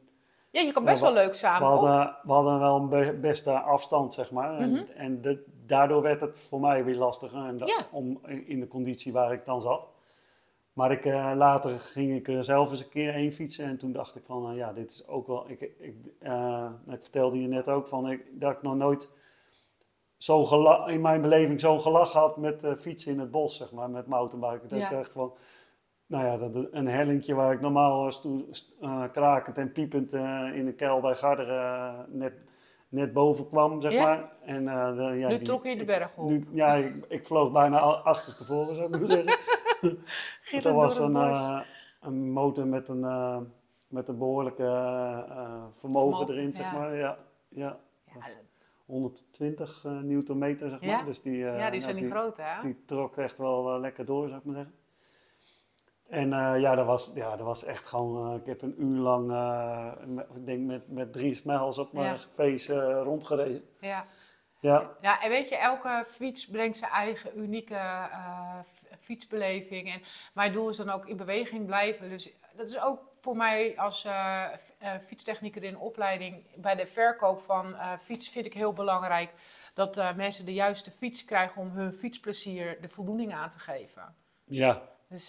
ja, 0.51 0.61
je 0.61 0.73
kan 0.73 0.85
best 0.85 1.01
wel 1.01 1.13
leuk 1.13 1.29
we 1.29 1.35
samen. 1.35 1.69
op. 1.69 1.75
hadden, 1.81 2.17
we 2.23 2.33
hadden 2.33 2.59
wel 2.59 2.77
een 2.77 2.89
be- 2.89 3.19
beste 3.21 3.61
afstand, 3.61 4.15
zeg 4.15 4.31
maar. 4.33 4.59
En, 4.59 4.71
Mhm. 4.71 4.83
en 4.97 5.23
de- 5.23 5.45
daardoor 5.67 6.03
werd 6.03 6.21
het 6.21 6.39
voor 6.39 6.61
mij 6.61 6.85
weer 6.85 6.97
lastiger 6.97 7.45
en 7.47 7.57
da- 7.59 7.67
Ja. 7.67 7.87
om, 7.91 8.21
in 8.47 8.61
de 8.61 8.67
conditie 8.69 9.13
waar 9.13 9.33
ik 9.33 9.45
dan 9.45 9.61
zat. 9.61 9.89
Maar 10.79 10.91
ik, 10.93 11.05
eh, 11.05 11.33
later 11.35 11.79
ging 11.79 12.15
ik 12.15 12.29
er 12.29 12.45
zelf 12.45 12.71
eens 12.71 12.81
een 12.83 12.89
keer 12.89 13.13
heen 13.13 13.33
fietsen 13.33 13.65
en 13.65 13.79
toen 13.79 13.93
dacht 13.93 14.17
ik 14.17 14.25
van, 14.25 14.43
nou 14.43 14.57
ja, 14.57 14.73
dit 14.73 14.91
is 14.91 15.07
ook 15.09 15.27
wel... 15.27 15.51
Ik, 15.51 15.61
ik, 15.61 15.95
eh, 16.19 16.71
ik 16.89 17.03
vertelde 17.03 17.41
je 17.43 17.49
net 17.49 17.69
ook 17.69 17.89
van, 17.89 18.11
ik, 18.11 18.41
dat 18.41 18.53
ik 18.53 18.63
nog 18.63 18.75
nooit 18.75 19.09
zo 20.17 20.47
in 20.87 21.01
mijn 21.01 21.21
beleving 21.21 21.61
zo'n 21.61 21.81
gelach 21.81 22.13
had 22.13 22.37
met 22.37 22.65
eh, 22.65 22.75
fietsen 22.75 23.13
in 23.13 23.19
het 23.19 23.31
bos, 23.31 23.57
zeg 23.57 23.73
maar, 23.73 23.91
met 23.91 24.07
mountainbiken. 24.07 24.69
Dat 24.69 24.79
Ja. 24.79 24.85
ik 24.85 24.97
dacht 24.97 25.13
van, 25.13 25.33
nou 26.07 26.25
ja, 26.25 26.37
dat, 26.49 26.69
een 26.71 26.89
hellingje 26.89 27.35
waar 27.35 27.53
ik 27.53 27.61
normaal 27.61 28.05
eh, 28.07 28.11
stoe- 28.13 28.47
st- 28.51 28.73
eh, 28.81 29.05
krakend 29.13 29.59
en 29.59 29.73
piepend 29.73 30.13
eh, 30.13 30.51
in 30.55 30.67
een 30.67 30.77
kuil 30.77 31.01
bij 31.01 31.15
Garderen 31.15 31.65
eh, 31.65 31.99
net 32.09 32.33
net 32.91 33.13
boven 33.13 33.49
kwam, 33.49 33.81
zeg 33.81 33.93
Ja? 33.93 34.03
maar. 34.03 34.33
En, 34.45 34.69
eh, 34.69 34.97
de, 34.97 35.03
ja, 35.19 35.29
nu 35.29 35.37
die- 35.37 35.47
trok 35.47 35.65
je 35.65 35.77
de 35.77 35.85
berg 35.85 36.17
op. 36.17 36.29
nu, 36.29 36.47
ja, 36.53 36.75
ik, 36.75 37.05
ik 37.09 37.27
vloog 37.27 37.53
bijna 37.53 37.79
achterstevoren, 37.81 38.75
zou 38.75 38.95
ik 38.95 39.01
maar 39.01 39.09
zeggen. 39.11 39.39
Dat 40.63 40.75
was 40.75 40.99
een, 40.99 41.17
eh, 41.17 41.61
een 42.01 42.33
motor 42.33 42.67
met 42.67 42.89
een, 42.89 43.05
eh, 43.05 43.39
met 43.89 44.09
een 44.09 44.19
behoorlijke 44.19 44.65
eh, 44.65 45.65
vermogen 45.71 45.73
Vermogen, 45.73 46.29
erin, 46.29 46.55
zeg 46.55 46.73
maar. 46.73 46.97
Ja, 46.97 47.19
ja. 47.49 47.79
Ja, 48.05 48.15
was 48.15 48.37
120 48.87 49.85
eh 49.85 49.99
newtonmeter, 49.99 50.71
zeg 50.71 50.81
maar. 50.81 50.91
Ja? 50.91 51.03
Dus 51.03 51.23
die, 51.23 51.37
ja, 51.37 51.71
die 51.71 51.81
zijn 51.81 51.95
nou, 51.95 52.07
niet 52.07 52.15
groot, 52.15 52.37
hè? 52.37 52.61
die 52.61 52.85
trok 52.85 53.17
echt 53.17 53.39
wel 53.39 53.81
lekker 53.81 54.05
door, 54.05 54.27
zou 54.29 54.39
ik 54.39 54.45
maar 54.45 54.55
zeggen. 54.55 54.75
En 56.09 56.31
ja, 56.61 56.75
dat 56.75 56.87
was, 56.87 57.11
ja, 57.15 57.37
dat 57.37 57.47
was 57.47 57.65
echt 57.65 57.89
gewoon... 57.89 58.35
ik 58.35 58.47
heb 58.47 58.63
een 58.63 58.83
uur 58.83 58.99
lang, 58.99 59.27
met- 60.07 60.27
ik 60.35 60.47
denk 60.47 60.67
met, 60.67 60.91
met 60.91 61.13
drie 61.13 61.35
smiles 61.35 61.79
op 61.79 61.93
mijn 61.93 62.07
Ja. 62.07 62.19
face 62.19 62.93
rondgereden. 63.03 63.63
Ja. 63.81 64.05
Ja, 64.61 64.97
Ja, 65.01 65.23
en 65.23 65.31
weet 65.31 65.49
je, 65.49 65.57
elke 65.57 66.05
fiets 66.07 66.47
brengt 66.47 66.77
zijn 66.77 66.91
eigen 66.91 67.39
unieke 67.39 67.75
eh, 67.75 68.59
fietsbeleving. 69.01 69.93
En 69.93 70.03
mijn 70.35 70.53
doel 70.53 70.69
is 70.69 70.77
dan 70.77 70.91
ook 70.91 71.07
in 71.07 71.17
beweging 71.17 71.67
blijven. 71.67 72.11
Dus 72.11 72.31
dat 72.53 72.67
is 72.67 72.81
ook 72.81 73.01
voor 73.21 73.37
mij 73.37 73.79
als 73.79 74.05
eh, 74.05 74.45
fietstechnieker 75.01 75.63
in 75.63 75.79
opleiding 75.79 76.47
bij 76.57 76.75
de 76.75 76.87
verkoop 76.87 77.41
van 77.41 77.77
fiets 77.99 78.29
vind 78.29 78.47
ik 78.47 78.55
heel 78.55 78.73
belangrijk 78.73 79.33
dat 79.75 80.15
mensen 80.17 80.45
de 80.45 80.55
juiste 80.55 80.91
fiets 80.91 81.25
krijgen 81.25 81.61
om 81.61 81.71
hun 81.71 81.95
fietsplezier 81.95 82.81
de 82.81 82.89
voldoening 82.89 83.35
aan 83.35 83.51
te 83.51 83.59
geven. 83.59 84.15
ja, 84.45 84.83
Dus 85.09 85.27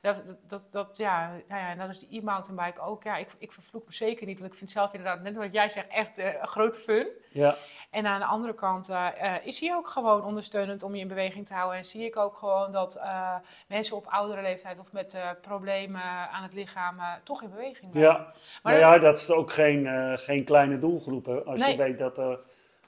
dat, 0.00 0.36
dat, 0.46 0.66
dat, 0.70 0.96
ja, 0.96 1.28
nou 1.28 1.60
ja, 1.60 1.70
en 1.70 1.78
dat 1.78 1.88
is 1.88 1.98
de 1.98 2.06
e-mountainbike 2.10 2.80
ook. 2.80 3.02
Ja, 3.02 3.16
ik, 3.16 3.30
ik 3.38 3.52
vervloek 3.52 3.86
me 3.86 3.92
zeker 3.92 4.26
niet, 4.26 4.38
want 4.38 4.52
ik 4.52 4.58
vind 4.58 4.70
zelf 4.70 4.92
inderdaad, 4.92 5.22
net 5.22 5.36
wat 5.36 5.52
jij 5.52 5.68
zegt, 5.68 5.88
echt 5.88 6.18
een 6.18 6.46
grote 6.46 6.78
fun. 6.78 7.08
ja. 7.30 7.56
En 7.90 8.06
aan 8.06 8.20
de 8.20 8.26
andere 8.26 8.54
kant 8.54 8.88
eh, 8.88 9.34
eh, 9.36 9.46
is 9.46 9.60
hij 9.60 9.74
ook 9.74 9.88
gewoon 9.88 10.24
ondersteunend 10.24 10.82
om 10.82 10.94
je 10.94 11.00
in 11.00 11.08
beweging 11.08 11.46
te 11.46 11.54
houden. 11.54 11.78
En 11.78 11.84
zie 11.84 12.04
ik 12.04 12.16
ook 12.16 12.36
gewoon 12.36 12.70
dat 12.72 12.94
eh, 12.96 13.34
mensen 13.68 13.96
op 13.96 14.06
oudere 14.06 14.42
leeftijd 14.42 14.78
of 14.78 14.92
met 14.92 15.18
problemen 15.40 16.02
aan 16.02 16.42
het 16.42 16.54
lichaam 16.54 16.96
toch 17.24 17.42
in 17.42 17.50
beweging 17.50 17.90
blijven. 17.90 18.12
Ja, 18.12 18.32
Maar 18.62 18.72
nou 18.72 18.94
ja, 18.94 18.98
dat 18.98 19.18
is 19.18 19.30
ook 19.30 19.52
geen, 19.52 19.86
geen 20.18 20.44
kleine 20.44 20.78
doelgroep. 20.78 21.24
Hè. 21.26 21.44
Als 21.44 21.58
Nee. 21.58 21.70
je 21.70 21.76
weet 21.76 21.98
dat 21.98 22.18
er 22.18 22.38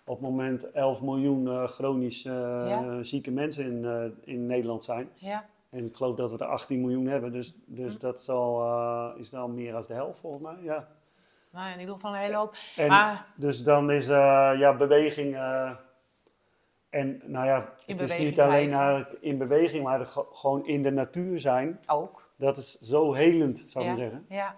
op 0.05 0.20
het 0.20 0.28
moment 0.28 0.70
11 0.70 1.03
miljoen 1.03 1.68
chronisch 1.68 2.22
Ja. 2.22 3.03
zieke 3.03 3.30
mensen 3.30 3.64
in, 3.64 4.14
in 4.24 4.46
Nederland 4.46 4.84
zijn. 4.84 5.11
Ja, 5.14 5.46
En 5.70 5.84
ik 5.84 5.94
geloof 5.94 6.14
dat 6.14 6.30
we 6.30 6.38
er 6.38 6.46
18 6.46 6.80
miljoen 6.80 7.07
hebben. 7.07 7.32
Dus, 7.32 7.55
Hm. 7.66 7.74
dus 7.74 7.98
dat 7.98 8.20
zal, 8.20 9.16
is 9.16 9.30
dan 9.30 9.55
meer 9.55 9.72
dan 9.72 9.84
de 9.86 9.94
helft 9.94 10.18
volgens 10.20 10.42
mij. 10.42 10.57
Ja. 10.61 10.88
Nou 11.53 11.66
ja, 11.66 11.72
in 11.74 11.80
ieder 11.80 11.94
geval 11.94 12.12
een 12.14 12.18
hele 12.20 12.36
hoop. 12.36 12.55
En 12.76 12.88
Maar 12.88 13.26
dus 13.36 13.62
dan 13.62 13.90
is 13.90 14.09
eh, 14.09 14.53
ja, 14.57 14.76
beweging. 14.76 15.34
eh, 15.34 15.70
en 16.90 17.22
nou 17.24 17.46
ja, 17.46 17.72
het 17.86 18.00
is 18.00 18.18
niet 18.18 18.40
alleen 18.40 18.68
naar 18.68 19.09
in 19.20 19.38
beweging, 19.38 19.84
maar 19.84 20.07
ge- 20.07 20.26
gewoon 20.32 20.66
in 20.66 20.82
de 20.82 20.90
natuur 20.90 21.40
zijn. 21.40 21.80
ook. 21.86 22.30
Dat 22.36 22.57
is 22.57 22.72
zo 22.78 23.12
helend, 23.12 23.64
zou 23.66 23.84
ik 23.84 23.90
ja. 23.90 23.96
zeggen. 23.96 24.26
Ja. 24.28 24.57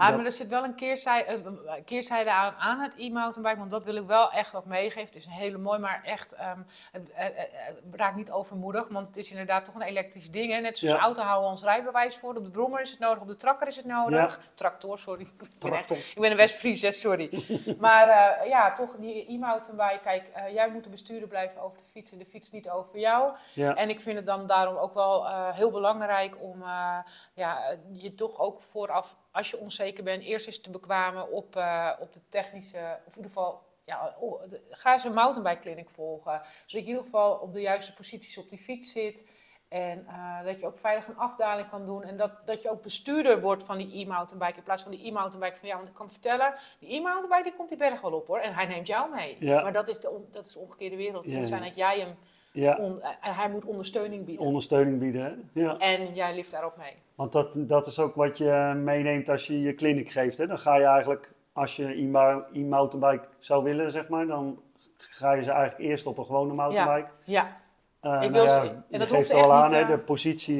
Ah, 0.00 0.16
maar 0.16 0.24
er 0.24 0.32
zit 0.32 0.48
wel 0.48 0.64
een 0.64 0.74
keerzijde, 0.74 1.32
een 1.32 1.84
keerzijde 1.84 2.32
aan, 2.32 2.54
aan 2.54 2.78
het 2.78 2.94
e-mountainbike, 2.98 3.58
want 3.58 3.70
dat 3.70 3.84
wil 3.84 3.94
ik 3.96 4.06
wel 4.06 4.30
echt 4.32 4.54
ook 4.54 4.64
meegeven. 4.64 5.04
Het 5.04 5.14
is 5.16 5.26
een 5.26 5.32
hele 5.32 5.58
mooi, 5.58 5.78
maar 5.78 6.00
echt, 6.04 6.32
ehm, 6.32 6.58
het, 6.92 7.10
eh, 7.10 7.26
eh, 7.26 7.38
eh, 7.38 7.74
raak 7.92 8.14
niet 8.16 8.30
overmoedig, 8.30 8.88
want 8.88 9.06
het 9.06 9.16
is 9.16 9.30
inderdaad 9.30 9.64
toch 9.64 9.74
een 9.74 9.82
elektrisch 9.82 10.30
ding. 10.30 10.52
Hè? 10.52 10.58
Net 10.60 10.78
zoals 10.78 10.94
Ja. 10.96 11.00
auto 11.02 11.22
houden 11.22 11.44
we 11.44 11.50
ons 11.50 11.62
rijbewijs 11.62 12.16
voor, 12.18 12.34
op 12.34 12.44
de 12.44 12.50
brommer 12.50 12.80
is 12.80 12.90
het 12.90 12.98
nodig, 12.98 13.20
op 13.22 13.28
de 13.28 13.36
trakker 13.36 13.66
is 13.66 13.76
het 13.76 13.84
nodig. 13.86 14.40
Tractor, 14.54 14.98
sorry. 14.98 15.22
Ik 15.30 15.36
ben, 15.38 15.46
echt- 15.48 15.60
Tractor. 15.60 15.96
ik 15.96 16.20
ben 16.20 16.30
een 16.30 16.36
West-Fries, 16.36 17.00
sorry. 17.00 17.44
maar 17.78 18.08
eh, 18.08 18.48
ja, 18.48 18.72
toch 18.72 18.96
die 18.96 19.26
e-mountainbike, 19.28 20.00
kijk, 20.02 20.28
eh, 20.28 20.52
jij 20.52 20.70
moet 20.70 20.84
de 20.84 20.90
bestuurder 20.90 21.28
blijven 21.28 21.60
over 21.62 21.78
de 21.78 21.84
fiets 21.84 22.12
en 22.12 22.18
de 22.18 22.26
fiets 22.26 22.50
niet 22.50 22.70
over 22.70 22.98
jou. 22.98 23.32
Ja. 23.54 23.74
En 23.74 23.88
ik 23.88 24.00
vind 24.00 24.16
het 24.16 24.26
dan 24.26 24.46
daarom 24.46 24.76
ook 24.76 24.94
wel 24.94 25.26
eh, 25.26 25.54
heel 25.54 25.70
belangrijk 25.70 26.36
om 26.42 26.58
ja, 27.34 27.76
je 27.92 28.14
toch 28.14 28.38
ook 28.38 28.62
vooraf, 28.62 29.16
als 29.32 29.50
je 29.50 29.58
onzeker 29.58 30.04
bent, 30.04 30.22
eerst 30.22 30.46
eens 30.46 30.60
te 30.60 30.70
bekwamen 30.70 31.30
op, 31.30 31.56
eh, 31.56 31.90
op 32.00 32.12
de 32.12 32.20
technische, 32.28 32.98
of 33.06 33.16
in 33.16 33.22
ieder 33.22 33.30
geval, 33.30 33.62
ja, 33.84 34.16
oh, 34.20 34.48
de- 34.48 34.62
ga 34.70 34.92
eens 34.92 35.04
een 35.04 35.14
mountainbike 35.14 35.58
clinic 35.60 35.90
volgen. 35.90 36.40
Zodat 36.42 36.70
je 36.70 36.78
in 36.78 36.86
ieder 36.86 37.02
geval 37.02 37.34
op 37.34 37.52
de 37.52 37.60
juiste 37.60 37.94
posities 37.94 38.38
op 38.38 38.48
die 38.48 38.58
fiets 38.58 38.92
zit. 38.92 39.38
En 39.68 40.06
eh, 40.06 40.44
dat 40.44 40.60
je 40.60 40.66
ook 40.66 40.78
veilig 40.78 41.06
een 41.06 41.16
afdaling 41.16 41.68
kan 41.68 41.84
doen. 41.84 42.02
En 42.02 42.16
dat, 42.16 42.42
dat 42.44 42.62
je 42.62 42.70
ook 42.70 42.82
bestuurder 42.82 43.40
wordt 43.40 43.64
van 43.64 43.78
die 43.78 44.00
e-mountainbike. 44.04 44.56
In 44.56 44.62
plaats 44.62 44.82
van 44.82 44.90
die 44.90 45.06
e-mountainbike 45.06 45.56
van 45.56 45.68
ja, 45.68 45.76
want 45.76 45.88
ik 45.88 45.94
kan 45.94 46.10
vertellen, 46.10 46.54
die 46.78 46.88
e-mountainbike 46.88 47.42
die 47.42 47.54
komt 47.54 47.68
die 47.68 47.78
berg 47.78 48.00
wel 48.00 48.12
op 48.12 48.26
hoor. 48.26 48.38
En 48.38 48.54
hij 48.54 48.66
neemt 48.66 48.86
jou 48.86 49.14
mee. 49.14 49.36
Ja. 49.40 49.62
Maar 49.62 49.72
dat 49.72 49.88
is 49.88 50.00
de, 50.00 50.26
dat 50.30 50.46
is 50.46 50.52
de 50.52 50.58
omgekeerde 50.58 50.96
wereld. 50.96 51.24
Het 51.24 51.32
moet 51.32 51.42
ja. 51.42 51.48
zijn 51.48 51.62
dat 51.62 51.76
jij 51.76 51.98
hem 52.00 52.16
Ja, 52.52 52.76
on- 52.80 53.02
eh, 53.02 53.08
hij 53.38 53.50
moet 53.50 53.64
ondersteuning 53.64 54.24
bieden. 54.24 54.44
ondersteuning 54.46 54.98
bieden. 54.98 55.50
Ja. 55.52 55.78
En 55.78 56.14
jij 56.14 56.34
lift 56.34 56.50
daarop 56.50 56.76
mee. 56.76 56.92
Want 57.14 57.32
dat, 57.32 57.54
dat 57.56 57.86
is 57.86 57.98
ook 57.98 58.14
wat 58.14 58.38
je 58.38 58.72
meeneemt 58.76 59.28
als 59.28 59.46
je 59.46 59.60
je 59.60 59.74
clinic 59.74 60.10
geeft. 60.10 60.38
Hè? 60.38 60.46
Dan 60.46 60.58
ga 60.58 60.76
je 60.76 60.84
eigenlijk, 60.84 61.32
als 61.52 61.76
je 61.76 61.84
e-mou- 61.96 62.42
e-mountainbike 62.52 63.28
zou 63.38 63.64
willen, 63.64 63.90
zeg 63.90 64.08
maar, 64.08 64.26
dan 64.26 64.60
ga 64.96 65.32
je 65.32 65.42
ze 65.42 65.50
eigenlijk 65.50 65.90
eerst 65.90 66.06
op 66.06 66.18
een 66.18 66.24
gewone 66.24 66.54
mountainbike. 66.54 67.10
Ja, 67.24 67.58
Eh, 68.00 68.12
Ik 68.12 68.18
nou 68.20 68.32
wil 68.32 68.42
ja, 68.42 68.48
ze- 68.64 68.70
en 68.70 68.84
je 68.88 68.98
dat 68.98 69.08
geeft 69.08 69.30
er 69.30 69.36
al 69.42 69.52
aan, 69.52 69.72
hè, 69.72 69.80
eh, 69.80 69.88
de 69.88 69.98
positie, 69.98 70.56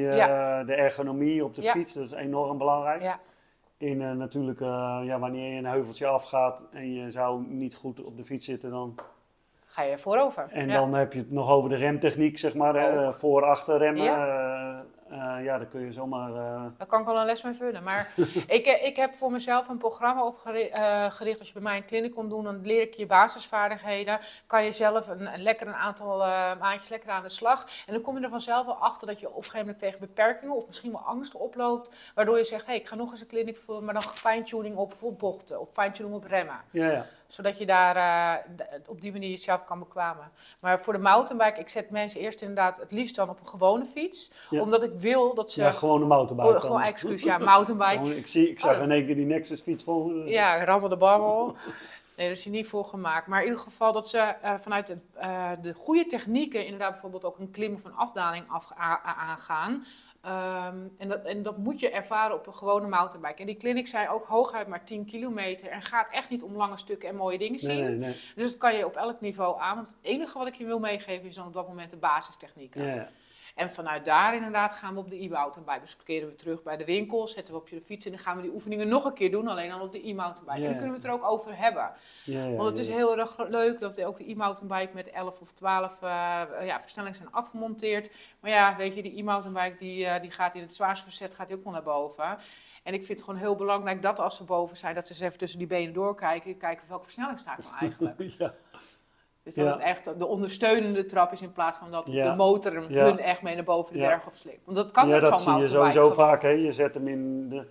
de 0.66 0.74
ergonomie 0.76 1.44
op 1.44 1.54
de 1.54 1.62
fiets, 1.62 1.94
dat 1.94 2.04
is 2.04 2.12
enorm 2.12 2.58
belangrijk. 2.58 3.02
ja, 3.02 3.18
In 3.78 4.16
natuurlijk, 4.18 4.60
ja, 5.04 5.18
wanneer 5.18 5.52
je 5.52 5.58
een 5.58 5.64
heuveltje 5.66 6.06
afgaat 6.06 6.64
en 6.72 6.92
je 6.92 7.10
zou 7.10 7.44
niet 7.48 7.74
goed 7.74 8.02
op 8.04 8.16
de 8.16 8.24
fiets 8.24 8.44
zitten, 8.44 8.70
dan, 8.70 8.94
ga 9.72 9.82
je 9.82 9.98
voorover. 9.98 10.46
en 10.50 10.68
ja. 10.68 10.74
dan 10.74 10.94
heb 10.94 11.12
je 11.12 11.18
het 11.18 11.30
nog 11.30 11.50
over 11.50 11.70
de 11.70 11.76
remtechniek, 11.76 12.38
zeg 12.38 12.54
maar, 12.54 12.74
hè, 12.74 13.06
Ook. 13.06 13.14
voor-achter 13.14 13.78
remmen. 13.78 14.02
Ja. 14.04 14.26
Ja. 15.10 15.38
ja, 15.38 15.58
dan 15.58 15.68
kun 15.68 15.80
je 15.80 15.92
zomaar... 15.92 16.30
eh, 16.34 16.64
Daar 16.78 16.86
kan 16.86 17.00
ik 17.00 17.06
al 17.08 17.18
een 17.18 17.24
les 17.24 17.42
mee 17.42 17.54
vullen. 17.54 17.82
Maar 17.82 18.12
ik, 18.46 18.66
eh, 18.66 18.86
ik 18.86 18.96
heb 18.96 19.14
voor 19.14 19.30
mezelf 19.32 19.68
een 19.68 19.78
programma 19.78 20.24
opgericht. 20.26 21.38
Als 21.38 21.46
je 21.48 21.52
bij 21.54 21.62
mij 21.62 21.76
een 21.76 21.86
clinic 21.86 22.12
komt 22.14 22.30
doen, 22.30 22.44
dan 22.44 22.60
leer 22.62 22.80
ik 22.80 22.94
je 22.94 23.06
basisvaardigheden. 23.06 24.18
Kan 24.46 24.64
je 24.64 24.72
zelf 24.72 25.08
een, 25.08 25.32
een 25.34 25.42
lekker 25.42 25.66
een 25.66 25.74
aantal 25.74 26.22
eh, 26.22 26.58
maandjes 26.58 26.88
lekker 26.88 27.10
aan 27.10 27.22
de 27.22 27.28
slag. 27.28 27.66
En 27.86 27.92
dan 27.92 28.02
kom 28.02 28.18
je 28.18 28.24
er 28.24 28.30
vanzelf 28.30 28.66
wel 28.66 28.74
achter 28.74 29.06
dat 29.06 29.20
je 29.20 29.28
op 29.28 29.36
een 29.36 29.42
gegeven 29.42 29.60
moment 29.60 29.78
tegen 29.78 30.00
beperkingen 30.00 30.54
of 30.54 30.66
misschien 30.66 30.92
wel 30.92 31.00
angst 31.00 31.34
oploopt. 31.34 32.12
Waardoor 32.14 32.36
je 32.36 32.44
zegt, 32.44 32.66
hey, 32.66 32.76
ik 32.76 32.86
ga 32.86 32.94
nog 32.94 33.10
eens 33.10 33.20
een 33.20 33.26
clinic 33.26 33.56
voor, 33.56 33.82
maar 33.84 33.94
dan 33.94 34.02
fine-tuning 34.02 34.76
op 34.76 34.94
voor 34.94 35.12
bochten 35.14 35.60
of 35.60 35.68
fine-tuning 35.72 36.14
op 36.14 36.24
remmen. 36.24 36.60
ja, 36.70 36.90
ja. 36.90 37.06
Zodat 37.32 37.58
je 37.58 37.66
daar 37.66 37.96
eh, 37.96 38.44
op 38.86 39.00
die 39.00 39.12
manier 39.12 39.30
jezelf 39.30 39.64
kan 39.64 39.78
bekwamen. 39.78 40.30
Maar 40.60 40.80
voor 40.80 40.92
de 40.92 40.98
mountainbike, 40.98 41.60
ik 41.60 41.68
zet 41.68 41.90
mensen 41.90 42.20
eerst 42.20 42.40
inderdaad 42.40 42.78
het 42.78 42.90
liefst 42.92 43.16
dan 43.16 43.28
op 43.28 43.40
een 43.40 43.46
gewone 43.48 43.84
fiets. 43.84 44.30
Ja. 44.50 44.60
Omdat 44.60 44.82
ik 44.82 44.92
wil 44.96 45.34
dat 45.34 45.52
ze... 45.52 45.60
ja, 45.60 45.70
gewoon 45.70 46.02
een 46.02 46.08
mountainbike. 46.08 46.54
Oh, 46.54 46.60
gewoon 46.60 46.80
excuus, 46.82 47.22
ja, 47.22 47.38
mountainbike. 47.38 48.16
Ik, 48.16 48.26
zie, 48.26 48.48
ik 48.50 48.60
zag 48.60 48.76
Oh. 48.76 48.82
in 48.82 48.90
één 48.90 49.06
keer 49.06 49.14
die 49.14 49.26
Nexus 49.26 49.60
fiets 49.60 49.84
voor. 49.84 50.06
me. 50.06 50.28
Ja, 50.28 50.64
rammel 50.64 50.88
de 50.88 50.96
bammel. 50.96 51.46
Nee, 52.16 52.28
daar 52.28 52.36
is 52.38 52.44
hij 52.44 52.52
niet 52.52 52.66
voor 52.66 52.84
gemaakt. 52.84 53.26
Maar 53.26 53.40
in 53.40 53.46
ieder 53.46 53.62
geval 53.62 53.92
dat 53.92 54.08
ze 54.08 54.18
eh, 54.18 54.54
vanuit 54.58 54.86
de, 54.86 54.96
eh, 55.14 55.50
de 55.62 55.74
goede 55.74 56.06
technieken 56.06 56.64
inderdaad 56.64 56.90
bijvoorbeeld 56.90 57.24
ook 57.24 57.38
een 57.38 57.50
klim 57.50 57.74
of 57.74 57.84
een 57.84 57.94
afdaling 57.94 58.44
af, 58.50 58.72
aangaan. 59.16 59.84
Ehm, 60.22 60.78
en, 60.98 61.08
dat, 61.08 61.24
en 61.24 61.42
dat 61.42 61.56
moet 61.56 61.80
je 61.80 61.90
ervaren 61.90 62.36
op 62.36 62.46
een 62.46 62.54
gewone 62.54 62.88
mountainbike. 62.88 63.40
En 63.40 63.46
die 63.46 63.56
clinics 63.56 63.90
zijn 63.90 64.08
ook 64.08 64.24
hooguit 64.24 64.66
maar 64.66 64.84
10 64.84 65.04
kilometer. 65.04 65.68
En 65.68 65.82
gaat 65.82 66.10
echt 66.10 66.30
niet 66.30 66.42
om 66.42 66.56
lange 66.56 66.76
stukken 66.76 67.08
en 67.08 67.16
mooie 67.16 67.38
dingen 67.38 67.58
zien. 67.58 67.78
Nee, 67.78 67.88
nee, 67.88 67.96
nee. 67.96 68.16
Dus 68.34 68.50
dat 68.50 68.56
kan 68.56 68.76
je 68.76 68.86
op 68.86 68.96
elk 68.96 69.20
niveau 69.20 69.60
aan. 69.60 69.74
Want 69.74 69.88
het 69.88 69.96
enige 70.02 70.38
wat 70.38 70.46
ik 70.46 70.54
je 70.54 70.64
wil 70.64 70.78
meegeven 70.78 71.28
is 71.28 71.34
dan 71.34 71.46
op 71.46 71.52
dat 71.52 71.68
moment 71.68 71.90
de 71.90 71.96
basistechnieken. 71.96 72.84
Ja. 72.84 73.08
En 73.54 73.70
vanuit 73.70 74.04
daar 74.04 74.34
inderdaad 74.34 74.72
gaan 74.72 74.94
we 74.94 75.00
op 75.00 75.10
de 75.10 75.22
e-mountainbike. 75.22 75.80
Dus 75.80 75.96
keren 75.96 76.28
we 76.28 76.34
terug 76.34 76.62
bij 76.62 76.76
de 76.76 76.84
winkel, 76.84 77.28
zetten 77.28 77.54
we 77.54 77.60
op 77.60 77.68
je 77.68 77.76
de 77.76 77.82
fiets 77.82 78.04
en 78.04 78.10
dan 78.10 78.20
gaan 78.20 78.36
we 78.36 78.42
die 78.42 78.52
oefeningen 78.52 78.88
nog 78.88 79.04
een 79.04 79.14
keer 79.14 79.30
doen, 79.30 79.48
alleen 79.48 79.70
dan 79.70 79.80
op 79.80 79.92
de 79.92 80.08
e-mountainbike. 80.08 80.58
En 80.58 80.62
dan 80.62 80.72
kunnen 80.72 80.90
we 80.90 80.96
het 80.96 81.04
er 81.04 81.12
ook 81.12 81.30
over 81.30 81.58
hebben. 81.58 81.90
Want 82.56 82.68
het 82.68 82.78
is 82.78 82.88
heel 82.88 83.18
erg 83.18 83.48
leuk 83.48 83.80
dat 83.80 84.04
ook 84.04 84.18
de 84.18 84.30
e-mountainbike 84.30 84.94
met 84.94 85.10
11 85.10 85.40
of 85.40 85.52
12 85.52 86.02
eh, 86.02 86.08
ja, 86.62 86.80
versnellingen 86.80 87.16
zijn 87.16 87.32
afgemonteerd. 87.32 88.12
Maar 88.40 88.50
ja, 88.50 88.76
weet 88.76 88.94
je, 88.94 89.02
die 89.02 89.18
e-mountainbike 89.18 89.76
die, 89.76 90.06
eh, 90.06 90.22
die 90.22 90.30
gaat 90.30 90.54
in 90.54 90.62
het 90.62 90.74
zwaarste 90.74 91.04
verzet 91.04 91.34
gaat 91.34 91.48
die 91.48 91.56
ook 91.56 91.64
wel 91.64 91.72
naar 91.72 91.82
boven. 91.82 92.38
En 92.82 92.94
ik 92.94 93.04
vind 93.04 93.18
het 93.18 93.22
gewoon 93.22 93.40
heel 93.40 93.54
belangrijk 93.54 94.02
dat 94.02 94.20
als 94.20 94.36
ze 94.36 94.44
boven 94.44 94.76
zijn, 94.76 94.94
dat 94.94 95.06
ze 95.06 95.12
eens 95.12 95.22
even 95.22 95.38
tussen 95.38 95.58
die 95.58 95.68
benen 95.68 95.94
doorkijken. 95.94 96.56
Kijken 96.56 96.88
welke 96.88 97.04
versnelling 97.04 97.38
sta 97.38 97.52
ik 97.56 97.64
nou 97.64 97.76
eigenlijk. 97.80 98.38
Ja, 98.38 98.54
Dus 99.42 99.54
dat 99.54 99.64
Ja. 99.64 99.70
het 99.72 99.80
echt 99.80 100.18
de 100.18 100.26
ondersteunende 100.26 101.04
trap 101.04 101.32
is 101.32 101.42
in 101.42 101.52
plaats 101.52 101.78
van 101.78 101.90
dat 101.90 102.08
Ja. 102.12 102.30
de 102.30 102.36
motor 102.36 102.72
hem 102.74 102.90
Ja. 102.90 103.04
hun 103.04 103.18
echt 103.18 103.42
mee 103.42 103.54
naar 103.54 103.64
boven 103.64 103.92
de 103.92 103.98
berg 103.98 104.26
op 104.26 104.34
sleept. 104.34 104.64
Want 104.64 104.76
dat 104.76 104.90
kan 104.90 105.08
ja 105.08 105.12
met 105.12 105.22
dat 105.22 105.40
zie 105.42 105.54
je 105.54 105.66
sowieso 105.66 106.10
vaak. 106.10 106.42
Hè. 106.42 106.48
Je 106.48 106.72
zet 106.72 106.94
hem 106.94 107.08
in 107.08 107.48
de, 107.48 107.66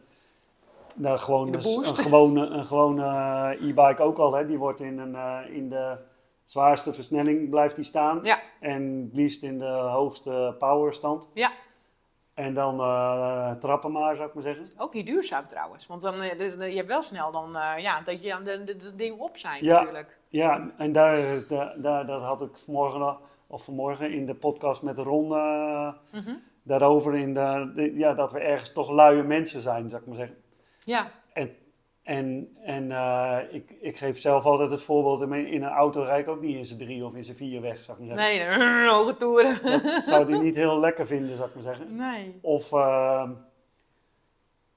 nou, 0.94 1.18
gewoon 1.18 1.52
de 1.52 1.58
een, 1.58 1.86
gewone, 1.96 2.46
een 2.46 2.66
gewone 2.66 3.04
eh, 3.04 3.70
e-bike 3.70 4.02
ook 4.02 4.18
al. 4.18 4.34
Hè. 4.34 4.46
Die 4.46 4.58
wordt 4.58 4.80
in, 4.82 4.98
een, 4.98 5.16
eh, 5.16 5.40
in 5.56 5.70
de 5.70 5.98
zwaarste 6.44 6.94
versnelling 6.94 7.50
blijft 7.50 7.76
die 7.76 7.86
staan. 7.86 8.24
En 8.60 9.04
het 9.08 9.16
liefst 9.18 9.44
in 9.44 9.58
de 9.58 9.66
hoogste 9.72 10.56
powerstand. 10.60 11.30
ja, 11.34 11.52
En 12.34 12.54
dan 12.54 12.80
eh, 12.80 13.52
trappen 13.52 13.92
maar, 13.92 14.16
zou 14.16 14.28
ik 14.28 14.34
maar 14.34 14.44
zeggen. 14.44 14.68
Ook 14.78 14.94
niet 14.94 15.06
duurzaam 15.06 15.48
trouwens. 15.48 15.88
Want 15.88 16.02
dan, 16.02 16.16
je 16.16 16.76
hebt 16.76 16.88
wel 16.88 17.02
snel 17.02 17.32
dan, 17.32 17.52
ja, 17.78 18.02
dat 18.02 18.24
je 18.24 18.34
aan 18.34 18.44
de, 18.44 18.64
de, 18.64 18.76
de 18.76 18.96
ding 18.96 19.20
op 19.20 19.38
zijn 19.38 19.66
natuurlijk. 19.66 20.19
Ja, 20.32 20.72
en 20.78 20.92
daar, 20.92 21.44
daar, 21.50 21.76
daar, 21.82 22.06
dat 22.08 22.22
had 22.22 22.42
ik 22.42 22.58
vanmorgen, 22.58 23.18
of 23.48 23.64
vanmorgen 23.64 24.12
in 24.14 24.26
de 24.26 24.36
podcast 24.36 24.82
met 24.82 24.98
Ron 24.98 25.32
eh, 25.36 25.94
Mhm. 26.12 26.34
daarover. 26.64 27.16
In 27.16 27.34
de, 27.34 27.72
de- 27.76 27.94
ja, 27.98 28.14
dat 28.14 28.32
we 28.32 28.40
ergens 28.40 28.74
toch 28.74 28.92
luie 28.92 29.24
mensen 29.24 29.62
zijn, 29.62 29.90
zou 29.90 30.02
ik 30.02 30.08
maar 30.08 30.18
zeggen. 30.18 30.38
Ja, 30.84 31.12
En, 31.34 31.56
en, 32.04 32.50
en 32.64 32.92
eh, 32.92 33.38
ik, 33.52 33.76
ik 33.82 33.98
geef 33.98 34.18
zelf 34.20 34.46
altijd 34.46 34.72
het 34.72 34.82
voorbeeld, 34.84 35.22
in 35.22 35.64
een 35.64 35.70
auto 35.70 36.02
rijd 36.02 36.22
ik 36.26 36.30
ook 36.32 36.42
niet 36.42 36.56
in 36.58 36.66
z'n 36.66 36.78
drie 36.78 37.06
of 37.06 37.16
in 37.16 37.24
z'n 37.24 37.34
vier 37.34 37.62
weg, 37.62 37.84
zou 37.84 37.98
ik 38.02 38.06
maar 38.08 38.18
zeggen. 38.18 38.60
nee, 38.60 38.88
hoge 38.96 39.14
toeren. 39.14 39.58
Dat 39.84 40.02
zou 40.04 40.26
die 40.26 40.40
niet 40.48 40.56
heel 40.56 40.80
lekker 40.80 41.08
vinden, 41.08 41.36
zou 41.36 41.48
ik 41.50 41.54
maar 41.54 41.64
zeggen. 41.64 41.96
Nee. 41.96 42.40
Of, 42.42 42.72
eh, 42.74 43.30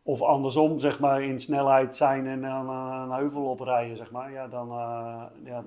of 0.02 0.22
andersom, 0.22 0.78
zeg 0.78 1.00
maar, 1.00 1.22
in 1.22 1.38
snelheid 1.38 1.96
zijn 1.96 2.26
en 2.26 2.40
dan 2.40 2.68
eh, 2.68 3.02
een 3.04 3.10
heuvel 3.10 3.44
oprijden, 3.44 3.96
zeg 3.96 4.10
maar. 4.10 4.32
Ja, 4.32 4.48
dan, 4.48 4.68
eh, 4.70 5.24
ja, 5.44 5.64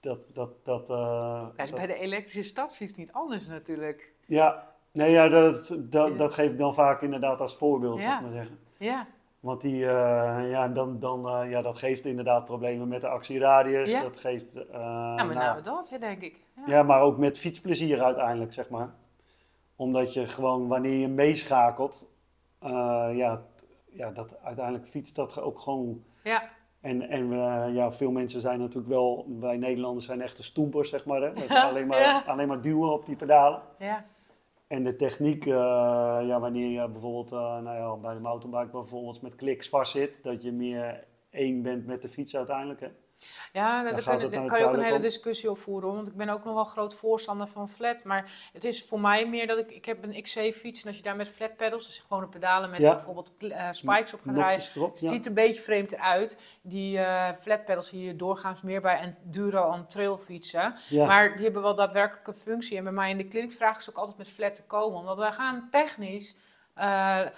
dat, 0.00 0.18
dat, 0.32 0.50
dat, 0.64 0.90
eh, 0.90 1.40
Dat 1.42 1.52
is 1.64 1.70
dat- 1.70 1.78
bij 1.78 1.86
de 1.86 1.94
elektrische 1.98 2.42
stadsfiets 2.42 2.92
niet 2.98 3.12
anders 3.12 3.46
natuurlijk. 3.46 4.12
ja, 4.26 4.66
nee, 4.92 5.10
ja, 5.10 5.28
dat, 5.28 5.78
dat, 5.80 6.18
dat 6.18 6.34
geef 6.34 6.50
ik 6.50 6.58
dan 6.58 6.74
vaak 6.74 7.02
inderdaad 7.02 7.40
als 7.40 7.56
voorbeeld, 7.56 8.00
zou 8.00 8.10
Ja. 8.10 8.16
ik 8.16 8.22
maar 8.24 8.32
zeggen. 8.32 8.58
Ja, 8.78 9.06
Want 9.40 9.60
die, 9.60 9.86
eh, 9.86 10.50
ja, 10.50 10.68
dan, 10.68 10.98
dan, 10.98 11.28
eh, 11.28 11.50
ja, 11.50 11.62
dat 11.62 11.78
geeft 11.78 12.04
inderdaad 12.06 12.44
problemen 12.44 12.88
met 12.88 13.00
de 13.00 13.08
actieradius. 13.08 13.92
Ja. 13.92 14.02
Dat 14.02 14.18
geeft, 14.18 14.54
eh, 14.56 14.64
ja 14.80 15.14
met 15.24 15.36
nou, 15.36 15.46
name 15.46 15.60
dat, 15.60 15.96
denk 16.00 16.22
ik. 16.22 16.42
Ja. 16.56 16.62
ja, 16.66 16.82
maar 16.82 17.00
ook 17.00 17.18
met 17.18 17.38
fietsplezier 17.38 18.02
uiteindelijk, 18.02 18.52
zeg 18.52 18.68
maar. 18.70 18.94
Omdat 19.76 20.12
je 20.12 20.26
gewoon, 20.26 20.68
wanneer 20.68 20.98
je 21.00 21.08
meeschakelt, 21.08 22.10
eh, 22.58 23.08
ja, 23.12 23.42
ja, 23.92 24.10
dat 24.10 24.38
uiteindelijk 24.42 24.86
fietst 24.86 25.14
dat 25.16 25.40
ook 25.40 25.58
gewoon. 25.60 26.04
Ja. 26.22 26.50
En, 26.80 27.02
en 27.08 27.28
we, 27.28 27.70
ja, 27.72 27.92
veel 27.92 28.10
mensen 28.10 28.40
zijn 28.40 28.58
natuurlijk 28.58 28.88
wel, 28.88 29.26
wij 29.38 29.56
Nederlanders 29.56 30.06
zijn 30.06 30.20
echte 30.20 30.42
stoempers, 30.42 30.88
zeg 30.88 31.04
maar. 31.04 31.20
Hè? 31.22 31.48
Alleen, 31.68 31.86
maar 31.86 32.00
Ja. 32.00 32.22
alleen 32.26 32.48
maar 32.48 32.62
duwen 32.62 32.92
op 32.92 33.06
die 33.06 33.16
pedalen. 33.16 33.62
Ja. 33.78 34.04
En 34.66 34.84
de 34.84 34.96
techniek, 34.96 35.46
eh, 35.46 35.52
ja, 36.22 36.40
wanneer 36.40 36.80
je 36.82 36.88
bijvoorbeeld 36.88 37.32
eh, 37.32 37.38
nou 37.38 37.76
ja, 37.76 37.96
bij 37.96 38.14
de 38.14 38.20
mountainbike 38.20 38.72
bijvoorbeeld 38.72 39.22
met 39.22 39.34
kliks 39.34 39.68
vastzit, 39.68 40.22
dat 40.22 40.42
je 40.42 40.52
meer 40.52 41.06
één 41.30 41.62
bent 41.62 41.86
met 41.86 42.02
de 42.02 42.08
fiets 42.08 42.36
uiteindelijk. 42.36 42.80
Hè? 42.80 42.88
Ja, 43.52 43.82
daar 43.82 44.02
kan, 44.02 44.20
het 44.20 44.20
daar 44.20 44.30
nou 44.30 44.46
kan 44.46 44.58
je 44.58 44.64
ook 44.64 44.72
een 44.72 44.82
hele 44.82 44.96
om. 44.96 45.02
discussie 45.02 45.50
over 45.50 45.62
voeren. 45.62 45.94
Want 45.94 46.08
ik 46.08 46.16
ben 46.16 46.28
ook 46.28 46.44
nog 46.44 46.54
wel 46.54 46.64
groot 46.64 46.94
voorstander 46.94 47.46
van 47.48 47.68
flat. 47.68 48.04
Maar 48.04 48.32
het 48.52 48.64
is 48.64 48.84
voor 48.84 49.00
mij 49.00 49.28
meer 49.28 49.46
dat 49.46 49.58
ik... 49.58 49.70
Ik 49.70 49.84
heb 49.84 50.02
een 50.04 50.22
XC-fiets 50.22 50.80
en 50.82 50.86
als 50.86 50.96
je 50.96 51.02
daar 51.02 51.16
met 51.16 51.28
flat 51.28 51.56
pedals... 51.56 51.86
Dus 51.86 52.04
gewoon 52.08 52.28
pedalen 52.28 52.70
met 52.70 52.80
Ja. 52.80 52.92
bijvoorbeeld 52.92 53.32
eh, 53.38 53.68
spikes 53.70 54.14
op 54.14 54.20
gaat 54.20 54.36
rijden... 54.36 54.66
Erop. 54.74 54.96
Ja. 54.96 55.08
ziet 55.08 55.24
er 55.24 55.28
een 55.28 55.34
beetje 55.34 55.60
vreemd 55.60 55.92
eruit. 55.92 56.42
Die 56.62 56.98
eh 56.98 57.32
flat 57.32 57.64
pedals 57.64 57.88
zie 57.88 58.00
je 58.04 58.16
doorgaans 58.16 58.62
meer 58.62 58.80
bij 58.80 58.98
enduro 58.98 59.72
en 59.72 59.86
trailfietsen. 59.86 60.74
Ja. 60.88 61.06
Maar 61.06 61.34
die 61.34 61.44
hebben 61.44 61.62
wel 61.62 61.74
daadwerkelijke 61.74 62.34
functie. 62.34 62.76
En 62.76 62.84
bij 62.84 62.92
mij 62.92 63.10
in 63.10 63.16
de 63.16 63.28
kliniek 63.28 63.52
vragen 63.52 63.82
ze 63.82 63.90
ook 63.90 63.96
altijd 63.96 64.16
met 64.18 64.28
flat 64.28 64.54
te 64.54 64.66
komen. 64.66 64.98
Omdat 64.98 65.16
wij 65.16 65.32
gaan 65.32 65.68
technisch... 65.70 66.36
ja, 66.76 67.24
eh, 67.24 67.30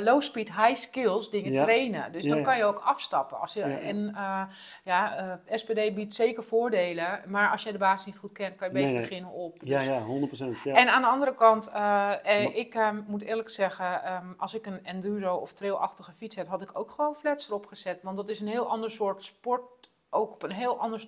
low 0.00 0.20
speed, 0.20 0.54
high 0.56 0.74
skills 0.74 1.30
dingen 1.30 1.52
Ja. 1.52 1.62
trainen. 1.62 2.12
Dus 2.12 2.24
dan 2.26 2.42
kan 2.42 2.56
je 2.56 2.64
ook 2.64 2.78
afstappen. 2.78 3.40
Als 3.40 3.52
je. 3.52 3.62
En 3.62 4.08
eh, 4.14 4.42
ja, 4.84 5.16
eh, 5.16 5.56
SPD 5.58 5.94
biedt 5.94 6.14
zeker 6.14 6.42
voordelen. 6.44 7.22
Maar 7.26 7.50
als 7.50 7.62
je 7.62 7.72
de 7.72 7.78
basis 7.78 8.06
niet 8.06 8.18
goed 8.18 8.32
kent, 8.32 8.54
kan 8.54 8.66
je 8.68 8.72
beter 8.74 8.88
Nee, 8.90 8.98
nee. 8.98 9.08
beginnen 9.08 9.30
op. 9.32 9.58
Ja, 9.62 9.78
Dus- 9.78 9.86
ja, 9.86 10.00
100%. 10.00 10.62
Ja. 10.62 10.74
en 10.74 10.88
aan 10.88 11.02
de 11.02 11.08
andere 11.08 11.34
kant, 11.34 11.68
eh, 11.68 12.12
eh, 12.44 12.56
ik 12.56 12.74
eh, 12.74 12.90
moet 13.06 13.22
eerlijk 13.22 13.50
zeggen, 13.50 14.02
ehm, 14.04 14.26
als 14.36 14.54
ik 14.54 14.66
een 14.66 14.84
enduro 14.86 15.34
of 15.36 15.52
trailachtige 15.52 16.12
fiets 16.12 16.36
had, 16.36 16.46
had 16.46 16.62
ik 16.62 16.78
ook 16.78 16.90
gewoon 16.90 17.14
flats 17.14 17.48
erop 17.48 17.66
gezet. 17.66 18.02
Want 18.02 18.16
dat 18.16 18.28
is 18.28 18.40
een 18.40 18.48
heel 18.48 18.68
ander 18.70 18.90
soort 18.90 19.22
sport, 19.22 19.90
ook 20.10 20.34
op 20.34 20.42
een 20.42 20.50
heel 20.52 20.78
ander, 20.78 21.04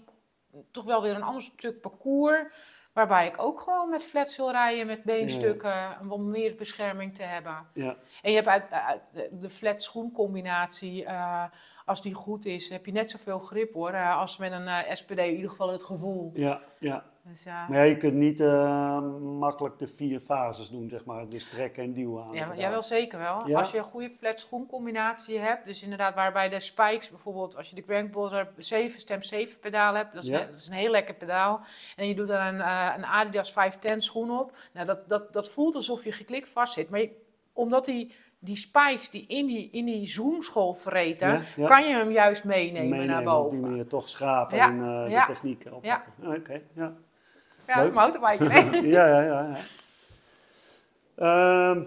toch 0.70 0.84
wel 0.84 1.02
weer 1.02 1.14
een 1.14 1.22
ander 1.22 1.42
stuk 1.42 1.80
parcours. 1.80 2.42
Waarbij 2.94 3.26
ik 3.26 3.42
ook 3.42 3.60
gewoon 3.60 3.90
met 3.90 4.04
flats 4.04 4.36
wil 4.36 4.50
rijden, 4.50 4.86
met 4.86 5.04
beenstukken, 5.04 5.96
om 6.08 6.30
meer 6.30 6.54
bescherming 6.54 7.14
te 7.14 7.22
hebben. 7.22 7.66
ja. 7.72 7.96
En 8.22 8.30
je 8.30 8.36
hebt 8.36 8.48
uit, 8.48 8.70
uit 8.70 9.12
de- 9.12 9.28
de 9.32 9.50
flat 9.50 9.82
schoencombinatie, 9.82 11.04
eh, 11.04 11.44
als 11.84 12.02
die 12.02 12.14
goed 12.14 12.44
is, 12.44 12.70
heb 12.70 12.86
je 12.86 12.92
net 12.92 13.10
zoveel 13.10 13.38
grip 13.38 13.72
hoor, 13.72 13.90
eh, 13.90 14.16
als 14.18 14.36
met 14.36 14.52
een 14.52 14.66
eh, 14.68 14.94
SPD, 14.94 15.18
in 15.18 15.34
ieder 15.34 15.50
geval 15.50 15.68
het 15.72 15.82
gevoel. 15.84 16.30
Ja, 16.34 16.60
ja. 16.78 17.04
Dus, 17.28 17.46
eh, 17.46 17.68
Maar 17.68 17.78
ja, 17.78 17.82
je 17.82 17.96
kunt 17.96 18.14
niet 18.14 18.40
eh, 18.40 19.00
makkelijk 19.20 19.78
de 19.78 19.86
vier 19.86 20.20
fases 20.20 20.68
doen, 20.70 20.88
zeg 20.90 21.04
maar. 21.04 21.28
Dus 21.28 21.48
trekken 21.48 21.82
en 21.82 21.92
duwen 21.92 22.24
aan. 22.24 22.56
Ja, 22.56 22.70
wel 22.70 22.82
zeker 22.82 23.18
wel. 23.18 23.48
Ja? 23.48 23.58
Als 23.58 23.70
je 23.70 23.78
een 23.78 23.84
goede 23.84 24.10
flat 24.10 24.40
schoencombinatie 24.40 25.38
hebt, 25.38 25.64
dus 25.64 25.82
inderdaad 25.82 26.14
waarbij 26.14 26.48
de 26.48 26.60
spikes, 26.60 27.10
bijvoorbeeld 27.10 27.56
als 27.56 27.68
je 27.70 27.74
de 27.74 27.82
Crankboulder 27.82 28.48
7 28.56 29.00
stem 29.00 29.22
7 29.22 29.58
pedaal 29.60 29.94
hebt, 29.94 30.14
dat 30.14 30.22
is, 30.22 30.28
Ja. 30.28 30.40
een, 30.40 30.46
dat 30.46 30.54
is 30.56 30.68
een 30.68 30.74
heel 30.74 30.90
lekker 30.90 31.14
pedaal. 31.14 31.60
En 31.96 32.08
je 32.08 32.14
doet 32.14 32.28
er 32.28 32.40
een, 32.40 32.60
eh, 32.60 32.92
een 32.96 33.04
Adidas 33.06 33.52
510 33.52 34.00
schoen 34.00 34.38
op. 34.38 34.56
Nou, 34.72 34.86
dat, 34.86 35.08
dat, 35.08 35.32
dat 35.32 35.48
voelt 35.50 35.74
alsof 35.74 36.04
je 36.04 36.12
geklikt 36.12 36.48
vast 36.48 36.72
zit. 36.72 36.90
Maar 36.90 37.00
je- 37.00 37.22
omdat 37.52 37.84
die, 37.84 38.12
die 38.38 38.56
spikes 38.56 39.10
die 39.10 39.24
in 39.26 39.46
die, 39.46 39.68
in 39.72 39.84
die 39.84 40.06
zoomschool 40.06 40.74
vreten, 40.74 41.28
Ja, 41.28 41.40
ja. 41.56 41.66
kan 41.68 41.88
je 41.88 41.94
hem 41.94 42.10
juist 42.10 42.44
meenemen, 42.44 42.88
naar 42.88 42.98
Meenemen, 42.98 43.24
boven. 43.24 43.44
op 43.44 43.50
die 43.50 43.60
manier 43.60 43.86
toch 43.86 44.08
schrapen 44.08 44.56
Ja, 44.56 44.68
en 44.68 44.80
eh, 45.04 45.10
ja. 45.10 45.26
de 45.26 45.32
techniek 45.32 45.64
oppakken. 45.72 46.12
Oké, 46.36 46.62
ja. 46.74 46.94
Ja, 47.66 47.82
Leuk. 47.82 47.92
mountainbiken. 47.94 48.50
hè? 48.54 48.60
ja, 48.78 49.06
ja, 49.06 49.20
ja. 49.22 49.56
ja. 49.56 49.60
Ehm, 51.16 51.84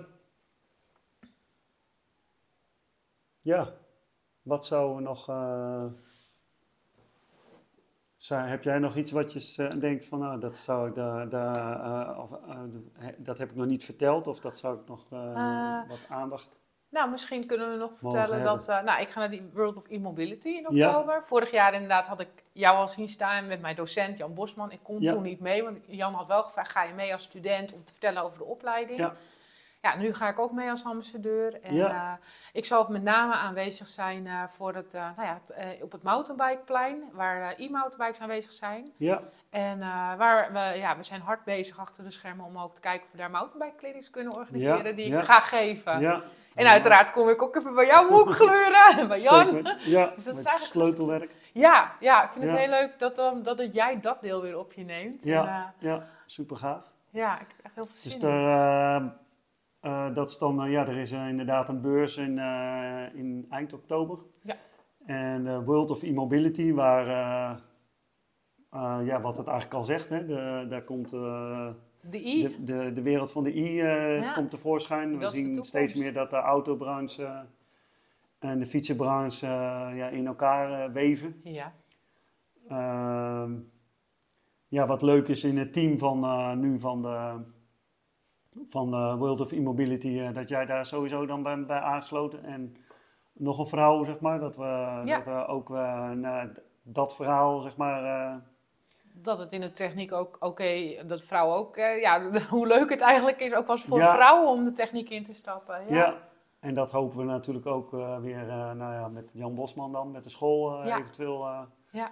ja, 3.41 3.73
wat 4.41 4.65
zou 4.65 5.01
nog... 5.01 5.29
eh, 5.29 5.85
zou- 8.15 8.47
heb 8.47 8.63
jij 8.63 8.79
nog 8.79 8.95
iets 8.95 9.11
wat 9.11 9.33
je 9.33 9.63
eh, 9.63 9.79
denkt 9.79 10.05
van, 10.05 10.19
nou, 10.19 10.39
dat 10.39 10.57
zou 10.57 10.87
ik 10.89 10.95
daar, 10.95 11.29
daar 11.29 11.81
eh, 12.09 12.19
of, 12.19 12.31
dat 13.17 13.37
heb 13.37 13.49
ik 13.49 13.55
nog 13.55 13.65
niet 13.65 13.85
verteld, 13.85 14.27
of 14.27 14.39
dat 14.39 14.57
zou 14.57 14.79
ik 14.79 14.87
nog 14.87 15.09
wat 15.87 15.99
aandacht... 16.09 16.59
Nou, 16.89 17.09
misschien 17.09 17.45
kunnen 17.45 17.71
we 17.71 17.75
nog 17.77 17.91
vertellen 17.95 18.43
dat... 18.43 18.67
eh, 18.67 18.81
nou, 18.81 19.01
ik 19.01 19.09
ga 19.09 19.19
naar 19.19 19.29
die 19.29 19.49
World 19.53 19.77
of 19.77 19.87
E-Mobility 19.87 20.47
in 20.49 20.65
Ja. 20.75 20.87
oktober. 20.87 21.23
Vorig 21.23 21.51
jaar 21.51 21.73
inderdaad 21.73 22.05
had 22.05 22.19
ik 22.19 22.27
jou 22.51 22.77
al 22.77 22.87
zien 22.87 23.09
staan 23.09 23.45
met 23.47 23.61
mijn 23.61 23.75
docent 23.75 24.17
Jan 24.17 24.33
Bosman. 24.33 24.71
Ik 24.71 24.79
kon 24.83 25.01
Ja. 25.01 25.13
toen 25.13 25.21
niet 25.23 25.39
mee, 25.39 25.63
want 25.63 25.77
Jan 25.87 26.13
had 26.13 26.27
wel 26.27 26.43
gevraagd... 26.43 26.71
ga 26.71 26.83
je 26.83 26.93
mee 26.93 27.13
als 27.13 27.23
student 27.23 27.73
om 27.73 27.85
te 27.85 27.91
vertellen 27.91 28.23
over 28.23 28.37
de 28.37 28.43
opleiding? 28.45 28.99
Ja. 28.99 29.13
Ja, 29.87 29.95
nu 29.97 30.13
ga 30.13 30.27
ik 30.29 30.39
ook 30.39 30.51
mee 30.51 30.69
als 30.69 30.83
ambassadeur. 30.83 31.61
En 31.61 31.75
Ja. 31.75 31.89
eh, 32.21 32.25
ik 32.53 32.65
zal 32.65 32.85
met 32.89 33.03
name 33.03 33.33
aanwezig 33.33 33.87
zijn 33.87 34.27
eh, 34.27 34.43
voor 34.47 34.73
het, 34.75 34.93
eh, 34.93 35.01
nou 35.15 35.27
ja, 35.27 35.39
het, 35.43 35.81
op 35.83 35.91
het 35.91 36.03
mountainbikeplein... 36.03 37.03
waar 37.13 37.53
e-mountainbikes 37.57 38.21
aanwezig 38.21 38.53
zijn. 38.53 38.91
Ja, 38.95 39.21
En 39.49 39.79
waar 40.17 40.53
we, 40.53 40.77
ja, 40.79 40.97
we 40.97 41.03
zijn 41.03 41.21
hard 41.21 41.43
bezig 41.43 41.79
achter 41.79 42.03
de 42.03 42.11
schermen 42.11 42.45
om 42.45 42.57
ook 42.57 42.75
te 42.75 42.81
kijken 42.81 43.05
of 43.05 43.11
we 43.11 43.17
daar 43.17 43.31
mountainbike 43.31 44.09
kunnen 44.11 44.33
organiseren 44.33 44.85
Ja, 44.85 44.91
die 44.91 45.17
ik 45.17 45.23
ga 45.23 45.39
geven. 45.39 45.99
ja. 45.99 46.21
En 46.55 46.67
uiteraard 46.67 47.11
kom 47.11 47.29
ik 47.29 47.41
ook 47.41 47.55
even 47.55 47.75
bij 47.75 47.85
jou 47.85 48.07
hoek 48.07 48.29
gleuren, 48.41 49.07
bij 49.07 49.19
Jan. 49.21 49.47
Zeker. 49.49 49.77
Ja, 49.85 50.05
Dus 50.15 50.23
dat 50.23 50.35
is 50.35 50.43
met 50.43 50.45
eigenlijk- 50.45 50.61
sleutelwerk. 50.63 51.31
Ja, 51.53 51.91
ja, 51.99 52.23
ik 52.23 52.29
vind 52.29 52.45
het 52.45 52.57
heel 52.57 52.69
leuk 52.69 52.99
dat, 52.99 53.15
dan, 53.15 53.43
dat 53.43 53.57
het 53.57 53.73
jij 53.73 53.99
dat 53.99 54.21
deel 54.21 54.41
weer 54.41 54.57
op 54.57 54.73
je 54.73 54.83
neemt. 54.83 55.21
En, 55.23 55.29
Ja, 55.29 55.73
ja, 55.79 56.05
super 56.25 56.55
gaaf. 56.57 56.93
ja, 57.09 57.33
ik 57.39 57.47
heb 57.55 57.65
echt 57.65 57.75
heel 57.75 57.85
veel 57.85 57.95
zin 57.95 58.11
Dus 58.11 58.19
daar, 58.21 59.01
eh, 59.01 59.07
eh, 59.79 60.13
dat 60.13 60.29
is 60.29 60.37
dan, 60.37 60.63
eh, 60.63 60.71
ja, 60.71 60.87
er 60.87 60.97
is 60.97 61.11
eh, 61.11 61.27
inderdaad 61.27 61.69
een 61.69 61.81
beurs 61.81 62.17
in, 62.17 62.37
in 63.15 63.45
eind 63.49 63.73
oktober. 63.73 64.19
Ja. 64.41 64.55
En 65.05 65.63
World 65.65 65.91
of 65.91 66.03
E-Mobility, 66.03 66.73
waar, 66.73 67.07
ja, 69.05 69.21
wat 69.21 69.37
het 69.37 69.47
eigenlijk 69.47 69.77
al 69.77 69.83
zegt, 69.83 70.09
hè, 70.09 70.25
de, 70.25 70.65
daar 70.69 70.83
komt 70.83 71.09
De 71.09 72.25
I, 72.25 72.41
de, 72.41 72.63
de, 72.63 72.91
de 72.93 73.01
wereld 73.01 73.31
van 73.31 73.43
de 73.43 73.55
I 73.55 73.73
Ja. 73.75 74.33
komt 74.33 74.49
tevoorschijn. 74.49 75.11
We 75.11 75.17
Dat 75.17 75.33
zien 75.33 75.63
steeds 75.63 75.93
meer 75.93 76.13
dat 76.13 76.29
de 76.29 76.35
autobranche 76.35 77.45
en 78.39 78.59
de 78.59 78.65
fietsenbranche 78.65 79.47
ja, 79.95 80.07
in 80.09 80.27
elkaar 80.27 80.91
weven. 80.91 81.41
ja. 81.43 81.73
Ehm, 82.67 83.53
ja, 84.67 84.85
wat 84.87 85.01
leuk 85.01 85.27
is 85.27 85.43
in 85.43 85.57
het 85.57 85.73
team 85.73 85.97
van 85.97 86.59
nu 86.59 86.79
van 86.79 87.01
de, 87.01 87.41
van 88.65 88.91
de 88.91 89.15
World 89.17 89.41
of 89.41 89.51
E-Mobility, 89.51 90.19
eh, 90.19 90.33
dat 90.33 90.49
jij 90.49 90.65
daar 90.65 90.85
sowieso 90.85 91.25
dan 91.25 91.43
bij, 91.43 91.65
bij 91.65 91.79
aangesloten. 91.79 92.43
En 92.43 92.75
nog 93.33 93.57
een 93.59 93.65
vrouw, 93.67 94.03
zeg 94.03 94.19
maar, 94.19 94.39
dat 94.39 94.55
we, 94.55 95.01
Ja. 95.05 95.15
dat 95.17 95.25
we 95.25 95.45
ook 95.47 95.69
eh, 95.69 96.09
nou, 96.11 96.51
d- 96.53 96.61
dat 96.83 97.15
verhaal, 97.15 97.59
zeg 97.61 97.77
maar, 97.77 98.03
eh, 98.03 98.35
Dat 99.13 99.39
het 99.39 99.53
in 99.53 99.61
de 99.61 99.71
techniek 99.71 100.11
ook 100.11 100.37
oké, 100.39 101.03
dat 101.07 101.21
vrouwen 101.21 101.57
ook, 101.57 101.77
eh, 101.77 102.01
ja, 102.01 102.29
hoe 102.49 102.67
leuk 102.67 102.89
het 102.89 103.01
eigenlijk 103.01 103.39
is, 103.39 103.53
ook 103.53 103.69
eens 103.69 103.83
voor 103.83 103.97
Ja. 103.99 104.13
vrouwen 104.13 104.51
om 104.51 104.63
de 104.63 104.73
techniek 104.73 105.09
in 105.09 105.23
te 105.23 105.33
stappen. 105.33 105.79
Ja. 105.89 105.95
ja. 105.95 106.13
En 106.59 106.73
dat 106.73 106.91
hopen 106.91 107.17
we 107.17 107.23
natuurlijk 107.23 107.65
ook 107.65 107.93
eh, 107.93 108.17
weer, 108.19 108.49
eh, 108.49 108.71
nou 108.71 108.93
ja, 108.93 109.07
met 109.07 109.31
Jan 109.33 109.55
Bosman 109.55 109.91
dan, 109.91 110.11
met 110.11 110.23
de 110.23 110.29
school 110.29 110.79
eh, 110.81 110.87
Ja. 110.87 110.97
eventueel 110.99 111.45
eh, 111.47 111.61
Ja. 111.91 112.11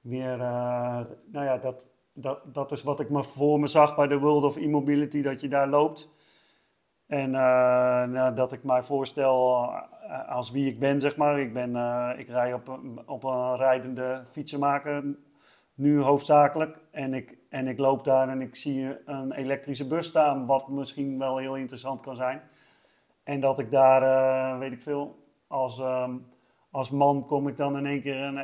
weer, 0.00 0.32
eh, 0.40 1.00
nou 1.32 1.44
ja, 1.44 1.58
dat, 1.58 1.88
dat, 2.20 2.44
dat 2.46 2.72
is 2.72 2.82
wat 2.82 3.00
ik 3.00 3.10
me 3.10 3.24
voor 3.24 3.60
me 3.60 3.66
zag 3.66 3.96
bij 3.96 4.06
de 4.06 4.18
World 4.18 4.44
of 4.44 4.56
E-Mobility, 4.56 5.22
dat 5.22 5.40
je 5.40 5.48
daar 5.48 5.68
loopt. 5.68 6.08
En 7.06 7.34
eh, 7.34 8.04
nou, 8.04 8.34
dat 8.34 8.52
ik 8.52 8.64
mij 8.64 8.82
voorstel 8.82 9.64
eh, 10.02 10.28
als 10.28 10.50
wie 10.50 10.66
ik 10.66 10.78
ben, 10.78 11.00
zeg 11.00 11.16
maar. 11.16 11.40
Ik, 11.40 11.52
ben, 11.52 11.76
eh, 11.76 12.10
ik 12.16 12.28
rij 12.28 12.52
op, 12.52 12.68
een- 12.68 13.02
op 13.06 13.24
een 13.24 13.56
rijdende 13.56 14.22
fietsenmaker, 14.26 15.04
nu 15.74 16.00
hoofdzakelijk. 16.00 16.80
En 16.90 17.14
ik, 17.14 17.36
en 17.48 17.66
ik 17.68 17.78
loop 17.78 18.04
daar 18.04 18.28
en 18.28 18.40
ik 18.40 18.56
zie 18.56 19.08
een 19.08 19.32
elektrische 19.32 19.86
bus 19.86 20.06
staan, 20.06 20.46
wat 20.46 20.68
misschien 20.68 21.18
wel 21.18 21.36
heel 21.36 21.56
interessant 21.56 22.00
kan 22.00 22.16
zijn. 22.16 22.42
En 23.24 23.40
dat 23.40 23.58
ik 23.58 23.70
daar, 23.70 24.58
weet 24.58 24.72
ik 24.72 24.82
veel, 24.82 25.16
als, 25.46 25.78
ehm, 25.78 26.16
als 26.70 26.90
man 26.90 27.26
kom 27.26 27.48
ik 27.48 27.56
dan 27.56 27.76
in 27.76 27.86
één 27.86 28.02
keer 28.02 28.16
een, 28.16 28.36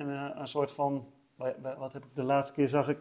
een, 0.00 0.40
een, 0.40 0.46
soort 0.46 0.72
van, 0.72 1.11
wat 1.78 1.92
heb 1.92 2.04
ik 2.04 2.14
de 2.14 2.22
laatste 2.22 2.52
keer 2.54 2.68
zag 2.68 2.88
ik, 2.88 2.98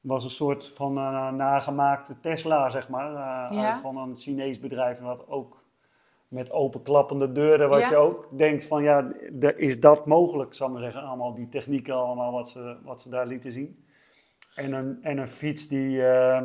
was 0.00 0.24
een 0.24 0.30
soort 0.30 0.68
van 0.68 0.96
eh, 0.98 1.30
nagemaakte 1.32 2.20
Tesla, 2.20 2.68
zeg 2.68 2.88
maar, 2.88 3.10
eh, 3.10 3.56
Ja. 3.62 3.78
van 3.78 3.96
een 3.96 4.16
Chinees 4.16 4.58
bedrijf, 4.60 4.98
wat 4.98 5.28
ook 5.28 5.64
met 6.28 6.50
openklappende 6.52 7.32
deuren, 7.32 7.68
wat 7.68 7.80
Ja. 7.80 7.88
je 7.88 7.96
ook 7.96 8.28
denkt 8.38 8.66
van, 8.66 8.82
ja, 8.82 9.12
is 9.56 9.80
dat 9.80 10.06
mogelijk, 10.06 10.54
zal 10.54 10.66
ik 10.66 10.72
maar 10.72 10.82
zeggen, 10.82 11.02
allemaal 11.02 11.34
die 11.34 11.48
technieken 11.48 11.94
allemaal 11.94 12.32
wat 12.32 12.48
ze, 12.48 12.76
wat 12.84 13.02
ze 13.02 13.08
daar 13.08 13.26
lieten 13.26 13.52
zien. 13.52 13.84
En 14.54 14.72
een, 14.72 14.98
en 15.02 15.18
een 15.18 15.28
fiets 15.28 15.68
die, 15.68 16.06
eh, 16.06 16.42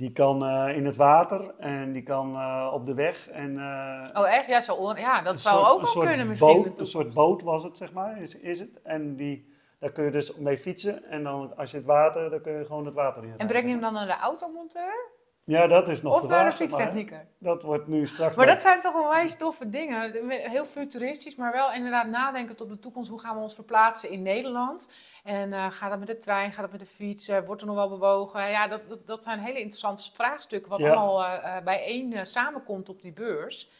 die 0.00 0.12
kan 0.12 0.44
eh, 0.44 0.76
in 0.76 0.84
het 0.86 0.96
water 0.96 1.54
en 1.58 1.92
die 1.92 2.02
kan 2.02 2.34
eh, 2.34 2.70
op 2.72 2.86
de 2.86 2.94
weg 2.94 3.28
en... 3.28 3.56
eh, 3.58 4.20
Oh, 4.22 4.28
echt? 4.34 4.46
Ja, 4.46 4.60
zo, 4.60 4.92
ja 4.96 5.22
dat 5.22 5.40
zou 5.40 5.56
soort- 5.56 5.70
ook 5.72 5.94
wel 5.94 6.04
kunnen 6.04 6.28
misschien. 6.28 6.62
Boot, 6.62 6.78
een 6.78 6.86
soort 6.86 7.14
boot 7.14 7.42
was 7.42 7.62
het, 7.62 7.76
zeg 7.76 7.92
maar, 7.92 8.20
is, 8.20 8.38
is 8.38 8.58
het. 8.60 8.82
En 8.82 9.16
die, 9.16 9.48
daar 9.78 9.92
kun 9.92 10.04
je 10.04 10.10
dus 10.10 10.36
mee 10.36 10.58
fietsen. 10.58 11.04
En 11.04 11.22
dan, 11.24 11.56
als 11.56 11.70
je 11.70 11.76
het 11.76 11.86
water, 11.86 12.30
dan 12.30 12.40
kun 12.40 12.52
je 12.52 12.64
gewoon 12.64 12.84
het 12.84 12.94
water 12.94 13.24
in. 13.24 13.34
En 13.36 13.46
breng 13.46 13.64
je 13.64 13.70
hem 13.70 13.80
dan 13.80 13.92
naar 13.92 14.06
de 14.06 14.16
automonteur? 14.18 15.10
Ja, 15.44 15.66
dat 15.66 15.88
is 15.88 16.02
nog 16.02 16.14
Of 16.14 16.20
de 16.20 16.26
de 16.26 16.32
vraag. 16.34 16.56
zeg 16.56 16.70
maar, 16.70 16.78
hè. 16.80 16.84
fietstechnieker? 16.86 17.26
Dat 17.38 17.62
wordt 17.62 17.86
nu 17.86 18.06
straks... 18.06 18.36
Maar 18.36 18.44
bij- 18.44 18.54
dat 18.54 18.62
zijn 18.62 18.80
toch 18.80 18.94
onwijs 18.94 19.36
toffe 19.36 19.68
dingen. 19.68 20.28
Heel 20.50 20.64
futuristisch, 20.64 21.36
maar 21.36 21.52
wel 21.52 21.72
inderdaad 21.72 22.06
nadenkend 22.06 22.60
op 22.60 22.68
de 22.68 22.78
toekomst. 22.78 23.10
Hoe 23.10 23.20
gaan 23.20 23.36
we 23.36 23.42
ons 23.42 23.54
verplaatsen 23.54 24.10
in 24.10 24.22
Nederland? 24.22 24.88
En 25.24 25.52
eh, 25.52 25.66
gaat 25.70 25.90
dat 25.90 25.98
met 25.98 26.08
de 26.08 26.16
trein, 26.16 26.52
gaat 26.52 26.60
dat 26.62 26.70
met 26.70 26.80
de 26.80 26.86
fiets? 26.86 27.28
Eh, 27.28 27.38
wordt 27.46 27.60
er 27.60 27.66
nog 27.66 27.76
wel 27.76 27.88
bewogen? 27.88 28.50
Ja, 28.50 28.68
dat, 28.68 28.88
dat, 28.88 29.06
dat 29.06 29.22
zijn 29.22 29.38
hele 29.38 29.58
interessante 29.60 30.02
vraagstukken. 30.14 30.70
Wat 30.70 30.80
Ja. 30.80 30.92
allemaal 30.94 31.24
eh, 31.24 31.64
bijeen 31.64 32.26
samenkomt 32.26 32.88
op 32.88 33.02
die 33.02 33.12
beurs. 33.12 33.70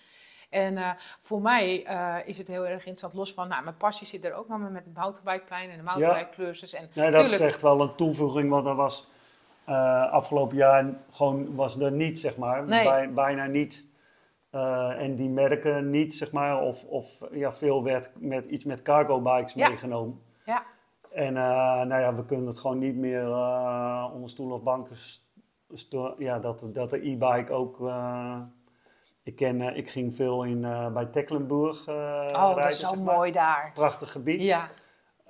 En 0.50 0.96
voor 1.20 1.40
mij 1.40 1.74
is 2.26 2.38
het 2.38 2.48
heel 2.48 2.64
erg 2.64 2.72
interessant, 2.78 3.12
los 3.14 3.32
van, 3.34 3.48
nou, 3.48 3.62
mijn 3.62 3.76
passie 3.76 4.06
zit 4.06 4.24
er 4.24 4.34
ook 4.34 4.48
nog 4.48 4.58
met 4.70 4.84
het 4.84 4.94
mountainbikeplein 4.94 5.70
en 5.70 5.76
de 5.76 5.82
mountainbikeclubs. 5.82 6.74
En 6.74 6.90
Nee, 6.94 7.10
dat 7.10 7.24
is 7.24 7.38
echt 7.40 7.62
wel 7.62 7.80
een 7.80 7.94
toevoeging, 7.94 8.50
want 8.50 8.66
er 8.66 8.74
was 8.74 9.06
eh, 9.64 10.10
afgelopen 10.12 10.56
jaar 10.56 10.86
gewoon 11.10 11.54
was 11.54 11.78
er 11.78 11.92
niet, 11.92 12.20
zeg 12.20 12.36
maar. 12.36 12.66
Nee. 12.66 12.84
Bij- 12.84 13.12
bijna 13.12 13.46
niet. 13.46 13.88
Eh, 14.50 15.02
en 15.02 15.16
die 15.16 15.28
merken 15.28 15.90
niet, 15.90 16.14
zeg 16.14 16.32
maar. 16.32 16.60
Of, 16.60 16.84
of 16.84 17.20
ja, 17.30 17.52
veel 17.52 17.84
werd 17.84 18.10
met, 18.14 18.44
iets 18.44 18.64
met 18.64 18.82
cargo 18.82 19.20
bikes 19.22 19.52
Ja. 19.52 19.68
meegenomen. 19.68 20.20
Ja, 20.44 20.62
En 21.12 21.36
eh, 21.36 21.42
nou 21.82 22.00
ja, 22.00 22.14
we 22.14 22.24
kunnen 22.24 22.46
het 22.46 22.58
gewoon 22.58 22.78
niet 22.78 22.96
meer 22.96 23.26
onder 24.12 24.28
stoel 24.28 24.52
of 24.52 24.62
banken. 24.62 24.96
ja, 26.18 26.38
dat, 26.38 26.68
dat 26.72 26.90
de 26.90 27.08
e-bike 27.08 27.52
ook. 27.52 27.78
ik, 29.22 29.36
ken, 29.36 29.60
ik 29.76 29.90
ging 29.90 30.14
veel 30.14 30.44
in, 30.44 30.60
bij 30.92 31.06
Tecklenburg 31.06 31.88
oh, 31.88 31.94
rijden. 31.94 32.56
dat 32.56 32.68
is 32.70 32.78
zo 32.78 32.86
zeg 32.86 32.98
maar. 33.02 33.14
mooi 33.16 33.32
daar. 33.32 33.70
Prachtig 33.74 34.12
gebied. 34.12 34.40
Ja, 34.40 34.68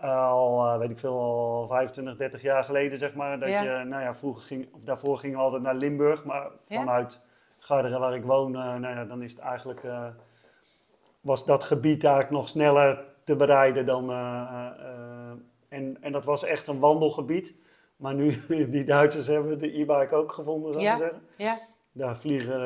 al, 0.08 0.66
eh, 0.72 0.78
weet 0.78 0.90
ik 0.90 0.98
veel, 0.98 1.18
al 1.20 1.66
25, 1.66 2.16
30 2.16 2.42
jaar 2.42 2.64
geleden, 2.64 2.98
zeg 2.98 3.14
maar. 3.14 3.38
Dat 3.38 3.48
Ja. 3.48 3.62
je, 3.62 3.84
nou 3.84 4.02
ja, 4.02 4.14
vroeger 4.14 4.42
ging, 4.42 4.68
of 4.74 4.82
daarvoor 4.84 5.18
gingen 5.18 5.36
we 5.36 5.42
altijd 5.42 5.62
naar 5.62 5.74
Limburg. 5.74 6.24
Maar 6.24 6.50
vanuit 6.58 7.20
Garderen, 7.58 8.00
waar 8.00 8.14
ik 8.14 8.24
woon, 8.24 8.54
eh, 8.56 8.60
nou 8.62 8.94
ja, 8.96 9.04
dan 9.04 9.22
is 9.22 9.30
het 9.30 9.40
eigenlijk. 9.40 9.84
eh, 9.84 10.06
was 11.20 11.44
dat 11.44 11.64
gebied 11.64 12.04
eigenlijk 12.04 12.34
nog 12.34 12.48
sneller 12.48 13.04
te 13.24 13.36
bereiden 13.36 13.86
dan. 13.86 14.10
en, 15.68 15.96
en 16.00 16.12
dat 16.12 16.24
was 16.24 16.44
echt 16.44 16.66
een 16.66 16.78
wandelgebied. 16.78 17.54
Maar 17.96 18.14
nu, 18.14 18.34
die 18.70 18.84
Duitsers 18.84 19.26
hebben 19.26 19.58
de 19.58 19.78
e-bike 19.80 20.14
ook 20.14 20.32
gevonden, 20.32 20.72
zou 20.72 20.84
ik 20.84 20.90
Ja. 20.90 20.96
maar 20.98 21.02
zeggen. 21.08 21.22
ja. 21.36 21.58
Daar 21.92 22.16
vliegen 22.16 22.60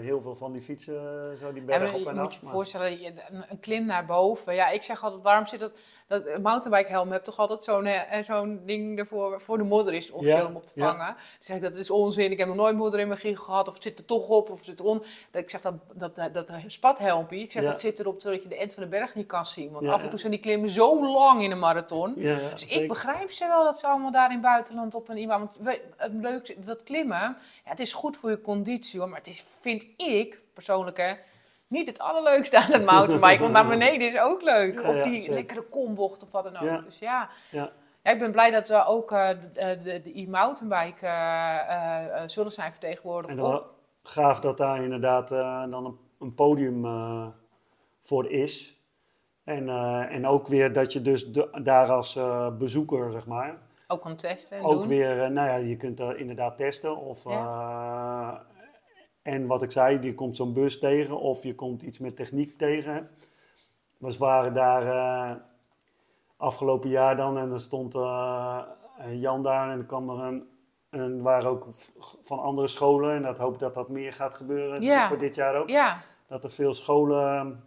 heel 0.00 0.20
veel 0.20 0.36
van 0.36 0.52
die 0.52 0.62
fietsen, 0.62 1.36
zo 1.36 1.52
die 1.52 1.62
berg 1.62 1.92
je 1.92 2.00
op 2.00 2.06
en 2.06 2.14
moet 2.14 2.24
af. 2.24 2.32
je 2.32 2.38
maar- 2.42 2.52
voorstellen, 2.52 3.00
je- 3.00 3.12
een, 3.28 3.44
een 3.48 3.60
klim 3.60 3.86
naar 3.86 4.04
boven. 4.04 4.54
Ja, 4.54 4.68
ik 4.68 4.82
zeg 4.82 5.04
altijd, 5.04 5.22
waarom 5.22 5.46
zit 5.46 5.60
dat... 5.60 5.74
dat 6.08 6.26
een 6.26 6.42
mountainbike 6.42 6.90
helm 6.90 7.10
hebt 7.10 7.24
toch 7.24 7.38
altijd 7.38 7.64
zo'n 7.64 7.86
eh, 7.86 8.22
zo'n 8.22 8.62
ding 8.66 8.98
ervoor 8.98 9.40
voor 9.40 9.58
de 9.58 9.64
modder 9.64 9.94
is 9.94 10.10
officieel 10.10 10.36
Ja, 10.36 10.46
om 10.46 10.56
op 10.56 10.66
te 10.66 10.80
vangen. 10.80 11.06
Dan 11.06 11.16
zeg 11.38 11.56
ik, 11.56 11.62
dat 11.62 11.74
is 11.74 11.90
onzin. 11.90 12.30
Ik 12.30 12.38
heb 12.38 12.48
nog 12.48 12.56
nooit 12.56 12.76
modder 12.76 13.00
in 13.00 13.08
mijn 13.08 13.20
giegel 13.20 13.44
gehad. 13.44 13.68
Of 13.68 13.74
het 13.74 13.82
zit 13.82 13.98
er 13.98 14.04
toch 14.04 14.28
op, 14.28 14.50
of 14.50 14.56
het 14.56 14.66
zit 14.66 14.78
erom. 14.78 15.02
Dat, 15.30 15.42
ik 15.42 15.50
zeg, 15.50 15.60
dat, 15.60 15.74
dat, 15.94 16.16
dat, 16.16 16.32
dat 16.32 16.48
spathelmpje, 16.66 17.38
ik 17.38 17.52
zeg, 17.52 17.64
dat 17.64 17.80
zit 17.80 17.98
erop 17.98 18.20
zodat 18.20 18.42
je 18.42 18.48
de 18.48 18.56
end 18.56 18.74
van 18.74 18.82
de 18.82 18.88
berg 18.88 19.14
niet 19.14 19.26
kan 19.26 19.46
zien. 19.46 19.70
Want 19.70 19.86
af 19.86 20.02
en 20.02 20.10
toe 20.10 20.18
zijn 20.18 20.32
die 20.32 20.40
klimmen 20.40 20.70
zo 20.70 21.12
lang 21.12 21.42
in 21.42 21.50
een 21.50 21.58
marathon. 21.58 22.14
Dus 22.14 22.60
zeker. 22.60 22.82
ik 22.82 22.88
begrijp 22.88 23.30
ze 23.30 23.46
wel 23.46 23.64
dat 23.64 23.78
ze 23.78 23.86
allemaal 23.86 24.12
daar 24.12 24.26
in 24.26 24.32
het 24.32 24.42
buitenland 24.42 24.94
op 24.94 25.08
een 25.08 25.16
iemand. 25.16 25.50
Want 25.58 25.78
het 25.96 26.12
leukste, 26.12 26.54
dat 26.60 26.82
klimmen, 26.82 27.18
ja, 27.18 27.36
het 27.64 27.80
is 27.80 27.92
goed 27.92 28.16
voor 28.16 28.30
je 28.30 28.40
conditie 28.40 29.00
hoor. 29.00 29.08
Maar 29.08 29.18
het 29.18 29.28
is, 29.28 29.44
vind 29.60 29.86
ik 29.96 30.40
persoonlijk 30.52 30.96
hè, 30.96 31.14
niet 31.68 31.86
het 31.86 31.98
allerleukste 31.98 32.56
aan 32.56 32.72
het 32.72 32.84
mountainbike. 32.84 33.38
want 33.40 33.52
naar 33.52 33.66
beneden 33.78 34.06
is 34.06 34.18
ook 34.18 34.42
leuk. 34.42 34.80
Ja, 34.80 34.88
of 34.88 35.02
die 35.02 35.30
lekkere 35.32 35.62
kombocht 35.62 36.22
of 36.22 36.30
wat 36.30 36.44
dan 36.44 36.56
ook. 36.56 36.62
Ja. 36.62 36.78
Dus 36.78 36.98
ja. 36.98 37.28
Ja. 37.50 37.70
ja, 38.02 38.10
ik 38.10 38.18
ben 38.18 38.32
blij 38.32 38.50
dat 38.50 38.68
we 38.68 38.84
ook 38.84 39.12
eh, 39.12 39.28
de, 39.28 39.48
de, 39.52 39.78
de, 39.82 40.00
de 40.02 40.18
e-mountainbike 40.20 41.06
zullen 42.28 42.52
zijn 42.52 42.70
vertegenwoordigd. 42.70 43.32
En 43.36 43.42
wel 43.42 43.66
gaaf 44.02 44.40
dat 44.40 44.58
daar 44.58 44.82
inderdaad 44.82 45.28
dan 45.70 45.84
een, 45.84 45.98
een 46.18 46.34
podium 46.34 46.86
voor 48.00 48.30
is. 48.30 48.76
En, 49.44 49.68
en 50.08 50.26
ook 50.26 50.46
weer 50.46 50.72
dat 50.72 50.92
je 50.92 51.02
dus 51.02 51.32
de- 51.32 51.60
daar 51.62 51.88
als 51.90 52.18
bezoeker, 52.58 53.12
zeg 53.12 53.26
maar, 53.26 53.58
ook 53.86 54.00
kan 54.00 54.16
testen 54.16 54.56
en 54.58 54.64
ook 54.64 54.72
doen. 54.78 54.88
weer, 54.88 55.32
nou 55.32 55.48
ja, 55.48 55.54
je 55.54 55.76
kunt 55.76 55.96
dat 55.96 56.14
inderdaad 56.14 56.56
testen. 56.56 56.96
Of, 56.96 57.24
en 59.28 59.46
wat 59.46 59.62
ik 59.62 59.70
zei, 59.72 59.98
je 60.00 60.14
komt 60.14 60.36
zo'n 60.36 60.52
bus 60.52 60.78
tegen 60.78 61.20
of 61.20 61.42
je 61.42 61.54
komt 61.54 61.82
iets 61.82 61.98
met 61.98 62.16
techniek 62.16 62.58
tegen. 62.58 63.08
We 63.98 64.14
waren 64.18 64.54
daar 64.54 64.86
eh, 64.86 65.36
afgelopen 66.36 66.90
jaar 66.90 67.16
dan 67.16 67.38
en 67.38 67.52
er 67.52 67.60
stond 67.60 67.94
eh, 67.94 68.62
Jan 69.12 69.42
daar 69.42 69.70
en 69.70 69.78
er 69.78 69.84
kwam 69.84 70.10
er 70.10 70.18
een, 70.24 70.48
en 70.90 71.22
waren 71.22 71.50
ook 71.50 71.66
van 72.22 72.38
andere 72.40 72.68
scholen 72.68 73.14
en 73.14 73.22
dat 73.22 73.38
hoop 73.38 73.58
dat 73.58 73.74
dat 73.74 73.88
meer 73.88 74.12
gaat 74.12 74.34
gebeuren 74.34 74.82
Ja. 74.82 75.08
voor 75.08 75.18
dit 75.18 75.34
jaar 75.34 75.54
ook. 75.54 75.68
Ja, 75.68 76.00
Dat 76.26 76.44
er 76.44 76.50
veel 76.50 76.74
scholen 76.74 77.62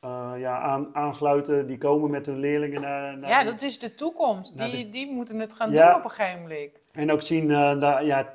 eh, 0.00 0.32
ja, 0.36 0.60
aan, 0.60 0.94
aansluiten 0.94 1.66
die 1.66 1.78
komen 1.78 2.10
met 2.10 2.26
hun 2.26 2.38
leerlingen 2.38 2.80
naar, 2.80 3.18
naar 3.18 3.30
ja, 3.30 3.44
dat 3.44 3.62
is 3.62 3.78
de 3.78 3.94
toekomst. 3.94 4.58
Die, 4.58 4.84
de- 4.84 4.90
die 4.90 5.12
moeten 5.12 5.40
het 5.40 5.52
gaan 5.52 5.70
Ja. 5.70 5.86
doen 5.90 5.98
op 5.98 6.04
een 6.04 6.10
gegeven 6.10 6.40
moment. 6.42 6.70
En 6.92 7.12
ook 7.12 7.22
zien, 7.22 7.48
daar, 7.48 8.04
ja, 8.04 8.34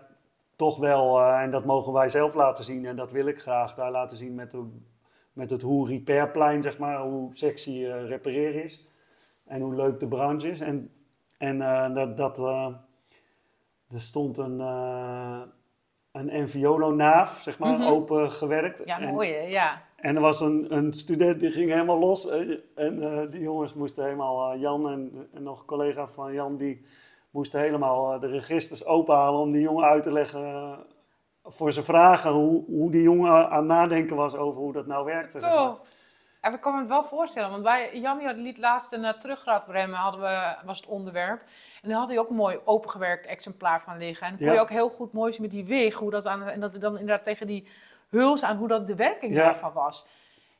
toch 0.55 0.77
wel, 0.77 1.19
eh, 1.19 1.41
en 1.41 1.51
dat 1.51 1.65
mogen 1.65 1.93
wij 1.93 2.09
zelf 2.09 2.33
laten 2.33 2.63
zien, 2.63 2.85
en 2.85 2.95
dat 2.95 3.11
wil 3.11 3.25
ik 3.27 3.41
graag 3.41 3.75
daar 3.75 3.91
laten 3.91 4.17
zien 4.17 4.35
met, 4.35 4.51
de, 4.51 4.69
met 5.33 5.49
het 5.49 5.61
hoe 5.61 5.87
repairplein, 5.87 6.63
zeg 6.63 6.77
maar, 6.77 7.01
hoe 7.01 7.35
sexy 7.35 7.85
eh, 7.85 8.05
repareren 8.07 8.63
is. 8.63 8.87
En 9.47 9.61
hoe 9.61 9.75
leuk 9.75 9.99
de 9.99 10.07
branche 10.07 10.47
is. 10.47 10.59
En, 10.61 10.91
en 11.37 11.61
eh, 11.61 11.93
dat, 11.93 12.17
dat 12.17 12.37
er 13.89 14.01
stond 14.01 14.37
een, 14.37 14.59
een 16.11 16.43
NVOLO-naaf, 16.43 17.29
zeg 17.41 17.59
maar, 17.59 17.77
Mhm. 17.77 17.87
open 17.87 18.31
gewerkt. 18.31 18.81
Ja, 18.85 18.99
en, 18.99 19.13
mooi 19.13 19.31
hè, 19.31 19.41
ja. 19.41 19.83
en 19.95 20.15
er 20.15 20.21
was 20.21 20.41
een, 20.41 20.75
een 20.77 20.93
student 20.93 21.39
die 21.39 21.51
ging 21.51 21.71
helemaal 21.71 21.99
los. 21.99 22.29
En 22.75 23.27
die 23.31 23.41
jongens 23.41 23.73
moesten 23.73 24.03
helemaal, 24.03 24.57
Jan 24.57 24.89
en, 24.89 25.27
en 25.33 25.43
nog 25.43 25.59
een 25.59 25.65
collega 25.65 26.07
van 26.07 26.33
Jan, 26.33 26.57
die 26.57 26.85
moesten 27.33 27.59
helemaal 27.59 28.13
eh, 28.13 28.19
de 28.19 28.27
registers 28.27 28.85
openhalen 28.85 29.39
om 29.41 29.51
die 29.51 29.61
jongen 29.61 29.83
uit 29.85 30.03
te 30.03 30.11
leggen. 30.11 30.43
eh, 30.45 30.77
voor 31.45 31.71
zijn 31.71 31.85
vragen 31.85 32.31
hoe, 32.31 32.63
hoe 32.65 32.91
die 32.91 33.01
jongen 33.01 33.49
aan 33.49 33.57
het 33.57 33.65
nadenken 33.65 34.15
was 34.15 34.35
over 34.35 34.61
hoe 34.61 34.73
dat 34.73 34.87
nou 34.87 35.05
werkte. 35.05 35.39
zeg 35.39 35.49
maar. 35.49 35.59
Tof. 35.67 35.91
En 36.41 36.51
we 36.51 36.59
kan 36.59 36.73
me 36.73 36.79
het 36.79 36.87
wel 36.87 37.03
voorstellen, 37.03 37.49
want 37.49 37.63
bij 37.63 37.89
Jamie 37.99 38.25
had- 38.25 38.35
liet 38.35 38.57
laatst 38.57 38.93
een 38.93 39.03
uh, 39.03 39.99
hadden 40.01 40.21
we, 40.21 40.55
was 40.65 40.77
het 40.79 40.87
onderwerp. 40.89 41.43
En 41.81 41.89
daar 41.89 41.97
had 41.97 42.07
hij 42.07 42.19
ook 42.19 42.29
een 42.29 42.35
mooi 42.35 42.59
opengewerkt 42.65 43.25
exemplaar 43.25 43.81
van 43.81 43.97
liggen. 43.97 44.25
En 44.27 44.29
dan 44.31 44.39
kon 44.39 44.47
Ja. 44.47 44.53
je 44.53 44.59
ook 44.61 44.69
heel 44.69 44.89
goed 44.89 45.13
mooi 45.13 45.31
zien 45.33 45.41
met 45.41 45.51
die 45.51 45.65
wig, 45.65 45.95
hoe 45.95 46.11
dat 46.11 46.25
aan, 46.27 46.43
en 46.47 46.59
dat 46.59 46.73
er 46.73 46.79
dan 46.79 46.97
inderdaad 46.97 47.23
tegen 47.23 47.47
die 47.47 47.67
huls 48.09 48.43
aan, 48.43 48.57
hoe 48.57 48.67
dat 48.67 48.87
de 48.87 48.95
werking 48.95 49.33
Ja. 49.33 49.43
daarvan 49.43 49.73
was. 49.73 50.05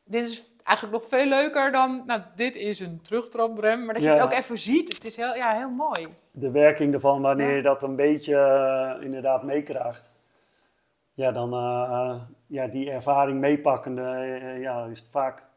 Dit 0.03 0.27
is 0.27 0.43
eigenlijk 0.63 1.01
nog 1.01 1.09
veel 1.09 1.25
leuker 1.27 1.71
dan, 1.71 2.03
nou 2.05 2.21
dit 2.35 2.55
is 2.55 2.79
een 2.79 3.01
terugtraprem, 3.01 3.85
maar 3.85 3.93
dat 3.93 4.03
je 4.03 4.09
Ja. 4.09 4.15
het 4.15 4.23
ook 4.23 4.31
even 4.31 4.57
ziet. 4.57 4.93
Het 4.93 5.05
is 5.05 5.15
heel, 5.15 5.35
ja, 5.35 5.53
heel 5.53 5.69
mooi. 5.69 6.07
De 6.31 6.51
werking 6.51 6.93
ervan, 6.93 7.21
wanneer 7.21 7.49
Ja. 7.49 7.55
je 7.55 7.61
dat 7.61 7.83
een 7.83 7.95
beetje 7.95 8.35
eh, 8.35 9.05
inderdaad 9.05 9.43
meekrijgt. 9.43 10.11
Ja, 11.13 11.31
dan 11.31 11.53
eh, 11.53 12.21
ja, 12.47 12.67
die 12.67 12.91
ervaring 12.91 13.39
meepakkende, 13.39 14.01
eh, 14.01 14.61
ja, 14.61 14.85
is 14.85 14.99
het 14.99 15.09
vaak, 15.09 15.47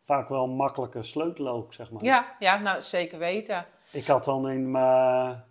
vaak 0.00 0.28
wel 0.28 0.44
een 0.44 0.56
makkelijke 0.56 1.02
sleutel 1.02 1.48
ook, 1.48 1.72
zeg 1.74 1.90
maar. 1.90 2.04
Ja, 2.04 2.36
ja 2.38 2.58
nou 2.58 2.80
zeker 2.80 3.18
weten. 3.18 3.66
Ik 3.92 4.06
had 4.06 4.24
dan 4.24 4.48
in 4.48 4.70
mijn, 4.70 5.44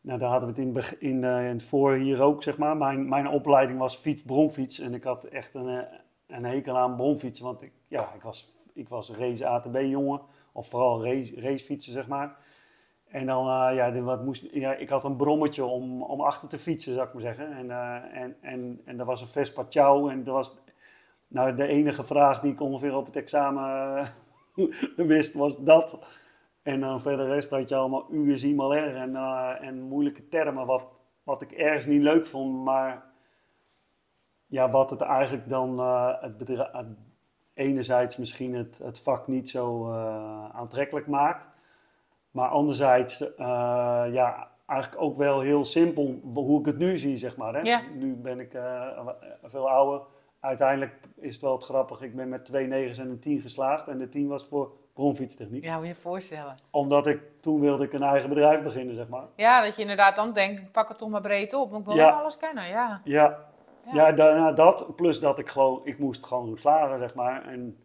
Nou, 0.00 0.18
daar 0.20 0.30
hadden 0.30 0.54
we 0.54 0.62
het 0.62 0.98
in, 1.00 1.08
in, 1.08 1.24
eh, 1.24 1.38
in 1.48 1.52
het 1.52 1.62
voor 1.62 1.94
hier 1.94 2.22
ook, 2.22 2.42
zeg 2.42 2.58
maar. 2.58 2.76
Mijn, 2.76 3.08
mijn 3.08 3.28
opleiding 3.28 3.78
was 3.78 3.96
fiets, 3.96 4.22
bronfiets. 4.22 4.78
En 4.80 4.94
ik 4.94 5.04
had 5.04 5.24
echt 5.24 5.54
een, 5.54 5.68
eh, 5.68 5.98
een 6.28 6.44
hekel 6.44 6.78
aan 6.78 6.96
bronfietsen. 6.96 7.44
Want 7.44 7.62
ik, 7.62 7.72
ja, 7.86 8.12
ik, 8.14 8.22
was, 8.22 8.68
ik 8.74 8.88
was 8.88 9.10
race 9.10 9.46
ATB-jongen. 9.46 10.20
Of 10.52 10.68
vooral 10.68 11.04
race, 11.04 11.40
racefietsen, 11.40 11.92
zeg 11.92 12.08
maar. 12.08 12.36
En 13.08 13.26
dan, 13.26 13.46
eh, 13.46 13.74
ja, 13.74 14.02
wat 14.02 14.24
moest, 14.24 14.46
ja, 14.52 14.74
ik 14.74 14.88
had 14.88 15.04
een 15.04 15.16
brommetje 15.16 15.64
om, 15.64 16.02
om 16.02 16.20
achter 16.20 16.48
te 16.48 16.58
fietsen, 16.58 16.94
zou 16.94 17.06
ik 17.06 17.12
maar 17.12 17.22
zeggen. 17.22 17.52
En, 17.52 17.70
eh 17.70 18.22
en, 18.22 18.36
en, 18.40 18.80
en 18.84 18.98
er 18.98 19.04
was 19.04 19.20
een 19.20 19.26
Vespa 19.26 19.64
Ciao. 19.68 20.08
En 20.08 20.24
dat 20.24 20.34
was 20.34 20.56
nou, 21.28 21.54
de 21.54 21.66
enige 21.66 22.04
vraag 22.04 22.40
die 22.40 22.52
ik 22.52 22.60
ongeveer 22.60 22.96
op 22.96 23.06
het 23.06 23.16
examen 23.16 23.96
eh, 24.56 24.66
wist, 25.06 25.34
was 25.34 25.64
dat. 25.64 25.98
En 26.62 26.80
dan 26.80 27.00
verder 27.00 27.26
rest 27.26 27.50
had 27.50 27.68
je 27.68 27.74
allemaal 27.74 28.06
USI 28.10 28.54
Maler 28.54 28.96
en, 28.96 29.16
eh, 29.16 29.54
en 29.60 29.80
moeilijke 29.80 30.28
termen, 30.28 30.66
wat, 30.66 30.86
wat 31.22 31.42
ik 31.42 31.52
ergens 31.52 31.86
niet 31.86 32.02
leuk 32.02 32.26
vond. 32.26 32.64
Maar 32.64 33.04
ja, 34.48 34.70
wat 34.70 34.90
het 34.90 35.00
eigenlijk 35.00 35.48
dan, 35.48 35.78
eh, 35.78 36.12
het 36.20 36.36
bedrijf, 36.36 36.70
enerzijds 37.54 38.16
misschien 38.16 38.54
het, 38.54 38.78
het 38.78 39.00
vak 39.00 39.26
niet 39.26 39.48
zo 39.48 39.90
eh, 39.92 40.48
aantrekkelijk 40.52 41.06
maakt. 41.06 41.48
Maar 42.30 42.48
anderzijds, 42.48 43.34
eh, 43.34 44.04
ja, 44.10 44.48
eigenlijk 44.66 45.02
ook 45.02 45.16
wel 45.16 45.40
heel 45.40 45.64
simpel 45.64 46.20
hoe 46.22 46.60
ik 46.60 46.66
het 46.66 46.78
nu 46.78 46.96
zie, 46.96 47.16
zeg 47.16 47.36
maar. 47.36 47.54
Hè? 47.54 47.60
Ja. 47.60 47.82
Nu 47.94 48.16
ben 48.16 48.40
ik 48.40 48.50
veel 49.42 49.70
ouder. 49.70 50.00
Uiteindelijk 50.40 50.94
is 51.16 51.32
het 51.32 51.42
wel 51.42 51.52
het 51.52 51.64
grappig. 51.64 52.00
Ik 52.00 52.16
ben 52.16 52.28
met 52.28 52.44
twee 52.44 52.66
negens 52.66 52.98
en 52.98 53.08
een 53.10 53.20
10 53.20 53.40
geslaagd. 53.40 53.88
En 53.88 53.98
de 53.98 54.08
10 54.08 54.28
was 54.28 54.48
voor 54.48 54.72
bronfietstechniek. 54.94 55.64
Ja, 55.64 55.74
moet 55.74 55.82
je 55.82 55.88
je 55.88 55.94
voorstellen. 55.94 56.54
Omdat 56.70 57.06
ik, 57.06 57.20
toen 57.40 57.60
wilde 57.60 57.84
ik 57.84 57.92
een 57.92 58.02
eigen 58.02 58.28
bedrijf 58.28 58.62
beginnen, 58.62 58.94
zeg 58.94 59.08
maar. 59.08 59.24
Ja, 59.36 59.62
dat 59.62 59.76
je 59.76 59.82
inderdaad 59.82 60.16
dan 60.16 60.32
denkt, 60.32 60.60
ik 60.60 60.72
pak 60.72 60.88
het 60.88 60.98
toch 60.98 61.08
maar 61.08 61.20
breed 61.20 61.54
op. 61.54 61.70
Want 61.70 61.86
ik 61.86 61.92
wil 61.92 61.96
Ja. 62.04 62.10
alles 62.10 62.36
kennen, 62.36 62.66
ja. 62.68 63.00
Ja, 63.04 63.47
Ja. 63.92 64.12
daarna 64.12 64.52
dat. 64.52 64.96
Plus 64.96 65.20
dat 65.20 65.38
ik 65.38 65.48
gewoon, 65.48 65.80
ik 65.84 65.98
moest 65.98 66.26
gewoon 66.26 66.58
slagen, 66.58 66.98
zeg 66.98 67.14
maar. 67.14 67.44
En 67.44 67.76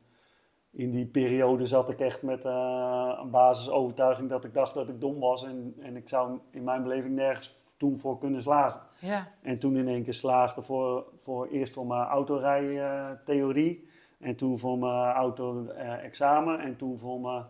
in 0.72 0.92
die 0.92 1.06
periode 1.06 1.66
zat 1.66 1.90
ik 1.90 2.00
echt 2.00 2.22
met 2.22 2.46
eh, 2.46 3.18
een 3.22 3.30
basisovertuiging 3.30 4.30
dat 4.30 4.46
ik 4.46 4.54
dacht 4.54 4.74
dat 4.74 4.90
ik 4.90 5.02
dom 5.02 5.20
was. 5.20 5.44
En, 5.44 5.76
en 5.80 5.96
ik 5.96 6.10
zou 6.10 6.40
in 6.52 6.64
mijn 6.64 6.84
beleving 6.84 7.16
nergens 7.16 7.76
toen 7.78 8.00
voor 8.00 8.18
kunnen 8.18 8.42
slagen. 8.42 8.82
Ja, 9.00 9.28
En 9.42 9.60
toen 9.60 9.78
in 9.78 9.88
één 9.88 10.04
keer 10.04 10.14
slaagde 10.14 10.62
voor, 10.62 11.08
voor 11.18 11.48
eerst 11.48 11.74
voor 11.74 11.86
mijn 11.86 12.08
autorijtheorie. 12.08 13.90
en 14.20 14.36
toen 14.36 14.58
voor 14.60 14.78
mijn 14.78 15.14
auto-examen. 15.14 16.60
en 16.60 16.76
toen 16.76 17.00
voor 17.00 17.20
mijn, 17.20 17.46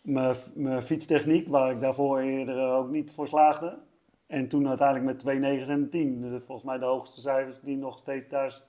mijn, 0.00 0.36
mijn 0.54 0.82
fietstechniek, 0.82 1.48
waar 1.48 1.70
ik 1.70 1.80
daarvoor 1.80 2.18
eerder 2.18 2.70
ook 2.70 2.90
niet 2.90 3.12
voor 3.12 3.28
slaagde. 3.28 3.78
En 4.26 4.48
toen 4.48 4.68
uiteindelijk 4.68 5.06
met 5.06 5.18
twee 5.18 5.38
negens 5.38 5.68
en 5.68 5.80
een 5.80 5.90
tien. 5.90 6.20
Dus 6.20 6.44
volgens 6.44 6.66
mij 6.66 6.78
de 6.78 6.84
hoogste 6.84 7.20
cijfers 7.20 7.60
die 7.60 7.76
nog 7.76 7.98
steeds 7.98 8.28
daar, 8.28 8.60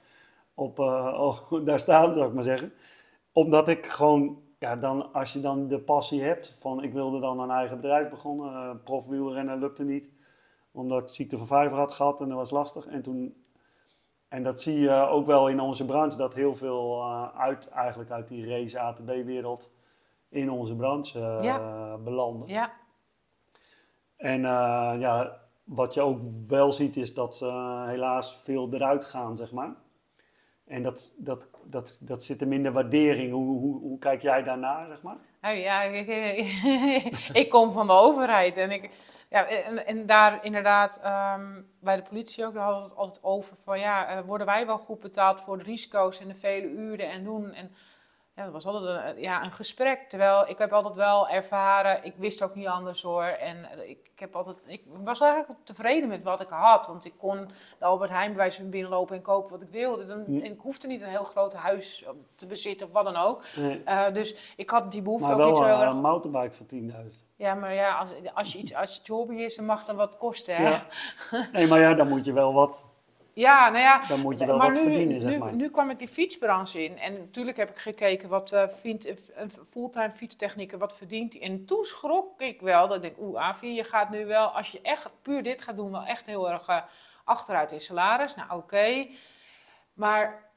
op, 0.54 0.80
eh, 0.80 1.18
oh, 1.50 1.66
daar 1.66 1.80
staan, 1.80 2.14
zou 2.14 2.28
ik 2.28 2.34
maar 2.34 2.44
zeggen. 2.44 2.74
Omdat 3.32 3.70
ik 3.70 3.86
gewoon, 3.86 4.42
ja, 4.60 4.76
dan, 4.76 5.14
als 5.14 5.34
je 5.34 5.40
dan 5.40 5.68
de 5.68 5.80
passie 5.80 6.22
hebt 6.22 6.50
van 6.50 6.84
ik 6.84 6.94
wilde 6.94 7.20
dan 7.20 7.40
een 7.40 7.50
eigen 7.50 7.78
bedrijf 7.78 8.10
begonnen. 8.10 8.54
Uh, 8.54 8.84
profwielrennen 8.84 9.60
lukte 9.60 9.84
niet 9.84 10.10
omdat 10.78 11.02
ik 11.02 11.08
ziekte 11.16 11.38
van 11.38 11.48
vijver 11.48 11.78
had 11.78 11.92
gehad 11.92 12.22
en 12.22 12.28
dat 12.28 12.38
was 12.38 12.52
lastig. 12.52 12.86
En, 12.86 13.02
toen, 13.02 13.44
en 14.28 14.44
dat 14.44 14.62
zie 14.62 14.80
je 14.80 14.92
ook 14.92 15.26
wel 15.26 15.48
in 15.50 15.60
onze 15.60 15.86
branche, 15.86 16.18
dat 16.18 16.34
heel 16.34 16.56
veel 16.56 17.02
uh, 17.02 17.38
uit, 17.38 17.70
eigenlijk 17.70 18.12
uit 18.12 18.28
die 18.28 18.50
race 18.50 18.80
ATB-wereld 18.80 19.72
in 20.30 20.50
onze 20.50 20.76
branche 20.76 21.20
uh, 21.20 21.44
Ja. 21.44 21.98
belanden. 21.98 22.48
ja, 22.48 22.74
En 24.18 24.42
uh, 24.42 24.96
ja, 25.00 25.42
wat 25.68 25.94
je 25.94 26.02
ook 26.02 26.20
wel 26.48 26.72
ziet 26.72 26.98
is 26.98 27.14
dat 27.14 27.38
ze 27.38 27.84
helaas 27.88 28.38
veel 28.44 28.74
eruit 28.74 29.06
gaan, 29.06 29.38
zeg 29.38 29.52
maar. 29.52 29.76
En 30.66 30.84
dat, 30.84 31.14
dat, 31.18 31.48
dat, 31.64 31.98
dat 32.02 32.24
zit 32.24 32.42
er 32.42 32.48
minder 32.48 32.72
waardering. 32.72 33.32
Hoe, 33.32 33.60
hoe, 33.60 33.80
hoe 33.80 34.00
kijk 34.00 34.22
jij 34.22 34.44
daarnaar, 34.44 34.88
zeg 34.88 35.02
maar? 35.02 35.18
Ja, 35.56 35.82
ik, 37.42 37.50
kom 37.50 37.72
van 37.72 37.88
de 37.88 37.94
overheid 37.94 38.58
en 38.58 38.72
ik, 38.72 38.90
ja, 39.30 39.48
en, 39.48 39.86
en 39.86 40.06
daar 40.06 40.46
inderdaad 40.46 41.02
um, 41.38 41.72
bij 41.80 41.96
de 41.96 42.02
politie 42.02 42.46
ook, 42.46 42.54
daar 42.54 42.64
hadden 42.64 42.84
het 42.84 42.96
altijd 42.96 43.24
over 43.24 43.56
van 43.56 43.80
ja, 43.80 44.18
uh, 44.18 44.26
worden 44.26 44.48
wij 44.48 44.66
wel 44.66 44.78
goed 44.78 45.00
betaald 45.00 45.42
voor 45.42 45.58
de 45.58 45.64
risico's 45.64 46.20
en 46.20 46.28
de 46.28 46.36
vele 46.36 46.68
uren 46.68 47.12
en 47.12 47.24
doen. 47.24 47.54
En 47.54 47.72
ja, 48.38 48.44
dat 48.44 48.54
was 48.54 48.66
altijd 48.66 49.16
een, 49.16 49.22
ja, 49.22 49.44
een 49.44 49.52
gesprek. 49.52 50.10
Terwijl 50.10 50.50
ik 50.50 50.58
heb 50.58 50.74
altijd 50.74 50.96
wel 50.96 51.30
ervaren, 51.30 52.04
ik 52.04 52.14
wist 52.18 52.42
ook 52.42 52.56
niet 52.56 52.68
anders 52.68 53.02
hoor. 53.02 53.24
En 53.24 53.58
ik, 53.90 54.10
ik, 54.14 54.20
heb 54.20 54.36
altijd, 54.36 54.62
ik 54.68 54.82
was 55.04 55.20
eigenlijk 55.20 55.60
tevreden 55.64 56.10
met 56.10 56.24
wat 56.24 56.42
ik 56.42 56.48
had. 56.50 56.88
Want 56.88 57.06
ik 57.06 57.14
kon 57.18 57.48
de 57.80 57.86
Albert 57.86 58.10
Heijn 58.10 58.28
bij 58.28 58.38
wijze 58.38 58.62
van 58.62 58.70
binnenlopen 58.70 59.16
en 59.16 59.22
kopen 59.22 59.52
wat 59.52 59.62
ik 59.62 59.72
wilde. 59.72 60.06
Dan, 60.06 60.26
en 60.26 60.44
ik 60.44 60.60
hoefde 60.60 60.88
niet 60.88 61.02
een 61.02 61.08
heel 61.08 61.24
groot 61.24 61.54
huis 61.54 62.06
te 62.36 62.48
bezitten 62.48 62.88
of 62.88 62.94
wat 62.94 63.04
dan 63.04 63.16
ook. 63.16 63.44
Nee. 63.56 63.82
Uh, 63.86 64.14
dus 64.14 64.54
ik 64.56 64.70
had 64.70 64.92
die 64.92 65.02
behoefte 65.02 65.28
maar 65.28 65.36
ook 65.36 65.40
wel 65.40 65.50
niet 65.50 65.58
zo 65.58 65.64
heel 65.64 65.82
erg. 65.82 65.92
een 65.92 66.02
mountainbike 66.02 66.54
voor 66.54 66.66
10.000. 67.12 67.26
Ja, 67.36 67.56
maar 67.56 67.74
ja, 67.74 67.98
als, 67.98 68.10
als, 68.34 68.54
je 68.54 68.60
iets, 68.60 68.76
als 68.76 69.02
je 69.04 69.14
hobby 69.14 69.36
is, 69.36 69.56
dan 69.56 69.66
mag 69.66 69.86
dan 69.86 69.96
wat 69.96 70.18
kosten. 70.18 70.56
Hè? 70.56 70.70
Ja. 70.70 70.86
Nee, 71.54 71.68
maar 71.68 71.80
ja, 71.80 71.94
dan 71.94 72.08
moet 72.08 72.26
je 72.26 72.34
wel 72.34 72.54
wat 72.54 72.86
Ja, 73.38 73.70
nou 73.70 73.84
ja. 73.84 74.08
Dan 74.08 74.20
moet 74.20 74.40
je 74.40 74.46
wel 74.46 74.58
maar 74.58 74.68
wat 74.68 74.76
nu, 74.76 74.82
verdienen, 74.82 75.16
nu, 75.16 75.20
zeg 75.20 75.40
maar. 75.40 75.54
Nu 75.54 75.70
kwam 75.70 75.90
ik 75.90 76.00
die 76.00 76.08
fietsbranche 76.08 76.84
in. 76.84 76.98
En 76.98 77.14
natuurlijk 77.14 77.58
heb 77.58 77.70
ik 77.70 77.78
gekeken 77.78 78.30
wat 78.30 78.54
uh, 78.54 78.68
vindt 78.68 79.32
een 79.36 79.52
fulltime 79.52 80.12
fietstechnieker, 80.12 80.78
wat 80.78 80.98
verdient 80.98 81.34
hij. 81.34 81.42
En 81.42 81.66
toen 81.66 81.86
schrok 81.86 82.42
ik 82.42 82.62
wel. 82.62 82.88
Dat 82.88 82.96
ik 82.96 83.02
denk, 83.02 83.18
oeh, 83.20 83.42
Avi, 83.42 83.74
je 83.74 83.84
gaat 83.84 84.10
nu 84.10 84.26
wel, 84.26 84.48
als 84.48 84.72
je 84.72 84.82
echt 84.82 85.12
puur 85.22 85.44
dit 85.44 85.62
gaat 85.62 85.78
doen, 85.78 85.92
wel 85.92 86.06
echt 86.06 86.26
heel 86.26 86.52
erg 86.52 86.70
uh, 86.70 86.82
achteruit 87.24 87.72
in 87.72 87.80
salaris. 87.80 88.36
Nou, 88.36 88.48
oké. 88.48 88.58
Okay. 88.58 89.12
Maar 89.94 90.52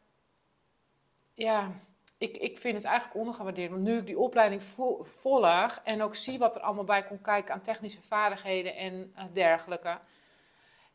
ja, 1.34 1.70
ik, 2.18 2.36
ik 2.36 2.58
vind 2.58 2.76
het 2.76 2.84
eigenlijk 2.84 3.18
ondergewaardeerd. 3.18 3.70
Want 3.70 3.82
nu 3.82 3.96
ik 3.96 4.06
die 4.06 4.18
opleiding 4.18 4.62
vo 4.62 5.02
volg 5.02 5.80
en 5.84 6.02
ook 6.02 6.14
zie 6.14 6.38
wat 6.38 6.54
er 6.54 6.62
allemaal 6.62 6.84
bij 6.84 7.04
komt 7.04 7.22
kijken 7.22 7.54
aan 7.54 7.62
technische 7.62 8.02
vaardigheden 8.02 8.76
en 8.76 9.14
uh, 9.16 9.22
dergelijke. 9.32 9.98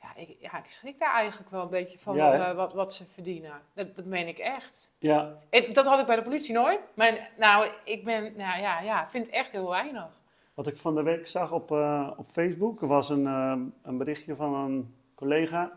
Ja 0.06 0.22
ik, 0.22 0.36
ja, 0.40 0.58
ik 0.58 0.70
schrik 0.70 1.00
daar 1.00 1.14
eigenlijk 1.14 1.52
wel 1.52 1.62
een 1.62 1.70
beetje 1.70 2.00
van 2.00 2.16
Ja, 2.16 2.38
wat, 2.38 2.48
uh, 2.48 2.56
wat, 2.56 2.74
wat 2.74 2.94
ze 2.94 3.06
verdienen. 3.06 3.62
Dat, 3.74 3.96
dat 3.96 4.06
meen 4.06 4.28
ik 4.28 4.38
echt. 4.38 4.94
Ja, 5.00 5.38
dat 5.72 5.86
had 5.86 6.00
ik 6.00 6.06
bij 6.06 6.16
de 6.16 6.22
politie 6.22 6.54
nooit. 6.54 6.80
Maar 6.96 7.32
nou, 7.38 7.70
ik 7.84 8.04
ben, 8.04 8.24
nou 8.24 8.62
ja, 8.62 8.80
ja, 8.80 9.08
vind 9.08 9.26
het 9.26 9.36
echt 9.36 9.52
heel 9.52 9.70
weinig. 9.70 10.22
wat 10.56 10.68
ik 10.68 10.78
van 10.78 10.96
de 10.96 11.04
week 11.04 11.28
zag 11.28 11.52
op, 11.52 11.72
eh, 11.72 12.12
op 12.18 12.26
Facebook 12.26 12.80
was 12.80 13.10
een, 13.10 13.26
eh, 13.26 13.56
een 13.82 13.98
berichtje 13.98 14.36
van 14.36 14.54
een 14.54 14.96
collega. 15.16 15.72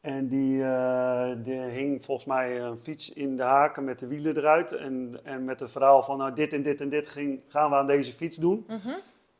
En 0.00 0.28
die, 0.28 0.64
eh, 0.64 1.32
die 1.42 1.60
hing 1.60 2.04
volgens 2.04 2.26
mij 2.26 2.60
een 2.60 2.78
fiets 2.78 3.12
in 3.12 3.36
de 3.36 3.42
haken 3.42 3.84
met 3.84 3.98
de 3.98 4.06
wielen 4.06 4.36
eruit. 4.36 4.72
En, 4.72 5.20
en 5.24 5.44
met 5.44 5.60
het 5.60 5.70
verhaal 5.70 6.02
van 6.02 6.18
nou, 6.18 6.34
dit 6.34 6.52
en 6.52 6.62
dit 6.62 6.80
en 6.80 6.88
dit 6.88 7.08
ging, 7.08 7.40
gaan 7.48 7.70
we 7.70 7.76
aan 7.76 7.86
deze 7.86 8.12
fiets 8.12 8.36
doen. 8.36 8.64
Mhm. 8.66 8.94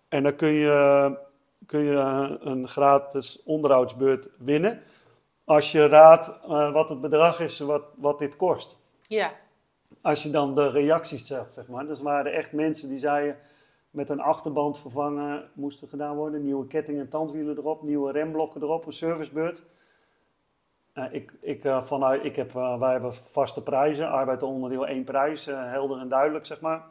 En 0.09 0.23
dan 0.23 0.37
kun 0.37 0.53
je, 0.53 1.19
kun 1.67 1.81
je 1.81 1.97
een 2.41 2.69
gratis 2.69 3.43
onderhoudsbeurt 3.43 4.31
winnen. 4.39 4.83
Als 5.45 5.73
je 5.73 5.87
raadt 5.87 6.29
eh, 6.29 6.73
wat 6.73 6.89
het 6.89 7.01
bedrag 7.01 7.41
is 7.41 7.59
wat, 7.59 7.83
wat 7.97 8.19
dit 8.19 8.37
kost. 8.37 8.77
Ja, 9.07 9.33
Als 10.01 10.23
je 10.23 10.31
dan 10.31 10.55
de 10.55 10.71
reacties 10.71 11.27
zegt, 11.27 11.55
zeg 11.55 11.69
maar. 11.69 11.87
Dus 11.87 12.01
waren 12.01 12.33
echt 12.33 12.53
mensen 12.53 12.89
die 12.89 12.99
zeiden 12.99 13.39
met 13.91 14.11
een 14.11 14.21
achterband 14.21 14.79
vervangen 14.79 15.51
moesten 15.55 15.89
gedaan 15.89 16.17
worden. 16.17 16.43
Nieuwe 16.43 16.67
ketting 16.67 16.99
en 16.99 17.09
tandwielen 17.09 17.57
erop, 17.59 17.83
nieuwe 17.83 18.13
remblokken 18.13 18.63
erop, 18.63 18.87
een 18.87 18.93
servicebeurt. 18.93 19.63
Uh, 20.95 21.05
ik, 21.11 21.33
ik, 21.41 21.65
uh, 21.65 21.83
vanuit, 21.83 22.25
ik 22.25 22.37
heb, 22.37 22.53
wij 22.53 22.93
hebben 22.93 23.15
vaste 23.15 23.63
prijzen, 23.63 24.11
arbeid 24.11 24.43
onderdeel 24.43 24.87
één 24.87 25.05
prijs, 25.05 25.47
eh, 25.47 25.71
helder 25.71 25.99
en 25.99 26.09
duidelijk, 26.09 26.47
zeg 26.47 26.61
maar. 26.61 26.85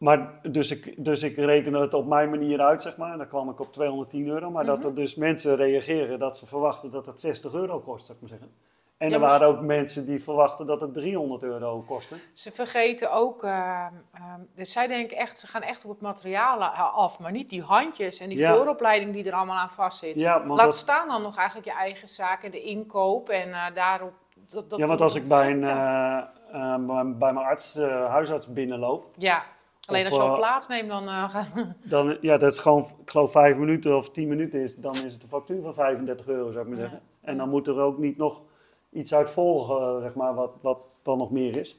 Maar 0.00 0.40
dus 0.50 0.70
ik, 0.70 1.04
dus 1.04 1.22
ik 1.22 1.36
reken 1.36 1.72
het 1.74 1.94
op 1.94 2.06
mijn 2.06 2.30
manier 2.30 2.60
uit, 2.60 2.82
zeg 2.82 2.96
maar. 2.96 3.16
Dan 3.18 3.28
kwam 3.28 3.50
ik 3.50 3.60
op 3.60 3.72
210 3.72 4.26
euro. 4.26 4.50
Maar 4.50 4.64
mm 4.64 4.70
-hmm. 4.70 4.80
dat 4.80 4.90
er 4.90 4.94
dus 4.96 5.14
mensen 5.14 5.56
reageren 5.56 6.18
dat 6.18 6.38
ze 6.38 6.46
verwachten 6.46 6.90
dat 6.90 7.06
het 7.06 7.20
60 7.20 7.52
euro 7.52 7.80
kost, 7.80 8.06
zou 8.06 8.18
ik 8.18 8.20
maar 8.28 8.38
zeggen. 8.38 8.56
En 8.98 9.08
Ja, 9.08 9.14
er 9.14 9.20
waren 9.20 9.46
ook 9.46 9.60
mensen 9.60 10.06
die 10.06 10.22
verwachten 10.22 10.66
dat 10.66 10.80
het 10.80 10.94
300 10.94 11.42
euro 11.42 11.80
kostte. 11.86 12.16
ze 12.32 12.52
vergeten 12.52 13.12
ook, 13.12 13.44
eh, 13.44 13.50
eh, 13.50 14.22
dus 14.54 14.72
zij 14.72 14.86
denken 14.86 15.16
echt, 15.16 15.38
ze 15.38 15.46
gaan 15.46 15.62
echt 15.62 15.84
op 15.84 15.90
het 15.90 16.00
materiaal 16.00 16.62
a- 16.62 16.66
af, 16.94 17.18
maar 17.18 17.30
niet 17.32 17.50
die 17.50 17.62
handjes 17.62 18.20
en 18.20 18.28
die 18.28 18.38
Ja. 18.38 18.54
vooropleiding 18.54 19.12
die 19.12 19.24
er 19.24 19.32
allemaal 19.32 19.56
aan 19.58 19.70
vastzit. 19.70 20.18
Ja, 20.20 20.46
Laat 20.46 20.58
dat- 20.58 20.76
staan 20.76 21.08
dan 21.08 21.22
nog 21.22 21.36
eigenlijk 21.36 21.68
je 21.68 21.74
eigen 21.74 22.08
zaak 22.08 22.42
en 22.42 22.50
de 22.50 22.62
inkoop 22.62 23.28
en 23.28 23.52
eh, 23.52 23.74
daarop. 23.74 24.12
Dat, 24.46 24.70
dat 24.70 24.78
ja, 24.78 24.86
want 24.86 25.00
als 25.00 25.14
ik 25.14 25.28
bij, 25.28 25.50
een, 25.50 25.64
eh, 25.64 26.18
eh, 26.52 26.84
bij- 27.18 27.32
mijn 27.32 27.36
arts, 27.46 27.76
eh, 27.76 28.06
huisarts 28.06 28.52
binnenloop, 28.52 29.06
Ja, 29.16 29.42
alleen 29.90 30.06
Of, 30.06 30.08
als 30.12 30.16
je 30.16 30.22
al 30.28 30.32
eh, 30.34 30.38
plaats 30.40 30.68
neemt, 30.68 30.88
dan 30.88 31.08
eh, 31.08 31.30
ga- 31.30 31.74
dan, 31.84 32.18
ja, 32.20 32.36
dat 32.38 32.52
is 32.52 32.58
gewoon, 32.58 32.84
ik 33.02 33.10
geloof 33.10 33.30
vijf 33.30 33.56
minuten 33.56 33.96
of 33.96 34.10
tien 34.10 34.28
minuten 34.28 34.60
is, 34.60 34.76
dan 34.76 34.94
is 34.94 35.12
het 35.12 35.22
een 35.22 35.28
factuur 35.28 35.62
van 35.62 35.74
35 35.74 36.26
euro, 36.28 36.50
zou 36.50 36.64
ik 36.64 36.70
maar 36.70 36.78
Ja. 36.78 36.84
zeggen. 36.88 37.02
En 37.20 37.36
dan 37.36 37.48
moet 37.48 37.66
er 37.66 37.80
ook 37.80 37.98
niet 37.98 38.16
nog 38.16 38.40
iets 38.92 39.14
uit 39.14 39.30
volgen, 39.30 40.00
zeg 40.02 40.14
maar, 40.14 40.34
wat, 40.34 40.52
wat 40.62 40.84
dan 41.02 41.18
nog 41.18 41.30
meer 41.30 41.56
is. 41.56 41.76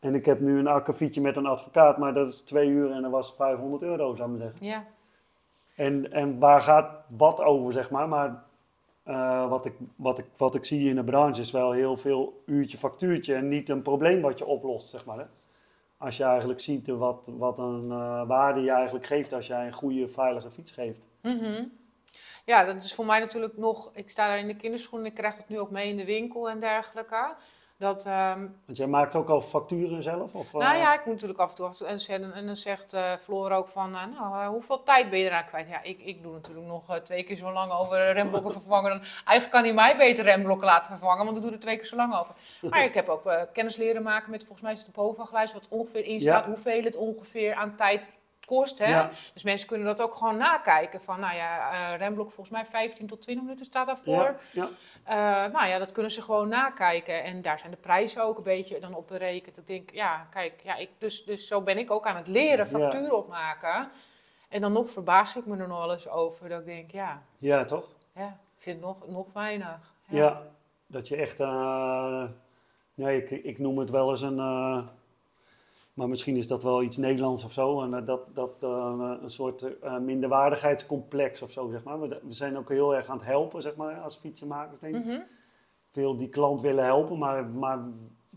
En 0.00 0.14
ik 0.14 0.24
heb 0.24 0.40
nu 0.40 0.58
een 0.58 0.66
akkefietje 0.66 1.20
met 1.20 1.36
een 1.36 1.46
advocaat, 1.46 1.98
maar 1.98 2.14
dat 2.14 2.28
is 2.28 2.40
twee 2.40 2.68
uur 2.68 2.90
en 2.90 3.02
dat 3.02 3.10
was 3.10 3.34
500 3.34 3.82
euro, 3.82 4.14
zou 4.14 4.32
ik 4.32 4.38
maar 4.38 4.48
zeggen. 4.48 4.66
ja. 4.66 4.84
En, 5.76 6.12
en 6.12 6.38
waar 6.38 6.60
gaat 6.62 6.90
wat 7.16 7.40
over, 7.40 7.72
zeg 7.72 7.90
maar. 7.90 8.08
Maar 8.08 8.42
eh, 9.02 9.48
wat, 9.48 9.66
ik, 9.66 9.72
wat, 9.96 10.18
ik, 10.18 10.24
wat 10.36 10.54
ik 10.54 10.64
zie 10.64 10.88
in 10.88 10.96
de 10.96 11.04
branche 11.04 11.40
is 11.40 11.50
wel 11.50 11.72
heel 11.72 11.96
veel 11.96 12.42
uurtje 12.46 12.78
factuurtje 12.78 13.34
en 13.34 13.48
niet 13.48 13.68
een 13.68 13.82
probleem 13.82 14.20
wat 14.20 14.38
je 14.38 14.44
oplost, 14.46 14.88
zeg 14.88 15.04
maar. 15.04 15.18
Hè? 15.18 15.24
Als 15.98 16.16
je 16.16 16.24
eigenlijk 16.24 16.60
ziet 16.60 16.88
wat, 16.88 17.30
wat 17.36 17.58
een 17.58 17.90
eh, 17.90 18.26
waarde 18.26 18.60
je 18.60 18.70
eigenlijk 18.70 19.06
geeft 19.06 19.32
als 19.32 19.46
jij 19.46 19.66
een 19.66 19.72
goede, 19.72 20.08
veilige 20.08 20.50
fiets 20.50 20.70
geeft. 20.70 21.06
Mhm. 21.22 21.64
Ja, 22.44 22.64
dat 22.64 22.82
is 22.82 22.94
voor 22.94 23.06
mij 23.06 23.20
natuurlijk 23.20 23.56
nog. 23.56 23.90
Ik 23.94 24.10
sta 24.10 24.26
daar 24.26 24.38
in 24.38 24.46
de 24.46 24.56
kinderschoenen, 24.56 25.08
ik 25.08 25.14
krijg 25.14 25.36
het 25.36 25.48
nu 25.48 25.58
ook 25.58 25.70
mee 25.70 25.88
in 25.88 25.96
de 25.96 26.04
winkel 26.04 26.50
en 26.50 26.60
dergelijke. 26.60 27.34
Dat, 27.78 28.06
ehm, 28.06 28.46
Want 28.64 28.78
jij 28.78 28.86
maakt 28.86 29.14
ook 29.14 29.28
al 29.28 29.40
facturen 29.40 30.02
zelf? 30.02 30.34
Of, 30.34 30.52
nou 30.52 30.74
eh, 30.74 30.80
ja, 30.80 30.94
ik 30.94 31.04
moet 31.04 31.14
natuurlijk 31.14 31.40
af 31.40 31.50
en 31.50 31.56
toe. 31.56 31.66
af 31.66 31.80
en 31.80 32.32
En, 32.34 32.46
dan 32.46 32.56
zegt 32.56 32.92
eh 32.92 33.16
Floor 33.16 33.50
ook 33.52 33.68
van. 33.68 33.94
eh, 33.96 34.02
nou, 34.18 34.48
hoeveel 34.52 34.82
tijd 34.82 35.10
ben 35.10 35.18
je 35.18 35.24
eraan 35.24 35.44
kwijt? 35.44 35.68
Ja, 35.68 35.82
ik, 35.82 36.00
ik 36.00 36.22
doe 36.22 36.32
natuurlijk 36.32 36.66
nog 36.66 36.98
twee 36.98 37.22
keer 37.22 37.36
zo 37.36 37.52
lang 37.52 37.72
over 37.72 38.12
remblokken 38.12 38.52
vervangen. 38.52 38.90
Dan, 38.90 39.00
eigenlijk 39.00 39.50
kan 39.50 39.64
hij 39.64 39.72
mij 39.74 39.96
beter 39.96 40.24
remblokken 40.24 40.66
laten 40.66 40.90
vervangen, 40.90 41.24
want 41.24 41.36
ik 41.36 41.42
doe 41.42 41.52
er 41.52 41.60
twee 41.60 41.76
keer 41.76 41.86
zo 41.86 41.96
lang 41.96 42.18
over. 42.18 42.34
Maar 42.70 42.84
ik 42.84 42.94
heb 42.94 43.08
ook 43.08 43.48
kennis 43.52 43.76
leren 43.76 44.02
maken 44.02 44.30
met, 44.30 44.40
volgens 44.40 44.62
mij 44.62 44.72
is 44.72 44.78
het 44.78 44.94
de 44.94 45.00
bovenlijst, 45.00 45.52
wat 45.52 45.68
ongeveer 45.68 46.04
in 46.04 46.20
staat, 46.20 46.44
Ja. 46.44 46.50
hoeveel 46.50 46.82
het 46.82 46.96
ongeveer 46.96 47.54
aan 47.54 47.76
tijd 47.76 48.06
kost. 48.48 48.78
Hè? 48.78 48.86
Ja. 48.86 49.10
Dus 49.32 49.42
mensen 49.42 49.68
kunnen 49.68 49.86
dat 49.86 50.02
ook 50.02 50.14
gewoon 50.14 50.36
nakijken. 50.36 51.02
Van, 51.02 51.20
nou 51.20 51.34
ja, 51.34 51.72
eh 51.92 51.98
remblok 51.98 52.30
volgens 52.30 52.56
mij 52.56 52.66
15 52.66 53.06
tot 53.06 53.22
20 53.22 53.44
minuten 53.44 53.66
staat 53.66 53.86
daarvoor. 53.86 54.14
ja, 54.14 54.36
ja. 54.52 54.68
Eh, 55.04 55.52
nou 55.52 55.66
ja, 55.66 55.78
dat 55.78 55.92
kunnen 55.92 56.12
ze 56.12 56.22
gewoon 56.22 56.48
nakijken. 56.48 57.24
En 57.24 57.42
daar 57.42 57.58
zijn 57.58 57.70
de 57.70 57.76
prijzen 57.76 58.24
ook 58.24 58.36
een 58.36 58.42
beetje 58.42 58.78
dan 58.78 58.94
op 58.94 59.08
berekend. 59.08 59.58
Ik 59.58 59.66
denk, 59.66 59.90
ja, 59.90 60.26
kijk, 60.30 60.60
ja, 60.62 60.76
ik, 60.76 60.90
dus, 60.98 61.24
dus 61.24 61.46
zo 61.46 61.62
ben 61.62 61.78
ik 61.78 61.90
ook 61.90 62.06
aan 62.06 62.16
het 62.16 62.28
leren 62.28 62.66
factuur 62.66 63.12
opmaken. 63.12 63.88
En 64.48 64.60
dan 64.60 64.72
nog 64.72 64.90
verbaas 64.90 65.36
ik 65.36 65.46
me 65.46 65.56
er 65.56 65.68
nog 65.68 65.78
wel 65.78 65.92
eens 65.92 66.08
over. 66.08 66.48
Dat 66.48 66.60
ik 66.60 66.66
denk, 66.66 66.90
ja, 66.90 67.22
ja, 67.36 67.64
toch? 67.64 67.92
ja 68.14 68.26
ik 68.56 68.62
vind 68.62 68.76
het 68.76 68.86
nog, 68.86 69.08
nog 69.08 69.32
weinig. 69.32 69.92
Ja, 70.08 70.42
dat 70.86 71.08
je 71.08 71.16
echt, 71.16 71.40
eh, 71.40 72.24
nee, 72.94 73.22
ik, 73.22 73.30
ik 73.30 73.58
noem 73.58 73.78
het 73.78 73.90
wel 73.90 74.10
eens 74.10 74.22
een, 74.22 74.38
maar 75.98 76.08
misschien 76.08 76.36
is 76.36 76.46
dat 76.48 76.62
wel 76.62 76.82
iets 76.82 76.96
Nederlands 76.96 77.44
of 77.44 77.52
zo, 77.52 77.82
en, 77.82 77.94
eh, 77.94 78.06
dat, 78.06 78.20
dat 78.34 78.56
eh, 78.60 79.12
een 79.22 79.30
soort 79.30 79.78
eh, 79.80 79.98
minderwaardigheidscomplex 79.98 81.42
of 81.42 81.50
zo, 81.50 81.68
zeg 81.70 81.82
maar. 81.84 82.00
We, 82.00 82.08
we 82.08 82.32
zijn 82.32 82.58
ook 82.58 82.68
heel 82.68 82.94
erg 82.96 83.06
aan 83.06 83.16
het 83.16 83.26
helpen, 83.26 83.62
zeg 83.62 83.76
maar, 83.76 83.94
als 84.00 84.16
fietsenmakers, 84.16 84.80
denk 84.80 84.96
ik. 84.96 85.04
Mhm. 85.04 85.20
Veel 85.90 86.16
die 86.16 86.28
klant 86.28 86.60
willen 86.60 86.84
helpen, 86.84 87.18
maar, 87.18 87.44
maar 87.46 87.78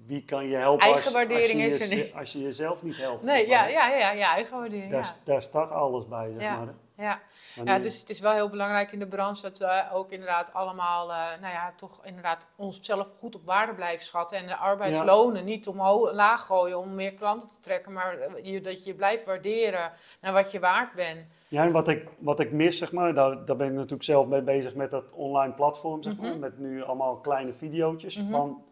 wie 0.06 0.24
kan 0.26 0.46
je 0.48 0.56
helpen 0.56 0.88
als, 0.88 1.14
als, 1.14 1.90
je, 1.90 2.12
als 2.16 2.32
je 2.34 2.40
jezelf 2.42 2.84
niet 2.84 2.98
helpt? 2.98 3.24
Nee, 3.24 3.38
zeg 3.38 3.48
maar, 3.48 3.72
ja, 3.72 3.88
ja, 3.88 3.98
ja, 3.98 4.12
ja, 4.12 4.34
eigen 4.36 4.58
waardering. 4.60 4.90
Daar, 4.92 5.00
Ja. 5.00 5.06
s- 5.06 5.24
daar 5.24 5.42
staat 5.42 5.72
alles 5.72 6.08
bij, 6.08 6.32
zeg 6.32 6.42
Ja. 6.42 6.58
maar. 6.58 6.74
Ja. 7.02 7.20
Ja, 7.66 7.80
dus 7.80 8.00
het 8.00 8.10
is 8.10 8.20
wel 8.20 8.32
heel 8.32 8.50
belangrijk 8.50 8.92
in 8.92 9.00
de 9.00 9.08
branche 9.08 9.42
dat 9.42 9.58
we 9.60 9.84
ook 9.94 10.12
inderdaad 10.12 10.54
allemaal, 10.54 11.12
eh, 11.12 11.18
nou 11.42 11.54
ja, 11.54 11.74
toch 11.76 12.06
inderdaad 12.06 12.50
onszelf 12.56 13.12
goed 13.20 13.36
op 13.36 13.46
waarde 13.46 13.74
blijven 13.74 14.06
schatten. 14.06 14.38
En 14.38 14.46
de 14.48 14.56
arbeidslonen 14.56 15.44
niet 15.46 15.68
omhoog, 15.68 16.12
laag 16.14 16.46
gooien 16.46 16.78
om 16.80 16.96
meer 16.96 17.14
klanten 17.14 17.50
te 17.50 17.60
trekken, 17.60 17.92
maar 17.94 18.18
eh, 18.20 18.46
je, 18.54 18.62
dat 18.62 18.84
je 18.84 18.94
blijft 18.94 19.26
waarderen 19.26 19.92
naar 20.22 20.34
wat 20.34 20.52
je 20.52 20.60
waard 20.60 20.94
bent. 20.94 21.28
Ja, 21.48 21.64
en 21.64 21.72
wat 21.72 21.88
ik, 21.88 22.08
wat 22.20 22.40
ik 22.40 22.52
mis, 22.52 22.78
zeg 22.78 22.92
maar, 22.92 23.14
daar, 23.14 23.46
daar 23.46 23.56
ben 23.56 23.68
ik 23.68 23.74
natuurlijk 23.74 24.04
zelf 24.04 24.28
mee 24.28 24.42
bezig 24.44 24.76
met 24.76 24.92
dat 24.92 25.12
online 25.12 25.54
platform, 25.54 26.02
zeg 26.02 26.14
Mhm. 26.18 26.22
maar. 26.22 26.38
Met 26.38 26.58
nu 26.60 26.84
allemaal 26.84 27.16
kleine 27.18 27.54
videootjes 27.54 28.20
van... 28.30 28.64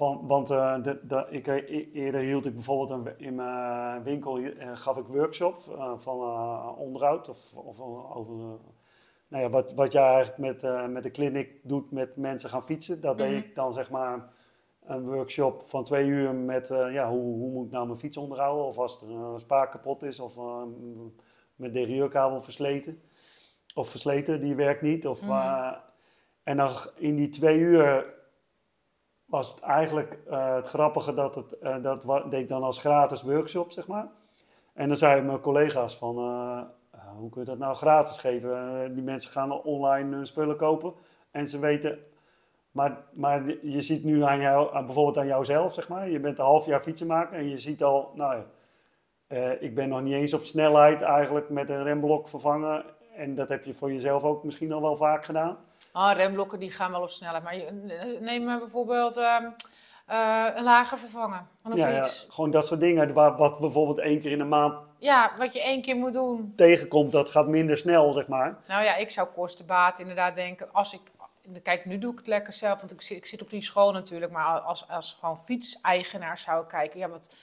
van 0.00 0.26
want 0.26 0.50
eh, 0.50 0.82
de, 0.82 1.00
de, 1.06 1.26
ik, 1.30 1.46
eh, 1.46 1.54
e- 1.56 1.90
eerder 1.92 2.20
hield 2.20 2.46
ik 2.46 2.54
bijvoorbeeld 2.54 2.90
een, 2.90 3.18
in 3.18 3.34
mijn 3.34 4.02
winkel, 4.02 4.38
eh, 4.38 4.76
gaf 4.76 4.96
ik 4.96 5.06
workshop 5.06 5.56
van 5.96 6.18
onderhoud 6.76 7.28
of, 7.28 7.56
of 7.56 7.80
over... 8.14 8.34
nou 9.28 9.42
ja, 9.42 9.48
wat, 9.50 9.72
wat 9.72 9.92
jij 9.92 10.02
eigenlijk 10.02 10.38
met, 10.62 10.90
met 10.90 11.02
de 11.02 11.10
clinic 11.10 11.50
doet 11.62 11.90
met 11.90 12.16
mensen 12.16 12.50
gaan 12.50 12.64
fietsen, 12.64 13.00
dat 13.00 13.16
Mhm. 13.16 13.28
deed 13.28 13.44
ik 13.44 13.54
dan 13.54 13.72
zeg 13.72 13.90
maar 13.90 14.28
een 14.86 15.04
workshop 15.04 15.62
van 15.62 15.84
twee 15.84 16.06
uur 16.06 16.34
met 16.34 16.68
ja, 16.68 17.10
hoe, 17.10 17.22
hoe 17.22 17.50
moet 17.50 17.66
ik 17.66 17.72
nou 17.72 17.86
mijn 17.86 17.98
fiets 17.98 18.16
onderhouden? 18.16 18.64
Of 18.66 18.78
als 18.78 19.02
er 19.02 19.10
een 19.10 19.40
spaak 19.40 19.70
kapot 19.70 20.02
is 20.02 20.20
of 20.20 20.36
mijn 21.56 21.72
derieurkabel 21.72 22.40
versleten. 22.40 23.00
Of 23.74 23.88
versleten, 23.88 24.40
die 24.40 24.54
werkt 24.54 24.82
niet. 24.82 25.06
Of, 25.06 25.28
eh, 25.28 25.72
en 26.42 26.56
dan 26.56 26.70
in 26.96 27.16
die 27.16 27.28
twee 27.28 27.58
uur 27.58 28.18
was 29.30 29.50
het 29.50 29.60
eigenlijk 29.60 30.18
eh, 30.26 30.54
het 30.54 30.68
grappige 30.68 31.12
dat 31.12 31.34
het, 31.34 31.58
eh, 31.58 31.82
dat 31.82 32.02
deed 32.30 32.40
ik 32.40 32.48
dan 32.48 32.62
als 32.62 32.78
gratis 32.78 33.22
workshop, 33.22 33.70
zeg 33.70 33.88
maar. 33.88 34.08
En 34.74 34.88
dan 34.88 34.96
zeiden 34.96 35.26
mijn 35.26 35.40
collega's 35.40 35.96
van, 35.96 36.16
eh, 36.18 36.60
hoe 37.16 37.30
kun 37.30 37.40
je 37.40 37.46
dat 37.46 37.58
nou 37.58 37.74
gratis 37.74 38.18
geven? 38.18 38.94
Die 38.94 39.02
mensen 39.02 39.30
gaan 39.30 39.62
online 39.62 40.16
hun 40.16 40.26
spullen 40.26 40.56
kopen 40.56 40.94
en 41.30 41.48
ze 41.48 41.58
weten... 41.58 41.98
Maar, 42.70 43.04
maar 43.14 43.46
je 43.62 43.80
ziet 43.80 44.04
nu 44.04 44.22
aan 44.22 44.40
jou, 44.40 44.84
bijvoorbeeld 44.84 45.18
aan 45.18 45.26
jouzelf, 45.26 45.72
zeg 45.72 45.88
maar. 45.88 46.08
Je 46.08 46.20
bent 46.20 46.38
een 46.38 46.44
half 46.44 46.66
jaar 46.66 46.80
fietsenmaker 46.80 47.38
en 47.38 47.48
je 47.48 47.58
ziet 47.58 47.82
al, 47.82 48.10
nou 48.14 48.42
ja, 49.28 49.56
ik 49.60 49.74
ben 49.74 49.88
nog 49.88 50.02
niet 50.02 50.14
eens 50.14 50.34
op 50.34 50.42
snelheid 50.42 51.02
eigenlijk 51.02 51.48
met 51.48 51.68
een 51.68 51.82
remblok 51.82 52.28
vervangen. 52.28 52.84
En 53.14 53.34
dat 53.34 53.48
heb 53.48 53.64
je 53.64 53.74
voor 53.74 53.92
jezelf 53.92 54.22
ook 54.22 54.44
misschien 54.44 54.72
al 54.72 54.80
wel 54.80 54.96
vaak 54.96 55.24
gedaan. 55.24 55.58
Ah, 55.92 56.16
remblokken 56.16 56.58
die 56.58 56.70
gaan 56.72 56.90
wel 56.90 57.02
op 57.02 57.10
snelheid, 57.10 57.42
maar 57.42 57.56
je, 57.56 58.18
neem 58.20 58.44
maar 58.44 58.58
bijvoorbeeld 58.58 59.16
ehm, 59.16 59.44
eh, 60.06 60.46
een 60.54 60.64
lager 60.64 60.98
vervangen 60.98 61.48
van 61.62 61.70
een 61.70 61.76
Ja, 61.76 61.88
ja, 61.88 62.02
fiets. 62.04 62.26
gewoon 62.30 62.50
dat 62.50 62.66
soort 62.66 62.80
dingen. 62.80 63.12
Waar, 63.12 63.36
wat 63.36 63.60
bijvoorbeeld 63.60 63.98
één 63.98 64.20
keer 64.20 64.30
in 64.30 64.38
de 64.38 64.44
maand 64.44 64.82
Ja. 64.98 65.32
wat 65.38 65.52
je 65.52 65.62
één 65.62 65.82
keer 65.82 65.96
moet 65.96 66.12
doen. 66.12 66.52
tegenkomt, 66.56 67.12
dat 67.12 67.30
gaat 67.30 67.46
minder 67.48 67.76
snel, 67.76 68.12
zeg 68.12 68.28
maar. 68.28 68.58
Nou 68.68 68.84
ja, 68.84 68.96
ik 68.96 69.10
zou 69.10 69.28
kostenbaat 69.28 69.98
inderdaad 69.98 70.34
denken. 70.34 70.72
Als 70.72 70.94
ik, 70.94 71.00
kijk, 71.62 71.84
nu 71.84 71.98
doe 71.98 72.12
ik 72.12 72.18
het 72.18 72.26
lekker 72.26 72.52
zelf, 72.52 72.78
want 72.80 72.92
ik 72.92 73.02
zit, 73.02 73.16
ik 73.16 73.26
zit 73.26 73.42
op 73.42 73.50
die 73.50 73.62
school 73.62 73.92
natuurlijk. 73.92 74.32
Maar 74.32 74.58
als, 74.60 74.88
als 74.88 75.16
gewoon 75.20 75.38
fietseigenaar 75.38 76.38
zou 76.38 76.62
ik 76.62 76.68
kijken, 76.68 76.98
ja, 77.00 77.08
wat, 77.08 77.34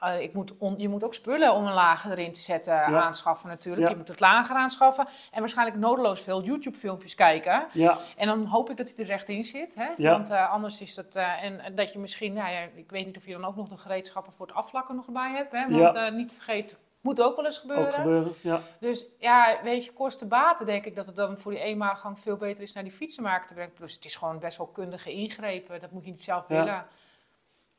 eh, 0.00 0.20
ik 0.20 0.34
moet 0.34 0.58
on- 0.58 0.78
je 0.78 0.88
moet 0.88 1.04
ook 1.04 1.14
spullen 1.14 1.52
om 1.54 1.66
een 1.66 1.72
lager 1.72 2.10
erin 2.10 2.32
te 2.32 2.40
zetten 2.40 2.74
aanschaffen 2.84 3.48
natuurlijk. 3.48 3.82
Ja. 3.84 3.90
Je 3.90 3.96
moet 3.96 4.08
het 4.08 4.20
lager 4.20 4.56
aanschaffen 4.56 5.06
en 5.32 5.40
waarschijnlijk 5.40 5.78
nodeloos 5.78 6.20
veel 6.20 6.42
YouTube-filmpjes 6.42 7.14
kijken. 7.14 7.66
Ja, 7.72 7.98
En 8.16 8.26
dan 8.26 8.44
hoop 8.46 8.70
ik 8.70 8.76
dat 8.76 8.88
hij 8.88 8.96
er 8.98 9.04
recht 9.10 9.28
in 9.28 9.44
zit. 9.44 9.74
Hè? 9.74 9.88
Want 10.12 10.30
eh, 10.30 10.50
anders 10.52 10.80
is 10.80 10.94
dat. 10.94 11.16
eh, 11.16 11.42
en 11.42 11.74
dat 11.74 11.92
je 11.92 11.98
misschien. 11.98 12.32
Nou 12.32 12.50
ja, 12.52 12.60
ik 12.74 12.90
weet 12.90 13.06
niet 13.06 13.16
of 13.16 13.26
je 13.26 13.32
dan 13.32 13.44
ook 13.44 13.56
nog 13.56 13.68
de 13.68 13.76
gereedschappen 13.78 14.32
voor 14.32 14.46
het 14.46 14.54
afvlakken 14.54 14.96
nog 14.96 15.06
erbij 15.06 15.32
hebt. 15.32 15.52
Hè? 15.52 15.68
Want 15.68 16.14
niet 16.14 16.32
vergeten, 16.32 16.78
moet 17.02 17.20
ook 17.22 17.36
wel 17.36 17.44
eens 17.44 17.58
gebeuren. 17.58 17.86
ook 17.86 17.92
gebeuren. 17.94 18.32
Ja. 18.40 18.60
Dus 18.80 19.06
ja, 19.18 19.58
weet 19.62 19.84
je, 19.84 19.92
kosten 19.92 20.28
baten 20.28 20.66
denk 20.66 20.84
ik 20.84 20.96
dat 20.96 21.06
het 21.06 21.16
dan 21.16 21.38
voor 21.38 21.52
die 21.52 21.60
eenmalige 21.60 22.10
veel 22.14 22.36
beter 22.36 22.62
is 22.62 22.72
naar 22.72 22.82
die 22.82 22.92
fietsenmaker 22.92 23.46
te 23.46 23.54
brengen. 23.54 23.72
Plus 23.72 23.94
het 23.94 24.04
is 24.04 24.16
gewoon 24.16 24.38
best 24.38 24.58
wel 24.58 24.66
kundige 24.66 25.12
ingrepen. 25.12 25.80
Dat 25.80 25.90
moet 25.90 26.04
je 26.04 26.10
niet 26.10 26.22
zelf 26.22 26.46
willen. 26.46 26.86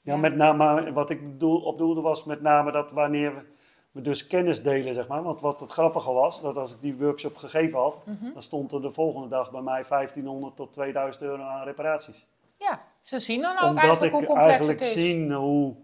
Ja, 0.05 0.17
met 0.17 0.35
name, 0.35 0.93
wat 0.93 1.09
ik 1.09 1.23
bedoel, 1.23 1.61
op 1.61 1.77
bedoelde 1.77 2.01
was 2.01 2.23
met 2.23 2.41
name 2.41 2.71
dat 2.71 2.91
wanneer 2.91 3.47
we, 3.91 4.01
dus 4.01 4.27
kennis 4.27 4.63
delen, 4.63 4.93
zeg 4.93 5.07
maar. 5.07 5.23
Want 5.23 5.41
wat 5.41 5.59
het 5.59 5.71
grappige 5.71 6.11
was, 6.11 6.41
dat 6.41 6.55
als 6.57 6.71
ik 6.73 6.81
die 6.81 6.97
workshop 6.97 7.35
gegeven 7.37 7.79
had, 7.79 8.01
Mhm. 8.05 8.33
dan 8.33 8.41
stond 8.41 8.71
er 8.71 8.81
de 8.81 8.91
volgende 8.91 9.27
dag 9.27 9.51
bij 9.51 9.61
mij 9.61 9.83
1500 9.83 10.55
tot 10.55 10.73
2000 10.73 11.23
euro 11.23 11.41
aan 11.43 11.65
reparaties. 11.65 12.27
Ja, 12.57 12.79
ze 13.01 13.19
zien 13.19 13.41
dan 13.41 13.55
ook 13.57 13.61
Omdat 13.69 13.83
eigenlijk 13.83 14.03
ik 14.13 14.17
hoe 14.17 14.25
complex 14.27 14.49
eigenlijk 14.49 14.79
het 14.79 14.87
is. 14.89 14.93
zie 14.93 15.33
hoe 15.33 15.75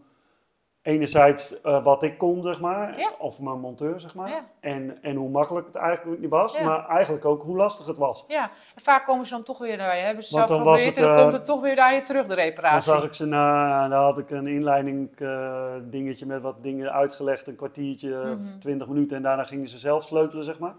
enerzijds 0.81 1.61
eh, 1.61 1.83
wat 1.83 2.03
ik 2.03 2.17
kon, 2.17 2.43
zeg 2.43 2.59
maar, 2.59 2.99
Ja. 2.99 3.09
of 3.17 3.39
mijn 3.41 3.59
monteur, 3.59 3.99
zeg 3.99 4.15
maar, 4.15 4.29
Ja. 4.29 4.45
en, 4.59 4.97
en 5.01 5.15
hoe 5.15 5.29
makkelijk 5.29 5.67
het 5.67 5.75
eigenlijk 5.75 6.19
niet 6.19 6.29
was, 6.29 6.57
Ja. 6.57 6.63
maar 6.63 6.87
eigenlijk 6.87 7.25
ook 7.25 7.41
hoe 7.43 7.55
lastig 7.55 7.85
het 7.85 7.97
was. 7.97 8.25
Ja, 8.27 8.43
en 8.75 8.81
vaak 8.81 9.05
komen 9.05 9.25
ze 9.25 9.31
dan 9.31 9.43
toch 9.43 9.57
weer 9.57 9.77
naar 9.77 9.95
je. 9.97 10.01
Hebben 10.03 10.23
ze 10.23 10.35
Want 10.35 10.47
zelf 10.47 10.59
dan 10.61 10.69
was 10.71 10.83
geprobeerd 10.83 10.95
het, 10.95 11.05
en 11.05 11.09
dan 11.11 11.15
eh, 11.15 11.21
komt 11.21 11.33
het 11.37 11.45
toch 11.45 11.61
weer 11.61 11.75
naar 11.75 11.93
je 11.93 12.01
terug, 12.01 12.21
de 12.21 12.27
Dan 12.27 12.37
reparatie. 12.37 12.91
zag 12.93 13.03
ik 13.03 13.13
ze 13.13 13.25
na, 13.25 13.87
dan 13.87 14.01
had 14.03 14.17
ik 14.17 14.29
een 14.29 14.47
inleiding 14.47 15.09
eh, 15.17 15.73
dingetje 15.83 16.25
met 16.25 16.41
wat 16.41 16.63
dingen 16.63 16.91
uitgelegd, 16.93 17.47
een 17.47 17.55
kwartiertje, 17.55 18.35
Mhm. 18.37 18.59
20 18.59 18.87
minuten 18.87 19.17
en 19.17 19.23
daarna 19.23 19.43
gingen 19.43 19.67
ze 19.67 19.77
zelf 19.77 20.03
sleutelen, 20.03 20.43
zeg 20.43 20.59
maar. 20.59 20.73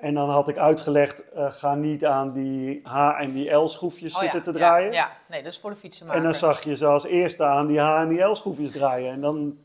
En 0.00 0.14
dan 0.14 0.30
had 0.30 0.48
ik 0.48 0.58
uitgelegd, 0.58 1.28
eh, 1.32 1.46
ga 1.52 1.74
niet 1.74 2.04
aan 2.04 2.32
die 2.32 2.80
H- 2.84 3.20
en 3.20 3.32
die 3.32 3.50
L-schroefjes 3.50 4.16
Oh 4.16 4.22
ja, 4.22 4.30
zitten 4.30 4.52
te 4.52 4.58
draaien. 4.58 4.92
Ja, 4.92 5.10
nee, 5.28 5.42
dat 5.42 5.52
is 5.52 5.58
voor 5.58 5.70
de 5.70 5.76
fietsenmaker. 5.76 6.20
en 6.20 6.26
dan 6.30 6.38
zag 6.38 6.64
je 6.64 6.76
ze 6.76 6.86
als 6.86 7.04
eerste 7.04 7.44
aan 7.44 7.66
die 7.66 7.80
H- 7.80 8.00
en 8.00 8.08
die 8.08 8.22
L-schroefjes 8.22 8.72
draaien. 8.72 9.12
En 9.12 9.20
dan, 9.20 9.58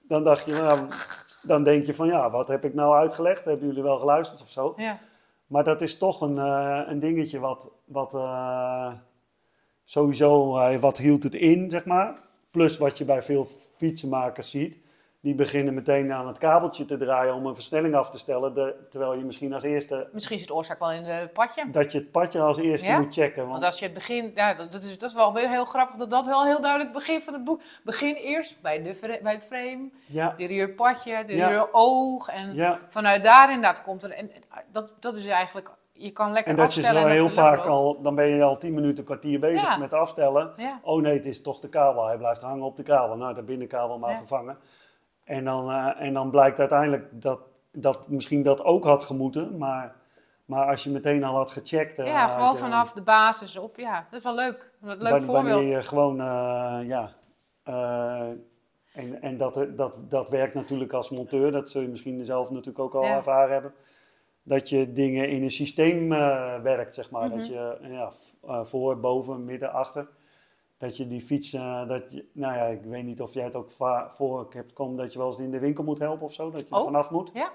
dan 0.00 0.24
dacht 0.24 0.44
je, 0.44 0.52
nou, 0.52 0.88
dan 1.42 1.62
denk 1.64 1.86
je 1.86 1.94
van 1.94 2.06
ja, 2.06 2.30
wat 2.30 2.48
heb 2.48 2.64
ik 2.64 2.74
nou 2.74 2.94
uitgelegd? 2.94 3.44
Hebben 3.44 3.66
jullie 3.66 3.82
wel 3.82 3.98
geluisterd 3.98 4.42
of 4.42 4.48
zo? 4.48 4.72
Ja. 4.76 4.98
Maar 5.46 5.64
dat 5.64 5.80
is 5.80 5.98
toch 5.98 6.20
een, 6.20 6.38
eh, 6.38 6.80
een 6.86 6.98
dingetje 6.98 7.38
wat, 7.38 7.70
wat 7.84 8.14
eh, 8.14 8.92
sowieso, 9.84 10.52
wat 10.80 10.98
hield 10.98 11.22
het 11.22 11.34
in, 11.34 11.70
zeg 11.70 11.84
maar. 11.84 12.14
Plus 12.50 12.78
wat 12.78 12.98
je 12.98 13.04
bij 13.04 13.22
veel 13.22 13.44
fietsenmakers 13.76 14.50
ziet. 14.50 14.78
Die 15.20 15.34
beginnen 15.34 15.74
meteen 15.74 16.12
aan 16.12 16.26
het 16.26 16.38
kabeltje 16.38 16.84
te 16.84 16.96
draaien 16.96 17.34
om 17.34 17.46
een 17.46 17.54
versnelling 17.54 17.94
af 17.94 18.10
te 18.10 18.18
stellen. 18.18 18.54
De, 18.54 18.86
terwijl 18.90 19.14
je 19.14 19.24
misschien 19.24 19.52
als 19.54 19.62
eerste, 19.62 20.08
Misschien 20.12 20.38
zit 20.38 20.48
de 20.48 20.54
oorzaak 20.54 20.78
wel 20.78 20.92
in 20.92 21.04
het 21.04 21.32
padje. 21.32 21.70
dat 21.70 21.92
je 21.92 21.98
het 21.98 22.10
padje 22.10 22.40
als 22.40 22.58
eerste 22.58 22.86
Ja? 22.88 22.98
moet 23.00 23.14
checken. 23.14 23.38
Want, 23.40 23.50
Want 23.50 23.64
als 23.64 23.78
je 23.78 23.84
het 23.84 23.94
begin, 23.94 24.30
ja, 24.34 24.54
dat, 24.54 24.72
dat 24.72 24.82
is, 24.82 24.98
dat 24.98 25.08
is 25.08 25.14
wel 25.16 25.32
weer 25.32 25.48
heel 25.50 25.64
grappig 25.64 25.96
dat 25.96 26.10
dat 26.10 26.26
wel 26.26 26.44
heel 26.44 26.60
duidelijk 26.60 26.92
begin 26.92 27.20
van 27.20 27.32
het 27.34 27.44
boek. 27.44 27.60
Begin 27.84 28.14
eerst 28.14 28.60
bij, 28.62 28.82
de, 28.82 29.18
bij 29.22 29.32
het 29.34 29.44
frame, 29.44 29.90
ja, 30.06 30.34
de 30.36 30.46
rear 30.46 30.68
padje, 30.68 31.24
de 31.24 31.34
Ja. 31.36 31.48
rear 31.48 31.68
oog. 31.72 32.28
En 32.28 32.54
ja, 32.54 32.78
vanuit 32.88 33.22
daar 33.22 33.48
inderdaad 33.48 33.82
komt 33.82 34.02
er, 34.02 34.10
en, 34.10 34.30
en 34.34 34.42
dat, 34.72 34.96
dat 35.00 35.14
is 35.16 35.26
eigenlijk, 35.26 35.70
je 35.92 36.10
kan 36.10 36.32
lekker 36.32 36.50
en 36.52 36.58
dat 36.58 36.74
je 36.74 36.80
afstellen. 36.80 37.02
zo 37.02 37.08
heel 37.08 37.28
vaak 37.28 37.66
al, 37.66 38.00
dan 38.02 38.14
ben 38.14 38.26
je 38.26 38.42
al 38.42 38.58
tien 38.58 38.74
minuten, 38.74 39.04
kwartier 39.04 39.40
bezig 39.40 39.62
Ja. 39.62 39.76
met 39.76 39.92
aftellen. 39.92 40.52
Ja. 40.56 40.80
Oh 40.82 41.02
nee, 41.02 41.14
het 41.16 41.26
is 41.26 41.42
toch 41.42 41.60
de 41.60 41.68
kabel. 41.68 42.06
Hij 42.06 42.16
blijft 42.18 42.40
hangen 42.40 42.64
op 42.64 42.76
de 42.76 42.82
kabel. 42.82 43.16
Nou, 43.16 43.34
de 43.34 43.42
binnenkabel 43.42 43.98
maar 43.98 44.10
Ja. 44.10 44.16
vervangen. 44.16 44.58
En 45.28 45.44
dan, 45.44 45.70
eh, 45.70 46.06
en 46.06 46.14
dan 46.14 46.30
blijkt 46.30 46.58
uiteindelijk 46.58 47.08
dat, 47.22 47.40
dat 47.72 48.08
misschien 48.08 48.42
dat 48.42 48.64
ook 48.64 48.84
had 48.84 49.02
gemoeten. 49.02 49.58
Maar, 49.58 49.94
maar 50.44 50.66
als 50.66 50.84
je 50.84 50.90
meteen 50.90 51.24
al 51.24 51.34
had 51.36 51.50
gecheckt. 51.50 51.98
eh, 51.98 52.06
Ja, 52.06 52.50
je- 52.50 52.56
vanaf 52.56 52.92
de 52.92 53.02
basis 53.02 53.56
op. 53.56 53.76
Ja, 53.76 54.06
dat 54.10 54.18
is 54.18 54.24
wel 54.24 54.34
leuk. 54.34 54.70
Leuk 54.80 54.98
Wa- 55.00 55.08
voorbeeld. 55.20 55.26
Wanneer 55.54 55.62
je 55.76 55.82
gewoon, 55.82 56.20
eh, 56.20 56.78
ja. 56.88 57.12
en 58.92 59.22
en 59.22 59.36
dat, 59.36 59.66
dat, 59.76 59.98
dat 60.08 60.28
werkt 60.28 60.54
natuurlijk 60.54 60.92
als 60.92 61.10
monteur. 61.10 61.52
Dat 61.52 61.70
zul 61.70 61.80
je 61.80 61.88
misschien 61.88 62.24
zelf 62.24 62.50
natuurlijk 62.50 62.78
ook 62.78 62.94
al 62.94 63.02
Ja. 63.02 63.16
ervaren 63.16 63.52
hebben. 63.52 63.72
Dat 64.42 64.68
je 64.68 64.92
dingen 64.92 65.28
in 65.28 65.42
een 65.42 65.50
systeem 65.50 66.08
werkt, 66.62 66.94
zeg 66.94 67.10
maar. 67.10 67.28
Dat 67.28 67.38
Mhm. 67.38 67.52
je 67.52 67.78
ja, 67.80 68.10
voor, 68.64 69.00
boven, 69.00 69.44
midden, 69.44 69.72
achter. 69.72 70.08
Dat 70.78 70.96
je 70.96 71.06
die 71.06 71.20
fiets, 71.20 71.52
eh, 71.52 71.88
dat 71.88 72.12
je, 72.12 72.24
nou 72.32 72.54
ja, 72.54 72.64
ik 72.64 72.82
weet 72.84 73.04
niet 73.04 73.20
of 73.22 73.34
jij 73.34 73.44
het 73.44 73.54
ook 73.54 73.70
voor 74.08 74.46
hebt 74.50 74.72
komen 74.72 74.96
dat 74.96 75.12
je 75.12 75.18
wel 75.18 75.28
eens 75.28 75.38
in 75.38 75.50
de 75.50 75.58
winkel 75.58 75.84
moet 75.84 75.98
helpen 75.98 76.24
of 76.24 76.32
zo. 76.32 76.50
Dat 76.50 76.68
je 76.68 76.74
er 76.74 76.82
vanaf 76.82 77.10
moet. 77.10 77.30
Ja, 77.34 77.50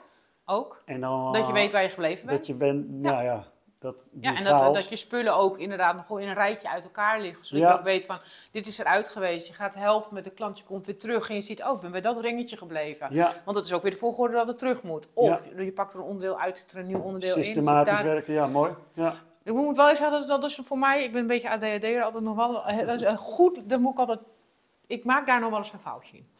ook. 0.45 0.81
En 0.85 1.01
dan, 1.01 1.33
Dat 1.33 1.41
je 1.41 1.47
eh, 1.47 1.53
weet 1.53 1.71
waar 1.71 1.83
je 1.83 1.89
gebleven 1.89 2.25
bent. 2.25 2.37
Dat 2.37 2.47
je 2.47 2.53
bent, 2.55 2.89
nou 2.89 3.23
ja, 3.23 3.47
dat, 3.79 4.07
die 4.11 4.23
Ja, 4.23 4.37
en 4.37 4.43
dat, 4.43 4.59
chaos. 4.59 4.75
dat 4.75 4.89
je 4.89 4.95
spullen 4.95 5.35
ook 5.35 5.57
inderdaad 5.59 5.95
nog 5.95 6.19
in 6.19 6.27
een 6.27 6.33
rijtje 6.33 6.69
uit 6.69 6.83
elkaar 6.83 7.21
liggen. 7.21 7.45
Zodat 7.45 7.63
Ja. 7.63 7.71
je 7.71 7.77
ook 7.77 7.83
weet 7.83 8.05
van, 8.05 8.17
dit 8.51 8.67
is 8.67 8.77
eruit 8.77 9.07
geweest. 9.09 9.47
Je 9.47 9.53
gaat 9.53 9.75
helpen 9.75 10.13
met 10.13 10.23
de 10.23 10.29
klant, 10.29 10.57
je 10.57 10.63
komt 10.65 10.85
weer 10.85 10.97
terug. 10.97 11.29
En 11.29 11.35
je 11.35 11.41
ziet, 11.41 11.63
oh, 11.63 11.73
ik 11.75 11.79
ben 11.79 11.91
bij 11.91 12.01
dat 12.01 12.19
ringetje 12.19 12.57
gebleven. 12.57 13.07
Ja, 13.13 13.33
Want 13.45 13.55
het 13.57 13.65
is 13.65 13.73
ook 13.73 13.81
weer 13.81 13.91
de 13.91 13.97
volgorde 13.97 14.33
dat 14.35 14.47
het 14.47 14.57
terug 14.57 14.83
moet. 14.83 15.09
Of 15.13 15.49
je 15.57 15.71
pakt 15.71 15.93
er 15.93 15.99
een 15.99 16.05
onderdeel 16.05 16.39
uit, 16.39 16.71
er 16.73 16.79
een 16.79 16.87
nieuw 16.87 17.01
onderdeel 17.01 17.35
in. 17.37 17.43
systematisch 17.43 18.01
werken, 18.01 18.33
ja, 18.33 18.47
mooi. 18.47 18.75
Ja. 18.93 19.15
Ik 19.43 19.53
moet 19.53 19.77
wel 19.77 19.89
eens 19.89 19.99
zeggen, 19.99 20.19
dat, 20.19 20.27
dat 20.27 20.49
is 20.49 20.59
voor 20.63 20.77
mij, 20.77 21.03
ik 21.03 21.11
ben 21.11 21.21
een 21.21 21.27
beetje 21.27 21.49
ADHD'er, 21.49 22.03
altijd 22.03 22.23
nog 22.23 22.35
wel 22.35 22.65
eh, 22.65 22.77
dat 22.87 23.01
is 23.01 23.07
een 23.07 23.17
goed, 23.17 23.69
dan 23.69 23.81
moet 23.81 23.91
ik 23.91 23.99
altijd, 23.99 24.19
ik 24.87 25.05
maak 25.05 25.27
daar 25.27 25.39
nog 25.39 25.49
wel 25.49 25.59
eens 25.59 25.73
een 25.73 25.79
foutje 25.79 26.17
in. 26.17 26.31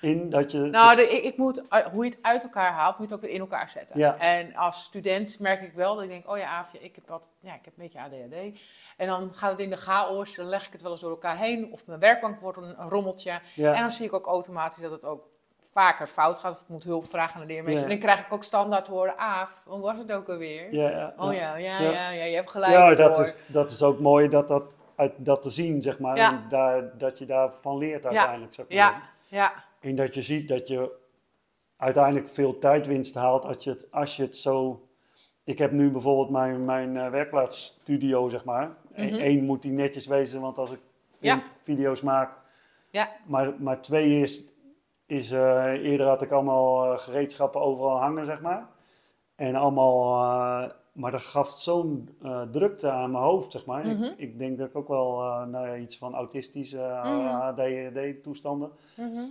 In 0.00 0.30
dat 0.30 0.50
je... 0.50 0.58
Nou, 0.58 0.96
dus- 0.96 1.08
ik, 1.08 1.24
ik 1.24 1.36
moet, 1.36 1.68
eh, 1.68 1.86
hoe 1.86 2.04
je 2.04 2.10
het 2.10 2.22
uit 2.22 2.42
elkaar 2.42 2.72
haalt, 2.72 2.98
moet 2.98 3.08
je 3.08 3.14
het 3.14 3.22
ook 3.22 3.28
weer 3.28 3.36
in 3.36 3.40
elkaar 3.40 3.68
zetten. 3.68 3.98
Ja. 3.98 4.18
En 4.18 4.54
als 4.54 4.84
student 4.84 5.40
merk 5.40 5.62
ik 5.62 5.72
wel 5.72 5.94
dat 5.94 6.04
ik 6.04 6.10
denk, 6.10 6.30
oh 6.30 6.38
ja, 6.38 6.48
Aafje, 6.48 6.78
ik 6.78 6.94
heb 6.94 7.08
wat, 7.08 7.32
ja, 7.40 7.54
ik 7.54 7.64
heb 7.64 7.74
een 7.76 7.82
beetje 7.82 8.00
ADHD. 8.00 8.60
En 8.96 9.06
dan 9.06 9.34
gaat 9.34 9.50
het 9.50 9.60
in 9.60 9.70
de 9.70 9.76
chaos, 9.76 10.34
dan 10.34 10.46
leg 10.46 10.66
ik 10.66 10.72
het 10.72 10.82
wel 10.82 10.90
eens 10.90 11.00
door 11.00 11.10
elkaar 11.10 11.38
heen. 11.38 11.72
Of 11.72 11.86
mijn 11.86 12.00
werkbank 12.00 12.40
wordt 12.40 12.58
een, 12.58 12.80
een 12.80 12.88
rommeltje. 12.88 13.40
ja. 13.54 13.74
En 13.74 13.80
dan 13.80 13.90
zie 13.90 14.06
ik 14.06 14.12
ook 14.12 14.26
automatisch 14.26 14.82
dat 14.82 14.90
het 14.90 15.04
ook 15.04 15.28
vaker 15.60 16.06
fout 16.06 16.38
gaat. 16.38 16.52
Of 16.52 16.60
ik 16.60 16.68
moet 16.68 16.84
hulp 16.84 17.08
vragen 17.08 17.40
aan 17.40 17.46
de 17.46 17.52
leermeester. 17.52 17.82
En 17.82 17.88
dan 17.88 17.98
krijg 17.98 18.20
ik 18.20 18.32
ook 18.32 18.42
standaard 18.42 18.84
te 18.84 18.90
horen, 18.90 19.18
Aaf, 19.18 19.64
hoe 19.68 19.80
was 19.80 19.98
het 19.98 20.12
ook 20.12 20.28
alweer? 20.28 20.74
Ja, 20.74 20.90
ja, 20.90 21.14
Oh 21.16 21.34
ja, 21.34 21.56
ja, 21.56 21.80
Ja. 21.80 22.10
ja, 22.10 22.24
je 22.24 22.34
hebt 22.34 22.50
gelijk. 22.50 22.72
Ja, 22.72 22.94
dat 22.94 23.16
hoor. 23.16 23.24
is, 23.24 23.34
dat 23.46 23.70
is 23.70 23.82
ook 23.82 23.98
mooi 24.00 24.28
dat, 24.28 24.48
dat, 24.48 24.72
uit, 24.96 25.12
dat 25.16 25.42
te 25.42 25.50
zien, 25.50 25.82
zeg 25.82 25.98
maar. 25.98 26.16
En 26.16 26.44
daar, 26.48 26.98
dat 26.98 27.18
je 27.18 27.26
daarvan 27.26 27.78
leert 27.78 28.04
uiteindelijk. 28.06 28.54
Zeg 28.54 28.68
maar. 28.68 28.76
Ja, 28.76 29.02
ja, 29.28 29.52
En 29.80 29.96
dat 29.96 30.14
je 30.14 30.22
ziet 30.22 30.48
dat 30.48 30.68
je 30.68 30.98
uiteindelijk 31.76 32.28
veel 32.28 32.58
tijdwinst 32.58 33.14
haalt 33.14 33.44
als 33.44 33.64
je 33.64 33.70
het, 33.70 33.86
als 33.90 34.16
je 34.16 34.22
het 34.22 34.36
zo... 34.36 34.84
Ik 35.44 35.58
heb 35.58 35.70
nu 35.70 35.90
bijvoorbeeld 35.90 36.30
mijn, 36.30 36.64
mijn 36.64 36.96
eh, 36.96 37.10
werkplaatsstudio, 37.10 38.28
zeg 38.28 38.44
maar. 38.44 38.76
Mhm. 38.96 39.14
Eén 39.14 39.44
moet 39.44 39.62
die 39.62 39.72
netjes 39.72 40.06
wezen, 40.06 40.40
want 40.40 40.58
als 40.58 40.72
ik 40.72 40.80
video's 41.62 42.00
maak... 42.02 42.36
ja. 42.90 43.08
Maar, 43.26 43.54
maar 43.58 43.80
twee 43.80 44.20
is, 44.20 44.42
is 45.10 45.30
eh, 45.30 45.72
eerder 45.72 46.06
had 46.06 46.22
ik 46.22 46.30
allemaal 46.30 46.92
eh, 46.92 46.98
gereedschappen 46.98 47.60
overal 47.60 47.98
hangen, 47.98 48.26
zeg 48.26 48.40
maar. 48.40 48.66
En 49.36 49.54
allemaal, 49.54 50.22
eh, 50.22 50.70
maar 50.92 51.10
dat 51.10 51.22
gaf 51.22 51.50
zo'n 51.50 52.18
drukte 52.50 52.90
aan 52.90 53.10
mijn 53.10 53.24
hoofd, 53.24 53.52
zeg 53.52 53.66
maar. 53.66 53.86
Mhm. 53.86 54.02
ik, 54.02 54.14
ik 54.16 54.38
denk 54.38 54.58
dat 54.58 54.68
ik 54.68 54.76
ook 54.76 54.88
wel 54.88 55.16
nou 55.46 55.66
ja, 55.66 55.76
iets 55.76 55.98
van 55.98 56.14
autistische 56.14 57.00
Mhm. 57.04 57.26
ADHD-toestanden. 57.26 58.70
Mhm. 58.96 59.24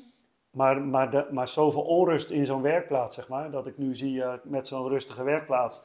Maar, 0.52 0.82
maar, 0.82 1.12
de, 1.12 1.28
maar 1.32 1.48
zoveel 1.48 1.82
onrust 1.82 2.30
in 2.30 2.46
zo'n 2.46 2.62
werkplaats, 2.62 3.16
zeg 3.16 3.28
maar. 3.28 3.52
Dat 3.52 3.68
ik 3.68 3.78
nu 3.78 3.96
zie 3.96 4.24
met 4.44 4.68
zo'n 4.68 4.88
rustige 4.88 5.24
werkplaats. 5.24 5.82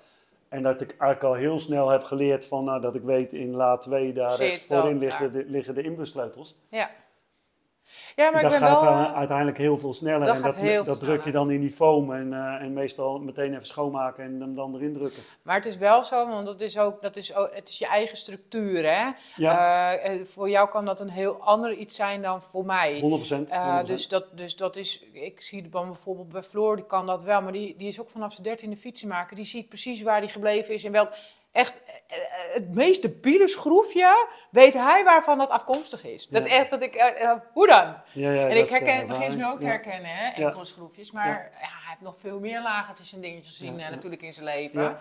En 0.49 0.63
dat 0.63 0.81
ik 0.81 0.89
eigenlijk 0.91 1.23
al 1.25 1.35
heel 1.35 1.59
snel 1.59 1.89
heb 1.89 2.03
geleerd 2.03 2.47
van, 2.47 2.65
nou, 2.65 2.81
dat 2.81 2.95
ik 2.95 3.03
weet 3.03 3.33
in 3.33 3.57
la 3.57 3.79
2, 3.79 4.13
daar 4.13 4.31
Zit 4.31 4.39
rechts 4.39 4.67
voorin 4.67 4.99
liggen 4.99 5.33
de, 5.33 5.45
liggen 5.47 5.75
de 5.75 5.83
inbussleutels. 5.83 6.57
ja. 6.69 6.91
Ja, 8.17 8.31
maar 8.31 8.43
dat 8.43 8.53
ik 8.53 8.59
ben 8.59 8.69
gaat 8.69 8.83
wel... 8.83 8.91
eh, 8.93 9.15
uiteindelijk 9.15 9.59
heel 9.59 9.79
veel 9.79 9.93
sneller. 9.93 10.27
dat 10.27 10.55
en 10.55 10.75
dat, 10.75 10.87
dat 10.87 10.99
druk 11.01 11.25
je 11.25 11.31
dan 11.31 11.51
in 11.51 11.61
die 11.61 11.71
foam 11.71 12.13
en, 12.13 12.33
eh, 12.33 12.63
en 12.63 12.73
meestal 12.73 13.19
meteen 13.21 13.53
even 13.53 13.67
schoonmaken 13.67 14.25
en 14.25 14.41
hem 14.41 14.55
dan 14.55 14.75
erin 14.75 14.95
drukken. 14.95 15.23
Maar 15.43 15.55
het 15.57 15.67
is 15.67 15.77
wel 15.77 16.05
zo, 16.05 16.27
want 16.29 16.47
dat 16.47 16.61
is 16.61 16.79
ook, 16.79 17.03
dat 17.03 17.17
is 17.17 17.35
ook, 17.35 17.51
het 17.55 17.69
is 17.69 17.79
je 17.79 17.87
eigen 17.87 18.17
structuur, 18.17 18.83
hè? 18.85 19.11
Ja, 19.37 19.73
Eh, 19.95 20.25
voor 20.25 20.51
jou 20.51 20.69
kan 20.69 20.85
dat 20.85 21.01
een 21.01 21.09
heel 21.11 21.37
ander 21.41 21.73
iets 21.73 21.97
zijn 21.97 22.23
dan 22.23 22.43
voor 22.43 22.65
mij. 22.65 23.01
100%. 23.01 23.01
100%. 23.01 23.51
Eh, 23.51 23.85
dus, 23.85 24.09
dat, 24.09 24.25
dus 24.39 24.57
dat 24.57 24.77
is, 24.77 25.05
ik 25.13 25.43
zie 25.43 25.69
dan 25.69 25.87
bijvoorbeeld 25.87 26.29
bij 26.29 26.43
Floor, 26.43 26.77
die 26.77 26.87
kan 26.87 27.07
dat 27.07 27.23
wel, 27.23 27.43
maar 27.43 27.53
die, 27.53 27.75
die 27.77 27.89
is 27.89 28.01
ook 28.01 28.11
vanaf 28.11 28.33
zijn 28.33 28.43
dertiende 28.47 28.77
fietsenmaker. 28.77 29.37
Die 29.37 29.45
ziet 29.45 29.69
precies 29.69 30.03
waar 30.03 30.21
die 30.21 30.31
gebleven 30.31 30.75
is 30.75 30.85
en 30.85 30.93
welk. 30.93 31.09
Echt, 31.55 31.83
eh, 31.85 32.17
eh, 32.17 32.55
het 32.55 32.75
meest 32.75 33.03
debiele 33.03 33.49
schroefje 33.49 34.27
weet 34.51 34.75
hij 34.75 35.05
waarvan 35.05 35.39
dat 35.39 35.51
afkomstig 35.51 36.05
is. 36.05 36.29
Dat 36.29 36.47
echt, 36.47 36.71
dat 36.71 36.83
ik, 36.83 36.95
eh, 36.95 37.33
hoe 37.53 37.67
dan? 37.67 37.97
ja, 38.13 38.31
ja, 38.31 38.49
en 38.49 38.57
ik 38.57 38.69
herken, 38.69 39.07
begin 39.07 39.31
ze 39.31 39.37
nu 39.37 39.47
ook 39.47 39.61
te 39.61 39.67
herkennen, 39.67 40.11
hè, 40.11 40.29
enkele 40.29 40.65
schroefjes. 40.65 41.13
Maar 41.13 41.27
ja. 41.27 41.59
hij 41.59 41.89
heeft 41.89 42.01
nog 42.01 42.19
veel 42.19 42.41
meer 42.41 42.63
lagertjes 42.63 43.13
en 43.13 43.21
dingetjes 43.21 43.57
zien 43.57 43.77
natuurlijk 43.77 44.23
in 44.23 44.33
zijn 44.33 44.45
leven. 44.45 44.97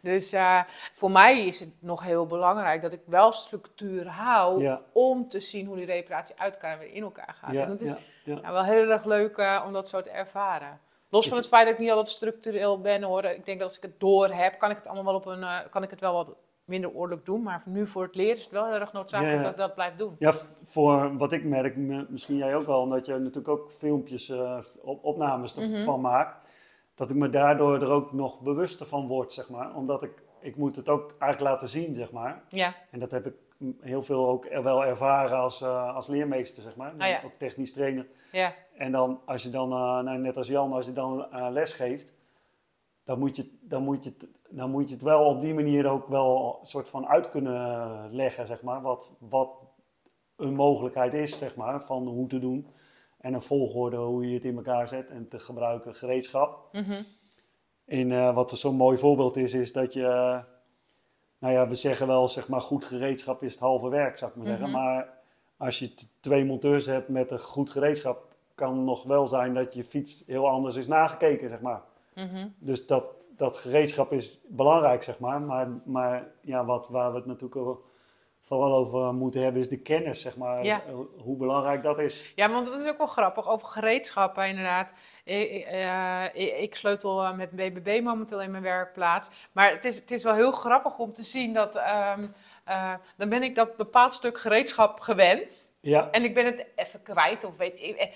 Dus 0.00 0.32
eh, 0.32 0.60
voor 0.92 1.10
mij 1.10 1.46
is 1.46 1.60
het 1.60 1.74
nog 1.78 2.02
heel 2.02 2.26
belangrijk 2.26 2.82
dat 2.82 2.92
ik 2.92 3.02
wel 3.06 3.32
structuur 3.32 4.06
hou 4.06 4.78
om 4.92 5.28
te 5.28 5.40
zien 5.40 5.66
hoe 5.66 5.76
die 5.76 5.86
reparatie 5.86 6.34
uit 6.38 6.54
elkaar 6.54 6.72
en 6.72 6.78
weer 6.78 6.92
in 6.92 7.02
elkaar 7.02 7.36
gaat. 7.40 7.54
en 7.54 7.68
dat 7.68 7.80
is 7.80 7.92
ja, 8.24 8.52
wel 8.52 8.64
heel 8.64 8.90
erg 8.90 9.04
leuk 9.04 9.62
om 9.64 9.72
dat 9.72 9.88
zo 9.88 10.00
te 10.00 10.10
ervaren. 10.10 10.80
Los 11.14 11.28
van 11.28 11.36
het 11.38 11.48
feit 11.48 11.64
dat 11.64 11.74
ik 11.74 11.80
niet 11.80 11.90
altijd 11.90 12.08
structureel 12.08 12.80
ben 12.80 13.02
hoor. 13.02 13.24
Ik 13.24 13.46
denk 13.46 13.58
dat 13.58 13.68
als 13.68 13.76
ik 13.76 13.82
het 13.82 14.00
door 14.00 14.28
heb, 14.30 14.58
kan 14.58 14.70
ik 14.70 14.76
het 14.76 14.86
allemaal 14.86 15.04
wel 15.04 15.14
op 15.14 15.26
een, 15.26 15.42
eh, 15.42 15.58
kan 15.70 15.82
ik 15.82 15.90
het 15.90 16.00
wel 16.00 16.12
wat 16.12 16.34
minder 16.64 16.90
ordelijk 16.90 17.24
doen. 17.24 17.42
Maar 17.42 17.62
nu 17.66 17.86
voor 17.86 18.02
het 18.02 18.14
leren 18.14 18.36
is 18.36 18.42
het 18.42 18.52
wel 18.52 18.64
heel 18.66 18.80
erg 18.80 18.92
noodzakelijk 18.92 19.34
Ja, 19.34 19.40
ja. 19.40 19.44
dat 19.44 19.52
ik 19.52 19.58
dat 19.58 19.74
blijf 19.74 19.94
doen. 19.94 20.14
Ja, 20.18 20.32
voor 20.62 21.16
wat 21.16 21.32
ik 21.32 21.44
merk, 21.44 21.76
misschien 22.08 22.36
jij 22.36 22.56
ook 22.56 22.66
wel, 22.66 22.80
omdat 22.80 23.06
je 23.06 23.12
natuurlijk 23.12 23.48
ook 23.48 23.70
filmpjes, 23.72 24.28
eh, 24.28 24.58
op, 24.82 25.04
opnames 25.04 25.54
Mhm. 25.54 25.74
ervan 25.74 26.00
maakt, 26.00 26.48
dat 26.94 27.10
ik 27.10 27.16
me 27.16 27.28
daardoor 27.28 27.82
er 27.82 27.90
ook 27.90 28.12
nog 28.12 28.40
bewuster 28.40 28.86
van 28.86 29.06
word, 29.06 29.32
zeg 29.32 29.48
maar. 29.50 29.74
Omdat 29.74 30.02
ik, 30.02 30.22
ik 30.40 30.56
moet 30.56 30.76
het 30.76 30.88
ook 30.88 31.14
eigenlijk 31.18 31.52
laten 31.52 31.68
zien, 31.68 31.94
zeg 31.94 32.12
maar. 32.12 32.42
Ja, 32.48 32.74
En 32.90 32.98
dat 32.98 33.10
heb 33.10 33.26
ik 33.26 33.34
heel 33.80 34.02
veel 34.02 34.28
ook 34.28 34.48
wel 34.62 34.84
ervaren 34.84 35.36
als, 35.38 35.60
eh, 35.62 35.94
als 35.94 36.06
leermeester, 36.06 36.62
zeg 36.62 36.76
maar. 36.76 36.92
Ah, 36.98 37.08
ja. 37.08 37.20
Ook 37.24 37.32
technisch 37.32 37.72
trainer. 37.72 38.06
ja, 38.32 38.54
En 38.76 38.92
dan, 38.92 39.20
als 39.24 39.42
je 39.42 39.50
dan, 39.50 39.72
eh, 39.72 40.00
nou, 40.00 40.18
net 40.18 40.36
als 40.36 40.46
Jan, 40.46 40.72
als 40.72 40.86
je 40.86 40.92
dan 40.92 41.32
eh, 41.32 41.46
les 41.50 41.72
geeft, 41.72 42.12
dan 43.04 43.18
moet, 43.18 43.36
je, 43.36 43.50
dan, 43.60 43.82
moet 43.82 44.04
je 44.04 44.10
het, 44.18 44.28
dan 44.48 44.70
moet 44.70 44.88
je 44.88 44.94
het 44.94 45.04
wel 45.04 45.24
op 45.24 45.40
die 45.40 45.54
manier 45.54 45.86
ook 45.90 46.08
wel 46.08 46.58
een 46.60 46.66
soort 46.66 46.88
van 46.88 47.06
uit 47.06 47.30
kunnen 47.30 48.14
leggen, 48.14 48.46
zeg 48.46 48.62
maar. 48.62 48.82
Wat, 48.82 49.16
wat 49.18 49.48
een 50.36 50.54
mogelijkheid 50.54 51.14
is, 51.14 51.38
zeg 51.38 51.56
maar, 51.56 51.82
van 51.82 52.06
hoe 52.06 52.26
te 52.28 52.38
doen. 52.38 52.66
En 53.18 53.34
een 53.34 53.42
volgorde 53.42 53.96
hoe 53.96 54.28
je 54.28 54.34
het 54.34 54.44
in 54.44 54.56
elkaar 54.56 54.88
zet 54.88 55.10
en 55.10 55.28
te 55.28 55.38
gebruiken 55.38 55.94
gereedschap. 55.94 56.72
mhm, 56.72 57.02
En 57.84 58.12
eh, 58.12 58.34
wat 58.34 58.50
er 58.50 58.56
zo'n 58.56 58.76
mooi 58.76 58.98
voorbeeld 58.98 59.36
is, 59.36 59.54
is 59.54 59.72
dat 59.72 59.92
je, 59.92 60.42
nou 61.38 61.54
ja, 61.54 61.68
we 61.68 61.74
zeggen 61.74 62.06
wel, 62.06 62.28
zeg 62.28 62.48
maar, 62.48 62.60
goed 62.60 62.84
gereedschap 62.84 63.42
is 63.42 63.52
het 63.52 63.60
halve 63.60 63.88
werk, 63.88 64.18
zou 64.18 64.30
ik 64.30 64.36
maar 64.36 64.46
zeggen. 64.46 64.70
Mhm. 64.70 64.78
Maar 64.78 65.22
als 65.56 65.78
je 65.78 65.94
twee 66.20 66.44
monteurs 66.44 66.86
hebt 66.86 67.08
met 67.08 67.30
een 67.30 67.40
goed 67.40 67.70
gereedschap, 67.70 68.33
kan 68.54 68.84
nog 68.84 69.02
wel 69.02 69.28
zijn 69.28 69.54
dat 69.54 69.74
je 69.74 69.84
fiets 69.84 70.22
heel 70.26 70.48
anders 70.48 70.76
is 70.76 70.86
nagekeken, 70.86 71.48
zeg 71.48 71.60
maar. 71.60 71.82
mhm. 72.14 72.48
Dus 72.58 72.86
dat, 72.86 73.04
dat 73.36 73.58
gereedschap 73.58 74.12
is 74.12 74.40
belangrijk, 74.48 75.02
zeg 75.02 75.18
maar. 75.18 75.40
Maar, 75.40 75.68
maar 75.86 76.26
ja, 76.40 76.64
wat, 76.64 76.88
waar 76.88 77.10
we 77.10 77.16
het 77.16 77.26
natuurlijk 77.26 77.78
vooral 78.40 78.74
over 78.74 79.14
moeten 79.14 79.42
hebben, 79.42 79.60
is 79.60 79.68
de 79.68 79.80
kennis, 79.80 80.20
zeg 80.20 80.36
maar. 80.36 80.64
Ja. 80.64 80.82
Hoe- 81.22 81.36
belangrijk 81.36 81.82
dat 81.82 81.98
is. 81.98 82.32
Ja, 82.34 82.50
want 82.50 82.66
dat 82.66 82.80
is 82.80 82.86
ook 82.86 82.98
wel 82.98 83.06
grappig 83.06 83.48
over 83.48 83.66
gereedschappen 83.66 84.46
inderdaad. 84.48 84.94
Ik, 85.24 85.50
ik, 85.50 85.64
eh, 85.64 86.62
ik- 86.62 86.76
sleutel 86.76 87.22
eh, 87.22 87.34
met 87.36 87.50
BBB 87.50 88.00
momenteel 88.02 88.42
in 88.42 88.50
mijn 88.50 88.62
werkplaats. 88.62 89.30
Maar 89.52 89.70
het 89.70 89.84
is, 89.84 89.96
het 89.96 90.10
is 90.10 90.22
wel 90.22 90.34
heel 90.34 90.52
grappig 90.52 90.98
om 90.98 91.12
te 91.12 91.22
zien 91.24 91.52
dat... 91.54 91.76
ehm, 91.76 92.26
eh, 92.64 92.92
dan 93.16 93.28
ben 93.28 93.42
ik 93.42 93.54
dat 93.54 93.76
bepaald 93.76 94.14
stuk 94.14 94.38
gereedschap 94.38 95.00
gewend. 95.00 95.74
Ja, 95.80 96.10
En 96.10 96.24
ik 96.24 96.34
ben 96.34 96.44
het 96.46 96.66
even 96.74 97.02
kwijt 97.02 97.44
of 97.44 97.56
weet 97.56 97.76
ik... 97.80 98.12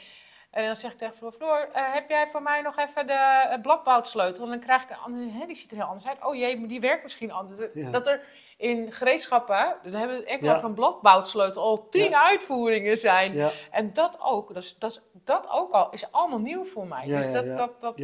eh, 0.51 0.61
En 0.61 0.67
dan 0.67 0.77
zeg 0.77 0.93
ik 0.93 0.99
tegen 0.99 1.15
Floor, 1.15 1.33
Floor, 1.33 1.69
eh, 1.73 1.83
heb 1.95 2.09
jij 2.09 2.27
voor 2.27 2.43
mij 2.43 2.61
nog 2.63 2.79
even 2.79 3.07
de 3.07 3.47
uh, 3.57 3.63
bladboutsleutel? 3.63 4.45
En 4.45 4.51
dan 4.51 4.61
krijg 4.61 4.83
ik 4.83 4.91
een 4.91 4.97
andere, 4.97 5.31
hè, 5.31 5.47
die 5.47 5.57
ziet 5.57 5.71
er 5.71 5.77
heel 5.77 5.87
anders 5.87 6.07
uit. 6.07 6.25
Oh 6.25 6.35
jee, 6.35 6.67
die 6.67 6.81
werkt 6.81 7.03
misschien 7.03 7.33
anders. 7.33 7.61
Ja. 7.75 7.91
Dat 7.91 8.07
er 8.07 8.25
in 8.57 8.93
gereedschappen, 8.93 9.77
dan 9.83 9.93
hebben 9.93 10.17
we 10.19 10.25
echt 10.25 10.43
Ja. 10.43 10.53
over 10.55 10.65
een 10.65 10.75
bladboutsleutel, 10.75 11.63
al 11.63 11.89
tien 11.89 12.11
Ja. 12.11 12.23
uitvoeringen 12.29 12.99
zijn. 12.99 13.51
En 13.71 13.93
dat 13.93 14.19
ook, 14.21 14.55
dat 14.55 14.63
is, 14.63 14.79
dat, 14.79 14.91
is, 14.91 15.01
dat 15.25 15.49
ook 15.51 15.73
al, 15.73 15.91
is 15.91 16.13
allemaal 16.13 16.41
nieuw 16.41 16.65
voor 16.65 16.87
mij. 16.87 17.07
Dus 17.07 17.33
dat. 17.33 17.57
Dat, 17.57 17.81
dat, 17.81 17.97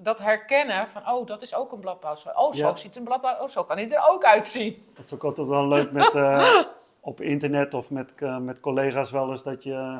dat 0.00 0.18
herkennen 0.18 0.88
van, 0.88 1.08
oh, 1.08 1.26
dat 1.26 1.42
is 1.42 1.54
ook 1.54 1.72
een 1.72 1.80
bladboutsleutel. 1.80 2.42
Oh, 2.42 2.54
zo 2.54 2.66
Ja. 2.66 2.74
ziet 2.74 2.96
een 2.96 3.12
oh, 3.12 3.48
zo 3.48 3.64
kan 3.64 3.76
hij 3.76 3.90
er 3.90 4.08
ook 4.08 4.24
uitzien. 4.24 4.86
dat 4.94 5.04
is 5.04 5.14
ook 5.14 5.24
altijd 5.24 5.46
wel 5.48 5.68
leuk 5.68 5.90
met, 5.92 6.14
eh, 6.24 6.62
op 7.00 7.20
internet 7.20 7.74
of 7.74 7.90
met, 7.90 8.12
eh, 8.16 8.38
met 8.38 8.60
collega's 8.60 9.10
wel 9.10 9.30
eens 9.30 9.42
dat 9.42 9.62
je 9.62 9.72
eh, 9.72 9.98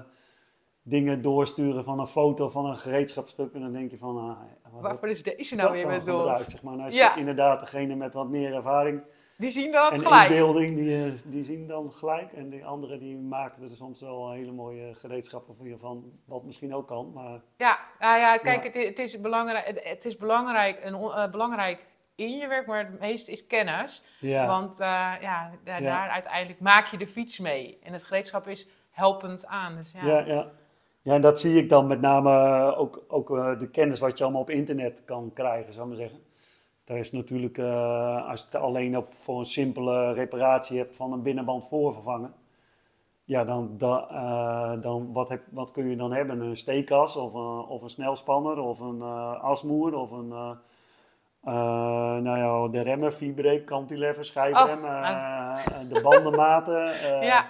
dingen 0.88 1.22
doorsturen 1.22 1.84
van 1.84 2.00
een 2.00 2.06
foto 2.06 2.48
van 2.48 2.66
een 2.66 2.76
gereedschapstuk. 2.76 3.52
En 3.54 3.60
dan 3.60 3.72
denk 3.72 3.90
je 3.90 3.98
van, 3.98 4.16
ah, 4.18 4.38
wat 4.72 4.82
Waarvoor 4.82 5.08
is 5.08 5.22
deze 5.22 5.54
nou 5.54 5.72
weer 5.72 5.86
met 5.86 6.04
zeg 6.50 6.62
maar. 6.62 6.74
En 6.74 6.80
als 6.80 6.94
Ja. 6.94 7.16
inderdaad 7.16 7.60
degene 7.60 7.94
met 7.94 8.14
wat 8.14 8.28
meer 8.28 8.54
ervaring 8.54 9.02
Die 9.36 9.50
zien 9.50 9.72
dat 9.72 9.92
en 9.92 10.00
gelijk. 10.00 10.28
inbeelding, 10.30 10.76
die, 10.76 11.04
eh, 11.04 11.12
die 11.24 11.44
zien 11.44 11.66
dan 11.66 11.92
gelijk. 11.92 12.32
En 12.32 12.48
die 12.50 12.64
anderen 12.66 12.98
die 13.00 13.16
maken 13.16 13.62
er 13.62 13.70
soms 13.70 14.00
wel 14.00 14.30
hele 14.30 14.52
mooie 14.52 14.94
gereedschappen 14.94 15.54
voor 15.56 15.68
je 15.68 15.78
van, 15.78 16.04
wat 16.26 16.44
misschien 16.44 16.74
ook 16.74 16.86
kan. 16.86 17.12
Maar 17.14 17.40
Ja, 17.56 17.78
nou 17.98 18.18
ja, 18.18 18.36
kijk, 18.36 18.56
Ja. 18.56 18.62
Het, 18.66 18.76
is, 18.76 18.86
het 18.86 18.98
is 18.98 19.20
belangrijk, 19.20 19.80
het, 19.84 20.04
is 20.04 20.16
belangrijk, 20.16 20.78
en, 20.78 20.94
on- 20.94 21.12
eh, 21.12 21.30
belangrijk 21.30 21.86
in 22.14 22.36
je 22.38 22.46
werk, 22.46 22.66
maar 22.66 22.78
het 22.78 23.00
meeste 23.00 23.30
is 23.32 23.46
kennis. 23.46 24.02
ja, 24.20 24.46
Want 24.46 24.72
eh, 24.80 24.86
ja, 25.20 25.50
daar, 25.64 25.82
Ja. 25.82 25.96
daar 25.98 26.08
uiteindelijk 26.08 26.60
maak 26.60 26.86
je 26.86 26.96
de 26.96 27.06
fiets 27.06 27.38
mee. 27.38 27.78
En 27.82 27.92
het 27.92 28.04
gereedschap 28.04 28.46
is 28.46 28.68
helpend 28.90 29.46
aan. 29.46 29.76
Dus 29.76 29.92
ja. 29.92 30.06
ja. 30.06 30.26
ja, 30.26 30.50
ja. 31.02 31.14
en 31.14 31.20
dat 31.20 31.40
zie 31.40 31.56
ik 31.62 31.68
dan 31.68 31.86
met 31.86 32.00
name 32.00 32.30
eh, 32.30 32.78
ook, 32.80 33.04
ook 33.08 33.36
eh, 33.36 33.58
de 33.58 33.70
kennis 33.70 34.00
wat 34.00 34.18
je 34.18 34.24
allemaal 34.24 34.42
op 34.42 34.50
internet 34.50 35.04
kan 35.04 35.30
krijgen, 35.34 35.72
zou 35.72 35.90
ik 35.90 35.96
maar 35.96 36.06
zeggen. 36.08 36.26
Daar 36.84 36.98
is 36.98 37.12
natuurlijk, 37.12 37.58
eh, 37.58 38.28
als 38.28 38.40
je 38.40 38.46
het 38.46 38.54
alleen 38.54 38.96
op, 38.96 39.06
voor 39.06 39.38
een 39.38 39.44
simpele 39.44 40.12
reparatie 40.12 40.78
hebt 40.78 40.96
van 40.96 41.12
een 41.12 41.22
binnenband 41.22 41.68
voorvervangen. 41.68 42.34
Ja, 43.24 43.44
dan, 43.44 43.74
da- 43.76 44.76
dan 44.76 45.12
wat, 45.12 45.28
heb, 45.28 45.42
wat 45.50 45.70
kun 45.72 45.88
je 45.88 45.96
dan 45.96 46.12
hebben? 46.12 46.40
Een 46.40 46.56
steekas 46.56 47.16
of 47.16 47.34
een, 47.34 47.66
of 47.66 47.82
een 47.82 47.88
snelspanner 47.88 48.58
of 48.58 48.80
een 48.80 49.02
asmoer 49.40 49.94
of 49.94 50.10
een, 50.10 50.32
nou 52.22 52.38
ja, 52.38 52.68
de 52.68 52.80
remmen, 52.80 53.12
vibreek, 53.12 53.66
cantilever, 53.66 54.24
schijfrem, 54.24 54.84
Oh, 54.84 55.08
eh, 55.08 55.88
de 55.88 56.00
bandenmaten. 56.02 56.92
Ja, 57.30 57.46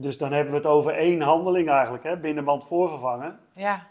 Dus 0.00 0.18
dan 0.18 0.32
hebben 0.32 0.52
we 0.52 0.58
het 0.58 0.66
over 0.68 0.94
één 0.94 1.20
handeling 1.20 1.68
eigenlijk, 1.68 2.04
hè? 2.04 2.18
binnenband 2.18 2.64
voorvervangen. 2.66 3.38
ja. 3.52 3.86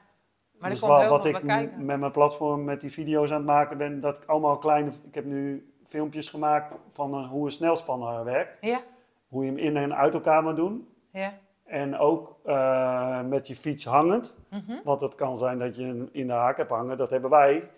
Maar 0.60 0.70
dus 0.70 0.80
komt 0.80 1.06
wat 1.06 1.26
veel 1.26 1.36
ik 1.36 1.46
kijken. 1.46 1.86
met 1.86 2.00
mijn 2.00 2.12
platform, 2.12 2.64
met 2.64 2.82
die 2.82 2.92
video's 2.92 3.32
aan 3.32 3.38
het 3.38 3.46
maken 3.46 3.78
ben, 3.78 4.00
dat 4.02 4.18
ik 4.18 4.26
allemaal 4.26 4.58
kleine... 4.58 4.92
Ik 5.08 5.16
heb 5.16 5.26
nu 5.26 5.74
filmpjes 5.84 6.30
gemaakt 6.30 6.78
van 6.90 7.26
hoe 7.26 7.46
een 7.46 7.52
snelspanner 7.52 8.24
werkt. 8.24 8.58
Ja, 8.62 8.80
Hoe 9.28 9.44
je 9.46 9.50
hem 9.50 9.60
in 9.60 9.78
en 9.78 9.96
uit 9.96 10.14
elkaar 10.14 10.44
moet 10.44 10.56
doen. 10.56 10.88
ja. 11.12 11.34
En 11.66 11.98
ook 11.98 12.36
eh, 12.46 13.22
met 13.22 13.48
je 13.48 13.56
fiets 13.56 13.86
hangend. 13.86 14.38
Mhm. 14.50 14.76
Want 14.84 15.02
het 15.02 15.16
kan 15.16 15.38
zijn 15.38 15.60
dat 15.60 15.76
je 15.76 15.86
hem 15.86 16.10
in 16.12 16.28
de 16.28 16.34
haak 16.34 16.58
hebt 16.58 16.70
hangen, 16.72 16.98
dat 16.98 17.10
hebben 17.10 17.30
wij. 17.30 17.70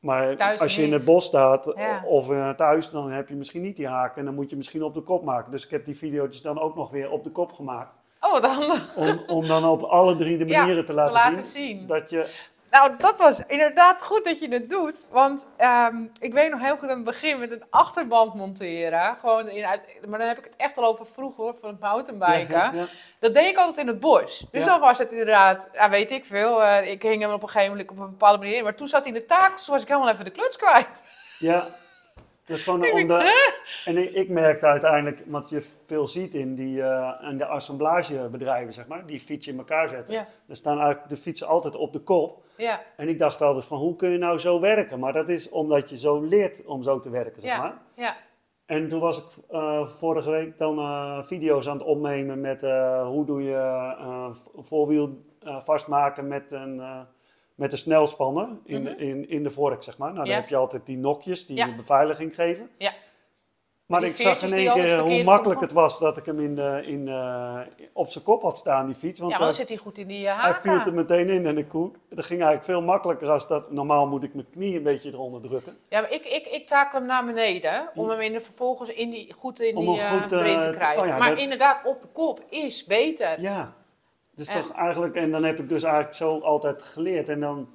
Maar 0.00 0.36
Thuis 0.36 0.60
als 0.60 0.76
je 0.76 0.82
in 0.82 0.92
het 0.92 1.04
bos 1.04 1.24
staat 1.24 1.72
Ja. 1.76 2.02
of 2.06 2.30
eh, 2.30 2.50
thuis, 2.50 2.90
dan 2.90 3.10
heb 3.10 3.28
je 3.28 3.34
misschien 3.34 3.62
niet 3.62 3.76
die 3.76 3.88
haak. 3.88 4.16
En 4.16 4.24
dan 4.24 4.34
moet 4.34 4.50
je 4.50 4.56
misschien 4.56 4.82
op 4.82 4.94
de 4.94 5.00
kop 5.02 5.24
maken. 5.24 5.50
Dus 5.50 5.64
ik 5.64 5.70
heb 5.70 5.84
die 5.84 5.96
video's 5.96 6.42
dan 6.42 6.60
ook 6.60 6.76
nog 6.76 6.90
weer 6.90 7.10
op 7.10 7.24
de 7.24 7.30
kop 7.30 7.52
gemaakt. 7.52 7.98
Oh, 8.20 8.40
dan. 8.42 8.62
Om, 8.96 9.22
om 9.26 9.46
dan 9.46 9.64
op 9.64 9.82
alle 9.82 10.16
drie 10.16 10.38
de 10.38 10.46
Ja, 10.46 10.58
manieren 10.58 10.84
te 10.84 10.92
laten, 10.92 11.12
te 11.12 11.18
laten 11.18 11.42
zien, 11.42 11.78
zien. 11.78 11.86
dat 11.86 12.10
je... 12.10 12.48
Nou, 12.70 12.96
dat 12.98 13.18
was 13.18 13.42
inderdaad 13.46 14.02
goed 14.02 14.24
dat 14.24 14.38
je 14.38 14.48
het 14.48 14.68
doet. 14.70 15.04
Want 15.10 15.46
ehm, 15.56 16.06
ik 16.20 16.32
weet 16.32 16.50
nog 16.50 16.60
heel 16.60 16.76
goed 16.76 16.88
aan 16.88 16.96
het 16.96 17.04
begin 17.04 17.38
met 17.38 17.50
een 17.50 17.64
achterband 17.70 18.34
monteren. 18.34 19.16
Gewoon 19.20 19.48
in, 19.48 19.64
uit, 19.64 19.82
maar 20.08 20.18
dan 20.18 20.28
heb 20.28 20.38
ik 20.38 20.44
het 20.44 20.56
echt 20.56 20.78
al 20.78 20.84
over 20.84 21.06
vroeger, 21.06 21.44
hoor, 21.44 21.54
van 21.60 21.68
het 21.68 21.80
mountainbiken. 21.80 22.56
Ja, 22.56 22.70
ja, 22.72 22.84
Dat 23.20 23.34
deed 23.34 23.50
ik 23.50 23.56
altijd 23.56 23.76
in 23.78 23.86
het 23.86 24.00
bos. 24.00 24.46
Dus 24.50 24.64
dan 24.64 24.80
was 24.80 24.98
het 24.98 25.10
inderdaad, 25.10 25.68
ja, 25.72 25.90
weet 25.90 26.10
ik 26.10 26.24
veel. 26.24 26.62
eh, 26.62 26.90
ik 26.90 27.02
hing 27.02 27.22
hem 27.22 27.32
op 27.32 27.42
een 27.42 27.48
gegeven 27.48 27.70
moment 27.76 27.90
op 27.90 27.98
een 27.98 28.10
bepaalde 28.10 28.38
manier. 28.38 28.62
Maar 28.62 28.74
toen 28.74 28.88
zat 28.88 29.04
hij 29.04 29.12
in 29.12 29.20
de 29.20 29.26
takels, 29.26 29.64
toen 29.64 29.74
was 29.74 29.82
ik 29.82 29.88
helemaal 29.88 30.10
even 30.10 30.24
de 30.24 30.30
kluts 30.30 30.56
kwijt. 30.56 31.02
ja. 31.38 31.66
Dat 32.50 32.58
is 32.58 32.64
gewoon 32.64 32.92
omdat... 32.92 33.22
En 33.84 34.16
ik, 34.16 34.28
merkte 34.28 34.66
uiteindelijk, 34.66 35.22
wat 35.26 35.50
je 35.50 35.68
veel 35.86 36.06
ziet 36.06 36.34
in, 36.34 36.54
die, 36.54 36.82
in 37.30 37.36
de 37.38 37.46
assemblagebedrijven, 37.46 38.72
zeg 38.72 38.86
maar, 38.86 39.06
die 39.06 39.20
fietsen 39.20 39.52
in 39.52 39.58
elkaar 39.58 39.88
zetten. 39.88 40.14
Ja. 40.14 40.26
Er 40.48 40.56
staan 40.56 40.78
eigenlijk 40.78 41.08
de 41.08 41.16
fietsen 41.16 41.46
altijd 41.46 41.76
op 41.76 41.92
de 41.92 41.98
kop. 41.98 42.42
Ja, 42.56 42.82
En 42.96 43.08
ik 43.08 43.18
dacht 43.18 43.42
altijd 43.42 43.64
van, 43.64 43.78
hoe 43.78 43.96
kun 43.96 44.10
je 44.10 44.18
nou 44.18 44.38
zo 44.38 44.60
werken? 44.60 44.98
Maar 44.98 45.12
dat 45.12 45.28
is 45.28 45.48
omdat 45.48 45.90
je 45.90 45.98
zo 45.98 46.20
leert 46.20 46.64
om 46.64 46.82
zo 46.82 47.00
te 47.00 47.10
werken, 47.10 47.40
zeg 47.42 47.58
maar. 47.58 47.78
ja. 47.94 48.16
En 48.66 48.88
toen 48.88 49.00
was 49.00 49.18
ik 49.18 49.24
eh, 49.50 49.86
vorige 49.86 50.30
week 50.30 50.58
dan 50.58 50.78
eh, 50.78 51.22
video's 51.22 51.68
aan 51.68 51.78
het 51.78 51.86
opnemen 51.86 52.40
met 52.40 52.60
hoe 53.04 53.24
doe 53.26 53.42
je 53.42 54.34
voorwiel 54.56 55.24
vastmaken 55.44 56.28
met 56.28 56.52
een, 56.52 56.82
met 57.60 57.72
een 57.72 57.78
snelspanner 57.78 58.48
in, 58.64 58.98
in, 58.98 59.28
in 59.28 59.42
de 59.42 59.50
vork, 59.50 59.82
zeg 59.82 59.98
maar. 59.98 60.12
Nou, 60.12 60.18
dan 60.20 60.28
Mhm. 60.28 60.36
Heb 60.40 60.48
je 60.48 60.56
altijd 60.56 60.86
die 60.86 60.98
nokjes 60.98 61.46
die 61.46 61.56
je 61.56 61.74
beveiliging 61.74 62.34
geven. 62.34 62.70
Ja. 62.78 62.90
Maar 63.86 64.02
ik 64.02 64.16
zag 64.16 64.42
in 64.42 64.52
één 64.52 64.72
keer 64.72 64.98
hoe 64.98 65.24
makkelijk 65.24 65.60
het 65.60 65.72
was 65.72 65.98
dat 65.98 66.16
ik 66.16 66.26
hem 66.26 66.40
in 66.40 66.54
de, 66.54 66.82
in, 66.86 67.08
eh, 67.08 67.60
op 67.92 68.08
zijn 68.08 68.24
kop 68.24 68.42
had 68.42 68.58
staan, 68.58 68.86
die 68.86 68.94
fiets. 68.94 69.20
Want 69.20 69.32
ja, 69.32 69.38
want 69.38 69.50
dan 69.50 69.58
hij- 69.58 69.66
zit 69.66 69.68
hij 69.68 69.76
goed 69.76 69.98
in 69.98 70.06
die 70.06 70.24
uh, 70.24 70.42
hij 70.42 70.54
viel 70.54 70.80
er 70.80 70.94
meteen 70.94 71.28
in 71.28 71.46
en 71.46 71.58
ik 71.58 71.68
koek. 71.68 71.94
Dat 72.08 72.24
ging 72.24 72.42
eigenlijk 72.42 72.64
veel 72.64 72.82
makkelijker 72.82 73.28
als 73.28 73.48
dat. 73.48 73.70
Normaal 73.70 74.06
moet 74.06 74.22
ik 74.24 74.34
mijn 74.34 74.50
knie 74.50 74.76
een 74.76 74.82
beetje 74.82 75.10
eronder 75.12 75.40
drukken. 75.40 75.76
Ja, 75.88 76.00
maar 76.00 76.12
ik, 76.12 76.24
ik, 76.26 76.46
ik 76.46 76.66
takel 76.66 76.98
hem 76.98 77.08
naar 77.08 77.24
beneden 77.24 77.90
om 77.94 78.08
hem 78.08 78.20
in 78.20 78.32
de, 78.32 78.40
vervolgens 78.40 78.90
in 78.90 79.10
die, 79.10 79.32
goed 79.32 79.60
in 79.60 79.76
Om 79.76 79.86
die 79.86 80.00
eh, 80.00 80.12
goed, 80.12 80.22
eh, 80.22 80.28
te 80.28 80.70
te- 80.70 80.76
krijgen. 80.76 81.02
oh 81.02 81.08
ja, 81.08 81.18
maar 81.18 81.28
dat- 81.28 81.38
inderdaad, 81.38 81.80
op 81.84 82.02
de 82.02 82.08
kop 82.12 82.40
is 82.48 82.84
beter. 82.84 83.40
Ja, 83.40 83.74
dus 84.46 84.48
En- 84.56 84.62
toch 84.62 84.72
eigenlijk, 84.72 85.14
en 85.14 85.30
dan 85.30 85.44
heb 85.44 85.58
ik 85.58 85.68
dus 85.68 85.82
eigenlijk 85.82 86.14
zo 86.14 86.38
altijd 86.40 86.82
geleerd. 86.82 87.28
En 87.28 87.40
dan, 87.40 87.68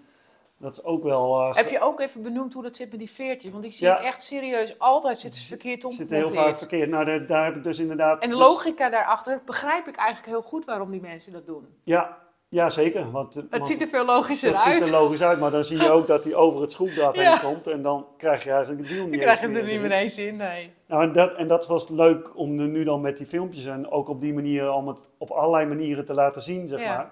dat 0.57 0.71
is 0.71 0.83
ook 0.83 1.03
wel. 1.03 1.39
eh, 1.39 1.55
Heb 1.55 1.69
je 1.69 1.79
ook 1.79 1.99
even 1.99 2.21
benoemd 2.21 2.53
hoe 2.53 2.63
dat 2.63 2.75
zit 2.75 2.89
met 2.89 2.99
die 2.99 3.09
veertjes? 3.11 3.51
Want 3.51 3.63
die 3.63 3.71
zie 3.71 3.87
Ja. 3.87 3.99
ik 3.99 4.05
echt 4.05 4.23
serieus 4.23 4.79
altijd 4.79 5.19
zitten 5.19 5.41
ze 5.41 5.47
verkeerd 5.47 5.83
het 5.83 5.91
zit 5.91 6.09
heel 6.09 6.27
vaak 6.27 6.57
verkeerd. 6.57 6.89
Nou, 6.89 7.05
daar, 7.05 7.25
daar 7.25 7.45
heb 7.45 7.55
ik 7.55 7.63
dus 7.63 7.79
inderdaad. 7.79 8.21
En 8.23 8.29
de 8.29 8.35
dus- 8.35 8.45
logica 8.45 8.89
daarachter 8.89 9.41
begrijp 9.45 9.87
ik 9.87 9.95
eigenlijk 9.95 10.27
heel 10.27 10.41
goed 10.41 10.65
waarom 10.65 10.91
die 10.91 11.01
mensen 11.01 11.33
dat 11.33 11.45
doen. 11.45 11.67
ja, 11.83 12.23
ja, 12.55 12.69
zeker. 12.69 13.11
Want, 13.11 13.33
Het 13.35 13.45
want 13.49 13.67
ziet 13.67 13.81
er 13.81 13.87
veel 13.87 14.05
logischer 14.05 14.49
het 14.51 14.59
ziet 14.59 14.71
uit. 14.71 14.81
er 14.81 14.91
logisch 14.91 15.21
uit, 15.23 15.39
maar 15.39 15.51
dan 15.51 15.63
zie 15.63 15.77
je 15.81 15.89
ook 15.91 16.07
dat 16.07 16.23
hij 16.23 16.35
over 16.35 16.61
het 16.61 16.71
schroefdraad 16.71 17.15
Ja. 17.21 17.21
heen 17.39 17.39
komt. 17.53 17.67
En 17.67 17.81
dan 17.81 18.05
krijg 18.17 18.43
je 18.43 18.49
eigenlijk 18.51 18.81
de 18.87 18.93
deal 18.93 19.01
niet 19.03 19.11
Dan 19.11 19.21
krijg 19.21 19.39
je 19.41 19.47
er 19.47 19.63
niet 19.63 19.81
meer 19.81 19.91
eens 19.91 20.17
in, 20.17 20.35
nee. 20.35 20.73
Nou, 20.87 21.03
en 21.03 21.11
dat, 21.13 21.33
en 21.33 21.47
dat 21.47 21.67
was 21.67 21.89
leuk 21.89 22.37
om 22.37 22.59
er 22.59 22.67
nu 22.67 22.83
dan 22.83 23.01
met 23.01 23.17
die 23.17 23.25
filmpjes 23.25 23.65
en 23.65 23.89
ook 23.89 24.09
op 24.09 24.21
die 24.21 24.33
manier 24.33 24.71
om 24.71 24.87
het 24.87 25.09
op 25.17 25.29
allerlei 25.31 25.65
manieren 25.65 26.05
te 26.05 26.13
laten 26.13 26.41
zien, 26.41 26.67
zeg 26.67 26.79
Ja. 26.79 26.95
maar. 26.97 27.11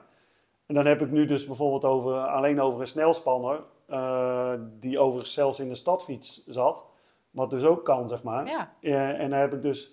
En 0.68 0.76
dan 0.76 0.86
heb 0.86 1.02
ik 1.02 1.12
nu 1.12 1.26
dus 1.26 1.46
bijvoorbeeld 1.46 1.86
over, 1.86 2.14
alleen 2.14 2.62
over 2.62 2.80
een 2.82 2.88
snelspanner, 2.88 3.64
eh, 3.88 4.54
die 4.80 5.00
overigens 5.00 5.34
zelfs 5.34 5.60
in 5.60 5.70
de 5.70 5.76
stadfiets 5.76 6.44
zat, 6.48 6.86
wat 7.32 7.50
dus 7.50 7.64
ook 7.64 7.86
kan, 7.86 8.10
zeg 8.10 8.24
maar. 8.24 8.48
Ja. 8.48 8.72
Eh, 8.82 9.20
en 9.20 9.30
dan 9.30 9.40
heb 9.40 9.54
ik 9.54 9.62
dus, 9.62 9.92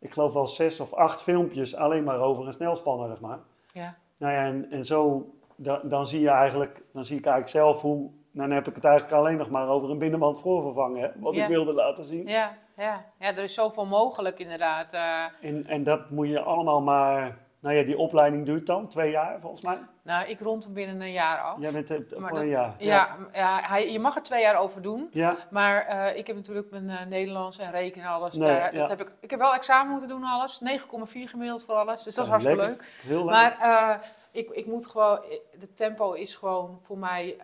ik 0.00 0.10
geloof 0.12 0.32
wel 0.32 0.46
zes 0.46 0.80
of 0.80 0.92
acht 0.94 1.22
filmpjes 1.22 1.76
alleen 1.76 2.04
maar 2.04 2.20
over 2.20 2.46
een 2.46 2.52
snelspanner, 2.52 3.08
zeg 3.08 3.20
maar. 3.20 3.38
Ja. 3.72 3.96
Nou 4.20 4.32
ja, 4.32 4.44
en, 4.44 4.70
en 4.70 4.84
zo, 4.84 5.30
da- 5.56 5.80
dan 5.84 6.06
zie 6.06 6.20
je 6.20 6.28
eigenlijk, 6.30 6.82
dan 6.92 7.04
zie 7.04 7.18
ik 7.18 7.24
eigenlijk 7.24 7.54
zelf 7.54 7.80
hoe, 7.82 8.10
dan 8.32 8.50
heb 8.50 8.66
ik 8.68 8.74
het 8.74 8.84
eigenlijk 8.84 9.16
alleen 9.16 9.36
nog 9.36 9.50
maar 9.50 9.68
over 9.68 9.90
een 9.90 9.98
binnenband 9.98 10.40
voorvervangen, 10.40 11.00
hè, 11.02 11.08
wat 11.20 11.34
Ja. 11.34 11.42
ik 11.42 11.48
wilde 11.48 11.72
laten 11.72 12.04
zien. 12.04 12.26
Ja, 12.26 12.56
ja. 12.76 13.04
ja, 13.18 13.26
er 13.26 13.38
is 13.38 13.54
zoveel 13.54 13.86
mogelijk 13.86 14.38
inderdaad. 14.38 14.92
eh. 14.92 15.24
En, 15.40 15.64
en 15.66 15.84
dat 15.84 16.10
moet 16.10 16.28
je 16.28 16.40
allemaal 16.40 16.82
maar. 16.82 17.38
Nou 17.60 17.74
ja, 17.74 17.84
die 17.84 17.98
opleiding 17.98 18.46
duurt 18.46 18.66
dan 18.66 18.88
twee 18.88 19.10
jaar 19.10 19.40
volgens 19.40 19.62
mij. 19.62 19.78
Nou, 20.02 20.28
ik 20.28 20.40
rond 20.40 20.64
hem 20.64 20.72
binnen 20.72 21.00
een 21.00 21.12
jaar 21.12 21.38
af. 21.40 21.60
Jij 21.60 21.72
bent 21.72 21.90
eh, 21.90 21.96
voor 22.08 22.20
dat- 22.30 22.38
een 22.40 22.48
jaar. 22.48 22.74
Ja, 22.78 23.16
ja 23.32 23.60
hij, 23.62 23.92
je 23.92 23.98
mag 23.98 24.16
er 24.16 24.22
twee 24.22 24.42
jaar 24.42 24.56
over 24.56 24.82
doen. 24.82 25.08
Ja, 25.12 25.36
Maar 25.50 25.86
eh, 25.86 26.16
ik 26.16 26.26
heb 26.26 26.36
natuurlijk 26.36 26.70
mijn 26.70 26.90
eh, 26.90 27.06
Nederlands 27.06 27.58
en 27.58 27.70
rekenen 27.70 28.06
en 28.06 28.12
alles. 28.12 28.34
Nee, 28.34 28.48
daar, 28.48 28.72
ja. 28.74 28.78
dat 28.80 28.88
heb 28.88 29.00
ik, 29.00 29.12
ik 29.20 29.30
heb 29.30 29.38
wel 29.38 29.54
examen 29.54 29.90
moeten 29.90 30.08
doen 30.08 30.24
alles. 30.24 30.60
9,4 30.80 30.84
gemiddeld 31.12 31.64
voor 31.64 31.74
alles. 31.74 32.02
Dus 32.02 32.14
dat 32.14 32.24
is 32.24 32.30
Ja, 32.30 32.36
hartstikke 32.36 32.66
lekker. 32.66 32.86
leuk. 32.86 33.02
Heel 33.02 33.24
leuk. 33.24 33.30
Maar 33.58 34.10
ik, 34.32 34.50
ik 34.50 34.66
moet 34.66 34.86
gewoon... 34.86 35.20
De 35.58 35.72
tempo 35.72 36.12
is 36.12 36.34
gewoon 36.36 36.78
voor 36.80 36.98
mij... 36.98 37.36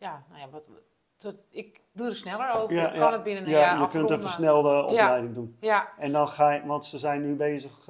ja, 0.00 0.22
nou 0.28 0.40
ja, 0.40 0.48
wat, 0.50 0.64
dat, 1.16 1.34
ik 1.50 1.80
doe 1.92 2.06
er 2.06 2.14
sneller 2.14 2.50
over. 2.54 2.74
ja, 2.76 2.82
ik 2.92 2.98
kan 2.98 3.08
ja. 3.08 3.12
het 3.12 3.22
binnen 3.22 3.44
een 3.44 3.50
ja, 3.50 3.58
jaar 3.58 3.80
Je 3.80 3.88
kunt 3.88 4.10
een 4.10 4.20
versnelde 4.20 4.84
opleiding 4.84 5.34
doen. 5.34 5.56
Ja, 5.60 5.88
En 5.98 6.12
dan 6.12 6.28
ga 6.28 6.50
je, 6.52 6.66
want 6.66 6.84
ze 6.84 6.98
zijn 6.98 7.22
nu 7.22 7.36
bezig. 7.36 7.88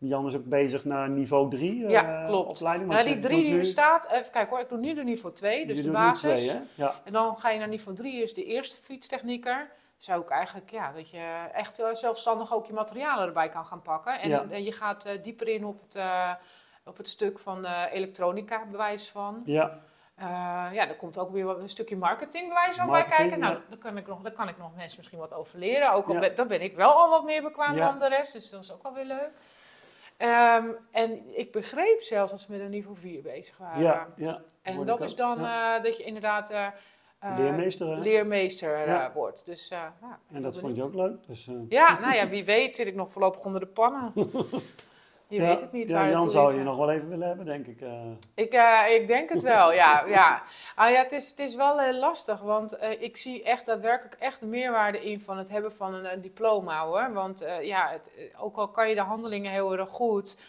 Eh, 0.00 0.08
Jan 0.08 0.26
is 0.26 0.34
ook 0.36 0.44
bezig 0.44 0.84
naar 0.84 1.10
niveau 1.10 1.50
3 1.50 1.88
ja 1.88 2.26
klopt. 2.26 2.48
opleiding. 2.50 2.90
Nou, 2.90 3.02
die 3.04 3.14
je 3.14 3.18
drie 3.20 3.36
doet 3.36 3.44
die 3.46 3.54
nu, 3.54 3.64
staat... 3.64 4.06
Even 4.10 4.32
kijken 4.32 4.50
hoor, 4.50 4.60
ik 4.60 4.68
doe 4.68 4.78
nu 4.78 4.94
de 4.94 5.04
niveau 5.04 5.34
2, 5.34 5.66
dus 5.66 5.76
je 5.76 5.82
de 5.82 5.90
basis. 5.90 6.56
Ja. 6.74 6.94
En 7.04 7.12
dan 7.12 7.36
ga 7.36 7.50
je 7.50 7.58
naar 7.58 7.68
niveau 7.68 7.96
3, 7.96 8.22
is 8.22 8.34
de 8.34 8.44
eerste 8.44 8.76
fietstechnieker. 8.76 9.70
Zou 9.96 10.20
ik 10.22 10.30
eigenlijk, 10.30 10.70
ja, 10.70 10.92
dat 10.92 11.10
je 11.10 11.48
echt 11.52 11.78
eh, 11.78 11.94
zelfstandig 11.94 12.54
ook 12.54 12.66
je 12.66 12.72
materialen 12.72 13.26
erbij 13.26 13.48
kan 13.48 13.66
gaan 13.66 13.82
pakken. 13.82 14.20
En, 14.20 14.28
Ja. 14.28 14.44
en 14.50 14.62
je 14.64 14.72
gaat 14.72 15.04
eh, 15.04 15.22
dieper 15.22 15.48
in 15.48 15.64
op 15.64 15.80
het, 15.80 15.94
eh, 15.94 16.30
op 16.84 16.96
het 16.96 17.08
stuk 17.08 17.38
van 17.38 17.64
eh, 17.64 17.82
elektronica 17.92 18.64
bewijs 18.70 19.08
van. 19.10 19.42
Ja, 19.44 19.78
Eh, 20.14 20.26
ja, 20.72 20.88
er 20.88 20.94
komt 20.96 21.18
ook 21.18 21.30
weer 21.32 21.48
een 21.48 21.68
stukje 21.68 21.96
marketingbewijs 21.96 22.76
van 22.76 22.86
bij 22.86 22.94
Marketing, 22.94 23.18
kijken. 23.18 23.38
Nou, 23.38 23.54
ja. 23.54 23.60
daar 23.68 23.78
kan, 23.78 23.96
ik 23.96 24.06
nog, 24.06 24.20
daar 24.22 24.32
kan 24.32 24.48
ik 24.48 24.58
nog 24.58 24.74
mensen 24.76 24.96
misschien 24.98 25.18
wat 25.18 25.34
over 25.34 25.58
leren. 25.58 25.92
Ook 25.92 26.06
al 26.06 26.12
Ja. 26.14 26.20
ben, 26.20 26.34
dan 26.34 26.48
ben 26.48 26.60
ik 26.62 26.74
wel 26.76 26.90
al 26.92 27.10
wat 27.10 27.24
meer 27.24 27.42
bekwaam 27.42 27.74
Ja. 27.74 27.88
dan 27.88 27.98
de 27.98 28.08
rest, 28.08 28.32
dus 28.32 28.50
dat 28.50 28.62
is 28.62 28.72
ook 28.72 28.82
wel 28.82 28.92
weer 28.92 29.04
leuk. 29.04 29.30
Ehm, 30.20 30.68
en 30.90 31.38
ik 31.38 31.52
begreep 31.52 32.02
zelfs 32.02 32.30
dat 32.30 32.40
ze 32.40 32.52
met 32.52 32.60
een 32.60 32.70
niveau 32.70 32.96
4 32.96 33.22
bezig 33.22 33.56
waren. 33.56 33.82
ja, 33.82 34.06
ja. 34.16 34.40
En 34.62 34.84
dat 34.84 35.00
is 35.00 35.14
dan 35.16 35.38
Ja. 35.40 35.76
eh, 35.76 35.82
dat 35.84 35.96
je 35.96 36.02
inderdaad 36.02 36.50
eh, 36.50 36.66
eh, 37.18 37.36
Leermeester, 37.36 37.86
hè? 37.88 38.00
leermeester 38.00 38.86
Ja. 38.88 39.12
wordt. 39.12 39.46
Dus, 39.46 39.68
ja, 39.68 39.94
En 40.32 40.42
dat 40.42 40.58
vond 40.58 40.76
je 40.76 40.82
ook 40.82 40.94
leuk. 40.94 41.26
Dus, 41.26 41.48
Ja, 41.68 41.98
nou 42.00 42.14
ja, 42.14 42.28
wie 42.28 42.44
weet 42.44 42.76
zit 42.76 42.86
ik 42.86 42.94
nog 42.94 43.10
voorlopig 43.12 43.44
onder 43.44 43.60
de 43.60 43.66
pannen. 43.66 44.12
Je 45.30 45.40
ja, 45.40 45.46
weet 45.46 45.60
het 45.60 45.72
niet. 45.72 45.90
Ja, 45.90 46.08
Jan 46.08 46.30
zou 46.30 46.56
je 46.56 46.62
nog 46.62 46.76
wel 46.76 46.90
even 46.90 47.08
willen 47.08 47.28
hebben, 47.28 47.46
denk 47.46 47.66
ik. 47.66 47.80
eh. 47.80 48.02
Ik, 48.34 48.52
eh, 48.52 48.94
ik 48.94 49.06
denk 49.06 49.28
het 49.28 49.42
wel, 49.42 49.72
ja. 49.72 50.04
ja. 50.06 50.42
Ah, 50.74 50.90
ja 50.90 51.02
het, 51.02 51.12
is, 51.12 51.30
het 51.30 51.38
is 51.38 51.54
wel 51.54 51.80
eh, 51.80 51.98
lastig, 51.98 52.40
want 52.40 52.78
ik 52.98 53.16
zie 53.16 53.42
echt 53.42 53.66
daadwerkelijk 53.66 54.16
echt 54.18 54.40
de 54.40 54.46
meerwaarde 54.46 55.00
in 55.10 55.20
van 55.20 55.38
het 55.38 55.50
hebben 55.50 55.72
van 55.72 55.94
een, 55.94 56.20
diploma 56.20 56.84
hoor. 56.84 57.12
Want 57.12 57.44
ja, 57.62 57.88
het, 57.90 58.10
ook 58.38 58.56
al 58.56 58.68
kan 58.68 58.88
je 58.88 58.94
de 58.94 59.00
handelingen 59.00 59.52
heel 59.52 59.72
erg 59.78 59.90
goed, 59.90 60.42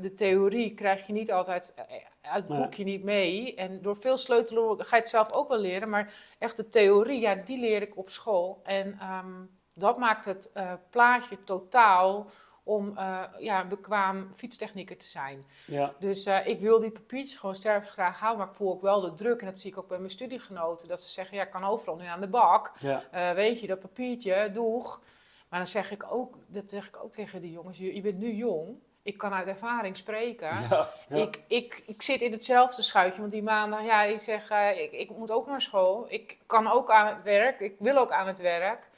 de 0.00 0.12
theorie 0.16 0.74
krijg 0.74 1.06
je 1.06 1.12
niet 1.12 1.32
altijd 1.32 1.74
uit 2.22 2.48
het 2.48 2.56
boekje 2.56 2.84
niet 2.84 3.02
mee. 3.02 3.54
En 3.54 3.82
door 3.82 3.96
veel 3.96 4.16
sleutelen 4.16 4.84
ga 4.84 4.96
je 4.96 5.02
het 5.02 5.10
zelf 5.10 5.32
ook 5.32 5.48
wel 5.48 5.58
leren, 5.58 5.88
maar 5.88 6.14
echt 6.38 6.56
de 6.56 6.68
theorie, 6.68 7.20
ja, 7.20 7.34
die 7.34 7.60
leer 7.60 7.82
ik 7.82 7.96
op 7.96 8.08
school. 8.08 8.60
En 8.64 8.98
ehm, 9.00 9.32
dat 9.74 9.98
maakt 9.98 10.24
het 10.24 10.52
plaatje 10.90 11.44
totaal 11.44 12.26
om 12.64 12.96
eh, 12.98 13.22
ja, 13.38 13.64
bekwaam 13.66 14.30
fietstechnieker 14.34 14.96
te 14.96 15.06
zijn. 15.06 15.44
ja, 15.66 15.92
Dus 15.98 16.26
eh, 16.26 16.46
ik 16.46 16.60
wil 16.60 16.80
die 16.80 16.90
papiertjes 16.90 17.36
gewoon 17.38 17.56
stervensgraag 17.56 18.18
houden, 18.18 18.38
maar 18.38 18.48
ik 18.50 18.56
voel 18.58 18.72
ook 18.72 18.82
wel 18.82 19.00
de 19.00 19.12
druk. 19.14 19.40
En 19.40 19.46
dat 19.46 19.60
zie 19.60 19.70
ik 19.70 19.78
ook 19.78 19.88
bij 19.88 19.98
mijn 19.98 20.10
studiegenoten. 20.10 20.88
Dat 20.88 21.02
ze 21.02 21.08
zeggen, 21.08 21.36
ja, 21.36 21.42
ik 21.42 21.50
kan 21.50 21.64
overal 21.64 21.96
nu 21.96 22.06
aan 22.06 22.20
de 22.20 22.28
bak. 22.28 22.72
ja, 22.78 23.02
Eh, 23.10 23.32
weet 23.34 23.60
je, 23.60 23.66
dat 23.66 23.80
papiertje, 23.80 24.50
doeg. 24.52 25.00
Maar 25.48 25.58
dan 25.58 25.68
zeg 25.68 25.90
ik 25.90 26.04
ook, 26.10 26.34
dat 26.46 26.70
zeg 26.70 26.86
ik 26.88 27.04
ook 27.04 27.12
tegen 27.12 27.40
die 27.40 27.52
jongens, 27.52 27.78
je, 27.78 27.94
je 27.94 28.00
bent 28.00 28.18
nu 28.18 28.32
jong. 28.32 28.78
Ik 29.02 29.18
kan 29.18 29.32
uit 29.32 29.46
ervaring 29.46 29.96
spreken. 29.96 30.50
ja. 30.70 30.88
Ik, 31.08 31.40
ik, 31.46 31.82
ik 31.86 32.02
zit 32.02 32.20
in 32.20 32.32
hetzelfde 32.32 32.82
schuitje, 32.82 33.20
want 33.20 33.32
die 33.32 33.42
maandag, 33.42 33.84
ja, 33.84 34.06
die 34.06 34.18
zeggen, 34.18 34.82
ik, 34.82 34.92
ik 34.92 35.16
moet 35.16 35.30
ook 35.30 35.46
naar 35.46 35.60
school. 35.60 36.06
Ik 36.08 36.38
kan 36.46 36.70
ook 36.72 36.90
aan 36.90 37.06
het 37.06 37.22
werk, 37.22 37.60
ik 37.60 37.74
wil 37.78 37.96
ook 37.96 38.10
aan 38.10 38.26
het 38.26 38.38
werk. 38.40 38.90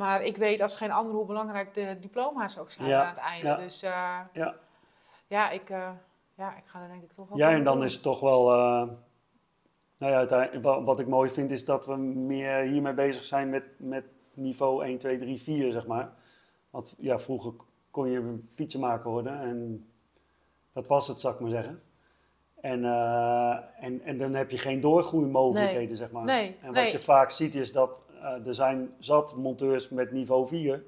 Maar 0.00 0.22
ik 0.24 0.36
weet 0.36 0.60
als 0.60 0.76
geen 0.76 0.90
ander 0.90 1.14
hoe 1.14 1.26
belangrijk 1.26 1.74
de 1.74 1.96
diploma's 2.00 2.58
ook 2.58 2.70
zijn 2.70 2.88
Ja, 2.88 3.02
aan 3.02 3.08
het 3.08 3.16
einde. 3.18 3.46
ja. 3.46 3.56
Dus 3.56 3.82
eh, 3.82 4.18
ja. 4.32 4.54
ja, 5.26 5.50
ik, 5.50 5.70
eh, 5.70 5.90
ja, 6.34 6.56
ik 6.56 6.62
ga 6.66 6.82
er 6.82 6.88
denk 6.88 7.02
ik 7.02 7.12
toch 7.12 7.28
wel 7.28 7.38
Ja, 7.38 7.50
en 7.50 7.64
dan 7.64 7.76
doen. 7.76 7.84
is 7.84 7.92
het 7.92 8.02
toch 8.02 8.20
wel. 8.20 8.52
eh, 8.52 8.88
nou 9.98 10.12
ja, 10.12 10.16
uiteindelijk, 10.18 10.62
wa- 10.62 10.82
wat 10.82 11.00
ik 11.00 11.06
mooi 11.06 11.30
vind 11.30 11.50
is 11.50 11.64
dat 11.64 11.86
we 11.86 11.96
meer 11.96 12.56
hiermee 12.58 12.94
bezig 12.94 13.24
zijn 13.24 13.50
met, 13.50 13.74
met 13.78 14.04
niveau 14.34 14.84
1, 14.84 14.98
2, 14.98 15.18
3, 15.18 15.40
4, 15.40 15.72
zeg 15.72 15.86
maar. 15.86 16.12
Want 16.70 16.94
ja, 16.98 17.18
vroeger 17.18 17.52
kon 17.90 18.10
je 18.10 18.36
fietsenmaker 18.50 19.10
worden 19.10 19.40
en 19.40 19.88
dat 20.72 20.86
was 20.86 21.08
het, 21.08 21.20
zou 21.20 21.34
ik 21.34 21.40
maar 21.40 21.50
zeggen. 21.50 21.80
En, 22.60 22.84
en, 23.80 24.00
en 24.04 24.18
dan 24.18 24.34
heb 24.34 24.50
je 24.50 24.58
geen 24.58 24.80
doorgroeimogelijkheden, 24.80 25.86
Nee. 25.86 25.96
zeg 25.96 26.10
maar. 26.10 26.24
Nee, 26.24 26.56
en 26.60 26.66
wat 26.66 26.74
nee. 26.74 26.90
je 26.92 26.98
vaak 26.98 27.30
ziet 27.30 27.54
is 27.54 27.72
dat 27.72 28.00
eh, 28.22 28.46
er 28.46 28.54
zijn 28.54 28.94
zat 28.98 29.36
monteurs 29.36 29.88
met 29.88 30.12
niveau 30.12 30.46
4. 30.46 30.84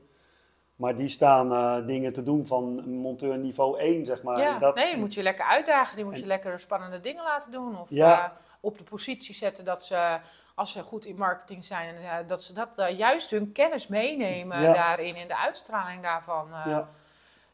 Maar 0.77 0.97
die 0.97 1.09
staan 1.09 1.53
eh, 1.53 1.87
dingen 1.87 2.13
te 2.13 2.23
doen 2.23 2.47
van 2.47 2.89
monteur 2.91 3.39
niveau 3.39 3.79
1, 3.79 4.05
zeg 4.07 4.23
maar. 4.23 4.39
Ja, 4.39 4.53
En 4.53 4.59
dat, 4.59 4.75
nee, 4.75 4.87
die 4.91 4.97
moet 4.97 5.15
je 5.15 5.23
lekker 5.23 5.45
uitdagen. 5.45 5.97
Die 5.97 6.05
moet 6.05 6.19
je 6.19 6.27
lekker 6.27 6.61
spannende 6.61 7.01
dingen 7.01 7.23
laten 7.25 7.53
doen. 7.53 7.79
Of 7.81 7.91
Ja. 7.91 8.25
eh, 8.25 8.31
op 8.61 8.79
de 8.79 8.85
positie 8.85 9.35
zetten 9.35 9.65
dat 9.65 9.85
ze, 9.85 10.19
als 10.55 10.73
ze 10.73 10.83
goed 10.83 11.05
in 11.05 11.17
marketing 11.17 11.65
zijn, 11.65 12.27
dat 12.27 12.43
ze 12.43 12.53
dat 12.53 12.85
juist 12.97 13.31
hun 13.31 13.53
kennis 13.53 13.87
meenemen 13.87 14.61
Ja. 14.61 14.73
daarin 14.73 15.15
en 15.15 15.29
de 15.29 15.37
uitstraling 15.37 16.03
daarvan. 16.03 16.49
ja. 16.67 16.89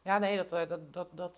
Ja, 0.03 0.19
nee, 0.19 0.37
dat, 0.37 0.49
dat, 0.69 0.93
dat, 0.93 1.09
dat, 1.11 1.37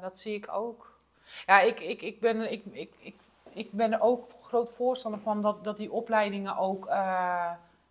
dat 0.00 0.18
zie 0.18 0.34
ik 0.34 0.48
ook. 0.52 0.98
Ja, 1.46 1.60
ik, 1.60 1.80
ik, 1.80 2.02
ik, 2.02 2.20
ben, 2.20 2.52
ik, 2.52 2.64
ik, 2.72 2.94
ik, 3.00 3.14
ik 3.52 3.72
ben 3.72 3.92
er 3.92 4.00
ook 4.00 4.30
groot 4.42 4.70
voorstander 4.70 5.20
van 5.20 5.40
dat, 5.42 5.64
dat 5.64 5.76
die 5.76 5.92
opleidingen 5.92 6.56
ook. 6.56 6.86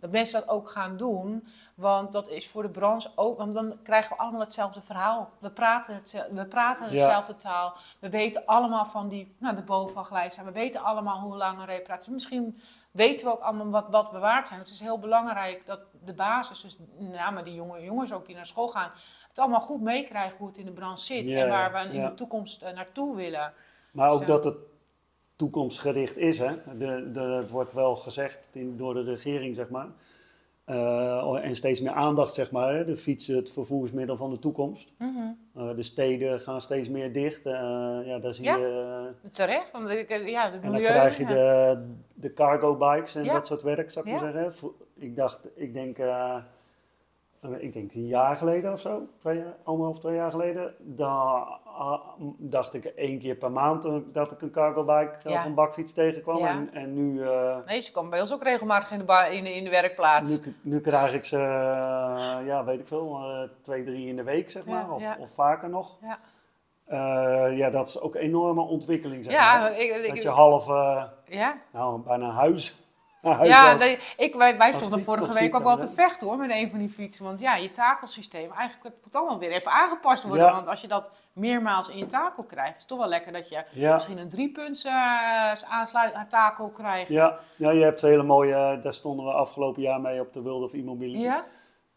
Dat 0.06 0.14
mensen 0.14 0.40
dat 0.40 0.50
ook 0.50 0.70
gaan 0.70 0.98
doen. 0.98 1.48
Want 1.76 2.12
dat 2.14 2.30
is 2.30 2.48
voor 2.48 2.62
de 2.64 2.70
branche 2.70 3.10
ook. 3.16 3.38
Want 3.38 3.54
dan 3.54 3.78
krijgen 3.84 4.16
we 4.16 4.22
allemaal 4.22 4.40
hetzelfde 4.40 4.82
verhaal. 4.82 5.30
We 5.40 5.50
praten, 5.50 5.96
hetzelfde, 5.96 6.34
we 6.34 6.46
praten 6.46 6.86
Ja. 6.86 6.92
dezelfde 6.92 7.36
taal. 7.36 7.74
We 8.00 8.10
weten 8.10 8.46
allemaal 8.46 8.86
van 8.86 9.08
die. 9.08 9.36
Nou, 9.40 9.56
de 9.56 9.64
boven 9.64 9.94
van 9.94 10.06
geleid 10.06 10.34
zijn. 10.34 10.46
We 10.46 10.52
weten 10.52 10.82
allemaal 10.82 11.20
hoe 11.20 11.36
lang 11.36 11.60
een 11.60 11.66
reparatie. 11.66 12.14
Misschien 12.14 12.60
weten 12.92 13.28
we 13.28 13.34
ook 13.34 13.40
allemaal 13.42 13.70
wat, 13.70 13.86
wat 13.90 14.12
we 14.12 14.20
waard 14.20 14.48
zijn. 14.48 14.60
Het 14.60 14.70
is 14.70 14.80
heel 14.80 15.00
belangrijk 15.00 15.66
dat 15.66 15.80
de 16.04 16.14
basis, 16.14 16.62
dus 16.62 16.78
nou, 16.98 17.34
maar 17.34 17.44
die 17.44 17.54
jonge 17.54 17.84
jongens 17.84 18.14
ook 18.14 18.26
die 18.26 18.36
naar 18.36 18.46
school 18.46 18.68
gaan, 18.68 18.90
het 19.28 19.40
allemaal 19.40 19.60
goed 19.60 19.82
meekrijgen 19.82 20.38
hoe 20.38 20.48
het 20.48 20.58
in 20.58 20.66
de 20.66 20.72
branche 20.72 21.04
zit 21.04 21.30
Ja, 21.30 21.38
en 21.44 21.50
waar 21.50 21.72
we 21.72 21.80
in 21.80 21.94
ja. 21.94 22.08
de 22.10 22.14
toekomst 22.14 22.62
eh, 22.62 22.74
naartoe 22.74 23.16
willen. 23.16 23.54
Maar 23.92 24.10
ook 24.10 24.28
dat 24.28 24.44
het 24.44 24.56
toekomstgericht 25.36 26.18
is. 26.18 26.40
Hè? 26.40 26.52
De, 26.78 27.12
de, 27.12 27.20
het 27.20 27.52
wordt 27.52 27.74
wel 27.74 27.96
gezegd 27.96 28.50
in, 28.52 28.78
door 28.78 28.94
de 28.94 29.04
regering, 29.04 29.56
zeg 29.56 29.70
maar. 29.70 29.88
Eh, 30.66 31.40
en 31.46 31.56
steeds 31.56 31.82
meer 31.82 31.92
aandacht, 31.92 32.34
zeg 32.34 32.52
maar. 32.52 32.74
Hè? 32.74 32.86
De 32.86 32.98
fiets, 32.98 33.28
het 33.28 33.52
vervoersmiddel 33.52 34.18
van 34.18 34.30
de 34.30 34.40
toekomst. 34.40 34.94
Eh, 35.54 35.76
de 35.76 35.84
steden 35.84 36.40
gaan 36.40 36.62
steeds 36.62 36.90
meer 36.90 37.14
dicht. 37.14 37.46
Eh, 37.46 37.52
ja, 38.06 38.20
daar 38.20 38.34
zie 38.34 38.44
Ja. 38.44 38.56
je... 38.58 39.14
Terecht, 39.32 39.72
want 39.72 39.90
ik- 39.90 40.10
ja, 40.28 40.46
het 40.46 40.54
en 40.54 40.62
dan 40.62 40.72
milieu. 40.72 40.88
krijg 40.88 41.18
je 41.18 41.24
ja. 41.24 41.30
de, 41.30 41.82
de 42.14 42.34
cargo 42.34 42.78
bikes 42.78 43.16
en 43.16 43.24
Ja. 43.24 43.34
dat 43.34 43.48
soort 43.48 43.62
werk, 43.62 43.92
zou 43.92 44.10
ik 44.10 44.22
maar 44.22 44.32
zeggen. 44.34 44.72
Ik 44.96 45.16
dacht, 45.16 45.40
ik 45.56 45.74
denk, 45.74 45.98
ik 47.52 47.74
denk 47.74 47.94
een 47.94 48.08
jaar 48.08 48.36
geleden 48.36 48.72
of 48.72 48.80
zo, 48.80 49.02
twee, 49.20 49.38
jaar- 49.38 49.56
anderhalf, 49.64 50.00
twee 50.00 50.16
jaar 50.16 50.32
geleden, 50.32 50.76
dan 50.80 51.48
ah, 51.78 52.00
dacht 52.38 52.74
ik 52.74 52.86
één 52.86 53.20
keer 53.20 53.36
per 53.36 53.52
maand 53.52 53.86
eh, 53.86 53.96
dat 54.12 54.32
ik 54.32 54.42
een 54.42 54.52
cargo 54.52 54.86
bike 54.86 55.12
eh, 55.24 55.32
Ja. 55.32 55.40
of 55.40 55.46
een 55.46 55.54
bakfiets 55.54 55.94
tegenkwam. 55.94 56.38
Ja. 56.38 56.48
En, 56.50 56.70
en 56.74 56.94
nu, 56.94 57.22
eh, 57.24 57.58
Nee, 57.66 57.80
ze 57.82 57.92
komen 57.92 58.10
bij 58.10 58.22
ons 58.22 58.34
ook 58.34 58.44
regelmatig 58.44 58.92
in 58.92 58.98
de, 59.06 59.36
in 59.36 59.44
de, 59.44 59.56
in 59.56 59.64
de 59.64 59.70
werkplaats. 59.70 60.46
nu, 60.46 60.56
nu 60.62 60.80
krijg 60.82 61.14
ik 61.14 61.26
ze, 61.26 61.38
eh, 61.38 62.46
ja, 62.46 62.64
weet 62.66 62.80
ik 62.80 62.88
veel, 62.88 63.16
eh, 63.16 63.50
twee, 63.62 63.84
drie 63.84 64.08
in 64.08 64.16
de 64.16 64.24
week, 64.24 64.52
zeg 64.52 64.66
maar, 64.66 64.86
Ja, 64.86 64.92
of, 64.92 65.02
ja. 65.02 65.18
of 65.20 65.34
vaker 65.34 65.70
nog. 65.70 65.98
Ja, 66.02 66.20
Eh, 66.86 67.58
ja, 67.58 67.70
dat 67.70 67.88
is 67.88 68.00
ook 68.00 68.16
een 68.16 68.22
enorme 68.22 68.62
ontwikkeling, 68.62 69.24
zeg 69.24 69.34
ja, 69.34 69.58
maar. 69.60 69.72
ik, 69.80 69.96
ik- 69.96 70.08
Dat 70.14 70.24
je 70.24 70.30
half, 70.30 70.68
eh, 70.70 71.04
ja. 71.26 71.56
nou, 71.74 72.00
bijna 72.02 72.30
huis, 72.32 72.76
huis 73.40 73.50
ja 73.50 73.72
als- 73.74 73.98
ik, 74.18 74.36
wij, 74.36 74.58
wij 74.58 74.72
stonden 74.72 75.02
vorige 75.02 75.34
week 75.34 75.56
ook 75.56 75.64
wel 75.64 75.78
te 75.78 75.88
vechten 75.88 76.28
hoor 76.28 76.38
met 76.38 76.52
een 76.52 76.70
van 76.70 76.80
die 76.80 76.90
fietsen. 76.90 77.26
Want 77.26 77.40
ja, 77.40 77.56
je 77.56 77.72
takelsysteem, 77.72 78.52
eigenlijk 78.52 78.96
het 78.96 79.04
moet 79.06 79.16
allemaal 79.16 79.40
weer 79.40 79.52
even 79.52 79.72
aangepast 79.72 80.24
worden. 80.24 80.46
Ja. 80.46 80.52
Want 80.52 80.68
als 80.68 80.82
je 80.82 80.88
dat 80.88 81.12
meermaals 81.34 81.90
in 81.90 81.98
je 81.98 82.06
takel 82.06 82.44
krijgt, 82.44 82.70
is 82.76 82.78
het 82.80 82.88
toch 82.88 82.98
wel 82.98 83.08
lekker 83.08 83.32
dat 83.32 83.50
je 83.50 83.64
Ja. 83.72 83.94
misschien 83.94 84.18
een 84.18 84.30
driepunts 84.30 84.84
eh 84.84 85.52
aansluit 85.70 86.14
aan 86.14 86.28
takel 86.28 86.70
krijgt. 86.70 87.10
Ja, 87.10 87.40
ja, 87.58 87.72
je 87.72 87.84
hebt 87.84 88.02
hele 88.02 88.24
mooie, 88.24 88.80
daar 88.82 88.94
stonden 88.94 89.26
we 89.26 89.32
afgelopen 89.34 89.82
jaar 89.82 90.02
mee 90.02 90.20
op 90.22 90.34
de 90.34 90.42
World 90.42 90.64
of 90.64 90.74
E-Mobility. 90.74 91.24
Ja? 91.24 91.44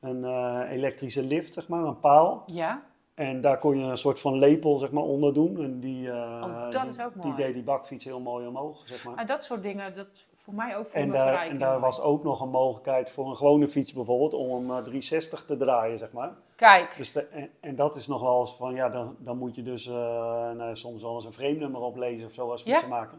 Een 0.01 0.25
eh, 0.25 0.61
elektrische 0.71 1.23
lift, 1.23 1.55
zeg 1.55 1.69
maar, 1.69 1.85
een 1.85 2.01
paal. 2.01 2.43
Ja? 2.47 2.83
En 3.15 3.41
daar 3.41 3.59
kon 3.59 3.79
je 3.79 3.85
een 3.85 3.99
soort 3.99 4.21
van 4.21 4.39
lepel, 4.39 4.77
zeg 4.79 4.91
maar, 4.91 5.03
onder 5.03 5.35
doen. 5.35 5.63
En 5.63 5.81
die, 5.81 6.11
eh, 6.11 6.17
Oh, 6.45 6.71
dat 6.71 6.81
die, 6.83 6.91
is 6.91 7.01
ook 7.01 7.13
die 7.15 7.23
mooi. 7.23 7.37
deed 7.37 7.55
die 7.55 7.63
bakfiets 7.63 8.05
heel 8.05 8.21
mooi 8.21 8.47
omhoog, 8.47 8.83
zeg 8.85 9.05
maar. 9.05 9.15
Ah, 9.17 9.27
dat 9.27 9.45
soort 9.45 9.63
dingen, 9.63 9.95
dat 9.95 10.11
voor 10.49 10.57
mij 10.57 10.77
ook 10.77 10.87
voor 10.87 10.95
En 11.01 11.03
een 11.03 11.11
daar, 11.13 11.23
verrijking. 11.27 11.53
en 11.53 11.59
daar 11.61 11.81
was 11.81 12.01
ook 12.01 12.23
nog 12.25 12.41
een 12.41 12.49
mogelijkheid 12.49 13.11
voor 13.11 13.27
een 13.29 13.37
gewone 13.37 13.69
fiets 13.69 13.93
bijvoorbeeld, 13.93 14.35
om 14.35 14.49
hem 14.51 14.71
eh, 14.71 14.77
360 14.83 15.45
te 15.45 15.57
draaien, 15.57 15.99
zeg 15.99 16.13
maar. 16.13 16.33
Kijk, 16.57 16.97
Dus 16.97 17.13
de- 17.13 17.27
en, 17.27 17.51
en 17.61 17.75
dat 17.75 17.97
is 17.97 18.07
nog 18.07 18.21
wel 18.21 18.41
eens 18.41 18.57
van, 18.57 18.75
ja, 18.75 18.89
dan, 18.89 19.17
dan 19.19 19.39
moet 19.39 19.55
je 19.57 19.63
dus 19.63 19.87
eh, 19.87 19.93
nou, 20.51 20.77
soms 20.77 21.03
wel 21.03 21.15
eens 21.15 21.25
een 21.25 21.33
frame-nummer 21.33 21.81
oplezen 21.81 22.27
of 22.27 22.33
zo 22.33 22.51
als 22.51 22.63
Ja. 22.63 22.71
fietsenmaker. 22.73 23.19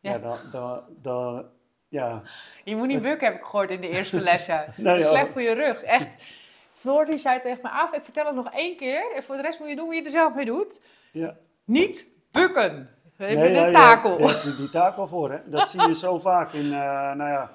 Ja. 0.00 0.12
Ja, 0.12 0.18
dan, 0.18 0.36
dan, 0.52 0.82
dan, 1.02 1.46
ja, 1.88 2.22
je 2.64 2.76
moet 2.76 2.86
niet 2.86 3.02
bukken, 3.02 3.28
heb 3.28 3.36
ik 3.38 3.44
gehoord 3.46 3.70
in 3.70 3.80
de 3.80 3.88
eerste 3.88 4.20
lessen. 4.22 4.64
Nee, 4.76 5.02
slecht 5.02 5.28
voor 5.32 5.42
je 5.42 5.52
rug. 5.52 5.82
Echt. 5.82 6.24
Floor 6.72 7.04
die 7.04 7.18
zei 7.18 7.40
tegen 7.40 7.58
me 7.62 7.70
af, 7.70 7.92
ik 7.92 8.02
vertel 8.02 8.26
het 8.26 8.34
nog 8.34 8.50
één 8.52 8.76
keer. 8.76 9.12
En 9.14 9.22
voor 9.22 9.36
de 9.36 9.42
rest 9.42 9.58
moet 9.60 9.68
je 9.68 9.76
doen 9.76 9.86
wat 9.86 9.96
je 9.96 10.02
er 10.04 10.10
zelf 10.10 10.34
mee 10.34 10.44
doet. 10.44 10.82
ja. 11.12 11.36
Niet 11.64 12.16
bukken. 12.30 12.90
We 13.18 13.24
hebben 13.24 13.44
Nee, 13.44 13.54
ja, 13.54 13.66
je 13.66 13.72
takel. 13.72 14.18
je 14.18 14.26
hebt 14.26 14.42
die, 14.42 14.56
die 14.56 14.70
takel 14.70 15.06
voor, 15.06 15.30
hè. 15.30 15.38
Dat 15.46 15.68
zie 15.68 15.88
je 15.88 15.94
zo 15.94 16.18
vaak 16.18 16.52
in, 16.52 16.64
eh, 16.64 17.12
nou 17.12 17.30
ja... 17.30 17.50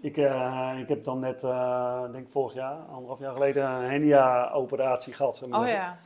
Ik, 0.00 0.16
eh, 0.16 0.72
ik 0.78 0.88
heb 0.88 1.04
dan 1.04 1.18
net, 1.18 1.42
eh, 1.42 2.02
denk 2.12 2.30
vorig 2.30 2.54
jaar, 2.54 2.76
anderhalf 2.90 3.18
jaar 3.18 3.32
geleden, 3.32 3.70
een 3.70 3.90
hernia-operatie 3.90 5.12
gehad. 5.12 5.36
zeg 5.36 5.48
maar 5.48 5.60
Oh 5.60 5.68
ja. 5.68 5.98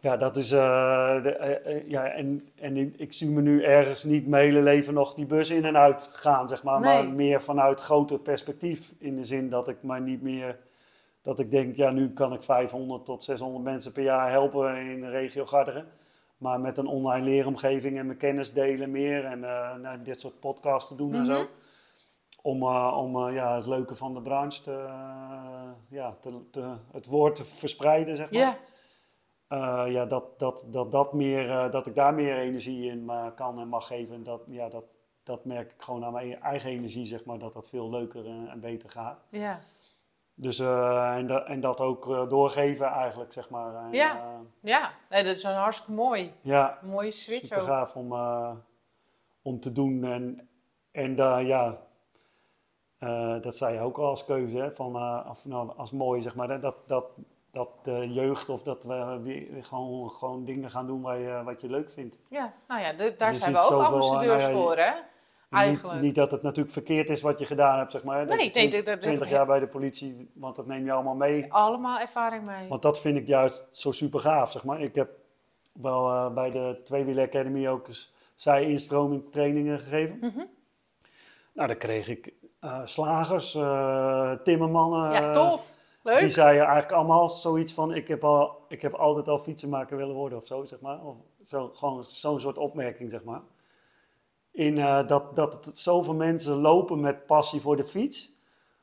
Ja, 0.00 0.16
dat 0.16 0.36
is... 0.36 0.48
de, 0.48 1.84
ja, 1.88 2.04
en 2.04 2.40
en 2.60 2.76
ik, 2.76 2.94
ik 2.96 3.12
zie 3.12 3.30
me 3.30 3.40
nu 3.40 3.62
ergens 3.62 4.04
niet 4.04 4.26
mijn 4.26 4.44
hele 4.44 4.62
leven 4.62 4.94
nog 4.94 5.14
die 5.14 5.26
bus 5.26 5.50
in 5.50 5.64
en 5.64 5.76
uit 5.76 6.08
gaan, 6.12 6.48
zeg 6.48 6.62
maar. 6.62 6.80
Maar 6.80 7.08
meer 7.08 7.42
vanuit 7.42 7.80
groter 7.80 8.18
perspectief. 8.18 8.92
In 8.98 9.16
de 9.16 9.24
zin 9.24 9.50
dat 9.50 9.68
ik 9.68 9.76
maar 9.82 10.00
niet 10.00 10.22
meer 10.22 10.58
Dat 11.22 11.38
ik 11.38 11.50
denk, 11.50 11.76
ja, 11.76 11.90
nu 11.90 12.12
kan 12.12 12.32
ik 12.32 12.42
500 12.42 13.04
tot 13.04 13.24
600 13.24 13.64
mensen 13.64 13.92
per 13.92 14.02
jaar 14.02 14.30
helpen 14.30 14.76
in 14.76 15.00
de 15.00 15.10
regio 15.10 15.46
Garderen. 15.46 15.86
Maar 16.36 16.60
met 16.60 16.78
een 16.78 16.86
online 16.86 17.24
leeromgeving 17.24 17.98
en 17.98 18.06
mijn 18.06 18.18
kennis 18.18 18.52
delen 18.52 18.90
meer 18.90 19.24
en 19.24 19.44
eh, 19.44 19.74
nou, 19.76 20.02
dit 20.02 20.20
soort 20.20 20.40
podcasts 20.40 20.88
te 20.88 20.96
doen 20.96 21.14
en 21.14 21.26
zo. 21.26 21.46
Om, 22.42 22.62
eh, 22.62 22.96
om 22.98 23.26
eh, 23.28 23.34
ja, 23.34 23.54
het 23.56 23.66
leuke 23.66 23.94
van 23.94 24.14
de 24.14 24.20
branche 24.22 24.62
te, 24.62 24.70
ja, 25.88 26.12
te, 26.20 26.50
te- 26.50 26.74
het 26.92 27.06
woord 27.06 27.36
te 27.36 27.44
verspreiden, 27.44 28.16
zeg 28.16 28.30
maar. 28.30 28.40
Eh, 29.48 29.92
ja, 29.92 30.06
dat, 30.06 30.38
dat, 30.38 30.66
dat, 30.70 30.92
dat, 30.92 31.12
meer, 31.12 31.70
dat 31.70 31.86
ik 31.86 31.94
daar 31.94 32.14
meer 32.14 32.36
energie 32.38 32.90
in 32.90 33.10
eh, 33.10 33.26
kan 33.34 33.60
en 33.60 33.68
mag 33.68 33.86
geven. 33.86 34.22
Dat, 34.22 34.40
ja, 34.46 34.68
dat, 34.68 34.84
dat 35.22 35.44
merk 35.44 35.72
ik 35.72 35.82
gewoon 35.82 36.04
aan 36.04 36.12
mijn 36.12 36.40
eigen 36.40 36.70
energie, 36.70 37.06
zeg 37.06 37.24
maar, 37.24 37.38
dat 37.38 37.52
dat 37.52 37.68
veel 37.68 37.90
leuker 37.90 38.26
en, 38.26 38.48
en 38.50 38.60
beter 38.60 38.88
gaat. 38.90 39.18
ja. 39.30 39.60
Dus, 40.38 40.58
eh, 40.58 41.14
en, 41.16 41.26
dat 41.26 41.46
en 41.46 41.60
dat 41.60 41.80
ook 41.80 42.10
eh, 42.10 42.28
doorgeven 42.28 42.86
eigenlijk, 42.86 43.32
zeg 43.32 43.50
maar. 43.50 43.74
En, 43.84 43.92
Ja. 43.92 44.14
eh, 44.16 44.46
Ja, 44.60 44.90
nee, 45.10 45.24
dat 45.24 45.34
is 45.36 45.42
een 45.42 45.54
hartstikke 45.54 45.92
mooi. 45.92 46.34
ja, 46.40 46.78
Een 46.82 46.90
mooie 46.90 47.10
switch 47.10 47.44
super 47.46 47.62
gaaf 47.62 47.96
om, 47.96 48.12
om 49.42 49.60
te 49.60 49.72
doen. 49.72 50.04
En, 50.04 50.48
en 50.92 51.14
daar, 51.14 51.42
ja, 51.42 51.78
dat 53.40 53.56
zei 53.56 53.74
je 53.74 53.80
ook 53.80 53.98
al 53.98 54.06
als 54.06 54.24
keuze, 54.24 54.56
hè, 54.56 54.72
van, 54.72 54.96
of, 55.28 55.44
nou, 55.46 55.72
als 55.76 55.90
mooi, 55.92 56.22
zeg 56.22 56.34
maar. 56.34 56.60
Dat, 56.60 56.76
dat, 56.86 57.06
dat 57.50 57.68
de 57.82 58.12
jeugd 58.12 58.48
of 58.48 58.62
dat 58.62 58.84
we 58.84 59.20
weer 59.22 59.64
gewoon, 59.64 60.10
gewoon 60.10 60.44
dingen 60.44 60.70
gaan 60.70 60.86
doen 60.86 61.02
waar 61.02 61.18
je, 61.18 61.42
wat 61.44 61.60
je 61.60 61.68
leuk 61.70 61.90
vindt. 61.90 62.18
Ja, 62.30 62.52
nou 62.68 62.80
ja, 62.80 62.92
de- 62.92 63.14
daar 63.16 63.32
Je 63.32 63.38
zijn 63.38 63.52
we 63.52 63.60
ook 63.70 63.82
ambassadeurs 63.84 64.42
nou 64.42 64.54
ja, 64.54 64.60
voor, 64.62 64.76
hè? 64.76 64.92
En 65.56 65.62
Eigenlijk. 65.68 66.00
Niet, 66.00 66.14
dat 66.14 66.30
het 66.30 66.42
natuurlijk 66.42 66.72
verkeerd 66.72 67.10
is 67.10 67.22
wat 67.22 67.38
je 67.38 67.44
gedaan 67.46 67.78
hebt, 67.78 67.90
zeg 67.90 68.04
maar. 68.04 68.26
Nee, 68.26 68.36
nee, 68.36 68.50
twin- 68.50 68.70
dat- 68.70 68.84
dat- 68.84 69.00
20 69.00 69.28
jaar 69.30 69.46
bij 69.46 69.60
de 69.60 69.68
politie, 69.68 70.30
want 70.34 70.56
dat 70.56 70.66
neem 70.66 70.84
je 70.84 70.92
allemaal 70.92 71.14
mee. 71.14 71.52
Allemaal 71.52 71.98
ervaring 71.98 72.46
mee. 72.46 72.68
Want 72.68 72.82
dat 72.82 73.00
vind 73.00 73.16
ik 73.16 73.26
juist 73.26 73.64
zo 73.70 73.90
super 73.90 74.20
gaaf, 74.20 74.50
zeg 74.50 74.64
maar. 74.64 74.80
Ik 74.80 74.94
heb 74.94 75.10
wel 75.72 76.10
eh, 76.10 76.30
bij 76.34 76.50
de 76.50 76.80
Tweewielen 76.84 77.24
Academy 77.24 77.68
ook 77.68 77.88
eens 77.88 78.12
zij-instroming 78.34 79.22
trainingen 79.30 79.78
gegeven. 79.78 80.18
Mhm. 80.20 80.44
Nou, 81.52 81.68
dan 81.68 81.76
kreeg 81.78 82.08
ik 82.08 82.32
eh, 82.60 82.80
slagers, 82.84 83.54
eh, 83.54 84.32
timmermannen. 84.32 85.12
ja, 85.12 85.32
tof. 85.32 85.74
Die 86.02 86.14
Leuk. 86.14 86.30
zeiden 86.30 86.62
eigenlijk 86.64 86.92
allemaal 86.92 87.28
zoiets 87.28 87.72
van, 87.72 87.94
ik 87.94 88.08
heb, 88.08 88.24
al, 88.24 88.64
ik 88.68 88.82
heb 88.82 88.94
altijd 88.94 89.28
al 89.28 89.38
fietsenmaker 89.38 89.96
willen 89.96 90.14
worden 90.14 90.38
of 90.38 90.46
zo, 90.46 90.64
zeg 90.64 90.80
maar. 90.80 91.00
Of 91.04 91.16
zo, 91.46 91.70
gewoon 91.74 92.04
zo'n 92.08 92.40
soort 92.40 92.58
opmerking, 92.58 93.10
zeg 93.10 93.24
maar. 93.24 93.40
In 94.56 94.78
eh, 94.78 95.06
dat, 95.06 95.36
dat 95.36 95.64
het 95.64 95.78
zoveel 95.78 96.14
mensen 96.14 96.54
lopen 96.54 97.00
met 97.00 97.26
passie 97.26 97.60
voor 97.60 97.76
de 97.76 97.84
fiets. 97.84 98.32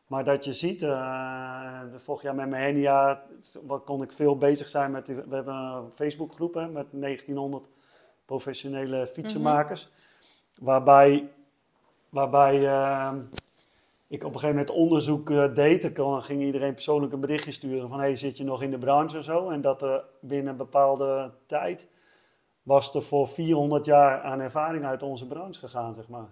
Maar 0.08 0.24
dat 0.24 0.45
je 0.45 0.54
ziet, 0.54 0.82
eh, 0.82 1.80
vorig 1.95 2.22
jaar 2.22 2.36
met 2.36 2.50
mijn 2.50 2.64
Henia 2.64 3.24
wat 3.66 3.84
kon 3.84 4.02
ik 4.02 4.12
veel 4.12 4.38
bezig 4.38 4.70
zijn 4.70 4.91
met, 4.91 5.06
die, 5.06 5.16
we 5.16 5.36
hebben 5.36 5.56
een 5.56 5.91
Facebookgroep 5.91 6.54
hè, 6.54 6.68
met 6.68 6.86
1900 6.91 7.68
professionele 8.26 9.08
fietsenmakers. 9.08 9.90
Waarbij, 10.60 11.30
waarbij 12.10 12.68
eh, 12.68 13.14
ik 14.08 14.24
op 14.24 14.34
een 14.34 14.40
gegeven 14.40 14.56
moment 14.56 14.70
onderzoek 14.76 15.30
eh, 15.30 15.54
deed. 15.56 15.82
Dan 15.82 15.94
kon- 15.94 16.24
ging 16.24 16.41
iedereen 16.41 16.74
persoonlijk 16.74 17.14
een 17.14 17.20
berichtje 17.20 17.52
sturen 17.52 17.90
van 17.90 18.00
hey, 18.00 18.16
zit 18.16 18.38
je 18.38 18.44
nog 18.44 18.62
in 18.62 18.72
de 18.72 18.78
branche 18.78 19.18
en 19.18 19.24
zo. 19.24 19.50
En 19.50 19.62
dat 19.62 20.04
binnen 20.20 20.52
een 20.52 20.58
bepaalde 20.58 21.32
tijd 21.45 21.88
was 22.64 22.95
er 22.95 23.02
voor 23.02 23.27
400 23.27 23.85
jaar 23.85 24.22
aan 24.22 24.40
ervaring 24.40 24.85
uit 24.85 25.03
onze 25.03 25.27
branche 25.27 25.60
gegaan, 25.60 25.94
zeg 25.94 26.10
maar. 26.10 26.30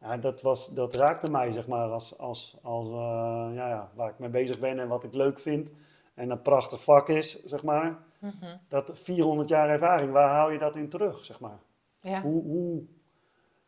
Ja, 0.00 0.16
dat, 0.16 0.42
was, 0.42 0.68
dat 0.68 0.96
raakte 0.96 1.30
mij, 1.30 1.52
zeg 1.52 1.68
maar, 1.68 1.88
als, 1.88 2.18
als, 2.18 2.56
als 2.62 2.90
eh, 2.90 3.48
ja, 3.54 3.68
ja, 3.68 3.90
waar 3.94 4.10
ik 4.10 4.18
mee 4.18 4.30
bezig 4.30 4.58
ben 4.58 4.78
en 4.78 4.88
wat 4.88 5.04
ik 5.04 5.14
leuk 5.14 5.40
vind. 5.40 5.72
En 6.14 6.30
een 6.30 6.42
prachtig 6.42 6.84
vak 6.84 7.08
is, 7.08 7.44
zeg 7.44 7.62
maar. 7.62 7.98
Mhm. 8.18 8.56
Dat 8.68 8.90
400 8.94 9.48
jaar 9.48 9.68
ervaring, 9.68 10.12
waar 10.12 10.28
haal 10.28 10.50
je 10.50 10.58
dat 10.58 10.76
in 10.76 10.88
terug, 10.88 11.24
zeg 11.24 11.40
maar? 11.40 11.58
Ja, 12.00 12.20
Hoe, 12.20 12.42
hoe, 12.42 12.82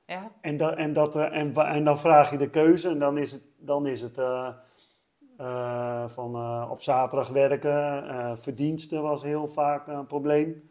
ja. 0.06 0.32
en, 0.40 0.56
dat, 0.56 0.74
en, 0.74 0.92
dat, 0.92 1.16
eh, 1.16 1.36
en, 1.74 1.84
dan 1.84 1.98
vraag 1.98 2.30
je 2.30 2.38
de 2.38 2.50
keuze 2.50 2.88
en 2.88 2.98
dan 2.98 3.18
is 3.18 3.32
het, 3.32 3.42
dan 3.58 3.86
is 3.86 4.02
het 4.02 4.18
eh, 4.18 4.54
van 6.06 6.70
op 6.70 6.82
zaterdag 6.82 7.28
werken. 7.28 8.38
verdiensten 8.38 9.02
was 9.02 9.22
heel 9.22 9.48
vaak 9.48 9.86
een 9.86 10.06
probleem. 10.06 10.68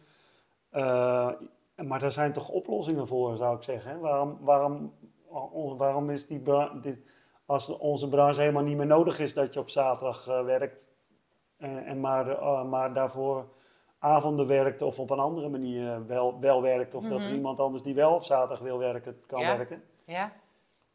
Eh, 0.76 1.30
maar 1.76 2.00
daar 2.00 2.12
zijn 2.12 2.34
toch 2.34 2.50
oplossingen 2.50 3.08
voor, 3.08 3.38
zou 3.38 3.56
ik 3.56 3.64
zeggen. 3.64 3.92
Hè? 3.92 3.98
Waarom, 3.98 4.38
waarom, 4.42 4.94
waarom 5.78 6.10
is 6.10 6.28
die, 6.28 6.42
als 7.46 7.78
onze 7.78 8.10
branche 8.10 8.40
helemaal 8.42 8.64
niet 8.64 8.78
meer 8.78 8.86
nodig 8.86 9.20
is 9.20 9.34
dat 9.34 9.54
je 9.54 9.60
op 9.60 9.70
zaterdag 9.70 10.28
eh, 10.28 10.44
werkt 10.44 10.98
en, 11.58 11.86
en 11.86 12.00
maar, 12.00 12.30
eh, 12.30 12.64
maar 12.64 12.94
daarvoor 12.94 13.48
avonden 14.00 14.48
werkt 14.48 14.82
of 14.82 15.00
op 15.00 15.10
een 15.10 15.20
andere 15.20 15.50
manier 15.50 16.06
wel, 16.06 16.40
wel 16.40 16.62
werkt. 16.62 16.96
Of 16.96 17.04
dat 17.04 17.20
er 17.20 17.26
Mhm. 17.26 17.34
iemand 17.34 17.60
anders 17.60 17.84
die 17.84 17.96
wel 17.96 18.14
op 18.14 18.24
zaterdag 18.24 18.60
wil 18.60 18.78
werken, 18.78 19.22
kan 19.28 19.42
Ja. 19.42 19.58
werken. 19.58 19.84
Ja. 20.06 20.32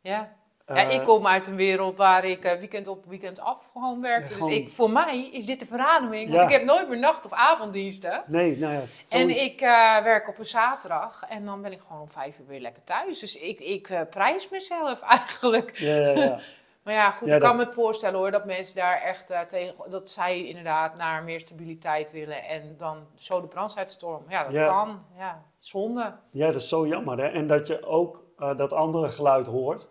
Ja. 0.01 0.37
Ja, 0.75 0.89
Eh, 0.89 0.95
ik 0.95 1.03
kom 1.05 1.27
uit 1.27 1.47
een 1.47 1.57
wereld 1.57 1.97
waar 1.97 2.25
ik 2.25 2.45
eh, 2.45 2.59
weekend 2.59 2.89
op 2.89 3.05
weekend 3.07 3.41
af 3.41 3.71
gewoon 3.73 4.01
werkte. 4.01 4.23
Ja, 4.23 4.29
Dus 4.29 4.37
gewoon- 4.37 4.53
ik, 4.53 4.71
voor 4.71 4.91
mij 4.91 5.29
is 5.33 5.47
dit 5.47 5.61
de 5.61 5.67
verademing. 5.67 6.29
Want 6.31 6.41
Ja. 6.41 6.47
ik 6.47 6.53
heb 6.53 6.65
nooit 6.65 6.89
meer 6.89 6.99
nacht- 6.99 7.25
of 7.25 7.33
avonddiensten. 7.33 8.23
Nee, 8.27 8.59
nou 8.59 8.73
ja, 8.73 8.81
En 9.09 9.31
ik 9.43 9.61
eh, 9.61 10.03
werk 10.03 10.29
op 10.29 10.39
een 10.39 10.47
zaterdag 10.47 11.25
en 11.29 11.45
dan 11.45 11.63
ben 11.63 11.73
ik 11.73 11.81
gewoon 11.87 12.03
om 12.03 12.11
vijf 12.11 12.39
uur 12.39 12.47
weer 12.47 12.61
lekker 12.61 12.85
thuis. 12.85 13.19
Dus 13.19 13.37
ik, 13.39 13.61
ik 13.61 14.07
prijs 14.11 14.49
mezelf 14.49 15.01
eigenlijk. 15.19 15.77
Ja, 15.79 15.95
ja, 15.97 16.11
ja. 16.11 16.39
Maar 16.85 16.95
ja, 16.95 17.11
goed, 17.11 17.29
ik 17.29 17.41
kan 17.41 17.49
dat- 17.49 17.57
me 17.59 17.65
het 17.65 17.75
voorstellen 17.75 18.19
hoor, 18.19 18.31
dat 18.31 18.45
mensen 18.45 18.77
daar 18.77 19.03
echt 19.03 19.31
eh, 19.31 19.41
tegen, 19.41 19.75
dat 19.91 20.11
zij 20.11 20.47
inderdaad 20.47 20.97
naar 20.97 21.23
meer 21.23 21.41
stabiliteit 21.41 22.13
willen 22.13 22.45
en 22.45 22.75
dan 22.77 23.07
zo 23.17 23.41
de 23.41 23.47
brand 23.47 23.77
uitstormen. 23.79 24.31
Ja, 24.31 24.45
dat 24.45 24.55
kan. 24.67 25.05
Ja, 25.19 25.43
zonde. 25.59 26.13
ja, 26.31 26.47
dat 26.47 26.57
is 26.57 26.69
zo 26.69 26.87
jammer. 26.87 27.19
Hè? 27.19 27.29
En 27.29 27.47
dat 27.47 27.67
je 27.67 27.87
ook 27.87 28.25
dat 28.57 28.73
andere 28.73 29.09
geluid 29.09 29.47
hoort. 29.47 29.89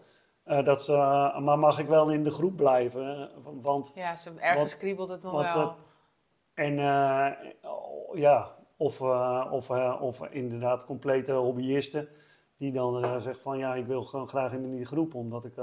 Eh, 0.49 0.63
dat 0.63 0.83
ze, 0.83 0.93
eh, 0.93 1.39
maar 1.39 1.59
mag 1.59 1.79
ik 1.79 1.87
wel 1.87 2.11
in 2.11 2.23
de 2.23 2.31
groep 2.31 2.55
blijven? 2.55 3.29
Want 3.61 3.91
Ja, 3.95 4.15
ze, 4.15 4.29
ergens 4.39 4.55
Want- 4.57 4.77
kriebelt 4.77 5.09
het 5.09 5.23
nog 5.23 5.31
want 5.31 5.53
wel. 5.53 5.75
En 6.53 6.79
eh, 6.79 7.31
ja, 8.13 8.55
of, 8.77 9.01
of, 9.51 9.69
of 9.99 10.27
inderdaad 10.29 10.85
complete 10.85 11.31
hobbyisten 11.33 12.07
die 12.57 12.71
dan 12.71 13.01
zeggen 13.21 13.41
van 13.41 13.57
ja, 13.57 13.75
ik 13.75 13.85
wil 13.85 14.01
gewoon 14.01 14.27
graag 14.27 14.51
in 14.53 14.71
die 14.71 14.85
groep, 14.85 15.13
omdat 15.15 15.45
ik, 15.45 15.55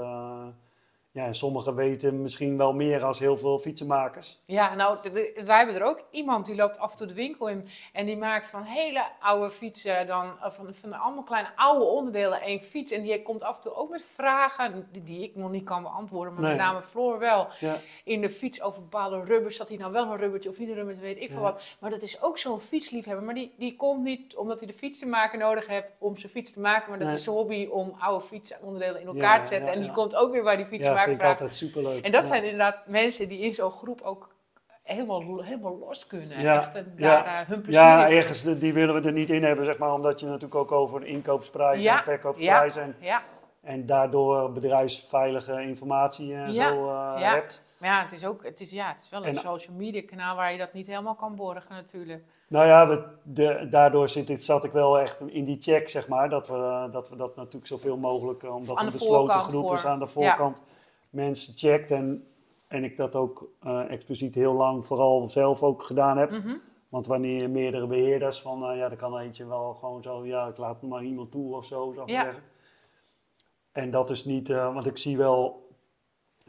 ja, 1.17 1.25
en 1.25 1.35
sommigen 1.35 1.75
weten 1.75 2.21
misschien 2.21 2.57
wel 2.57 2.73
meer 2.73 3.03
als 3.03 3.19
heel 3.19 3.37
veel 3.37 3.59
fietsenmakers. 3.59 4.39
Ja, 4.45 4.75
nou, 4.75 4.97
wij 5.45 5.57
hebben 5.57 5.75
er 5.75 5.83
ook 5.83 6.03
iemand 6.11 6.45
die 6.45 6.55
loopt 6.55 6.79
af 6.79 6.91
en 6.91 6.97
toe 6.97 7.07
de 7.07 7.13
winkel 7.13 7.47
in 7.49 7.67
en 7.93 8.05
die 8.05 8.17
maakt 8.17 8.47
van 8.47 8.63
hele 8.63 9.03
oude 9.19 9.49
fietsen 9.51 10.07
dan, 10.07 10.33
van, 10.41 10.73
van 10.73 10.93
allemaal 10.93 11.23
kleine 11.23 11.49
oude 11.55 11.83
onderdelen 11.85 12.41
één 12.41 12.59
fiets. 12.61 12.91
En 12.91 13.01
die 13.01 13.21
komt 13.21 13.43
af 13.43 13.55
en 13.55 13.61
toe 13.61 13.75
ook 13.75 13.89
met 13.89 14.01
vragen 14.01 14.87
die, 14.91 15.03
die 15.03 15.23
ik 15.23 15.35
nog 15.35 15.51
niet 15.51 15.63
kan 15.63 15.81
beantwoorden, 15.83 16.33
maar 16.33 16.41
Nee. 16.43 16.51
met 16.51 16.59
name 16.61 16.81
Floor 16.83 17.19
wel. 17.19 17.47
Ja, 17.59 17.77
In 18.03 18.21
de 18.21 18.29
fiets 18.29 18.61
over 18.61 18.81
bepaalde 18.81 19.23
rubbers, 19.23 19.55
zat 19.55 19.69
hij 19.69 19.77
nou 19.77 19.91
wel 19.91 20.05
een 20.11 20.17
rubbertje 20.17 20.49
of 20.49 20.59
niet 20.59 20.69
een 20.69 20.75
rubbertje, 20.75 21.01
weet 21.01 21.17
ik 21.17 21.29
veel 21.31 21.37
Ja. 21.41 21.43
wat. 21.51 21.75
Maar 21.79 21.89
dat 21.89 22.01
is 22.01 22.21
ook 22.21 22.37
zo'n 22.37 22.59
fietsliefhebber, 22.61 23.25
maar 23.25 23.33
die, 23.33 23.53
die 23.57 23.75
komt 23.75 24.03
niet 24.03 24.35
omdat 24.35 24.59
hij 24.59 24.67
de 24.67 24.73
fietsenmaker 24.73 25.37
nodig 25.39 25.67
heeft 25.67 25.87
om 25.97 26.17
zijn 26.17 26.31
fiets 26.31 26.53
te 26.53 26.59
maken, 26.59 26.89
maar 26.89 26.99
dat 26.99 27.07
Nee. 27.07 27.17
is 27.17 27.23
zijn 27.23 27.35
hobby 27.35 27.67
om 27.71 27.95
oude 27.99 28.25
fietsonderdelen 28.25 29.01
in 29.01 29.07
elkaar 29.07 29.37
Ja, 29.37 29.41
te 29.41 29.47
zetten. 29.47 29.71
en 29.73 29.79
die 29.79 29.91
komt 29.91 30.15
ook 30.15 30.31
weer 30.31 30.43
bij 30.43 30.55
die 30.55 30.65
fietsenmaker 30.65 31.06
vind 31.07 31.21
ik 31.21 31.27
altijd 31.27 31.55
superleuk. 31.55 32.03
En 32.05 32.11
dat 32.11 32.21
Ja. 32.21 32.27
zijn 32.27 32.43
inderdaad 32.43 32.77
mensen 32.87 33.27
die 33.27 33.39
in 33.39 33.53
zo'n 33.53 33.71
groep 33.71 34.01
ook 34.01 34.35
helemaal, 34.83 35.41
helemaal 35.43 35.77
los 35.77 36.07
kunnen. 36.07 36.39
Ja, 36.41 36.57
Echt 36.57 36.75
en 36.75 36.93
daar 36.97 37.25
eh, 37.25 37.47
hun 37.47 37.61
plezier 37.61 37.81
Ja, 37.81 38.09
ergens 38.09 38.43
die 38.43 38.73
willen 38.73 39.01
we 39.01 39.07
er 39.07 39.13
niet 39.13 39.29
in 39.29 39.43
hebben, 39.43 39.65
zeg 39.65 39.77
maar, 39.77 39.93
omdat 39.93 40.19
je 40.19 40.25
natuurlijk 40.25 40.55
ook 40.55 40.71
over 40.71 40.99
de 40.99 41.05
inkoopsprijs 41.05 41.83
Ja, 41.83 41.97
en 41.97 42.03
verkoopsprijs 42.03 42.75
en, 42.75 42.95
Ja, 42.99 43.21
en 43.61 43.85
daardoor 43.85 44.51
bedrijfsveilige 44.51 45.61
informatie 45.61 46.33
en 46.33 46.53
Ja, 46.53 46.67
zo 46.71 46.77
eh, 46.87 47.19
ja. 47.21 47.33
hebt. 47.33 47.63
maar 47.77 47.89
ja, 47.89 48.01
het 48.01 48.11
is, 48.11 48.25
ook, 48.25 48.43
het, 48.43 48.59
is, 48.59 48.71
ja, 48.71 48.87
het 48.87 49.01
is 49.01 49.09
wel 49.09 49.21
een 49.21 49.27
En- 49.27 49.35
social 49.35 49.75
media 49.75 50.01
kanaal 50.05 50.35
waar 50.35 50.51
je 50.51 50.57
dat 50.57 50.73
niet 50.73 50.87
helemaal 50.87 51.15
kan 51.15 51.35
borgen 51.35 51.75
natuurlijk. 51.75 52.23
Nou 52.49 52.67
ja, 52.67 52.87
we, 52.87 53.05
de, 53.23 53.67
daardoor 53.69 54.09
zit, 54.09 54.43
zat 54.43 54.63
ik 54.63 54.71
wel 54.71 54.99
echt 54.99 55.21
in 55.21 55.45
die 55.45 55.57
check, 55.61 55.89
zeg 55.89 56.07
maar, 56.07 56.29
dat 56.29 56.47
we 56.47 56.87
dat, 56.91 57.09
we 57.09 57.15
dat 57.15 57.35
natuurlijk 57.35 57.67
zoveel 57.67 57.97
mogelijk, 57.97 58.43
eh, 58.43 58.55
omdat 58.55 58.77
de 58.77 58.85
besloten 58.85 59.15
voorkant 59.17 59.43
groep 59.43 59.73
is, 59.73 59.81
voor- 59.81 59.89
aan 59.89 59.99
de 59.99 60.07
voorkant 60.07 60.61
mensen 61.09 61.53
checkt. 61.53 61.91
En, 61.91 62.23
en 62.67 62.83
ik 62.83 62.97
dat 62.97 63.15
ook 63.15 63.49
eh, 63.61 63.91
expliciet 63.91 64.35
heel 64.35 64.53
lang 64.53 64.85
vooral 64.85 65.29
zelf 65.29 65.63
ook 65.63 65.83
gedaan 65.83 66.17
heb. 66.17 66.31
Mhm. 66.31 66.55
Want 66.89 67.07
wanneer 67.07 67.49
meerdere 67.49 67.87
beheerders 67.87 68.41
van, 68.41 68.65
eh, 68.69 68.77
ja, 68.77 68.89
dan 68.89 68.97
kan 68.97 69.17
eentje 69.17 69.45
wel 69.45 69.73
gewoon 69.73 70.03
zo, 70.03 70.25
ja, 70.25 70.47
ik 70.47 70.57
laat 70.57 70.81
maar 70.81 71.03
iemand 71.03 71.31
toe 71.31 71.55
of 71.55 71.65
zo, 71.65 71.91
zou 71.93 72.05
ik 72.05 72.09
Ja. 72.09 72.23
zeggen. 72.23 72.43
En 73.71 73.91
dat 73.91 74.09
is 74.09 74.25
niet, 74.25 74.49
eh, 74.49 74.73
want 74.73 74.85
ik 74.85 74.97
zie 74.97 75.17
wel, 75.17 75.67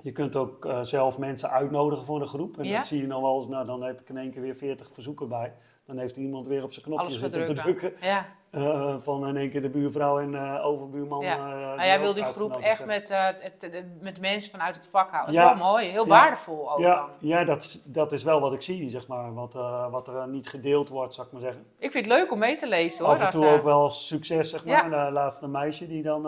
je 0.02 0.12
kunt 0.12 0.36
ook 0.36 0.68
zelf 0.82 1.18
mensen 1.18 1.50
uitnodigen 1.50 2.04
voor 2.04 2.18
de 2.18 2.26
groep. 2.26 2.58
En 2.58 2.64
Ja. 2.64 2.76
dat 2.76 2.86
zie 2.86 3.00
je 3.00 3.06
nog 3.06 3.20
wel 3.20 3.36
eens, 3.36 3.48
nou 3.48 3.66
dan 3.66 3.82
heb 3.82 4.00
ik 4.00 4.08
in 4.08 4.16
één 4.16 4.30
keer 4.30 4.42
weer 4.42 4.54
40 4.56 4.92
verzoeken 4.92 5.28
bij. 5.28 5.54
Dan 5.88 5.98
heeft 5.98 6.16
iemand 6.16 6.46
weer 6.46 6.62
op 6.62 6.72
zijn 6.72 6.84
knopje 6.84 7.10
zitten 7.10 7.46
gedrukt. 7.46 7.60
drukken. 7.62 7.92
Ja. 8.00 8.26
Eh, 8.50 8.96
van 8.98 9.26
in 9.26 9.36
één 9.36 9.50
keer 9.50 9.62
de 9.62 9.70
buurvrouw 9.70 10.18
en 10.18 10.34
eh, 10.34 10.64
overbuurman. 10.66 11.20
Ja. 11.24 11.36
Nou, 11.36 11.76
die 11.76 11.86
jij 11.86 12.00
wil 12.00 12.14
die 12.14 12.24
groep 12.24 12.56
echt 12.56 12.86
met, 12.86 13.08
het, 13.08 14.00
met 14.00 14.20
mensen 14.20 14.50
vanuit 14.50 14.74
het 14.74 14.88
vak 14.88 15.10
houden. 15.10 15.34
Dat 15.34 15.42
Ja. 15.44 15.52
is 15.54 15.58
wel 15.60 15.68
mooi, 15.70 15.86
heel 15.88 16.02
Ja. 16.04 16.08
waardevol 16.08 16.72
ook 16.72 16.78
Ja, 16.78 16.94
dan. 16.96 17.08
ja 17.18 17.44
dat, 17.44 17.62
is- 17.62 17.82
dat 17.82 18.12
is 18.12 18.22
wel 18.22 18.40
wat 18.40 18.52
ik 18.52 18.62
zie, 18.62 18.90
zeg 18.90 19.06
maar. 19.06 19.34
Wat, 19.34 19.52
wat 19.90 20.08
er 20.08 20.28
niet 20.28 20.48
gedeeld 20.48 20.88
wordt, 20.88 21.14
zou 21.14 21.26
ik 21.26 21.32
maar 21.32 21.42
zeggen. 21.42 21.62
Ik 21.78 21.90
vind 21.92 22.04
het 22.04 22.14
leuk 22.14 22.32
om 22.32 22.38
mee 22.38 22.56
te 22.56 22.68
lezen 22.68 23.04
hoor. 23.04 23.14
Af 23.14 23.20
en 23.20 23.26
als, 23.26 23.34
toe 23.34 23.46
ook 23.48 23.62
wel 23.62 23.90
succes, 23.90 24.50
zeg 24.50 24.64
maar. 24.64 24.90
De 25.06 25.12
laatste 25.12 25.48
meisje 25.48 25.86
die 25.86 26.02
dan 26.02 26.26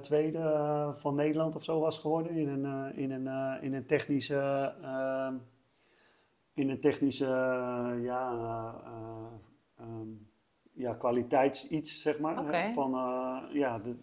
tweede 0.00 0.90
van 0.94 1.14
Nederland 1.14 1.54
of 1.56 1.64
zo 1.64 1.80
was 1.80 1.98
geworden. 1.98 2.32
In 2.36 2.48
een, 2.48 2.96
in 2.96 3.10
een, 3.10 3.60
in 3.62 3.74
een 3.74 3.86
technische... 3.86 4.72
in 6.54 6.70
een 6.70 6.80
technische, 6.80 7.24
eh, 7.24 8.04
ja... 8.04 8.32
eh, 8.32 8.88
eh, 8.92 9.86
ehm, 9.86 10.08
ja, 10.74 10.94
kwaliteits-iets, 10.94 12.02
zeg 12.02 12.18
maar. 12.18 12.36
Hè, 12.36 12.72
Van, 12.72 12.94
eh, 12.94 13.38
ja, 13.54 13.78
de- 13.78 13.96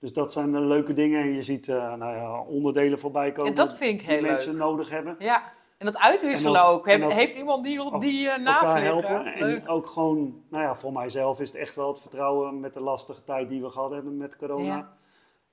dus 0.00 0.12
dat 0.12 0.32
zijn 0.32 0.52
de 0.52 0.60
leuke 0.60 0.92
dingen. 0.94 1.22
En 1.22 1.32
je 1.32 1.42
ziet 1.42 1.66
nou 1.66 1.98
ja, 2.04 2.40
onderdelen 2.40 2.98
voorbij 2.98 3.32
komen 3.32 3.48
En 3.50 3.54
dat 3.56 3.76
vind 3.76 4.00
ik 4.00 4.06
die 4.06 4.14
heel 4.16 4.22
mensen 4.22 4.50
leuk. 4.52 4.60
nodig 4.60 4.90
hebben. 4.90 5.16
Ja, 5.18 5.42
en 5.78 5.86
dat 5.86 5.98
uitwisselen 5.98 6.60
En 6.60 6.66
ook- 6.66 6.72
ook. 6.78 6.86
Heb- 6.86 7.00
en 7.00 7.06
ook- 7.06 7.12
heeft 7.12 7.34
iemand 7.36 7.64
die, 7.64 7.98
die 7.98 8.24
uh, 8.26 8.36
naast 8.38 8.72
helpen. 8.78 9.22
Leuk. 9.38 9.62
En 9.62 9.68
ook 9.68 9.86
gewoon, 9.86 10.42
nou 10.50 10.62
ja, 10.64 10.76
voor 10.76 10.92
mijzelf 10.92 11.40
is 11.40 11.48
het 11.48 11.56
echt 11.56 11.74
wel 11.74 11.88
het 11.88 12.00
vertrouwen 12.00 12.60
met 12.60 12.74
de 12.74 12.80
lastige 12.80 13.24
tijd 13.24 13.48
die 13.48 13.62
we 13.62 13.70
gehad 13.70 13.90
hebben 13.90 14.16
met 14.16 14.36
corona. 14.36 14.64
Ja. 14.76 14.92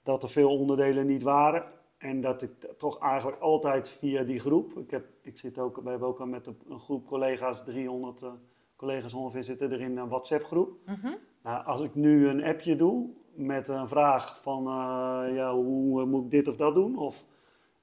Dat 0.04 0.24
er 0.24 0.30
veel 0.30 0.58
onderdelen 0.58 1.06
niet 1.06 1.24
waren. 1.24 1.64
En 2.00 2.22
dat 2.22 2.42
ik 2.42 2.52
toch 2.78 3.00
eigenlijk 3.00 3.42
altijd 3.42 3.90
via 3.90 4.24
die 4.24 4.40
groep. 4.40 4.78
Ik, 4.78 4.92
heb, 4.92 5.06
ik 5.22 5.38
zit 5.38 5.60
ook, 5.60 5.82
we 5.84 5.90
hebben 5.90 6.08
ook 6.08 6.20
al 6.20 6.26
met 6.26 6.48
een, 6.48 6.80
groep 6.80 7.08
collega's, 7.08 7.64
300 7.64 8.22
eh, 8.22 8.32
collega's 8.76 9.14
ongeveer 9.14 9.44
zitten 9.44 9.72
er 9.72 9.82
in 9.82 9.98
een 9.98 10.08
WhatsApp 10.08 10.44
groep. 10.44 10.78
Mhm. 10.86 11.14
Nou, 11.44 11.66
als 11.66 11.82
ik 11.82 11.96
nu 11.96 12.28
een 12.28 12.44
appje 12.44 12.76
doe 12.76 13.10
met 13.34 13.68
een 13.68 13.88
vraag 13.88 14.42
van 14.42 14.68
eh, 14.68 15.36
ja, 15.36 15.54
hoe 15.54 16.06
moet 16.06 16.24
ik 16.24 16.32
dit 16.32 16.48
of 16.48 16.56
dat 16.56 16.76
doen? 16.76 16.98
Of 16.98 17.26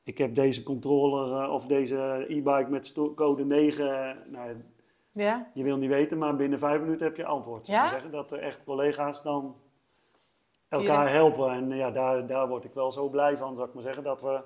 ik 0.02 0.18
heb 0.18 0.34
deze 0.34 0.62
controller 0.62 1.42
eh, 1.42 1.52
of 1.52 1.66
deze 1.66 2.24
e-bike 2.28 2.66
met 2.68 2.92
code 3.14 3.44
9. 3.44 3.86
eh, 3.88 4.32
nou, 4.32 4.56
Ja, 5.12 5.50
je 5.54 5.62
wil 5.62 5.76
niet 5.76 5.90
weten, 5.90 6.18
maar 6.18 6.36
binnen 6.36 6.58
vijf 6.58 6.80
minuten 6.80 7.06
heb 7.06 7.16
je 7.16 7.24
antwoord. 7.24 7.66
Ja? 7.66 7.88
zeggen. 7.88 8.10
Dat 8.10 8.32
er 8.32 8.38
echt 8.38 8.64
collega's 8.64 9.22
dan 9.22 9.56
elkaar 10.68 11.10
helpen. 11.10 11.50
En 11.50 11.70
ja, 11.70 11.90
daar, 11.90 12.26
daar 12.26 12.48
word 12.48 12.64
ik 12.64 12.74
wel 12.74 12.92
zo 12.92 13.08
blij 13.08 13.36
van, 13.36 13.54
zou 13.54 13.68
ik 13.68 13.74
maar 13.74 13.82
zeggen. 13.82 14.02
Dat 14.02 14.22
we 14.22 14.44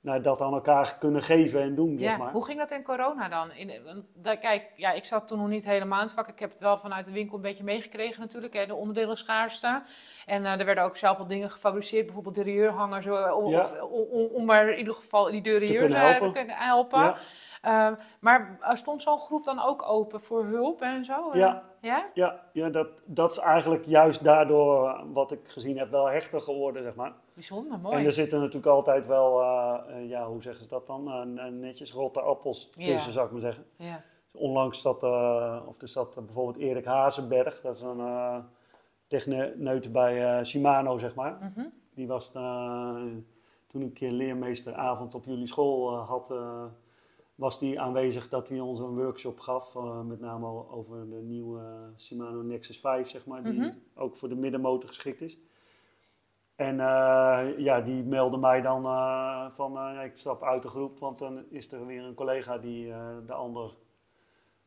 nou, 0.00 0.20
dat 0.20 0.40
aan 0.40 0.52
elkaar 0.52 0.96
kunnen 0.98 1.22
geven 1.22 1.60
en 1.60 1.74
doen, 1.74 1.98
zeg 1.98 2.18
maar. 2.18 2.32
Hoe 2.32 2.44
ging 2.44 2.58
dat 2.58 2.70
in 2.70 2.82
corona 2.82 3.28
dan? 3.28 3.52
In, 3.52 3.82
want, 3.84 4.38
kijk, 4.38 4.72
ja, 4.76 4.92
ik 4.92 5.04
zat 5.04 5.28
toen 5.28 5.38
nog 5.38 5.48
niet 5.48 5.64
helemaal 5.64 5.98
in 5.98 6.04
het 6.04 6.14
vak. 6.14 6.28
Ik 6.28 6.38
heb 6.38 6.50
het 6.50 6.60
wel 6.60 6.78
vanuit 6.78 7.04
de 7.04 7.12
winkel 7.12 7.36
een 7.36 7.42
beetje 7.42 7.64
meegekregen 7.64 8.20
natuurlijk. 8.20 8.54
Hè, 8.54 8.66
de 8.66 8.74
onderdelen 8.74 9.16
schaarste. 9.16 9.82
En 10.26 10.44
eh, 10.46 10.58
er 10.60 10.64
werden 10.64 10.84
ook 10.84 10.96
zelf 10.96 11.18
wat 11.18 11.28
dingen 11.28 11.50
gefabriceerd. 11.50 12.04
Bijvoorbeeld 12.04 12.34
derieurhangers. 12.34 13.06
eh, 13.06 13.36
Om, 13.36 13.50
Ja. 13.50 13.84
om, 13.84 14.06
om, 14.10 14.26
om 14.32 14.44
maar 14.44 14.68
in 14.68 14.78
ieder 14.78 14.94
geval 14.94 15.24
die 15.30 15.40
derieurs 15.42 15.78
kunnen 15.80 15.98
eh, 15.98 16.04
helpen. 16.10 16.32
te 16.32 16.38
kunnen 16.38 16.56
helpen. 16.56 17.00
Ja. 17.00 17.16
Eh, 17.62 17.88
maar 18.20 18.58
eh, 18.60 18.74
stond 18.74 19.02
zo'n 19.02 19.18
groep 19.18 19.44
dan 19.44 19.62
ook 19.62 19.82
open 19.88 20.20
voor 20.20 20.44
hulp 20.44 20.80
en 20.80 21.04
zo? 21.04 21.30
En- 21.30 21.38
Ja. 21.38 21.62
Ja? 21.80 22.10
Ja, 22.14 22.40
ja 22.52 22.68
dat, 22.70 22.88
dat 23.04 23.30
is 23.30 23.38
eigenlijk 23.38 23.84
juist 23.84 24.24
daardoor, 24.24 25.04
wat 25.12 25.30
ik 25.32 25.48
gezien 25.48 25.78
heb, 25.78 25.90
wel 25.90 26.06
hechter 26.10 26.40
geworden, 26.40 26.82
zeg 26.82 26.94
maar. 26.94 27.12
Bijzonder, 27.34 27.78
mooi. 27.78 27.96
En 27.96 28.04
er 28.04 28.12
zitten 28.12 28.38
natuurlijk 28.38 28.66
altijd 28.66 29.06
wel, 29.06 29.40
eh, 29.40 29.78
eh, 29.88 30.08
ja, 30.08 30.26
hoe 30.26 30.42
zeggen 30.42 30.62
ze 30.62 30.68
dat 30.68 30.86
dan? 30.86 31.10
Eh, 31.10 31.46
eh, 31.46 31.52
netjes 31.52 31.92
rotte 31.92 32.20
appels 32.20 32.70
Ja. 32.74 32.86
tussen, 32.86 33.12
zou 33.12 33.26
ik 33.26 33.32
maar 33.32 33.40
zeggen. 33.40 33.64
ja. 33.76 34.00
Onlangs 34.34 34.80
zat, 34.80 35.02
eh, 35.02 35.62
of 35.66 35.80
er 35.82 35.88
zat 35.88 36.16
eh, 36.16 36.22
bijvoorbeeld 36.24 36.56
Erik 36.56 36.84
Hazenberg, 36.84 37.60
dat 37.60 37.74
is 37.74 37.80
een 37.80 38.00
eh 38.00 38.38
techneut 39.06 39.92
bij 39.92 40.38
eh, 40.38 40.44
Shimano, 40.44 40.98
zeg 40.98 41.14
maar. 41.14 41.38
Mhm. 41.54 41.66
Die 41.94 42.06
was 42.06 42.32
eh, 42.34 42.94
toen 43.66 43.80
ik 43.80 43.86
een 43.86 43.92
keer 43.92 44.10
leermeesteravond 44.10 45.14
op 45.14 45.24
jullie 45.24 45.46
school 45.46 45.92
eh, 45.92 46.08
had, 46.08 46.30
eh, 46.30 46.64
was 47.34 47.58
die 47.58 47.80
aanwezig 47.80 48.28
dat 48.28 48.48
hij 48.48 48.60
ons 48.60 48.80
een 48.80 48.94
workshop 48.94 49.40
gaf, 49.40 49.74
eh, 49.76 50.00
met 50.00 50.20
name 50.20 50.46
over 50.70 51.10
de 51.10 51.20
nieuwe 51.22 51.92
Shimano 51.98 52.42
Nexus 52.42 52.80
5, 52.80 53.08
zeg 53.08 53.26
maar, 53.26 53.42
die 53.44 53.52
Mhm. 53.60 53.72
ook 53.94 54.16
voor 54.16 54.28
de 54.28 54.34
middenmotor 54.36 54.88
geschikt 54.88 55.20
is. 55.20 55.38
En 56.56 56.80
eh, 56.80 57.48
ja, 57.58 57.80
die 57.80 58.04
meldde 58.04 58.36
mij 58.36 58.60
dan 58.60 58.84
eh, 58.84 59.50
van 59.50 59.78
eh, 59.78 60.04
ik 60.04 60.12
stap 60.18 60.42
uit 60.42 60.62
de 60.62 60.68
groep, 60.68 60.98
want 60.98 61.18
dan 61.18 61.44
is 61.50 61.72
er 61.72 61.86
weer 61.86 62.04
een 62.04 62.14
collega 62.14 62.58
die 62.58 62.92
eh, 62.92 63.16
de 63.26 63.32
ander 63.32 63.74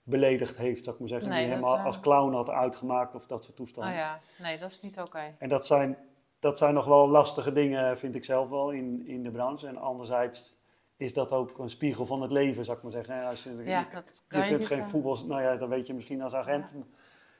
beledigd 0.04 0.58
heeft, 0.58 0.84
zou 0.84 0.96
ik 0.96 1.00
maar 1.02 1.10
zeggen. 1.10 1.30
Nee, 1.30 1.44
die 1.46 1.54
hem 1.54 1.64
al 1.64 1.76
eh, 1.78 1.86
als 1.86 2.00
clown 2.00 2.34
had 2.34 2.50
uitgemaakt 2.50 3.16
of 3.16 3.28
dat 3.28 3.44
soort 3.44 3.56
toestanden. 3.56 3.92
Oh 3.92 3.98
ja, 3.98 4.20
nee, 4.42 4.58
dat 4.58 4.70
is 4.72 4.82
niet 4.82 5.00
oké. 5.00 5.36
En 5.40 5.50
dat 5.50 5.66
zijn, 5.66 5.98
dat 6.40 6.58
zijn 6.58 6.74
nog 6.74 6.86
wel 6.86 7.10
lastige 7.10 7.52
dingen, 7.52 7.98
vind 7.98 8.16
ik 8.16 8.24
zelf 8.26 8.50
wel, 8.50 8.72
in, 8.72 9.08
in 9.08 9.24
de 9.24 9.32
branche. 9.32 9.68
En 9.68 9.78
anderzijds 9.78 10.56
is 10.98 11.14
dat 11.14 11.32
ook 11.32 11.58
een 11.58 11.70
spiegel 11.70 12.06
van 12.06 12.22
het 12.22 12.32
leven, 12.32 12.66
zou 12.66 12.78
ik 12.78 12.84
maar 12.84 12.92
zeggen. 12.92 13.26
Als 13.26 13.44
je, 13.44 13.50
Ja, 13.64 13.80
je, 13.80 13.86
dat 13.94 14.18
je 14.18 14.24
kan 14.28 14.40
je 14.40 14.48
kunt 14.48 14.60
niet, 14.60 14.68
geen 14.68 14.80
eh, 14.80 14.86
voetbal... 14.88 15.26
Nou 15.26 15.42
ja, 15.42 15.58
dat 15.58 15.70
weet 15.70 15.88
je 15.88 15.94
misschien 15.94 16.22
als 16.22 16.34
agent. 16.34 16.76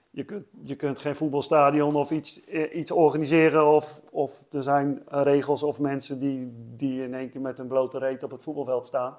Je, 0.10 0.24
kunt, 0.24 0.46
je 0.64 0.76
kunt 0.76 1.00
geen 1.00 1.16
voetbalstadion 1.16 1.96
of 1.96 2.12
iets, 2.12 2.46
eh, 2.46 2.76
iets 2.76 2.92
organiseren. 2.92 3.66
Of, 3.68 4.02
of 4.12 4.46
er 4.52 4.64
zijn 4.64 5.04
regels 5.06 5.64
of 5.64 5.80
mensen 5.80 6.20
die, 6.20 6.54
die 6.76 7.04
in 7.04 7.14
één 7.14 7.30
keer 7.30 7.42
met 7.42 7.60
een 7.60 7.68
blote 7.68 7.98
reet 8.00 8.24
op 8.24 8.32
het 8.32 8.44
voetbalveld 8.44 8.88
staan. 8.88 9.18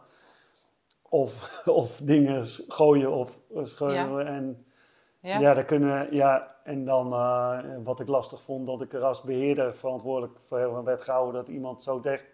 Of, 1.03 1.63
of 1.83 1.97
dingen 1.97 2.47
gooien 2.69 3.13
of 3.13 3.41
scheuren. 3.63 4.27
En 4.27 4.67
Ja? 5.27 5.39
ja, 5.39 5.55
daar 5.55 5.65
kunnen, 5.65 6.15
ja, 6.15 6.57
en 6.65 6.85
dan 6.85 7.13
eh, 7.13 7.59
wat 7.83 8.01
ik 8.01 8.09
lastig 8.09 8.43
vond, 8.43 8.67
dat 8.67 8.83
ik 8.83 8.93
er 8.93 9.03
als 9.03 9.23
beheerder 9.23 9.75
verantwoordelijk 9.75 10.41
voor 10.41 10.85
werd 10.85 11.05
gehouden 11.05 11.35
dat 11.35 11.49
iemand 11.49 11.83
zo 11.83 12.01
zegt. 12.03 12.27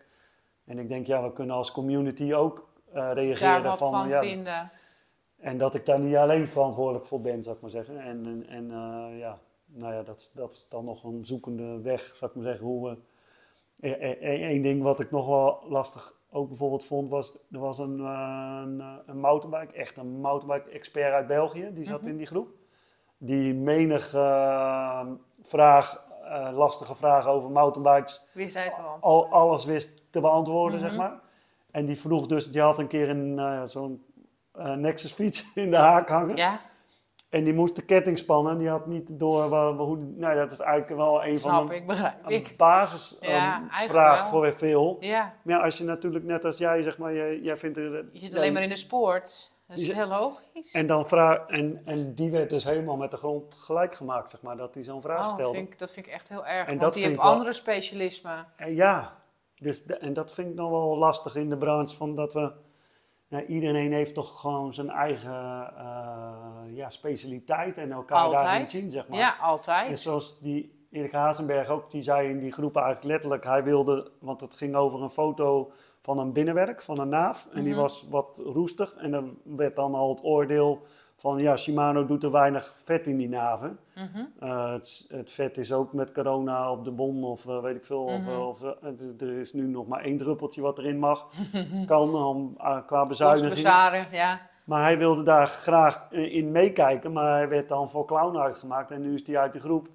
En 0.65 0.79
ik 0.79 0.89
denk, 0.89 1.07
ja, 1.07 1.23
we 1.23 1.33
kunnen 1.33 1.57
als 1.57 1.73
community 1.73 2.33
ook 2.35 2.69
eh, 2.89 2.95
Daar 2.95 3.15
reageren 3.15 3.63
wat 3.63 3.79
van, 3.79 3.93
van 3.93 4.09
ja, 4.09 4.21
vinden. 4.21 4.71
en 5.37 5.59
dat 5.59 5.75
ik 5.75 5.87
daar 5.87 6.01
niet 6.01 6.17
alleen 6.17 6.49
verantwoordelijk 6.49 7.07
voor 7.07 7.21
ben, 7.21 7.43
zou 7.43 7.57
ik 7.57 7.63
maar 7.63 7.71
zeggen. 7.71 8.01
En, 8.01 8.27
en, 8.27 8.47
en 8.49 8.71
eh, 8.71 9.19
ja, 9.19 9.39
nou 9.67 9.95
ja, 9.95 10.03
dat, 10.03 10.33
dat 10.35 10.53
is 10.53 10.67
dan 10.69 10.85
nog 10.85 11.05
een 11.05 11.25
zoekende 11.25 11.81
weg, 11.81 12.01
zou 12.01 12.31
ik 12.31 12.37
maar 12.37 12.47
zeggen. 12.47 12.67
Hoe 12.67 12.91
we... 12.91 12.97
Eén 14.21 14.63
ding 14.63 14.83
wat 14.83 15.01
ik 15.01 15.11
nog 15.11 15.27
wel 15.27 15.63
lastig 15.69 16.15
ook 16.31 16.49
bijvoorbeeld 16.49 16.85
vond, 16.85 17.11
was 17.11 17.39
er 17.51 17.59
was 17.59 17.79
een, 17.79 18.01
eh, 18.01 18.61
een, 18.63 18.83
een 19.07 19.21
mountainbike, 19.21 19.75
echt 19.75 19.97
een 19.97 20.21
mountainbike-expert 20.21 21.13
uit 21.13 21.27
België, 21.27 21.71
die 21.75 21.85
zat 21.85 22.07
in 22.07 22.17
die 22.17 22.27
groep. 22.27 22.49
Die 23.19 23.55
menig 23.55 24.09
vraag, 25.43 26.05
lastige 26.53 26.95
vraag 26.95 27.27
over 27.27 27.51
mountainbikes 27.51 28.23
Wie 28.33 28.51
zei 28.51 28.69
het 28.69 28.79
al, 29.01 29.29
alles 29.29 29.65
wist 29.65 30.02
te 30.13 30.21
beantwoorden, 30.21 30.79
Mhm. 30.81 30.89
zeg 30.89 30.99
maar. 30.99 31.21
En 31.71 31.87
die 31.87 31.99
vroeg 31.99 32.27
dus, 32.27 32.51
die 32.51 32.61
had 32.61 32.79
een 32.79 32.87
keer 32.89 33.09
een, 33.09 33.39
eh, 33.39 33.63
zo'n 33.65 34.05
eh, 34.55 34.75
Nexus 34.75 35.13
fiets 35.13 35.45
in 35.55 35.71
de 35.71 35.77
haak 35.77 36.09
hangen. 36.09 36.37
Ja, 36.37 36.61
En 37.31 37.45
die 37.45 37.55
moest 37.55 37.77
de 37.77 37.83
ketting 37.83 38.19
spannen. 38.19 38.59
Die 38.59 38.69
had 38.69 38.87
niet 38.87 39.19
door 39.19 39.49
waar, 39.49 39.73
hoe... 39.73 39.97
Nou, 39.97 40.37
dat 40.37 40.53
is 40.53 40.59
eigenlijk 40.59 40.97
wel 41.01 41.25
een 41.25 41.37
snap 41.37 41.53
van 41.57 41.67
de 41.67 41.75
ik, 41.75 41.87
begrijp 41.87 42.15
een 42.27 42.47
basisvraag 42.57 44.19
Ja, 44.19 44.27
voor 44.27 44.53
veel. 44.53 44.97
Ja, 45.01 45.35
Maar 45.43 45.57
ja, 45.57 45.65
als 45.65 45.79
je 45.79 45.85
natuurlijk 45.85 46.25
net 46.25 46.45
als 46.45 46.59
jij, 46.59 46.83
zeg 46.83 46.99
maar, 46.99 47.15
jij, 47.15 47.41
jij 47.41 47.57
vindt 47.57 47.77
er... 47.79 48.09
je 48.13 48.19
zit 48.21 48.37
alleen 48.37 48.53
maar 48.53 48.63
in 48.63 48.69
de 48.69 48.77
sport. 48.77 49.51
Dat 49.69 49.79
is 49.79 49.93
heel 49.93 50.09
logisch. 50.09 50.73
En, 50.73 50.87
dan 50.87 51.07
vraag, 51.07 51.47
en, 51.47 51.83
en 51.85 52.15
die 52.15 52.31
werd 52.31 52.51
dus 52.51 52.65
helemaal 52.65 52.97
met 52.97 53.11
de 53.11 53.17
grond 53.17 53.55
gelijk 53.55 53.95
gemaakt, 53.95 54.31
zeg 54.31 54.43
maar, 54.43 54.57
dat 54.57 54.75
hij 54.75 54.85
zo'n 54.85 55.03
vraag 55.03 55.25
Oh, 55.27 55.31
stelde. 55.33 55.57
vind 55.57 55.73
ik, 55.73 55.79
dat 55.79 55.93
vind 55.93 56.07
ik 56.07 56.13
echt 56.13 56.29
heel 56.29 56.47
erg. 56.47 56.61
En 56.61 56.67
want 56.67 56.81
dat 56.81 56.95
die 56.95 57.05
heeft 57.05 57.19
andere 57.19 57.53
specialismen. 57.53 58.47
En 58.57 58.75
ja, 58.75 59.13
dus 59.63 59.85
de- 59.85 59.97
en 59.97 60.13
dat 60.13 60.33
vind 60.33 60.49
ik 60.49 60.55
nog 60.55 60.71
wel 60.71 60.99
lastig 60.99 61.37
in 61.37 61.51
de 61.51 61.57
branche, 61.59 61.97
van 61.97 62.15
dat 62.15 62.33
we... 62.33 62.53
Nou, 63.29 63.45
iedereen 63.45 63.93
heeft 63.93 64.15
toch 64.15 64.41
gewoon 64.41 64.75
zijn 64.75 64.91
eigen 64.91 65.33
eh, 65.77 66.77
ja, 66.77 66.91
specialiteit 66.91 67.79
en 67.79 67.93
elkaar 67.93 68.31
daarin 68.31 68.39
Altijd. 68.49 68.71
zien, 68.71 68.91
zeg 68.91 69.09
maar. 69.09 69.19
Ja, 69.19 69.35
En 69.37 69.41
altijd. 69.43 69.99
zoals 69.99 70.39
die 70.41 70.87
Erik 70.91 71.13
Hazenberg 71.13 71.69
ook, 71.69 71.91
die 71.91 72.03
zei 72.03 72.29
in 72.29 72.39
die 72.39 72.53
groep 72.53 72.77
eigenlijk 72.77 73.07
letterlijk, 73.07 73.45
hij 73.45 73.65
wilde, 73.65 74.11
want 74.21 74.41
het 74.41 74.55
ging 74.55 74.75
over 74.75 75.03
een 75.03 75.11
foto 75.11 75.71
van 76.01 76.19
een 76.19 76.33
binnenwerk, 76.33 76.83
van 76.83 76.99
een 77.01 77.09
naaf. 77.09 77.49
En 77.53 77.63
die 77.65 77.73
Mhm. 77.73 77.83
was 77.83 78.07
wat 78.11 78.43
roestig. 78.45 78.95
En 78.97 79.11
dan 79.11 79.39
werd 79.45 79.77
dan 79.77 79.95
al 79.95 80.09
het 80.09 80.25
oordeel 80.25 80.81
van, 81.23 81.39
ja, 81.39 81.57
Shimano 81.57 82.05
doet 82.05 82.23
er 82.23 82.31
weinig 82.31 82.73
vet 82.85 83.07
in 83.07 83.17
die 83.17 83.29
naven. 83.29 83.79
Mhm. 83.95 84.25
Eh, 84.41 84.73
het, 84.73 85.07
het 85.09 85.33
vet 85.33 85.57
is 85.59 85.73
ook 85.73 85.93
met 85.93 86.13
corona 86.13 86.71
op 86.71 86.85
de 86.85 86.91
bon 86.91 87.25
of 87.25 87.47
eh, 87.49 87.61
weet 87.63 87.77
ik 87.77 87.85
veel. 87.85 88.05
Of, 88.05 88.21
Mhm. 88.21 88.41
of, 88.41 88.63
eh, 88.63 89.21
er- 89.21 89.33
is 89.39 89.53
nu 89.53 89.67
nog 89.67 89.87
maar 89.87 90.01
één 90.01 90.19
druppeltje 90.19 90.61
wat 90.61 90.79
erin 90.79 90.99
mag. 90.99 91.27
kan 91.87 92.15
om, 92.15 92.55
eh, 92.59 92.79
qua 92.87 93.07
bezuiniging. 93.07 93.55
bezaren, 93.55 94.07
ja. 94.11 94.41
Maar 94.65 94.83
hij 94.83 94.99
wilde 94.99 95.23
daar 95.23 95.47
graag 95.47 96.07
in 96.11 96.51
meekijken, 96.51 97.13
maar 97.13 97.33
hij 97.33 97.49
werd 97.49 97.69
dan 97.69 97.91
voor 97.91 98.07
clown 98.07 98.37
uitgemaakt. 98.39 98.91
En 98.91 99.01
nu 99.01 99.15
is 99.15 99.27
hij 99.27 99.39
uit 99.39 99.53
de 99.53 99.61
groep. 99.61 99.89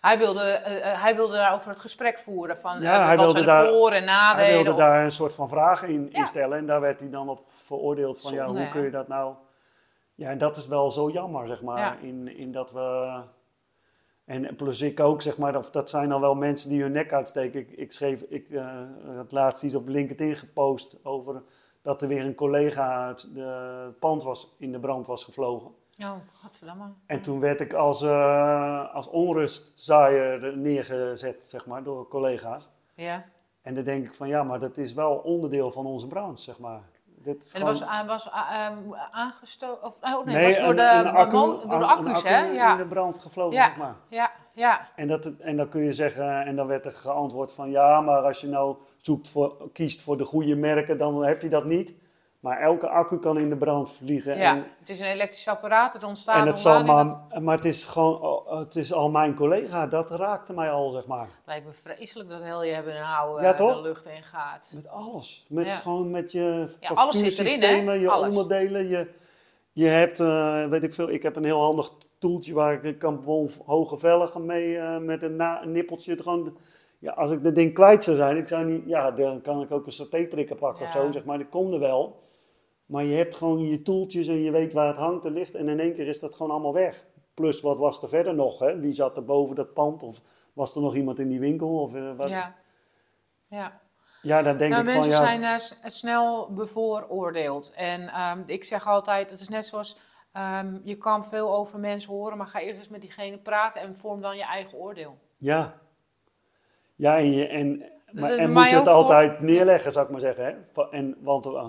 Hij 0.00 0.18
wilde, 0.18 0.60
hij 0.82 1.16
wilde 1.16 1.34
daarover 1.34 1.68
het 1.70 1.80
gesprek 1.80 2.18
voeren. 2.18 2.56
Van, 2.58 2.80
Ja, 2.80 3.06
hij 3.06 3.16
wilde 3.16 3.44
daar- 3.44 3.68
voor- 3.68 3.90
en 3.92 4.04
nadelen. 4.04 4.46
Hij 4.46 4.54
wilde 4.54 4.70
of- 4.72 4.76
daar 4.78 5.04
een 5.04 5.10
soort 5.10 5.34
van 5.34 5.48
vragen 5.48 5.88
in, 5.88 6.08
Ja. 6.12 6.18
in 6.20 6.26
stellen. 6.26 6.58
En 6.58 6.66
daar 6.66 6.80
werd 6.80 7.00
hij 7.00 7.10
dan 7.10 7.28
op 7.28 7.42
veroordeeld 7.48 8.20
van, 8.20 8.32
ja, 8.34 8.46
hoe 8.46 8.68
kun 8.68 8.82
je 8.82 8.90
dat 8.90 9.08
nou... 9.08 9.34
Ja, 10.20 10.30
en 10.30 10.38
dat 10.38 10.56
is 10.56 10.66
wel 10.66 10.90
zo 10.90 11.10
jammer, 11.10 11.46
zeg 11.46 11.62
maar. 11.62 11.78
Ja. 11.78 11.96
In, 11.98 12.36
in 12.36 12.52
dat 12.52 12.72
we. 12.72 13.20
En 14.24 14.56
plus 14.56 14.80
ik 14.80 15.00
ook, 15.00 15.22
zeg 15.22 15.38
maar, 15.38 15.52
dat, 15.52 15.68
dat 15.72 15.90
zijn 15.90 16.08
dan 16.08 16.20
wel 16.20 16.34
mensen 16.34 16.70
die 16.70 16.82
hun 16.82 16.92
nek 16.92 17.12
uitsteken. 17.12 17.60
Ik, 17.60 17.70
ik 17.70 17.92
schreef, 17.92 18.22
ik 18.22 18.50
eh, 18.50 18.88
had 19.06 19.32
laatst 19.32 19.62
iets 19.62 19.74
op 19.74 19.88
LinkedIn 19.88 20.36
gepost 20.36 21.04
over 21.04 21.42
dat 21.82 22.02
er 22.02 22.08
weer 22.08 22.24
een 22.24 22.34
collega 22.34 23.08
het 23.08 23.28
de 23.34 23.92
pand 24.00 24.22
was, 24.22 24.54
in 24.58 24.72
de 24.72 24.80
brand 24.80 25.06
was 25.06 25.24
gevlogen. 25.24 25.70
Oh, 25.98 26.16
godverdamme. 26.42 26.92
En 27.06 27.22
toen 27.22 27.40
werd 27.40 27.60
ik 27.60 27.72
als, 27.72 28.02
eh 28.02 28.94
als 28.94 29.08
onrustzaaier 29.08 30.56
neergezet, 30.56 31.48
zeg 31.48 31.66
maar, 31.66 31.82
door 31.82 32.08
collega's. 32.08 32.68
Ja. 32.94 33.24
En 33.62 33.74
dan 33.74 33.84
denk 33.84 34.06
ik 34.06 34.14
van, 34.14 34.28
ja, 34.28 34.42
maar 34.42 34.60
dat 34.60 34.76
is 34.76 34.92
wel 34.92 35.16
onderdeel 35.16 35.70
van 35.70 35.86
onze 35.86 36.06
branche, 36.06 36.42
zeg 36.42 36.58
maar. 36.58 36.82
Dit 37.22 37.34
En 37.34 37.36
dat 37.38 37.48
gewoon- 37.50 37.66
was, 37.68 37.82
aan- 37.82 38.06
was 38.06 38.32
a- 38.32 38.70
ehm, 38.70 38.78
aangestoken, 39.10 39.86
of 39.86 39.98
oh 40.02 40.24
nee, 40.24 40.34
Nee, 40.36 40.46
was 40.46 40.56
door 40.64 40.76
de, 40.76 40.82
een 40.82 41.06
accu, 41.06 41.36
mo- 41.36 41.58
door 41.66 41.78
de 41.78 41.84
accu's, 41.86 42.22
hè? 42.22 42.36
accu 42.42 42.52
Ja. 42.54 42.72
in 42.72 42.76
de 42.78 42.86
brand 42.88 43.18
gevlogen, 43.18 43.54
Ja. 43.56 43.66
zeg 43.66 43.76
maar. 43.76 43.94
ja, 44.08 44.30
ja, 44.54 44.88
En, 44.96 45.06
dat, 45.08 45.32
en 45.38 45.56
dan 45.56 45.68
kun 45.68 45.80
je 45.82 45.92
zeggen, 45.92 46.44
en 46.44 46.56
dan 46.56 46.66
werd 46.66 46.84
er 46.86 46.92
geantwoord 46.92 47.52
van 47.52 47.70
ja, 47.70 48.00
maar 48.00 48.22
als 48.22 48.40
je 48.40 48.46
nou 48.48 48.76
zoekt 48.96 49.30
voor, 49.30 49.70
kiest 49.72 50.02
voor 50.02 50.16
de 50.16 50.24
goede 50.24 50.56
merken, 50.56 50.98
dan 50.98 51.24
heb 51.24 51.42
je 51.42 51.48
dat 51.48 51.64
niet. 51.64 51.94
Maar 52.40 52.60
elke 52.60 52.88
accu 52.88 53.18
kan 53.18 53.38
in 53.38 53.48
de 53.48 53.56
brand 53.56 53.90
vliegen. 53.92 54.36
ja. 54.36 54.54
En, 54.56 54.64
Het 54.78 54.88
is 54.88 55.00
een 55.00 55.06
elektrisch 55.06 55.48
apparaat, 55.48 55.92
het 55.92 56.04
ontstaat 56.04 56.36
en 56.40 56.46
het 56.46 56.58
zal 56.58 56.84
maar, 56.84 57.06
dat 57.06 57.40
maar 57.42 57.54
het 57.56 57.64
is 57.64 57.84
gewoon, 57.84 58.42
het 58.58 58.76
is 58.76 58.92
al 58.92 59.10
mijn 59.10 59.34
collega, 59.34 59.86
dat 59.86 60.10
raakte 60.10 60.52
mij 60.54 60.70
al, 60.70 60.90
zeg 60.90 61.06
maar. 61.06 61.28
lijkt 61.44 61.66
me 61.66 61.72
vreselijk 61.72 62.28
dat 62.28 62.42
heel 62.42 62.62
je 62.64 62.72
hebben 62.72 62.96
en 62.96 63.02
houden 63.02 63.44
Ja, 63.44 63.52
de 63.52 63.80
lucht 63.82 64.06
in 64.06 64.22
gaat. 64.22 64.72
Met 64.74 64.88
alles. 64.88 65.46
Met 65.48 65.66
Ja. 65.66 65.74
gewoon 65.74 66.10
met 66.10 66.32
je 66.32 66.76
Ja, 66.80 66.94
factuursystemen, 66.94 68.00
je 68.00 68.10
Alles. 68.10 68.28
onderdelen. 68.28 68.88
Je, 68.88 69.10
je 69.72 69.86
hebt, 69.86 70.20
eh, 70.20 70.66
weet 70.66 70.82
ik 70.82 70.94
veel, 70.94 71.10
ik 71.10 71.22
heb 71.22 71.36
een 71.36 71.44
heel 71.44 71.60
handig 71.62 71.90
toeltje 72.18 72.54
waar 72.54 72.84
ik 72.84 72.98
kan 72.98 73.22
hoge 73.66 73.98
velgen 73.98 74.46
mee 74.46 74.78
eh, 74.78 74.98
met 74.98 75.22
een, 75.22 75.36
na, 75.36 75.62
een 75.62 75.72
nippeltje. 75.72 76.10
Het 76.10 76.20
Gewoon, 76.22 76.56
ja, 76.98 77.12
als 77.12 77.30
ik 77.30 77.44
dat 77.44 77.54
ding 77.54 77.74
kwijt 77.74 78.04
zou 78.04 78.16
zijn, 78.16 78.36
ik 78.36 78.48
zou 78.48 78.64
niet, 78.66 78.82
ja, 78.86 79.10
dan 79.10 79.40
kan 79.40 79.60
ik 79.62 79.70
ook 79.70 79.86
een 79.86 79.92
satéprikker 79.92 80.56
pakken 80.56 80.84
of 80.84 80.90
zo, 80.90 81.12
zeg 81.12 81.24
maar. 81.24 81.38
Dat 81.38 81.48
komt 81.48 81.72
er 81.72 81.80
wel. 81.80 82.18
Maar 82.90 83.04
je 83.04 83.16
hebt 83.16 83.34
gewoon 83.34 83.60
je 83.60 83.82
toeltjes 83.82 84.26
en 84.26 84.38
je 84.42 84.50
weet 84.50 84.72
waar 84.72 84.86
het 84.86 84.96
hangt 84.96 85.24
en 85.24 85.32
ligt. 85.32 85.54
En 85.54 85.68
in 85.68 85.80
één 85.80 85.94
keer 85.94 86.06
is 86.06 86.20
dat 86.20 86.34
gewoon 86.34 86.50
allemaal 86.50 86.72
weg. 86.72 87.04
Plus, 87.34 87.60
wat 87.60 87.78
was 87.78 88.02
er 88.02 88.08
verder 88.08 88.34
nog? 88.34 88.58
Hè? 88.58 88.78
Wie 88.78 88.92
zat 88.92 89.16
er 89.16 89.24
boven 89.24 89.56
dat 89.56 89.72
pand? 89.74 90.02
Of 90.02 90.20
was 90.52 90.74
er 90.74 90.80
nog 90.80 90.94
iemand 90.94 91.18
in 91.18 91.28
die 91.28 91.40
winkel? 91.40 91.80
Of, 91.80 91.94
eh, 91.94 92.16
wat? 92.16 92.28
Ja. 92.28 92.54
ja. 93.46 93.80
ja, 94.22 94.42
dan 94.42 94.56
denk 94.56 94.70
Nou, 94.72 94.86
ik 94.86 94.92
mensen 94.94 95.12
van 95.12 95.22
ja. 95.40 95.58
zijn 95.58 95.78
eh, 95.82 95.88
snel 95.90 96.52
bevooroordeeld. 96.52 97.72
En 97.76 98.08
ehm, 98.08 98.42
ik 98.46 98.64
zeg 98.64 98.86
altijd, 98.86 99.30
het 99.30 99.40
is 99.40 99.48
net 99.48 99.66
zoals, 99.66 99.96
ehm, 100.32 100.76
je 100.82 100.96
kan 100.96 101.24
veel 101.24 101.54
over 101.54 101.78
mensen 101.78 102.12
horen, 102.12 102.36
maar 102.38 102.46
ga 102.46 102.60
eerst 102.60 102.78
eens 102.78 102.88
met 102.88 103.00
diegene 103.00 103.38
praten 103.38 103.80
en 103.80 103.96
vorm 103.96 104.20
dan 104.20 104.36
je 104.36 104.44
eigen 104.44 104.78
oordeel. 104.78 105.18
Ja. 105.36 105.80
Ja, 106.96 107.16
en, 107.16 107.32
je, 107.32 107.46
en, 107.46 107.90
maar, 108.12 108.32
en 108.32 108.52
moet 108.52 108.70
je 108.70 108.74
het 108.74 108.84
voor- 108.84 108.92
altijd 108.92 109.40
neerleggen, 109.40 109.92
zou 109.92 110.04
ik 110.04 110.10
maar 110.10 110.20
zeggen. 110.20 110.44
Hè? 110.44 110.82
En, 110.90 111.16
want 111.20 111.46
eh, 111.46 111.66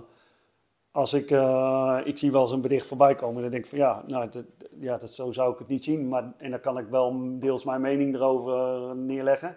als 0.92 1.14
ik, 1.14 1.32
eh, 1.32 2.00
ik 2.04 2.18
zie 2.18 2.32
wel 2.32 2.42
eens 2.42 2.52
een 2.52 2.62
bericht 2.62 2.88
voorbij 2.88 3.16
komen, 3.16 3.42
dan 3.42 3.52
denk 3.52 3.64
ik 3.64 3.70
van 3.70 3.80
ja, 3.80 4.04
nou, 4.06 4.30
dat, 4.30 4.46
ja 4.80 4.98
dat, 4.98 5.10
zo 5.10 5.32
zou 5.32 5.54
ik 5.54 5.60
het 5.60 5.68
niet 5.68 5.84
zien. 5.84 6.08
Maar, 6.08 6.34
en 6.38 6.52
dan 6.52 6.60
kan 6.60 6.78
ik 6.78 6.88
wel 6.88 7.40
deels 7.40 7.64
mijn 7.66 7.82
mening 7.82 8.16
erover 8.16 8.56
eh, 8.56 8.92
neerleggen. 8.92 9.56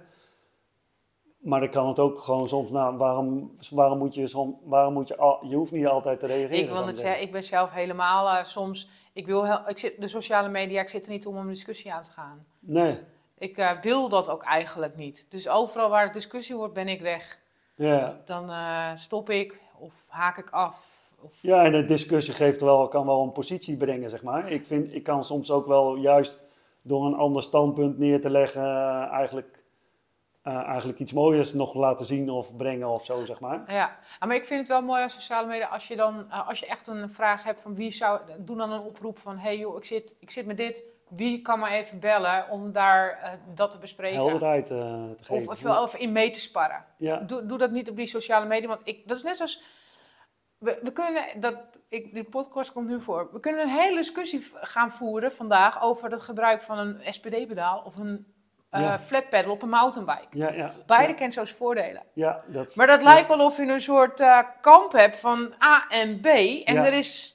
Maar 1.38 1.60
dan 1.60 1.70
kan 1.70 1.88
het 1.88 1.98
ook 1.98 2.18
gewoon 2.18 2.48
soms, 2.48 2.70
nou, 2.70 2.96
waarom, 2.96 3.52
waarom 3.70 3.98
moet 3.98 4.14
je, 4.14 4.56
waarom 4.64 4.92
moet 4.92 5.08
je, 5.08 5.16
al, 5.16 5.46
je 5.46 5.56
hoeft 5.56 5.72
niet 5.72 5.86
altijd 5.86 6.20
te 6.20 6.26
reageren. 6.26 6.64
Ik 6.64 6.70
wil 6.70 6.86
het 6.86 6.98
zeggen. 6.98 7.22
ik 7.22 7.32
ben 7.32 7.42
zelf 7.42 7.70
helemaal 7.70 8.28
eh, 8.28 8.44
soms, 8.44 8.88
ik 9.12 9.26
wil, 9.26 9.44
heel, 9.44 9.60
ik 9.68 9.78
zit, 9.78 10.00
de 10.00 10.08
sociale 10.08 10.48
media, 10.48 10.80
ik 10.80 10.88
zit 10.88 11.06
er 11.06 11.12
niet 11.12 11.26
om 11.26 11.36
een 11.36 11.48
discussie 11.48 11.92
aan 11.92 12.02
te 12.02 12.10
gaan. 12.10 12.46
Nee, 12.60 12.98
Ik 13.38 13.78
wil 13.80 14.08
dat 14.08 14.30
ook 14.30 14.42
eigenlijk 14.42 14.96
niet. 14.96 15.30
Dus 15.30 15.48
overal 15.48 15.90
waar 15.90 16.04
het 16.04 16.14
discussie 16.14 16.56
wordt, 16.56 16.74
ben 16.74 16.88
ik 16.88 17.00
weg. 17.00 17.38
ja. 17.74 18.20
Dan 18.24 18.50
stop 18.98 19.30
ik 19.30 19.60
of 19.78 20.06
haak 20.08 20.38
ik 20.38 20.50
af. 20.50 21.12
Of, 21.24 21.42
Ja, 21.42 21.64
en 21.64 21.72
de 21.72 21.84
discussie 21.84 22.34
geeft 22.34 22.60
wel, 22.60 22.88
kan 22.88 23.06
wel 23.06 23.22
een 23.22 23.32
positie 23.32 23.76
brengen, 23.76 24.10
zeg 24.10 24.22
maar. 24.22 24.50
Ik, 24.50 24.66
vind, 24.66 24.94
ik 24.94 25.02
kan 25.02 25.24
soms 25.24 25.50
ook 25.50 25.66
wel 25.66 25.96
juist 25.96 26.38
door 26.82 27.06
een 27.06 27.14
ander 27.14 27.42
standpunt 27.42 27.98
neer 27.98 28.20
te 28.20 28.30
leggen, 28.30 28.62
eh, 28.62 29.12
eigenlijk, 29.12 29.64
eh, 30.42 30.62
eigenlijk 30.66 30.98
iets 30.98 31.12
mooiers 31.12 31.52
nog 31.52 31.74
laten 31.74 32.06
zien 32.06 32.30
of 32.30 32.56
brengen 32.56 32.88
of 32.88 33.04
zo, 33.04 33.24
zeg 33.24 33.40
maar. 33.40 33.72
Ja, 33.72 33.96
Ah, 34.18 34.28
maar 34.28 34.36
ik 34.36 34.44
vind 34.46 34.60
het 34.60 34.68
wel 34.68 34.82
mooi 34.82 35.02
als 35.02 35.12
sociale 35.12 35.46
media, 35.46 35.66
als 35.66 35.88
je 35.88 35.96
dan, 35.96 36.30
eh, 36.30 36.48
als 36.48 36.58
je 36.60 36.66
echt 36.66 36.86
een 36.86 37.10
vraag 37.10 37.44
hebt 37.44 37.62
van 37.62 37.74
wie 37.74 37.90
zou, 37.90 38.20
doe 38.38 38.56
dan 38.56 38.70
een 38.72 38.80
oproep 38.80 39.18
van, 39.18 39.38
hey 39.38 39.58
joh, 39.58 39.76
ik 39.76 39.84
zit, 39.84 40.16
ik 40.20 40.30
zit 40.30 40.46
met 40.46 40.56
dit, 40.56 40.84
wie 41.08 41.42
kan 41.42 41.58
me 41.58 41.68
even 41.68 42.00
bellen 42.00 42.50
om 42.50 42.72
daar 42.72 43.38
dat 43.54 43.70
te 43.70 43.78
bespreken? 43.78 44.16
Helderheid 44.16 44.66
te 44.66 45.14
geven. 45.22 45.52
Of, 45.52 45.64
of, 45.64 45.78
of 45.78 45.96
in 45.96 46.12
mee 46.12 46.30
te 46.30 46.40
sparren. 46.40 46.84
ja, 46.96 47.16
Doe, 47.18 47.46
doe 47.46 47.58
dat 47.58 47.70
niet 47.70 47.90
op 47.90 47.96
die 47.96 48.06
sociale 48.06 48.46
media, 48.46 48.68
want 48.68 48.80
ik, 48.84 49.08
dat 49.08 49.16
is 49.16 49.22
net 49.22 49.36
zoals, 49.36 49.62
we, 50.64 50.78
we 50.82 50.92
kunnen, 50.92 51.24
dat, 51.40 51.54
ik, 51.88 52.12
die 52.12 52.24
podcast 52.24 52.72
komt 52.72 52.88
nu 52.88 53.00
voor, 53.00 53.28
we 53.32 53.40
kunnen 53.40 53.60
een 53.62 53.68
hele 53.68 53.96
discussie 53.96 54.46
gaan 54.54 54.92
voeren 54.92 55.32
vandaag 55.32 55.82
over 55.82 56.10
het 56.10 56.20
gebruik 56.20 56.62
van 56.62 56.78
een 56.78 57.00
SPD-pedaal 57.12 57.82
of 57.84 57.98
een 57.98 58.32
eh 58.70 58.80
Ja. 58.80 58.98
flat 58.98 59.28
pedal 59.28 59.52
op 59.52 59.62
een 59.62 59.68
mountainbike. 59.68 60.26
ja, 60.30 60.52
ja. 60.52 60.74
Beide 60.86 61.12
ja, 61.12 61.18
kent 61.18 61.32
zo's 61.32 61.52
voordelen. 61.52 62.02
ja, 62.12 62.42
dat, 62.46 62.76
Maar 62.76 62.86
dat 62.86 63.02
lijkt 63.02 63.28
wel 63.28 63.44
of 63.44 63.56
je 63.56 63.62
een 63.62 63.80
soort 63.80 64.20
eh, 64.20 64.38
kamp 64.60 64.92
hebt 64.92 65.20
van 65.20 65.54
A 65.64 65.84
en 65.88 66.20
B. 66.20 66.26
En 66.64 66.76
er 66.76 66.92
is, 66.92 67.33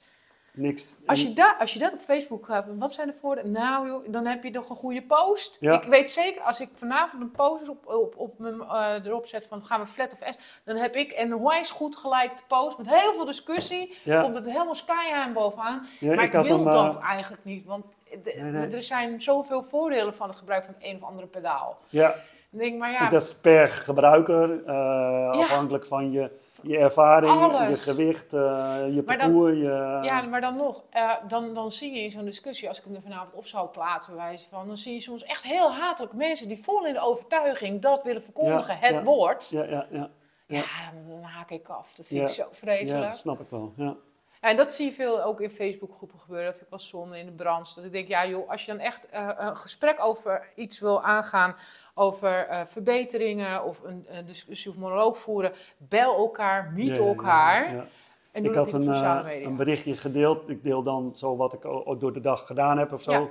niks. 0.60 0.96
als 1.06 1.22
je, 1.22 1.32
da, 1.32 1.56
als 1.58 1.72
je 1.72 1.78
dat 1.78 1.92
op 1.92 2.00
Facebook 2.00 2.46
gaat, 2.46 2.66
wat 2.78 2.92
zijn 2.92 3.06
de 3.06 3.12
voordelen? 3.12 3.50
Nou 3.52 3.86
joh, 3.88 4.04
dan 4.08 4.26
heb 4.26 4.44
je 4.44 4.50
toch 4.50 4.70
een 4.70 4.76
goede 4.76 5.02
post. 5.02 5.56
Ja. 5.60 5.82
Ik 5.82 5.88
weet 5.88 6.10
zeker, 6.10 6.42
als 6.42 6.60
ik 6.60 6.68
vanavond 6.74 7.22
een 7.22 7.30
post 7.30 7.68
op, 7.68 7.86
op, 7.86 8.14
op 8.16 8.38
mijn, 8.38 8.60
eh, 8.60 8.94
erop 9.04 9.26
zet 9.26 9.46
van 9.46 9.64
gaan 9.64 9.80
we 9.80 9.86
flat 9.86 10.12
of 10.12 10.18
S, 10.34 10.60
dan 10.64 10.76
heb 10.76 10.96
ik 10.96 11.12
een 11.16 11.34
onwijs 11.34 11.70
goed 11.70 11.96
gelijkte 11.96 12.42
post 12.48 12.78
met 12.78 12.86
heel 12.88 13.12
veel 13.12 13.24
discussie. 13.24 13.94
Ja. 14.04 14.22
Komt 14.22 14.34
het 14.34 14.46
helemaal 14.46 14.74
sky 14.74 15.12
aan 15.14 15.32
bovenaan. 15.32 15.86
Ja, 16.00 16.14
maar 16.14 16.24
ik 16.24 16.32
wil 16.32 16.42
hem, 16.58 16.66
eh, 16.66 16.72
dat 16.72 17.00
eigenlijk 17.00 17.44
niet, 17.44 17.64
want 17.64 17.84
de- 18.10 18.32
Nee, 18.36 18.50
nee. 18.50 18.68
er 18.76 18.82
zijn 18.82 19.22
zoveel 19.22 19.62
voordelen 19.62 20.14
van 20.14 20.28
het 20.28 20.36
gebruik 20.36 20.64
van 20.64 20.74
het 20.74 20.82
een 20.84 20.94
of 20.94 21.02
andere 21.02 21.26
pedaal. 21.26 21.78
ja, 21.90 22.14
denk 22.50 22.72
ik, 22.72 22.78
maar 22.78 22.90
ja, 22.90 23.08
dat 23.08 23.22
is 23.22 23.34
per 23.34 23.68
gebruiker, 23.68 24.64
eh, 24.64 25.30
afhankelijk 25.30 25.86
van 25.86 26.10
je, 26.10 26.30
je 26.62 26.78
ervaring, 26.78 27.32
Alles. 27.32 27.84
je 27.84 27.90
gewicht, 27.90 28.32
eh, 28.32 28.40
je 28.88 28.92
dan- 28.94 29.04
parcours. 29.04 29.54
je, 29.56 29.98
Ja, 30.02 30.22
maar 30.22 30.40
dan 30.40 30.56
nog, 30.56 30.82
eh, 30.90 31.12
dan, 31.28 31.54
dan 31.54 31.72
zie 31.72 31.94
je 31.94 32.00
in 32.02 32.10
zo'n 32.10 32.24
discussie, 32.24 32.68
als 32.68 32.78
ik 32.78 32.84
hem 32.84 32.94
er 32.94 33.02
vanavond 33.02 33.34
op 33.34 33.46
zou 33.46 33.68
plaatsen, 33.68 34.16
wijze 34.16 34.48
van, 34.48 34.66
dan 34.66 34.76
zie 34.78 34.94
je 34.94 35.00
soms 35.00 35.24
echt 35.24 35.42
heel 35.42 35.72
hatelijke 35.72 36.16
mensen 36.16 36.48
die 36.48 36.62
vol 36.62 36.86
in 36.86 36.92
de 36.92 37.00
overtuiging 37.00 37.80
dat 37.82 38.02
willen 38.02 38.22
verkondigen, 38.22 38.74
Ja, 38.74 38.80
het 38.86 38.94
ja. 38.94 39.02
woord. 39.02 39.48
ja, 39.50 39.64
ja, 39.64 39.86
ja, 39.90 40.10
Ja, 40.46 40.62
dan, 40.92 41.08
dan 41.08 41.22
haak 41.22 41.50
ik 41.50 41.68
af. 41.68 41.92
Dat 41.94 42.06
vind 42.06 42.20
Ja. 42.20 42.26
ik 42.26 42.32
zo 42.32 42.42
ja, 42.42 42.48
vreselijk. 42.52 43.06
dat 43.08 43.16
snap 43.16 43.40
ik 43.40 43.50
wel. 43.50 43.72
Ja. 43.76 43.94
En 44.40 44.56
dat 44.56 44.72
zie 44.72 44.86
je 44.86 44.92
veel 44.92 45.22
ook 45.22 45.40
in 45.40 45.50
Facebookgroepen 45.50 46.18
gebeuren. 46.18 46.44
Dat 46.46 46.54
vind 46.54 46.64
ik 46.64 46.70
wel 46.78 46.86
zonde 46.86 47.18
in 47.18 47.26
de 47.26 47.32
branche. 47.32 47.74
Dat 47.74 47.84
ik 47.84 47.92
denk, 47.92 48.08
ja 48.08 48.26
joh, 48.26 48.50
als 48.50 48.64
je 48.64 48.72
dan 48.72 48.80
echt 48.80 49.08
eh, 49.08 49.28
een 49.36 49.56
gesprek 49.56 50.04
over 50.04 50.48
iets 50.54 50.80
wil 50.80 51.02
aangaan, 51.02 51.54
over 51.94 52.46
eh, 52.48 52.64
verbeteringen 52.64 53.64
of 53.64 53.82
een, 53.82 54.06
een 54.08 54.26
discussie 54.26 54.70
of 54.70 54.76
monoloog 54.76 55.18
voeren, 55.18 55.52
bel 55.78 56.16
elkaar, 56.16 56.72
meet 56.74 56.86
Ja, 56.86 56.92
ja, 56.94 57.00
ja, 57.00 57.06
elkaar. 57.08 57.74
ja. 57.74 57.86
En 58.32 58.44
ik 58.44 58.54
had 58.54 58.72
een, 58.72 58.88
eh, 58.92 59.42
een 59.42 59.56
berichtje 59.56 59.96
gedeeld. 59.96 60.48
Ik 60.48 60.62
deel 60.64 60.82
dan 60.82 61.14
zo 61.14 61.36
wat 61.36 61.52
ik 61.52 61.64
o- 61.64 61.96
door 61.96 62.12
de 62.12 62.20
dag 62.20 62.46
gedaan 62.46 62.78
heb 62.78 62.92
of 62.92 63.02
zo. 63.02 63.30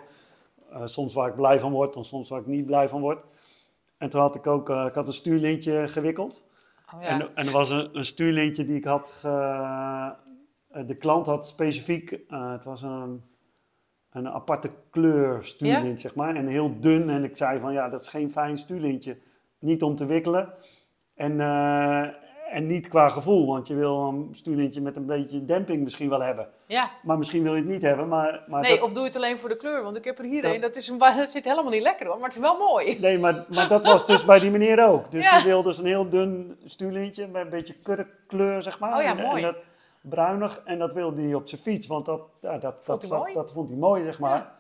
Soms 0.84 1.14
waar 1.14 1.28
ik 1.30 1.36
blij 1.36 1.60
van 1.60 1.72
word 1.72 1.96
en 1.96 2.04
soms 2.06 2.30
waar 2.30 2.40
ik 2.40 2.46
niet 2.46 2.66
blij 2.66 2.90
van 2.90 3.02
word. 3.02 3.24
En 3.98 4.10
toen 4.10 4.22
had 4.22 4.36
ik 4.36 4.48
ook 4.48 4.70
ik 4.70 4.94
had 4.94 5.08
een 5.08 5.14
stuurlintje 5.14 5.88
gewikkeld. 5.88 6.46
Oh, 6.96 7.02
ja. 7.02 7.08
En, 7.08 7.22
en 7.36 7.46
er 7.46 7.52
was 7.52 7.70
een, 7.70 7.90
een 7.98 8.06
stuurlintje 8.06 8.66
die 8.66 8.76
ik 8.78 8.84
had. 8.86 9.10
Ge, 9.10 9.28
de 10.74 10.96
klant 10.96 11.26
had 11.26 11.48
specifiek. 11.48 12.12
eh, 12.12 12.52
het 12.52 12.66
was 12.66 12.82
een, 12.82 13.24
een 14.12 14.30
aparte 14.30 14.70
kleur 14.90 15.46
stuurlint, 15.46 16.02
zeg 16.02 16.16
maar. 16.16 16.36
En 16.36 16.48
heel 16.48 16.80
dun. 16.80 17.10
En 17.10 17.24
ik 17.24 17.38
zei 17.38 17.60
van 17.60 17.74
ja, 17.74 17.90
dat 17.90 18.02
is 18.02 18.08
geen 18.08 18.32
fijn 18.32 18.58
stuurlintje. 18.58 19.18
Niet 19.60 19.84
om 19.84 19.96
te 19.96 20.06
wikkelen. 20.06 20.54
En, 21.16 21.40
eh, 21.40 22.08
en 22.52 22.68
niet 22.68 22.88
qua 22.88 23.10
gevoel, 23.10 23.48
want 23.48 23.68
je 23.68 23.76
wil 23.76 24.08
een 24.08 24.28
stuurlintje 24.32 24.82
met 24.82 24.96
een 24.96 25.06
beetje 25.06 25.46
demping 25.46 25.84
misschien 25.84 26.10
wel 26.10 26.22
hebben. 26.22 26.50
ja. 26.68 26.92
Maar 27.04 27.18
misschien 27.18 27.44
wil 27.44 27.56
je 27.56 27.62
het 27.62 27.70
niet 27.70 27.82
hebben. 27.82 28.08
Maar, 28.08 28.44
maar 28.48 28.62
Nee, 28.62 28.76
dat, 28.76 28.82
of 28.86 28.90
doe 28.94 29.00
je 29.02 29.08
het 29.08 29.16
alleen 29.16 29.38
voor 29.38 29.50
de 29.50 29.56
kleur? 29.56 29.84
Want 29.84 29.96
ik 29.96 30.04
heb 30.04 30.18
er 30.20 30.26
hier 30.26 30.42
Dat- 30.42 30.54
een. 30.56 30.62
Dat, 30.62 30.76
is 30.76 30.88
een, 30.88 30.98
dat 31.18 31.30
zit 31.30 31.46
helemaal 31.46 31.72
niet 31.72 31.82
lekker 31.82 32.06
hoor, 32.08 32.16
maar 32.16 32.26
het 32.28 32.34
is 32.36 32.42
wel 32.42 32.58
mooi. 32.58 33.00
nee, 33.00 33.20
maar, 33.20 33.46
maar 33.50 33.68
dat 33.68 33.86
was 33.86 34.06
dus 34.06 34.26
bij 34.26 34.40
die 34.40 34.52
meneer 34.52 34.86
ook. 34.88 35.12
Dus 35.12 35.26
Ja. 35.30 35.36
die 35.38 35.46
wilde 35.46 35.68
dus 35.68 35.78
een 35.80 35.86
heel 35.86 36.10
dun 36.10 36.58
stuurlintje 36.64 37.28
met 37.28 37.42
een 37.44 37.50
beetje 37.50 37.74
kurkkleur, 37.74 38.62
zeg 38.62 38.80
maar. 38.80 38.96
Oh 38.98 39.02
ja, 39.04 39.18
En- 39.18 39.26
mooi. 39.26 39.36
En 39.36 39.42
dat, 39.42 39.56
bruinig. 40.02 40.62
En 40.66 40.80
dat 40.80 40.94
wilde 40.94 41.22
hij 41.22 41.34
op 41.34 41.48
zijn 41.48 41.62
fiets, 41.62 41.88
want 41.88 42.06
dat, 42.06 42.38
ja, 42.42 42.58
dat, 42.58 42.80
Vond 42.82 43.10
dat, 43.10 43.24
hij 43.24 43.34
dat, 43.34 43.52
vond 43.52 43.70
hij 43.70 43.78
mooi, 43.78 44.04
zeg 44.04 44.20
maar. 44.20 44.58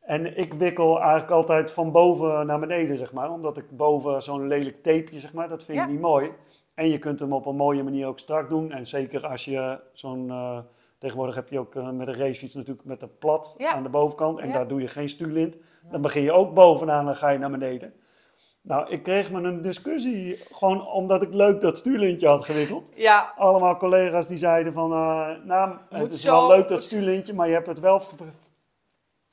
En 0.00 0.36
ik 0.38 0.52
wikkel 0.54 1.00
eigenlijk 1.00 1.30
altijd 1.30 1.72
van 1.72 1.92
boven 1.92 2.46
naar 2.46 2.60
beneden, 2.60 2.98
zeg 2.98 3.12
maar. 3.12 3.30
Omdat 3.30 3.56
ik 3.56 3.76
boven 3.76 4.22
zo'n 4.22 4.46
lelijk 4.46 4.76
tapeje, 4.76 5.18
zeg 5.18 5.32
maar, 5.32 5.48
dat 5.48 5.64
vind 5.64 5.78
ik 5.78 5.84
Ja. 5.84 5.90
niet 5.90 6.00
mooi. 6.00 6.32
En 6.74 6.88
je 6.88 6.98
kunt 6.98 7.20
hem 7.20 7.32
op 7.32 7.46
een 7.46 7.56
mooie 7.56 7.82
manier 7.82 8.06
ook 8.06 8.18
strak 8.18 8.48
doen. 8.48 8.72
En 8.72 8.86
zeker 8.86 9.26
als 9.26 9.44
je 9.44 9.80
zo'n 9.92 10.30
eh, 10.30 10.58
Tegenwoordig 11.02 11.34
heb 11.34 11.48
je 11.48 11.58
ook 11.58 11.74
eh, 11.74 11.90
met 11.90 12.08
een 12.08 12.14
racefiets 12.14 12.54
natuurlijk 12.54 12.86
met 12.86 13.02
een 13.02 13.18
plat 13.18 13.56
aan 13.58 13.82
de 13.82 13.88
bovenkant. 13.88 14.38
En 14.38 14.52
daar 14.52 14.68
doe 14.68 14.80
je 14.80 14.88
geen 14.88 15.08
stuurlint. 15.08 15.56
Dan 15.90 16.00
begin 16.00 16.22
je 16.22 16.32
ook 16.32 16.54
bovenaan 16.54 16.98
en 16.98 17.04
dan 17.04 17.16
ga 17.16 17.28
je 17.28 17.38
naar 17.38 17.50
beneden. 17.50 17.94
Nou, 18.62 18.88
ik 18.90 19.02
kreeg 19.02 19.30
me 19.30 19.42
een 19.42 19.62
discussie 19.62 20.40
gewoon 20.52 20.86
omdat 20.86 21.22
ik 21.22 21.34
leuk 21.34 21.60
dat 21.60 21.78
stuurlintje 21.78 22.28
had 22.28 22.44
gewikkeld. 22.44 22.90
Ja, 22.94 23.32
Allemaal 23.36 23.76
collega's 23.76 24.26
die 24.26 24.38
zeiden 24.38 24.72
van, 24.72 24.92
eh, 24.92 25.30
nou, 25.44 25.76
het 25.90 26.00
Moet 26.00 26.14
is 26.14 26.20
zo, 26.22 26.30
wel 26.32 26.48
leuk 26.56 26.68
dat 26.68 26.82
stuurlintje, 26.82 27.34
maar 27.34 27.46
je 27.48 27.52
hebt 27.54 27.66
het 27.66 27.80
wel 27.80 28.00
ver- 28.00 28.32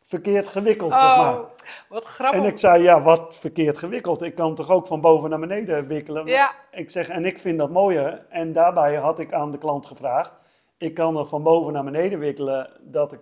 verkeerd 0.02 0.48
gewikkeld, 0.50 0.92
zeg 0.92 1.02
maar. 1.02 1.40
oh, 1.40 1.46
wat 1.90 2.04
grappig. 2.06 2.40
En 2.42 2.48
ik 2.48 2.58
zei, 2.58 2.84
ja, 2.84 3.02
wat 3.02 3.38
verkeerd 3.40 3.78
gewikkeld. 3.80 4.22
Ik 4.22 4.36
kan 4.36 4.56
toch 4.56 4.70
ook 4.70 4.88
van 4.88 5.02
boven 5.02 5.30
naar 5.30 5.40
beneden 5.40 5.88
wikkelen? 5.88 6.28
Ja. 6.28 6.52
Ik 6.72 6.90
zeg, 6.90 7.10
en 7.10 7.26
ik 7.26 7.40
vind 7.40 7.58
dat 7.58 7.70
mooier. 7.70 8.26
En 8.30 8.54
daarbij 8.54 8.96
had 8.96 9.20
ik 9.20 9.34
aan 9.34 9.52
de 9.52 9.58
klant 9.58 9.86
gevraagd, 9.86 10.34
ik 10.78 10.94
kan 10.94 11.18
er 11.18 11.26
van 11.26 11.44
boven 11.44 11.74
naar 11.74 11.84
beneden 11.84 12.20
wikkelen, 12.20 12.72
dat 12.82 13.14
ik, 13.14 13.20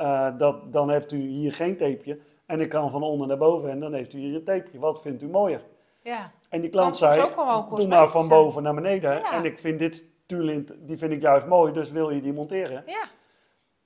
eh, 0.00 0.38
dat, 0.38 0.72
dan 0.72 0.90
heeft 0.90 1.12
u 1.12 1.18
hier 1.18 1.52
geen 1.52 1.76
tapeje. 1.76 2.18
En 2.46 2.60
ik 2.60 2.68
kan 2.68 2.90
van 2.90 3.02
onder 3.02 3.26
naar 3.26 3.38
boven 3.38 3.70
en 3.70 3.80
dan 3.80 3.92
heeft 3.92 4.12
u 4.12 4.18
hier 4.18 4.34
een 4.34 4.44
tapeje. 4.44 4.78
Wat 4.78 5.00
vindt 5.00 5.22
u 5.22 5.28
mooier? 5.28 5.66
Ja. 6.02 6.32
En 6.50 6.60
die 6.60 6.70
klant 6.70 6.96
zei, 6.96 7.28
doe 7.74 7.86
maar 7.86 8.08
van 8.10 8.28
boven 8.28 8.62
naar 8.62 8.74
beneden. 8.74 9.10
Ja. 9.10 9.32
En 9.32 9.44
ik 9.44 9.58
vind 9.58 9.78
dit 9.78 10.04
stuurlint, 10.24 10.74
die 10.78 10.96
vind 10.96 11.12
ik 11.12 11.20
juist 11.22 11.46
mooi, 11.46 11.72
dus 11.72 11.90
wil 11.90 12.10
je 12.10 12.20
die 12.20 12.32
monteren? 12.32 12.82
Ja. 12.86 13.04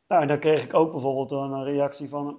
Nou, 0.09 0.23
en 0.23 0.29
dan 0.29 0.39
kreeg 0.39 0.65
ik 0.65 0.75
ook 0.75 0.91
bijvoorbeeld 0.91 1.31
een 1.31 1.65
reactie 1.65 2.09
van... 2.09 2.39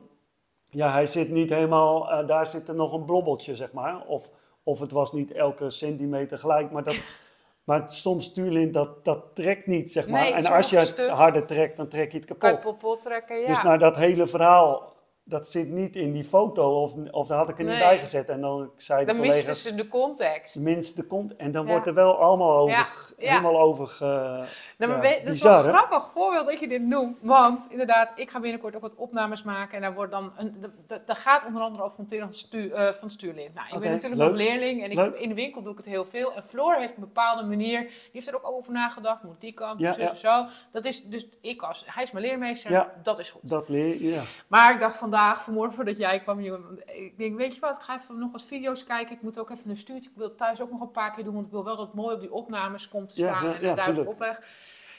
Ja, 0.69 0.91
hij 0.91 1.07
zit 1.07 1.29
niet 1.29 1.49
helemaal... 1.49 2.11
eh, 2.11 2.27
daar 2.27 2.45
zit 2.45 2.67
er 2.67 2.75
nog 2.75 2.93
een 2.93 3.05
blobbeltje, 3.05 3.55
zeg 3.55 3.73
maar. 3.73 4.05
Of, 4.05 4.31
of 4.63 4.79
het 4.79 4.91
was 4.91 5.11
niet 5.11 5.31
elke 5.31 5.69
centimeter 5.69 6.39
gelijk. 6.39 6.71
Maar, 6.71 6.83
dat, 6.83 6.97
maar 7.65 7.83
soms 7.87 8.25
stuurlint, 8.25 8.73
dat, 8.73 9.05
dat 9.05 9.19
trekt 9.33 9.67
niet, 9.67 9.91
zeg 9.91 10.07
maar. 10.07 10.21
Nee, 10.21 10.33
en 10.33 10.45
als 10.45 10.69
je 10.69 10.77
het 10.77 11.09
harder 11.09 11.45
trekt, 11.45 11.77
dan 11.77 11.87
trek 11.87 12.11
je 12.11 12.17
het 12.17 12.25
Kan 12.27 12.37
kapot. 12.37 12.61
je 12.61 12.67
het 12.69 12.77
kapot 12.79 13.01
trekken, 13.01 13.39
ja. 13.39 13.47
Dus 13.47 13.61
nou, 13.61 13.77
dat 13.77 13.95
hele 13.95 14.27
verhaal, 14.27 14.94
dat 15.27 15.47
zit 15.47 15.69
niet 15.69 15.95
in 15.95 16.11
die 16.11 16.23
foto. 16.23 16.81
Of, 16.81 16.93
of 17.11 17.27
daar 17.27 17.37
had 17.37 17.49
ik 17.49 17.57
er 17.59 17.65
niet 17.65 17.79
bij 17.79 17.99
gezet. 17.99 18.29
En 18.29 18.41
dan 18.41 18.71
zei 18.75 18.99
de 18.99 19.05
Dan 19.11 19.19
misten 19.21 19.39
collega's... 19.41 19.61
ze 19.61 19.75
de 19.75 19.87
context. 19.87 20.55
Minst 20.55 20.95
de 20.95 21.03
kont. 21.05 21.35
En 21.35 21.51
dan 21.51 21.65
Ja. 21.65 21.71
wordt 21.71 21.87
er 21.87 21.93
wel 21.93 22.17
allemaal 22.19 22.57
over, 22.57 22.75
Ja, 22.77 22.85
ja. 23.17 23.29
helemaal 23.29 23.59
over 23.61 23.87
ge- 23.87 24.43
Nou, 24.77 24.91
maar 24.91 25.01
weet- 25.01 25.25
dat 25.25 25.33
is 25.35 25.41
wel 25.43 25.57
een 25.57 25.63
grappig 25.63 26.09
voorbeeld 26.13 26.47
dat 26.47 26.59
je 26.59 26.67
dit 26.67 26.81
noemt. 26.81 27.17
Want 27.21 27.67
inderdaad, 27.69 28.11
ik 28.15 28.29
ga 28.31 28.39
binnenkort 28.39 28.75
ook 28.75 28.81
wat 28.81 28.95
opnames 28.95 29.43
maken. 29.43 29.75
En 29.75 29.81
daar 29.81 29.93
wordt 29.93 30.11
dan 30.11 30.31
een, 30.37 30.55
dat- 30.87 31.17
gaat 31.17 31.45
onder 31.45 31.61
andere 31.61 31.83
over 31.83 31.95
monteren 31.97 32.23
van, 32.23 32.33
stuur, 32.33 32.73
eh, 32.73 32.93
van 32.93 33.09
stuurlint. 33.09 33.53
Nou, 33.53 33.67
ik 33.75 33.79
ben 33.81 33.91
natuurlijk 33.91 34.21
leuk. 34.21 34.29
nog 34.29 34.37
leerling. 34.37 34.83
En 34.83 34.91
ik, 34.91 35.19
in 35.19 35.29
de 35.29 35.35
winkel 35.35 35.61
doe 35.63 35.71
ik 35.71 35.77
het 35.77 35.87
heel 35.87 36.05
veel. 36.05 36.33
En 36.33 36.43
Floor 36.43 36.75
heeft 36.75 36.93
een 36.95 36.99
bepaalde 36.99 37.43
manier. 37.43 37.79
Die 37.81 38.09
heeft 38.11 38.27
er 38.27 38.35
ook 38.35 38.47
over 38.47 38.73
nagedacht. 38.73 39.23
Moet 39.23 39.41
die 39.41 39.53
kant, 39.53 39.79
Ja, 39.79 39.97
en 39.97 40.15
zo. 40.17 40.45
Dat 40.71 40.85
is 40.85 41.03
dus, 41.03 41.27
ik 41.41 41.61
als, 41.61 41.83
hij 41.87 42.03
is 42.03 42.11
mijn 42.11 42.25
leermeester. 42.25 42.87
Dat 43.03 43.19
is 43.19 43.29
goed. 43.31 43.49
Dat 43.49 43.69
leer 43.69 44.01
je, 44.01 44.09
ja. 44.09 44.21
Maar 44.47 44.73
ik 44.73 44.79
dacht 44.79 44.97
vandaag, 45.15 45.43
vanmorgen 45.43 45.75
voordat 45.75 45.97
jij 45.97 46.19
kwam, 46.19 46.41
jongen, 46.41 46.81
ik 46.85 47.17
denk, 47.17 47.37
weet 47.37 47.53
je 47.53 47.59
wat, 47.59 47.75
ik 47.75 47.81
ga 47.81 47.95
even 47.95 48.19
nog 48.19 48.31
wat 48.31 48.43
video's 48.43 48.83
kijken. 48.83 49.15
Ik 49.15 49.21
moet 49.21 49.39
ook 49.39 49.49
even 49.49 49.69
een 49.69 49.75
stuurtje, 49.75 50.09
ik 50.09 50.15
wil 50.15 50.35
thuis 50.35 50.61
ook 50.61 50.71
nog 50.71 50.81
een 50.81 50.91
paar 50.91 51.11
keer 51.11 51.23
doen, 51.23 51.33
want 51.33 51.45
ik 51.45 51.51
wil 51.51 51.63
wel 51.63 51.75
dat 51.75 51.85
het 51.85 51.95
mooi 51.95 52.15
op 52.15 52.21
die 52.21 52.31
opnames 52.31 52.89
komt 52.89 53.09
te 53.09 53.15
staan 53.15 53.43
ja, 53.43 53.53
en 53.53 53.61
ja, 53.61 53.67
het 53.67 53.75
duidelijk 53.75 54.09
opleg. 54.09 54.41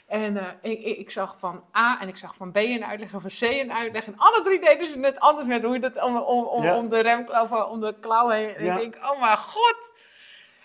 En 0.07 0.37
eh, 0.37 0.71
ik, 0.71 0.97
ik, 0.97 1.11
zag 1.11 1.39
van 1.39 1.63
A 1.75 1.99
en 2.01 2.07
ik 2.07 2.17
zag 2.17 2.35
van 2.35 2.51
B 2.51 2.55
een 2.55 2.85
uitleg 2.85 3.13
en 3.13 3.21
van 3.21 3.29
C 3.29 3.41
een 3.41 3.71
uitleg. 3.71 4.07
En 4.07 4.17
alle 4.17 4.41
drie 4.43 4.59
deden 4.59 4.85
ze 4.85 4.99
net 4.99 5.19
anders 5.19 5.47
met 5.47 5.63
hoe 5.63 5.73
je 5.73 5.79
dat 5.79 6.03
om, 6.03 6.17
om, 6.17 6.45
om, 6.67 6.89
de 6.89 6.99
remklauw, 6.99 7.63
om 7.63 7.79
de 7.79 7.95
klauw 7.99 8.29
heen. 8.29 8.55
En 8.55 8.65
ik 8.65 8.77
denk, 8.77 8.95
oh 9.11 9.19
mijn 9.21 9.37
god. 9.37 9.91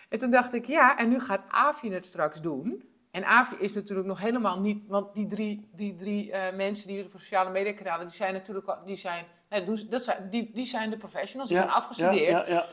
En 0.09 0.19
toen 0.19 0.31
dacht 0.31 0.55
ik, 0.55 0.67
ja, 0.67 0.99
en 0.99 1.09
nu 1.09 1.21
gaat 1.21 1.43
Avi 1.49 1.93
het 1.93 2.07
straks 2.07 2.41
doen. 2.41 2.92
En 3.13 3.25
Avi 3.25 3.55
is 3.59 3.73
natuurlijk 3.73 4.09
nog 4.09 4.21
helemaal 4.21 4.61
niet, 4.61 4.83
want 4.89 5.15
die 5.15 5.27
drie, 5.27 5.69
die 5.75 5.95
drie 5.95 6.33
eh, 6.33 6.57
mensen 6.57 6.89
die 6.89 7.05
op 7.05 7.11
sociale 7.17 7.51
media 7.51 7.73
kanalen, 7.73 8.07
die 8.07 8.17
zijn 8.17 8.33
natuurlijk, 8.33 8.67
al- 8.67 8.85
die 8.85 8.97
zijn, 8.97 9.25
nee, 9.51 9.65
dat 9.89 10.03
zijn, 10.03 10.31
die, 10.31 10.51
die 10.55 10.65
zijn 10.65 10.91
de 10.91 10.97
professionals, 10.97 11.49
die 11.51 11.59
zijn 11.65 11.77
afgestudeerd. 11.77 12.47
Ja, 12.47 12.55
ja. 12.55 12.65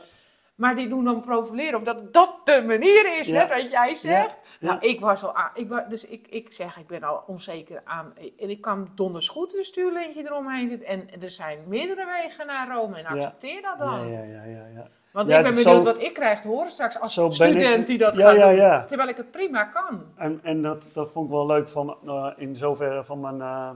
Maar 0.54 0.76
die 0.76 0.88
doen 0.88 1.04
dan 1.04 1.20
profileren 1.20 1.74
of 1.78 1.82
dat 1.84 2.12
dat 2.12 2.46
de 2.46 2.62
manier 2.66 3.18
is, 3.18 3.28
net 3.28 3.48
wat 3.48 3.70
jij 3.70 3.94
zegt. 3.94 4.36
Nou, 4.60 4.80
ik 4.80 5.00
was 5.00 5.24
al 5.24 5.34
aan, 5.34 5.50
ik 5.54 5.68
was, 5.68 5.82
dus 5.88 6.06
ik, 6.06 6.26
ik 6.28 6.52
zeg, 6.52 6.78
ik 6.78 6.86
ben 6.86 7.02
al 7.02 7.22
onzeker 7.26 7.82
aan, 7.84 8.12
en 8.38 8.50
ik 8.50 8.60
kan 8.60 8.90
donders 8.94 9.28
goed 9.28 9.56
een 9.56 9.64
stuurlintje 9.64 10.22
eromheen 10.24 10.68
zitten. 10.68 10.86
En 10.86 11.22
er 11.22 11.30
zijn 11.30 11.68
meerdere 11.68 12.04
wegen 12.22 12.46
naar 12.46 12.68
Rome 12.76 12.96
en 12.98 13.04
accepteer 13.06 13.62
dat 13.62 13.78
dan. 13.78 14.08
Ja, 14.10 14.22
ja, 14.22 14.24
ja, 14.24 14.44
ja, 14.44 14.66
ja. 14.74 14.88
Want 15.12 15.28
Ja, 15.28 15.36
ik 15.38 15.42
ben 15.44 15.54
zo- 15.54 15.64
benieuwd 15.64 15.84
wat 15.84 16.02
ik 16.02 16.14
krijg 16.14 16.40
te 16.40 16.48
horen 16.48 16.70
straks 16.70 17.00
als 17.00 17.12
student 17.12 17.80
ik- 17.80 17.86
die 17.86 17.98
dat 17.98 18.16
Ja, 18.16 18.26
gaat 18.28 18.36
ja, 18.36 18.46
doen. 18.46 18.54
ja. 18.56 18.84
Terwijl 18.84 19.08
ik 19.08 19.16
het 19.16 19.30
prima 19.30 19.64
kan. 19.64 20.02
En, 20.16 20.40
en 20.42 20.62
dat, 20.62 20.84
dat 20.92 21.12
vond 21.12 21.24
ik 21.26 21.32
wel 21.32 21.46
leuk 21.46 21.68
van, 21.68 21.96
eh, 22.06 22.26
in 22.36 22.56
zoverre 22.56 23.04
van 23.04 23.20
mijn 23.20 23.40
eh, 23.40 23.70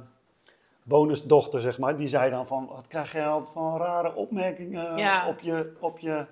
bonusdochter, 0.82 1.61
zeg 1.61 1.78
maar. 1.78 1.97
Die 1.97 2.09
zei 2.09 2.31
dan 2.31 2.47
van, 2.47 2.66
wat 2.66 2.86
krijg 2.86 3.12
je 3.12 3.24
altijd 3.24 3.51
van 3.52 3.77
rare 3.77 4.15
opmerkingen 4.15 5.27
op 5.28 5.40
je... 5.40 5.73
Op 5.81 5.98
je 5.98 6.27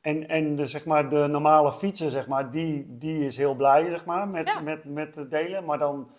en 0.00 0.28
en 0.28 0.56
de, 0.56 0.66
zeg 0.66 0.84
maar, 0.84 1.08
de 1.08 1.26
normale 1.30 1.72
fietser, 1.72 2.10
zeg 2.10 2.28
maar, 2.28 2.50
die, 2.50 2.86
die 2.98 3.26
is 3.26 3.36
heel 3.36 3.54
blij 3.54 3.90
zeg 3.90 4.04
maar, 4.04 4.28
met, 4.28 4.60
met, 4.64 4.84
met 4.84 5.14
het 5.14 5.30
delen. 5.30 5.64
Maar 5.64 5.78
dan, 5.78 6.10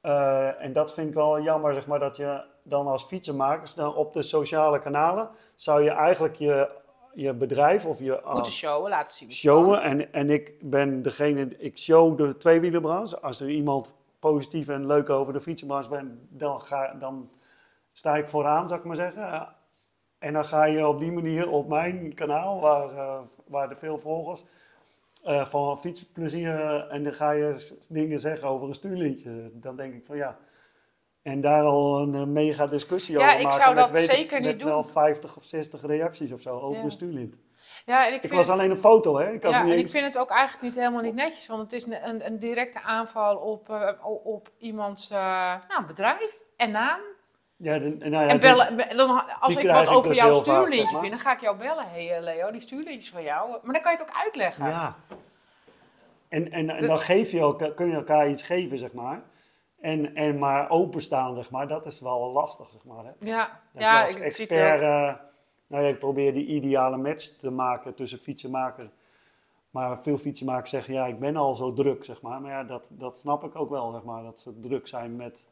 eh, 0.00 0.62
en 0.62 0.72
dat 0.72 0.94
vind 0.94 1.08
ik 1.08 1.14
wel 1.14 1.40
jammer, 1.40 1.74
zeg 1.74 1.86
maar, 1.86 1.98
dat 1.98 2.16
je 2.16 2.44
dan 2.62 2.86
als 2.86 3.04
fietsenmakers 3.04 3.74
dan 3.74 3.94
op 3.94 4.12
de 4.12 4.22
sociale 4.22 4.78
kanalen 4.78 5.30
zou 5.56 5.82
je 5.82 5.90
eigenlijk 5.90 6.34
je, 6.34 6.70
je 7.14 7.34
bedrijf 7.34 7.86
of 7.86 7.98
je 7.98 8.22
Moeten 8.32 8.52
showen, 8.52 8.90
laten 8.90 9.16
zien. 9.16 9.32
showen. 9.32 9.82
En, 9.82 10.12
en 10.12 10.30
ik 10.30 10.54
ben 10.60 11.02
degene, 11.02 11.48
ik 11.58 11.78
show 11.78 12.18
de 12.18 12.36
tweewielenbranche. 12.36 13.20
Als 13.20 13.40
er 13.40 13.48
iemand 13.48 13.94
positief 14.18 14.68
en 14.68 14.86
leuk 14.86 15.10
over 15.10 15.32
de 15.32 15.40
fietsenbranche 15.40 15.88
bent, 15.88 16.10
dan, 16.28 16.60
ga, 16.60 16.94
dan 16.94 17.30
sta 17.92 18.16
ik 18.16 18.28
vooraan, 18.28 18.68
zou 18.68 18.80
ik 18.80 18.86
maar 18.86 18.96
zeggen. 18.96 19.54
En 20.18 20.32
dan 20.32 20.44
ga 20.44 20.64
je 20.64 20.86
op 20.86 21.00
die 21.00 21.12
manier 21.12 21.48
op 21.50 21.68
mijn 21.68 22.14
kanaal, 22.14 22.60
waar, 22.60 22.90
eh, 22.90 23.20
waar 23.46 23.70
er 23.70 23.76
veel 23.76 23.98
volgers 23.98 24.44
eh, 25.22 25.46
van 25.46 25.78
fietsplezier, 25.78 26.86
en 26.88 27.04
dan 27.04 27.12
ga 27.12 27.30
je 27.30 27.78
dingen 27.88 28.18
zeggen 28.18 28.48
over 28.48 28.68
een 28.68 28.74
stuurlintje. 28.74 29.50
Dan 29.52 29.76
denk 29.76 29.94
ik 29.94 30.04
van 30.04 30.16
ja. 30.16 30.38
En 31.24 31.40
daar 31.40 31.62
al 31.62 32.00
een 32.00 32.14
eh, 32.14 32.24
mega 32.24 32.66
discussie 32.66 33.18
Ja, 33.18 33.26
over 33.26 33.36
ik 33.38 33.42
maken. 33.42 33.62
zou 33.62 33.74
met, 33.74 33.84
dat 33.84 33.90
weet 33.90 34.08
ik, 34.08 34.14
zeker 34.14 34.40
niet 34.40 34.52
met 34.52 34.62
wel 34.62 34.82
doen. 34.82 34.90
50 34.90 35.36
of 35.36 35.44
60 35.44 35.82
reacties 35.82 36.32
of 36.32 36.40
zo 36.40 36.50
over 36.50 36.78
Ja. 36.78 36.84
een 36.84 36.90
stuurlint. 36.90 37.36
Ja, 37.86 38.02
en 38.06 38.08
ik 38.08 38.14
Ik 38.14 38.20
vind 38.20 38.32
was 38.34 38.48
alleen 38.48 38.70
een 38.70 38.76
foto, 38.76 39.18
hè? 39.18 39.32
Ik 39.32 39.42
had 39.42 39.52
ja, 39.52 39.62
niet 39.62 39.72
en 39.72 39.78
ik 39.78 39.88
vind 39.88 40.04
het 40.04 40.18
ook 40.18 40.30
eigenlijk 40.30 40.62
niet 40.62 40.74
helemaal 40.74 41.02
niet 41.02 41.14
netjes, 41.14 41.46
want 41.46 41.62
het 41.62 41.72
is 41.72 41.86
een, 41.86 42.08
een, 42.08 42.26
een 42.26 42.38
directe 42.38 42.82
aanval 42.82 43.36
op, 43.36 43.70
eh, 43.70 43.90
op 44.24 44.50
iemands 44.58 45.10
eh, 45.10 45.18
nou, 45.68 45.84
bedrijf 45.86 46.44
en 46.56 46.70
naam. 46.70 47.00
Ja, 47.56 47.78
de, 47.78 47.88
nou 47.88 48.10
ja, 48.10 48.28
en 48.28 48.40
bellen, 48.40 48.96
dan, 48.96 49.38
als 49.40 49.56
ik 49.56 49.70
wat 49.70 49.82
ik 49.82 49.90
over 49.90 50.08
dus 50.08 50.18
jouw 50.18 50.32
vaak, 50.32 50.42
stuurlintje 50.42 50.80
zeg 50.80 50.90
maar. 50.90 51.00
vind, 51.00 51.12
dan 51.12 51.20
ga 51.20 51.32
ik 51.32 51.40
jou 51.40 51.56
bellen. 51.56 51.84
Hé 51.92 52.06
hey, 52.06 52.22
Leo, 52.22 52.50
die 52.50 52.60
stuurlintjes 52.60 53.10
van 53.10 53.22
jou. 53.22 53.50
Maar 53.50 53.72
dan 53.72 53.82
kan 53.82 53.92
je 53.92 53.98
het 53.98 54.08
ook 54.08 54.16
uitleggen. 54.24 54.66
Ja. 54.66 54.96
En, 56.28 56.52
en, 56.52 56.70
en 56.70 56.86
dan 56.86 56.98
geef 56.98 57.30
je 57.30 57.38
elkaar, 57.38 57.72
kun 57.74 57.86
je 57.86 57.94
elkaar 57.94 58.28
iets 58.28 58.42
geven, 58.42 58.78
zeg 58.78 58.92
maar. 58.92 59.22
En, 59.84 60.14
en 60.14 60.38
maar 60.38 60.70
openstaan, 60.70 61.34
zeg 61.34 61.50
maar, 61.50 61.68
dat 61.68 61.86
is 61.86 62.00
wel 62.00 62.32
lastig, 62.32 62.68
zeg 62.70 62.84
maar. 62.84 63.04
Hè? 63.04 63.10
ja, 63.18 63.60
Dat 63.72 63.82
ja 63.82 64.00
als 64.00 64.10
ik 64.10 64.16
zie 64.16 64.24
het 64.24 64.40
expert, 64.40 64.80
eh, 64.80 65.14
nou 65.66 65.82
ja, 65.84 65.88
ik 65.88 65.98
probeer 65.98 66.34
die 66.34 66.46
ideale 66.46 66.96
match 66.96 67.26
te 67.26 67.50
maken 67.50 67.94
tussen 67.94 68.18
fietsenmaker. 68.18 68.90
Maar 69.70 69.98
veel 69.98 70.18
fietsenmakers 70.18 70.70
zeggen, 70.70 70.94
ja, 70.94 71.06
ik 71.06 71.18
ben 71.18 71.36
al 71.36 71.54
zo 71.54 71.72
druk, 71.72 72.04
zeg 72.04 72.22
maar. 72.22 72.40
Maar 72.40 72.50
ja, 72.50 72.64
dat, 72.64 72.88
dat 72.92 73.18
snap 73.18 73.44
ik 73.44 73.56
ook 73.56 73.70
wel, 73.70 73.90
zeg 73.90 74.02
maar, 74.02 74.22
dat 74.22 74.40
ze 74.40 74.60
druk 74.60 74.86
zijn 74.86 75.16
met... 75.16 75.48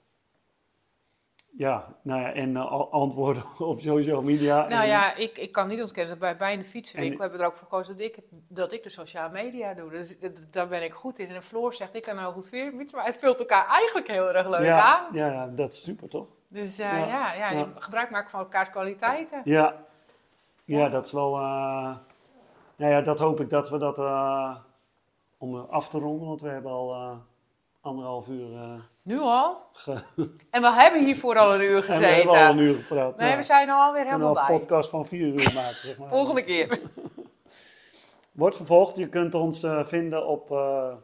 Ja, 1.57 1.97
nou 2.03 2.21
ja, 2.21 2.33
en 2.33 2.57
eh, 2.57 2.81
antwoorden 2.91 3.43
op 3.59 3.81
social 3.81 4.23
media. 4.23 4.69
Nou 4.69 4.83
en- 4.83 4.89
ja, 4.89 5.15
ik, 5.15 5.39
ik 5.39 5.53
kan 5.53 5.69
niet 5.69 5.81
ontkennen 5.81 6.11
dat 6.11 6.19
bij, 6.21 6.37
bij 6.37 6.53
een 6.55 6.65
fietsenwinkel 6.65 7.15
En- 7.17 7.21
hebben 7.21 7.39
we 7.39 7.45
er 7.45 7.51
ook 7.51 7.57
voor 7.59 7.69
gekozen 7.69 7.97
dat 7.97 8.07
ik, 8.07 8.19
dat 8.49 8.73
ik 8.73 8.83
de 8.83 8.89
sociale 8.89 9.33
media 9.33 9.75
doe. 9.75 9.91
Dus 9.91 10.15
daar 10.51 10.69
ben 10.69 10.83
ik 10.83 10.93
goed 10.93 11.19
in. 11.19 11.29
En 11.29 11.43
Floor 11.43 11.75
zegt, 11.75 11.95
ik 11.95 12.03
kan 12.03 12.17
nou 12.17 12.33
goed 12.33 12.49
fietsen, 12.49 12.97
maar 12.99 13.07
het 13.07 13.17
vult 13.17 13.41
elkaar 13.41 13.67
eigenlijk 13.67 14.09
heel 14.09 14.29
erg 14.35 14.49
leuk 14.49 14.63
ja, 14.65 14.83
aan. 14.83 15.15
ja, 15.15 15.47
dat 15.47 15.73
is 15.73 15.83
super, 15.83 16.09
toch? 16.09 16.27
Dus 16.49 16.79
eh, 16.79 16.91
Ja, 16.93 17.07
ja, 17.07 17.33
ja, 17.35 17.51
ja. 17.51 17.59
je 17.59 17.67
gebruik 17.75 18.11
maken 18.11 18.31
van 18.31 18.41
elkaars 18.41 18.71
kwaliteiten. 18.71 19.41
Ja, 19.45 19.85
ja 20.65 20.89
dat 20.89 21.07
is 21.07 21.13
wel. 21.13 21.35
eh, 21.37 21.97
nou 22.77 22.93
ja, 22.93 23.01
dat 23.01 23.19
hoop 23.19 23.41
ik 23.41 23.51
dat 23.51 23.71
we 23.71 23.79
dat. 23.79 23.99
om 25.39 25.57
af 25.57 25.89
te 25.89 25.99
ronden, 25.99 26.29
want 26.29 26.41
we 26.41 26.49
hebben 26.49 26.71
al 26.73 27.19
anderhalf 27.81 28.29
uur. 28.29 28.81
Nu 29.03 29.19
al? 29.19 29.63
En 30.51 30.61
we 30.61 30.71
hebben 30.73 31.05
hiervoor 31.05 31.39
al 31.39 31.55
een 31.55 31.61
uur 31.61 31.77
en 31.77 31.81
we 31.81 31.83
gezeten. 31.93 32.15
hebben 32.15 32.35
al 32.47 32.51
een 32.53 32.59
uur 32.59 32.75
gepraat. 32.75 33.17
Nee, 33.17 33.27
Nou, 33.27 33.39
we 33.39 33.45
zijn 33.45 33.69
er 33.69 33.75
alweer 33.75 34.05
helemaal 34.05 34.29
al 34.37 34.41
een 34.41 34.47
bij. 34.47 34.59
podcast 34.59 34.91
van 34.91 35.07
vier 35.07 35.27
uur 35.27 35.51
maken. 35.55 35.75
Zeg 35.75 35.99
maar. 35.99 36.09
Volgende 36.09 36.45
keer. 36.45 36.81
Wordt 38.33 38.57
vervolgd. 38.57 38.97
Je 38.97 39.09
kunt 39.09 39.35
ons 39.35 39.63
eh, 39.63 39.85
vinden 39.85 40.27
op 40.27 40.51
uh, 40.51 40.95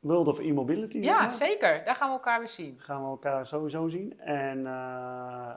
World 0.00 0.28
of 0.28 0.38
E-Mobility. 0.38 0.98
Ja, 0.98 1.30
zeker. 1.30 1.84
Daar 1.84 1.94
gaan 1.96 2.08
we 2.08 2.14
elkaar 2.14 2.38
weer 2.38 2.48
zien. 2.48 2.78
gaan 2.78 3.02
we 3.02 3.08
elkaar 3.08 3.46
sowieso 3.46 3.88
zien. 3.88 4.20
En 4.20 4.66
eh, 4.66 5.54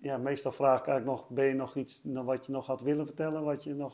ja, 0.00 0.16
meestal 0.18 0.52
vraag 0.52 0.80
ik 0.80 0.86
eigenlijk 0.86 1.18
nog, 1.18 1.28
ben 1.28 1.44
je 1.44 1.54
nog 1.54 1.74
iets 1.74 2.00
wat 2.04 2.46
je 2.46 2.52
nog 2.52 2.66
had 2.66 2.80
willen 2.80 3.06
vertellen? 3.06 3.44
Wat 3.44 3.64
je 3.64 3.74
nog... 3.74 3.92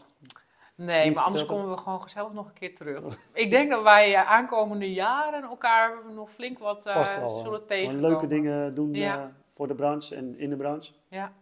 Nee, 0.87 1.13
maar 1.15 1.25
anders 1.25 1.47
komen 1.47 1.71
we 1.71 1.77
gewoon 1.77 2.03
gezellig 2.03 2.33
nog 2.33 2.47
een 2.47 2.53
keer 2.53 2.75
terug. 2.75 3.17
Ik 3.35 3.51
denk 3.51 3.71
dat 3.71 3.83
wij 3.83 4.15
eh, 4.15 4.31
aankomende 4.31 4.93
jaren 4.93 5.43
elkaar 5.43 5.93
nog 6.15 6.31
flink 6.31 6.59
wat 6.59 6.91
Vast 6.93 7.17
wel. 7.17 7.29
eh, 7.37 7.43
zullen 7.43 7.67
tegenkomen. 7.67 8.09
leuke 8.11 8.27
dingen 8.27 8.75
doen 8.75 8.95
Ja. 8.95 9.23
eh, 9.23 9.27
voor 9.47 9.69
de 9.69 9.75
branche 9.75 10.15
en 10.15 10.39
in 10.39 10.51
de 10.51 10.57
branche. 10.57 10.93
Ja. 11.09 11.33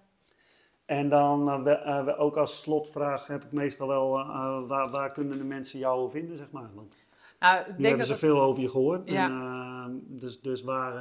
En 0.84 1.08
dan 1.08 1.62
we- 1.64 2.02
we- 2.04 2.16
ook 2.16 2.36
als 2.36 2.60
slotvraag 2.62 3.26
heb 3.26 3.44
ik 3.44 3.52
meestal 3.52 3.88
wel, 3.88 4.10
waar, 4.66 4.90
waar 4.90 5.12
kunnen 5.12 5.38
de 5.38 5.44
mensen 5.44 5.78
jou 5.78 6.10
vinden, 6.10 6.36
zeg 6.36 6.50
maar. 6.50 6.70
Want 6.74 7.06
Nou, 7.38 7.58
ik 7.60 7.66
nu 7.66 7.72
denk 7.72 7.80
hebben 7.80 7.98
dat 7.98 8.06
ze 8.06 8.12
het, 8.12 8.20
veel 8.34 8.40
over 8.40 8.62
je 8.62 8.70
gehoord. 8.70 9.10
Ja. 9.10 9.24
En, 9.26 10.02
dus, 10.06 10.40
dus 10.40 10.62
waar... 10.62 10.92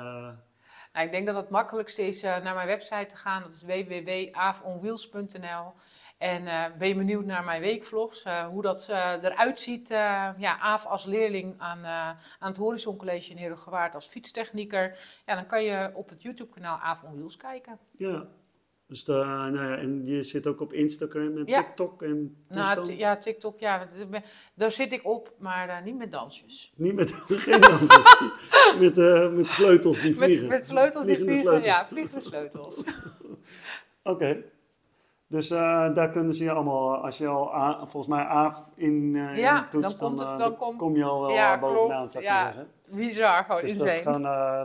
nou, 0.94 1.06
ik 1.06 1.12
denk 1.12 1.26
dat 1.28 1.36
het 1.36 1.50
makkelijkste 1.50 2.08
is 2.08 2.22
naar 2.22 2.54
mijn 2.56 2.68
website 2.68 3.06
te 3.06 3.18
gaan. 3.18 3.42
Dat 3.42 3.54
is 3.54 3.64
www.aafonwheels.nl. 3.64 5.74
En 6.18 6.48
eh, 6.48 6.64
ben 6.78 6.88
je 6.88 6.96
benieuwd 6.96 7.26
naar 7.26 7.44
mijn 7.44 7.62
weekvlogs, 7.62 8.24
eh, 8.24 8.46
hoe 8.48 8.62
dat 8.62 8.88
eh, 8.90 9.12
eruit 9.22 9.60
ziet. 9.60 9.88
ja, 10.38 10.60
Aaf 10.60 10.86
als 10.86 11.06
leerling 11.06 11.56
aan, 11.58 11.86
aan 11.86 12.18
het 12.50 12.58
Horizon 12.58 12.98
College 12.98 13.32
in 13.32 13.38
Herengewaard 13.38 13.96
als 13.96 14.06
fietstechnieker. 14.08 15.00
Ja, 15.26 15.36
dan 15.36 15.46
kan 15.46 15.64
je 15.64 15.92
op 15.94 16.10
het 16.10 16.24
YouTube 16.24 16.50
kanaal 16.50 16.78
Aaf 16.78 17.04
on 17.04 17.16
Wheels 17.16 17.38
kijken. 17.38 17.80
ja. 17.96 18.28
Dus 18.90 19.04
de, 19.04 19.12
nou 19.14 19.56
ja, 19.70 19.78
en 19.78 20.06
je 20.06 20.24
zit 20.24 20.48
ook 20.48 20.60
op 20.62 20.74
Instagram 20.74 21.38
en 21.38 21.46
Ja. 21.46 21.64
TikTok 21.64 22.02
en 22.02 22.46
Nou, 22.50 22.86
t- 22.86 22.98
ja, 22.98 23.18
TikTok, 23.18 23.60
ja, 23.60 23.86
daar 24.56 24.72
zit 24.72 24.92
ik 24.94 25.06
op, 25.06 25.34
maar 25.40 25.82
niet 25.84 25.98
met 25.98 26.12
dansjes. 26.12 26.74
Niet 26.76 26.94
met 26.94 27.12
geen 27.28 27.62
dansers. 27.62 28.20
met, 28.80 28.96
met 29.34 29.50
sleutels 29.50 30.02
die 30.02 30.16
vliegen. 30.16 30.48
Met, 30.48 30.58
met 30.58 30.68
sleutels 30.68 31.06
die 31.06 31.16
vliegen. 31.16 31.38
sleutels. 31.38 31.66
Ja, 31.66 31.86
vliegende 31.86 32.22
sleutels. 32.22 32.84
Oké. 34.04 34.44
Dus 35.30 35.50
eh, 35.52 35.94
daar 35.96 36.10
kunnen 36.10 36.34
ze 36.34 36.44
je 36.44 36.52
allemaal, 36.52 36.98
als 36.98 37.18
je 37.18 37.28
al 37.28 37.56
A- 37.56 37.78
volgens 37.86 38.08
mij 38.08 38.24
AF 38.24 38.72
in, 38.76 39.14
Ja, 39.36 39.58
in 39.64 39.70
toetst, 39.70 40.00
dan 40.00 40.16
dan, 40.16 40.18
komt 40.18 40.20
het- 40.20 40.52
eh, 40.52 40.58
dan 40.68 40.78
kom 40.78 40.96
je 40.96 41.04
al 41.04 41.22
wel 41.22 41.30
Ja, 41.30 41.60
bovenaan, 41.60 41.88
klopt, 41.98 42.12
zou 42.12 42.24
ik 42.24 42.30
ja. 42.30 42.44
maar 42.44 42.54
zeggen. 42.54 42.72
Bizar, 42.90 43.44
gewoon 43.44 43.62
Dus 43.62 43.78
dat, 43.78 44.04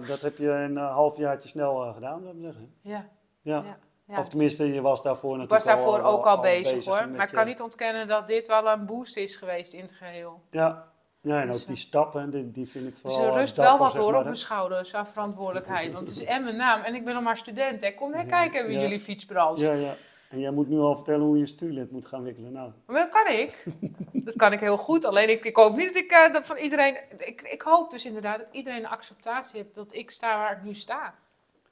dat 0.09 0.20
heb 0.20 0.36
je 0.36 0.44
in 0.48 0.76
een 0.76 0.76
halfjaartje 0.76 1.48
snel 1.48 1.93
gedaan, 1.94 2.20
zou 2.22 2.34
ik 2.36 2.43
zeggen. 2.43 2.74
Ja, 2.80 3.06
Ja. 3.43 4.18
Of 4.18 4.28
tenminste, 4.28 4.72
je 4.72 4.80
was 4.80 5.02
daarvoor 5.02 5.32
Ik 5.34 5.39
natuurlijk 5.39 5.64
was 5.64 5.74
daarvoor 5.74 6.02
al, 6.02 6.12
ook 6.12 6.26
al 6.26 6.40
bezig 6.40 6.84
hoor. 6.84 7.09
Maar 7.09 7.22
ik 7.22 7.28
je- 7.30 7.36
kan 7.36 7.47
niet 7.47 7.60
ontkennen 7.60 8.09
dat 8.09 8.26
dit 8.26 8.48
wel 8.48 8.66
een 8.68 8.86
boost 8.86 9.16
is 9.16 9.36
geweest 9.36 9.72
in 9.72 9.80
het 9.80 9.93
geheel. 9.93 10.40
Ja, 10.51 10.84
ja 11.20 11.40
en 11.40 11.48
Dus, 11.48 11.60
ook 11.60 11.66
die 11.66 11.76
stappen, 11.76 12.30
die, 12.30 12.51
die 12.51 12.68
vind 12.68 12.84
ik 12.86 12.90
Dus 12.93 13.01
vooral 13.01 13.20
er 13.22 13.28
eh, 13.32 13.39
rust 13.39 13.56
wel 13.56 13.78
wat 13.78 13.97
hoor 13.97 14.10
maar, 14.10 14.18
op 14.18 14.24
mijn 14.24 14.36
schouders 14.36 14.94
aan 14.94 15.06
verantwoordelijkheid. 15.06 15.93
Want 15.93 16.09
het 16.09 16.18
is 16.18 16.24
en 16.24 16.43
mijn 16.43 16.56
naam 16.56 16.80
en 16.82 16.94
ik 16.94 17.05
ben 17.05 17.14
nog 17.14 17.22
maar 17.22 17.36
student. 17.36 17.80
Hè. 17.80 17.90
Kom 17.94 18.12
hè, 18.12 18.24
kijken 18.24 18.64
bij 18.66 18.74
ja. 18.74 18.80
jullie 18.80 19.01
fietsbranche. 19.01 19.64
Ja, 19.64 19.72
ja. 19.72 19.93
En 20.32 20.40
jij 20.40 20.50
moet 20.50 20.68
nu 20.68 20.78
al 20.78 20.94
vertellen 20.94 21.26
hoe 21.26 21.38
je 21.38 21.46
stuurlid 21.46 21.90
moet 21.90 22.06
gaan 22.06 22.22
wikkelen. 22.22 22.52
Nou, 22.52 22.70
Maar 22.86 22.96
dat 22.96 23.09
kan 23.09 23.32
ik. 23.32 23.64
dat 24.24 24.36
kan 24.36 24.52
ik 24.52 24.60
heel 24.60 24.76
goed. 24.76 25.04
Alleen 25.04 25.30
ik, 25.30 25.44
ik 25.44 25.56
hoop 25.56 25.76
niet 25.76 25.86
dat 25.86 26.02
ik 26.02 26.10
eh, 26.10 26.32
dat 26.32 26.46
van 26.46 26.56
iedereen. 26.56 26.96
Ik, 27.18 27.42
ik 27.42 27.62
hoop 27.62 27.90
dus 27.90 28.04
inderdaad 28.04 28.38
dat 28.38 28.48
iedereen 28.50 28.80
de 28.80 28.88
acceptatie 28.88 29.60
heeft 29.60 29.74
dat 29.74 29.94
ik 29.94 30.10
sta 30.10 30.38
waar 30.38 30.56
ik 30.56 30.62
nu 30.62 30.74
sta. 30.74 31.14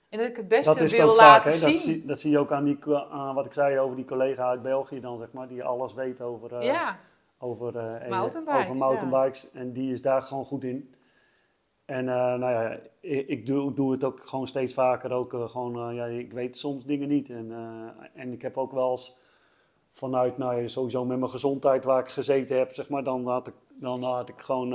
En 0.08 0.18
dat 0.18 0.28
ik 0.28 0.36
het 0.36 0.48
beste 0.48 0.72
dat 0.72 0.80
is 0.80 0.92
het 0.92 1.00
wil 1.00 1.10
ook 1.10 1.16
vaak, 1.16 1.44
laten 1.44 1.50
hè? 1.50 1.56
zien. 1.56 1.70
Dat, 1.70 1.78
zie, 1.80 2.04
dat 2.04 2.20
zie 2.20 2.30
je 2.30 2.38
ook 2.38 2.52
aan, 2.52 2.64
die, 2.64 2.78
aan 3.10 3.34
wat 3.34 3.46
ik 3.46 3.52
zei 3.52 3.78
over 3.78 3.96
die 3.96 4.04
collega 4.04 4.48
uit 4.48 4.62
België 4.62 5.00
dan, 5.00 5.18
zeg 5.18 5.32
maar, 5.32 5.48
die 5.48 5.64
alles 5.64 5.94
weet 5.94 6.20
over, 6.20 6.54
eh, 6.54 6.64
ja, 6.64 6.96
over, 7.38 7.76
eh, 7.76 8.08
Mountainbikes, 8.08 8.60
over 8.60 8.76
mountainbikes. 8.76 9.50
En 9.52 9.72
die 9.72 9.92
is 9.92 10.02
daar 10.02 10.22
gewoon 10.22 10.44
goed 10.44 10.64
in. 10.64 10.94
En 11.90 12.08
eh, 12.08 12.14
nou 12.14 12.52
ja, 12.52 12.78
ik, 13.00 13.28
ik 13.28 13.46
doe, 13.46 13.74
doe 13.74 13.92
het 13.92 14.04
ook 14.04 14.20
gewoon 14.26 14.46
steeds 14.46 14.74
vaker. 14.74 15.12
Ook, 15.12 15.34
eh, 15.34 15.48
gewoon, 15.48 15.88
eh, 15.88 15.96
ja, 15.96 16.04
ik 16.04 16.32
weet 16.32 16.56
soms 16.56 16.84
dingen 16.84 17.08
niet. 17.08 17.30
En, 17.30 17.52
en 18.14 18.32
ik 18.32 18.42
heb 18.42 18.56
ook 18.56 18.72
wel 18.72 18.90
eens 18.90 19.16
vanuit, 19.88 20.38
nou 20.38 20.60
ja, 20.60 20.68
sowieso 20.68 21.04
met 21.04 21.18
mijn 21.18 21.30
gezondheid 21.30 21.84
waar 21.84 22.00
ik 22.00 22.08
gezeten 22.08 22.58
heb, 22.58 22.72
zeg 22.72 22.88
maar, 22.88 23.04
dan 23.04 23.26
had 23.26 23.46
ik, 23.46 23.54
dan 23.68 24.02
had 24.02 24.28
ik 24.28 24.40
gewoon, 24.40 24.68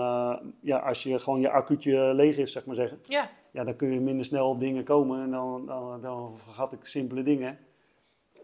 ja, 0.62 0.78
als 0.78 1.04
je 1.04 1.20
gewoon 1.20 1.40
je 1.40 1.50
accuutje 1.50 2.14
leeg 2.14 2.38
is, 2.38 2.52
zeg 2.52 2.66
maar 2.66 2.76
zeggen 2.76 3.00
ja, 3.04 3.30
ja, 3.52 3.64
dan 3.64 3.76
kun 3.76 3.92
je 3.92 4.00
minder 4.00 4.26
snel 4.26 4.50
op 4.50 4.60
dingen 4.60 4.84
komen 4.84 5.22
en 5.22 5.32
dan, 5.32 5.66
dan, 5.66 6.02
dan 6.02 6.38
vergat 6.38 6.74
ik 6.74 6.86
simpele 6.86 7.24
dingen. 7.24 7.60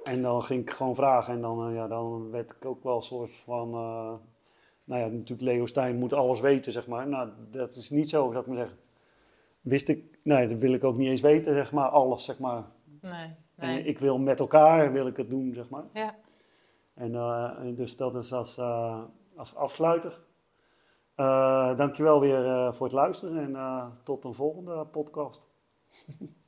En 0.04 0.22
dan 0.22 0.42
ging 0.42 0.62
ik 0.62 0.70
gewoon 0.70 0.96
vragen 0.96 1.34
en 1.34 1.42
dan, 1.42 1.74
ja, 1.74 1.88
dan 1.88 2.32
werd 2.32 2.52
ik 2.52 2.66
ook 2.66 2.84
wel 2.84 2.96
een 2.96 3.02
soort 3.02 3.32
van, 3.32 3.74
nou 4.84 5.02
ja, 5.02 5.08
natuurlijk 5.08 5.42
Leo 5.42 5.66
Stijn 5.66 5.98
moet 5.98 6.14
alles 6.14 6.40
weten, 6.40 6.72
zeg 6.72 6.88
maar. 6.88 7.08
Nou, 7.08 7.30
dat 7.50 7.76
is 7.76 7.90
niet 7.90 8.10
zo, 8.10 8.32
zou 8.32 8.40
ik 8.40 8.48
maar 8.48 8.58
zeggen. 8.58 8.78
Wist 9.62 9.88
ik, 9.88 10.20
nee, 10.24 10.48
dat 10.48 10.58
wil 10.60 10.74
ik 10.74 10.84
ook 10.84 10.98
niet 10.98 11.10
eens 11.10 11.22
weten, 11.22 11.54
zeg 11.54 11.72
maar, 11.72 11.90
alles, 11.90 12.26
zeg 12.26 12.40
maar. 12.40 12.64
nee, 13.02 13.36
En 13.56 13.68
nee. 13.68 13.84
ik 13.84 14.00
wil 14.00 14.20
met 14.20 14.40
elkaar, 14.40 14.92
wil 14.92 15.08
ik 15.08 15.18
het 15.18 15.30
doen, 15.30 15.54
zeg 15.54 15.70
maar. 15.70 15.84
Ja. 15.94 16.16
En 16.94 17.16
en 17.60 17.76
dus 17.76 17.98
dat 17.98 18.16
is 18.16 18.34
als, 18.34 18.58
eh, 18.58 19.04
als 19.36 19.56
afsluiter. 19.56 20.24
Eh 21.16 21.78
dankjewel 21.78 22.20
weer 22.20 22.74
voor 22.74 22.86
het 22.86 22.96
luisteren 22.96 23.56
en 23.56 23.92
tot 24.04 24.26
een 24.26 24.34
volgende 24.34 24.86
podcast. 24.86 25.50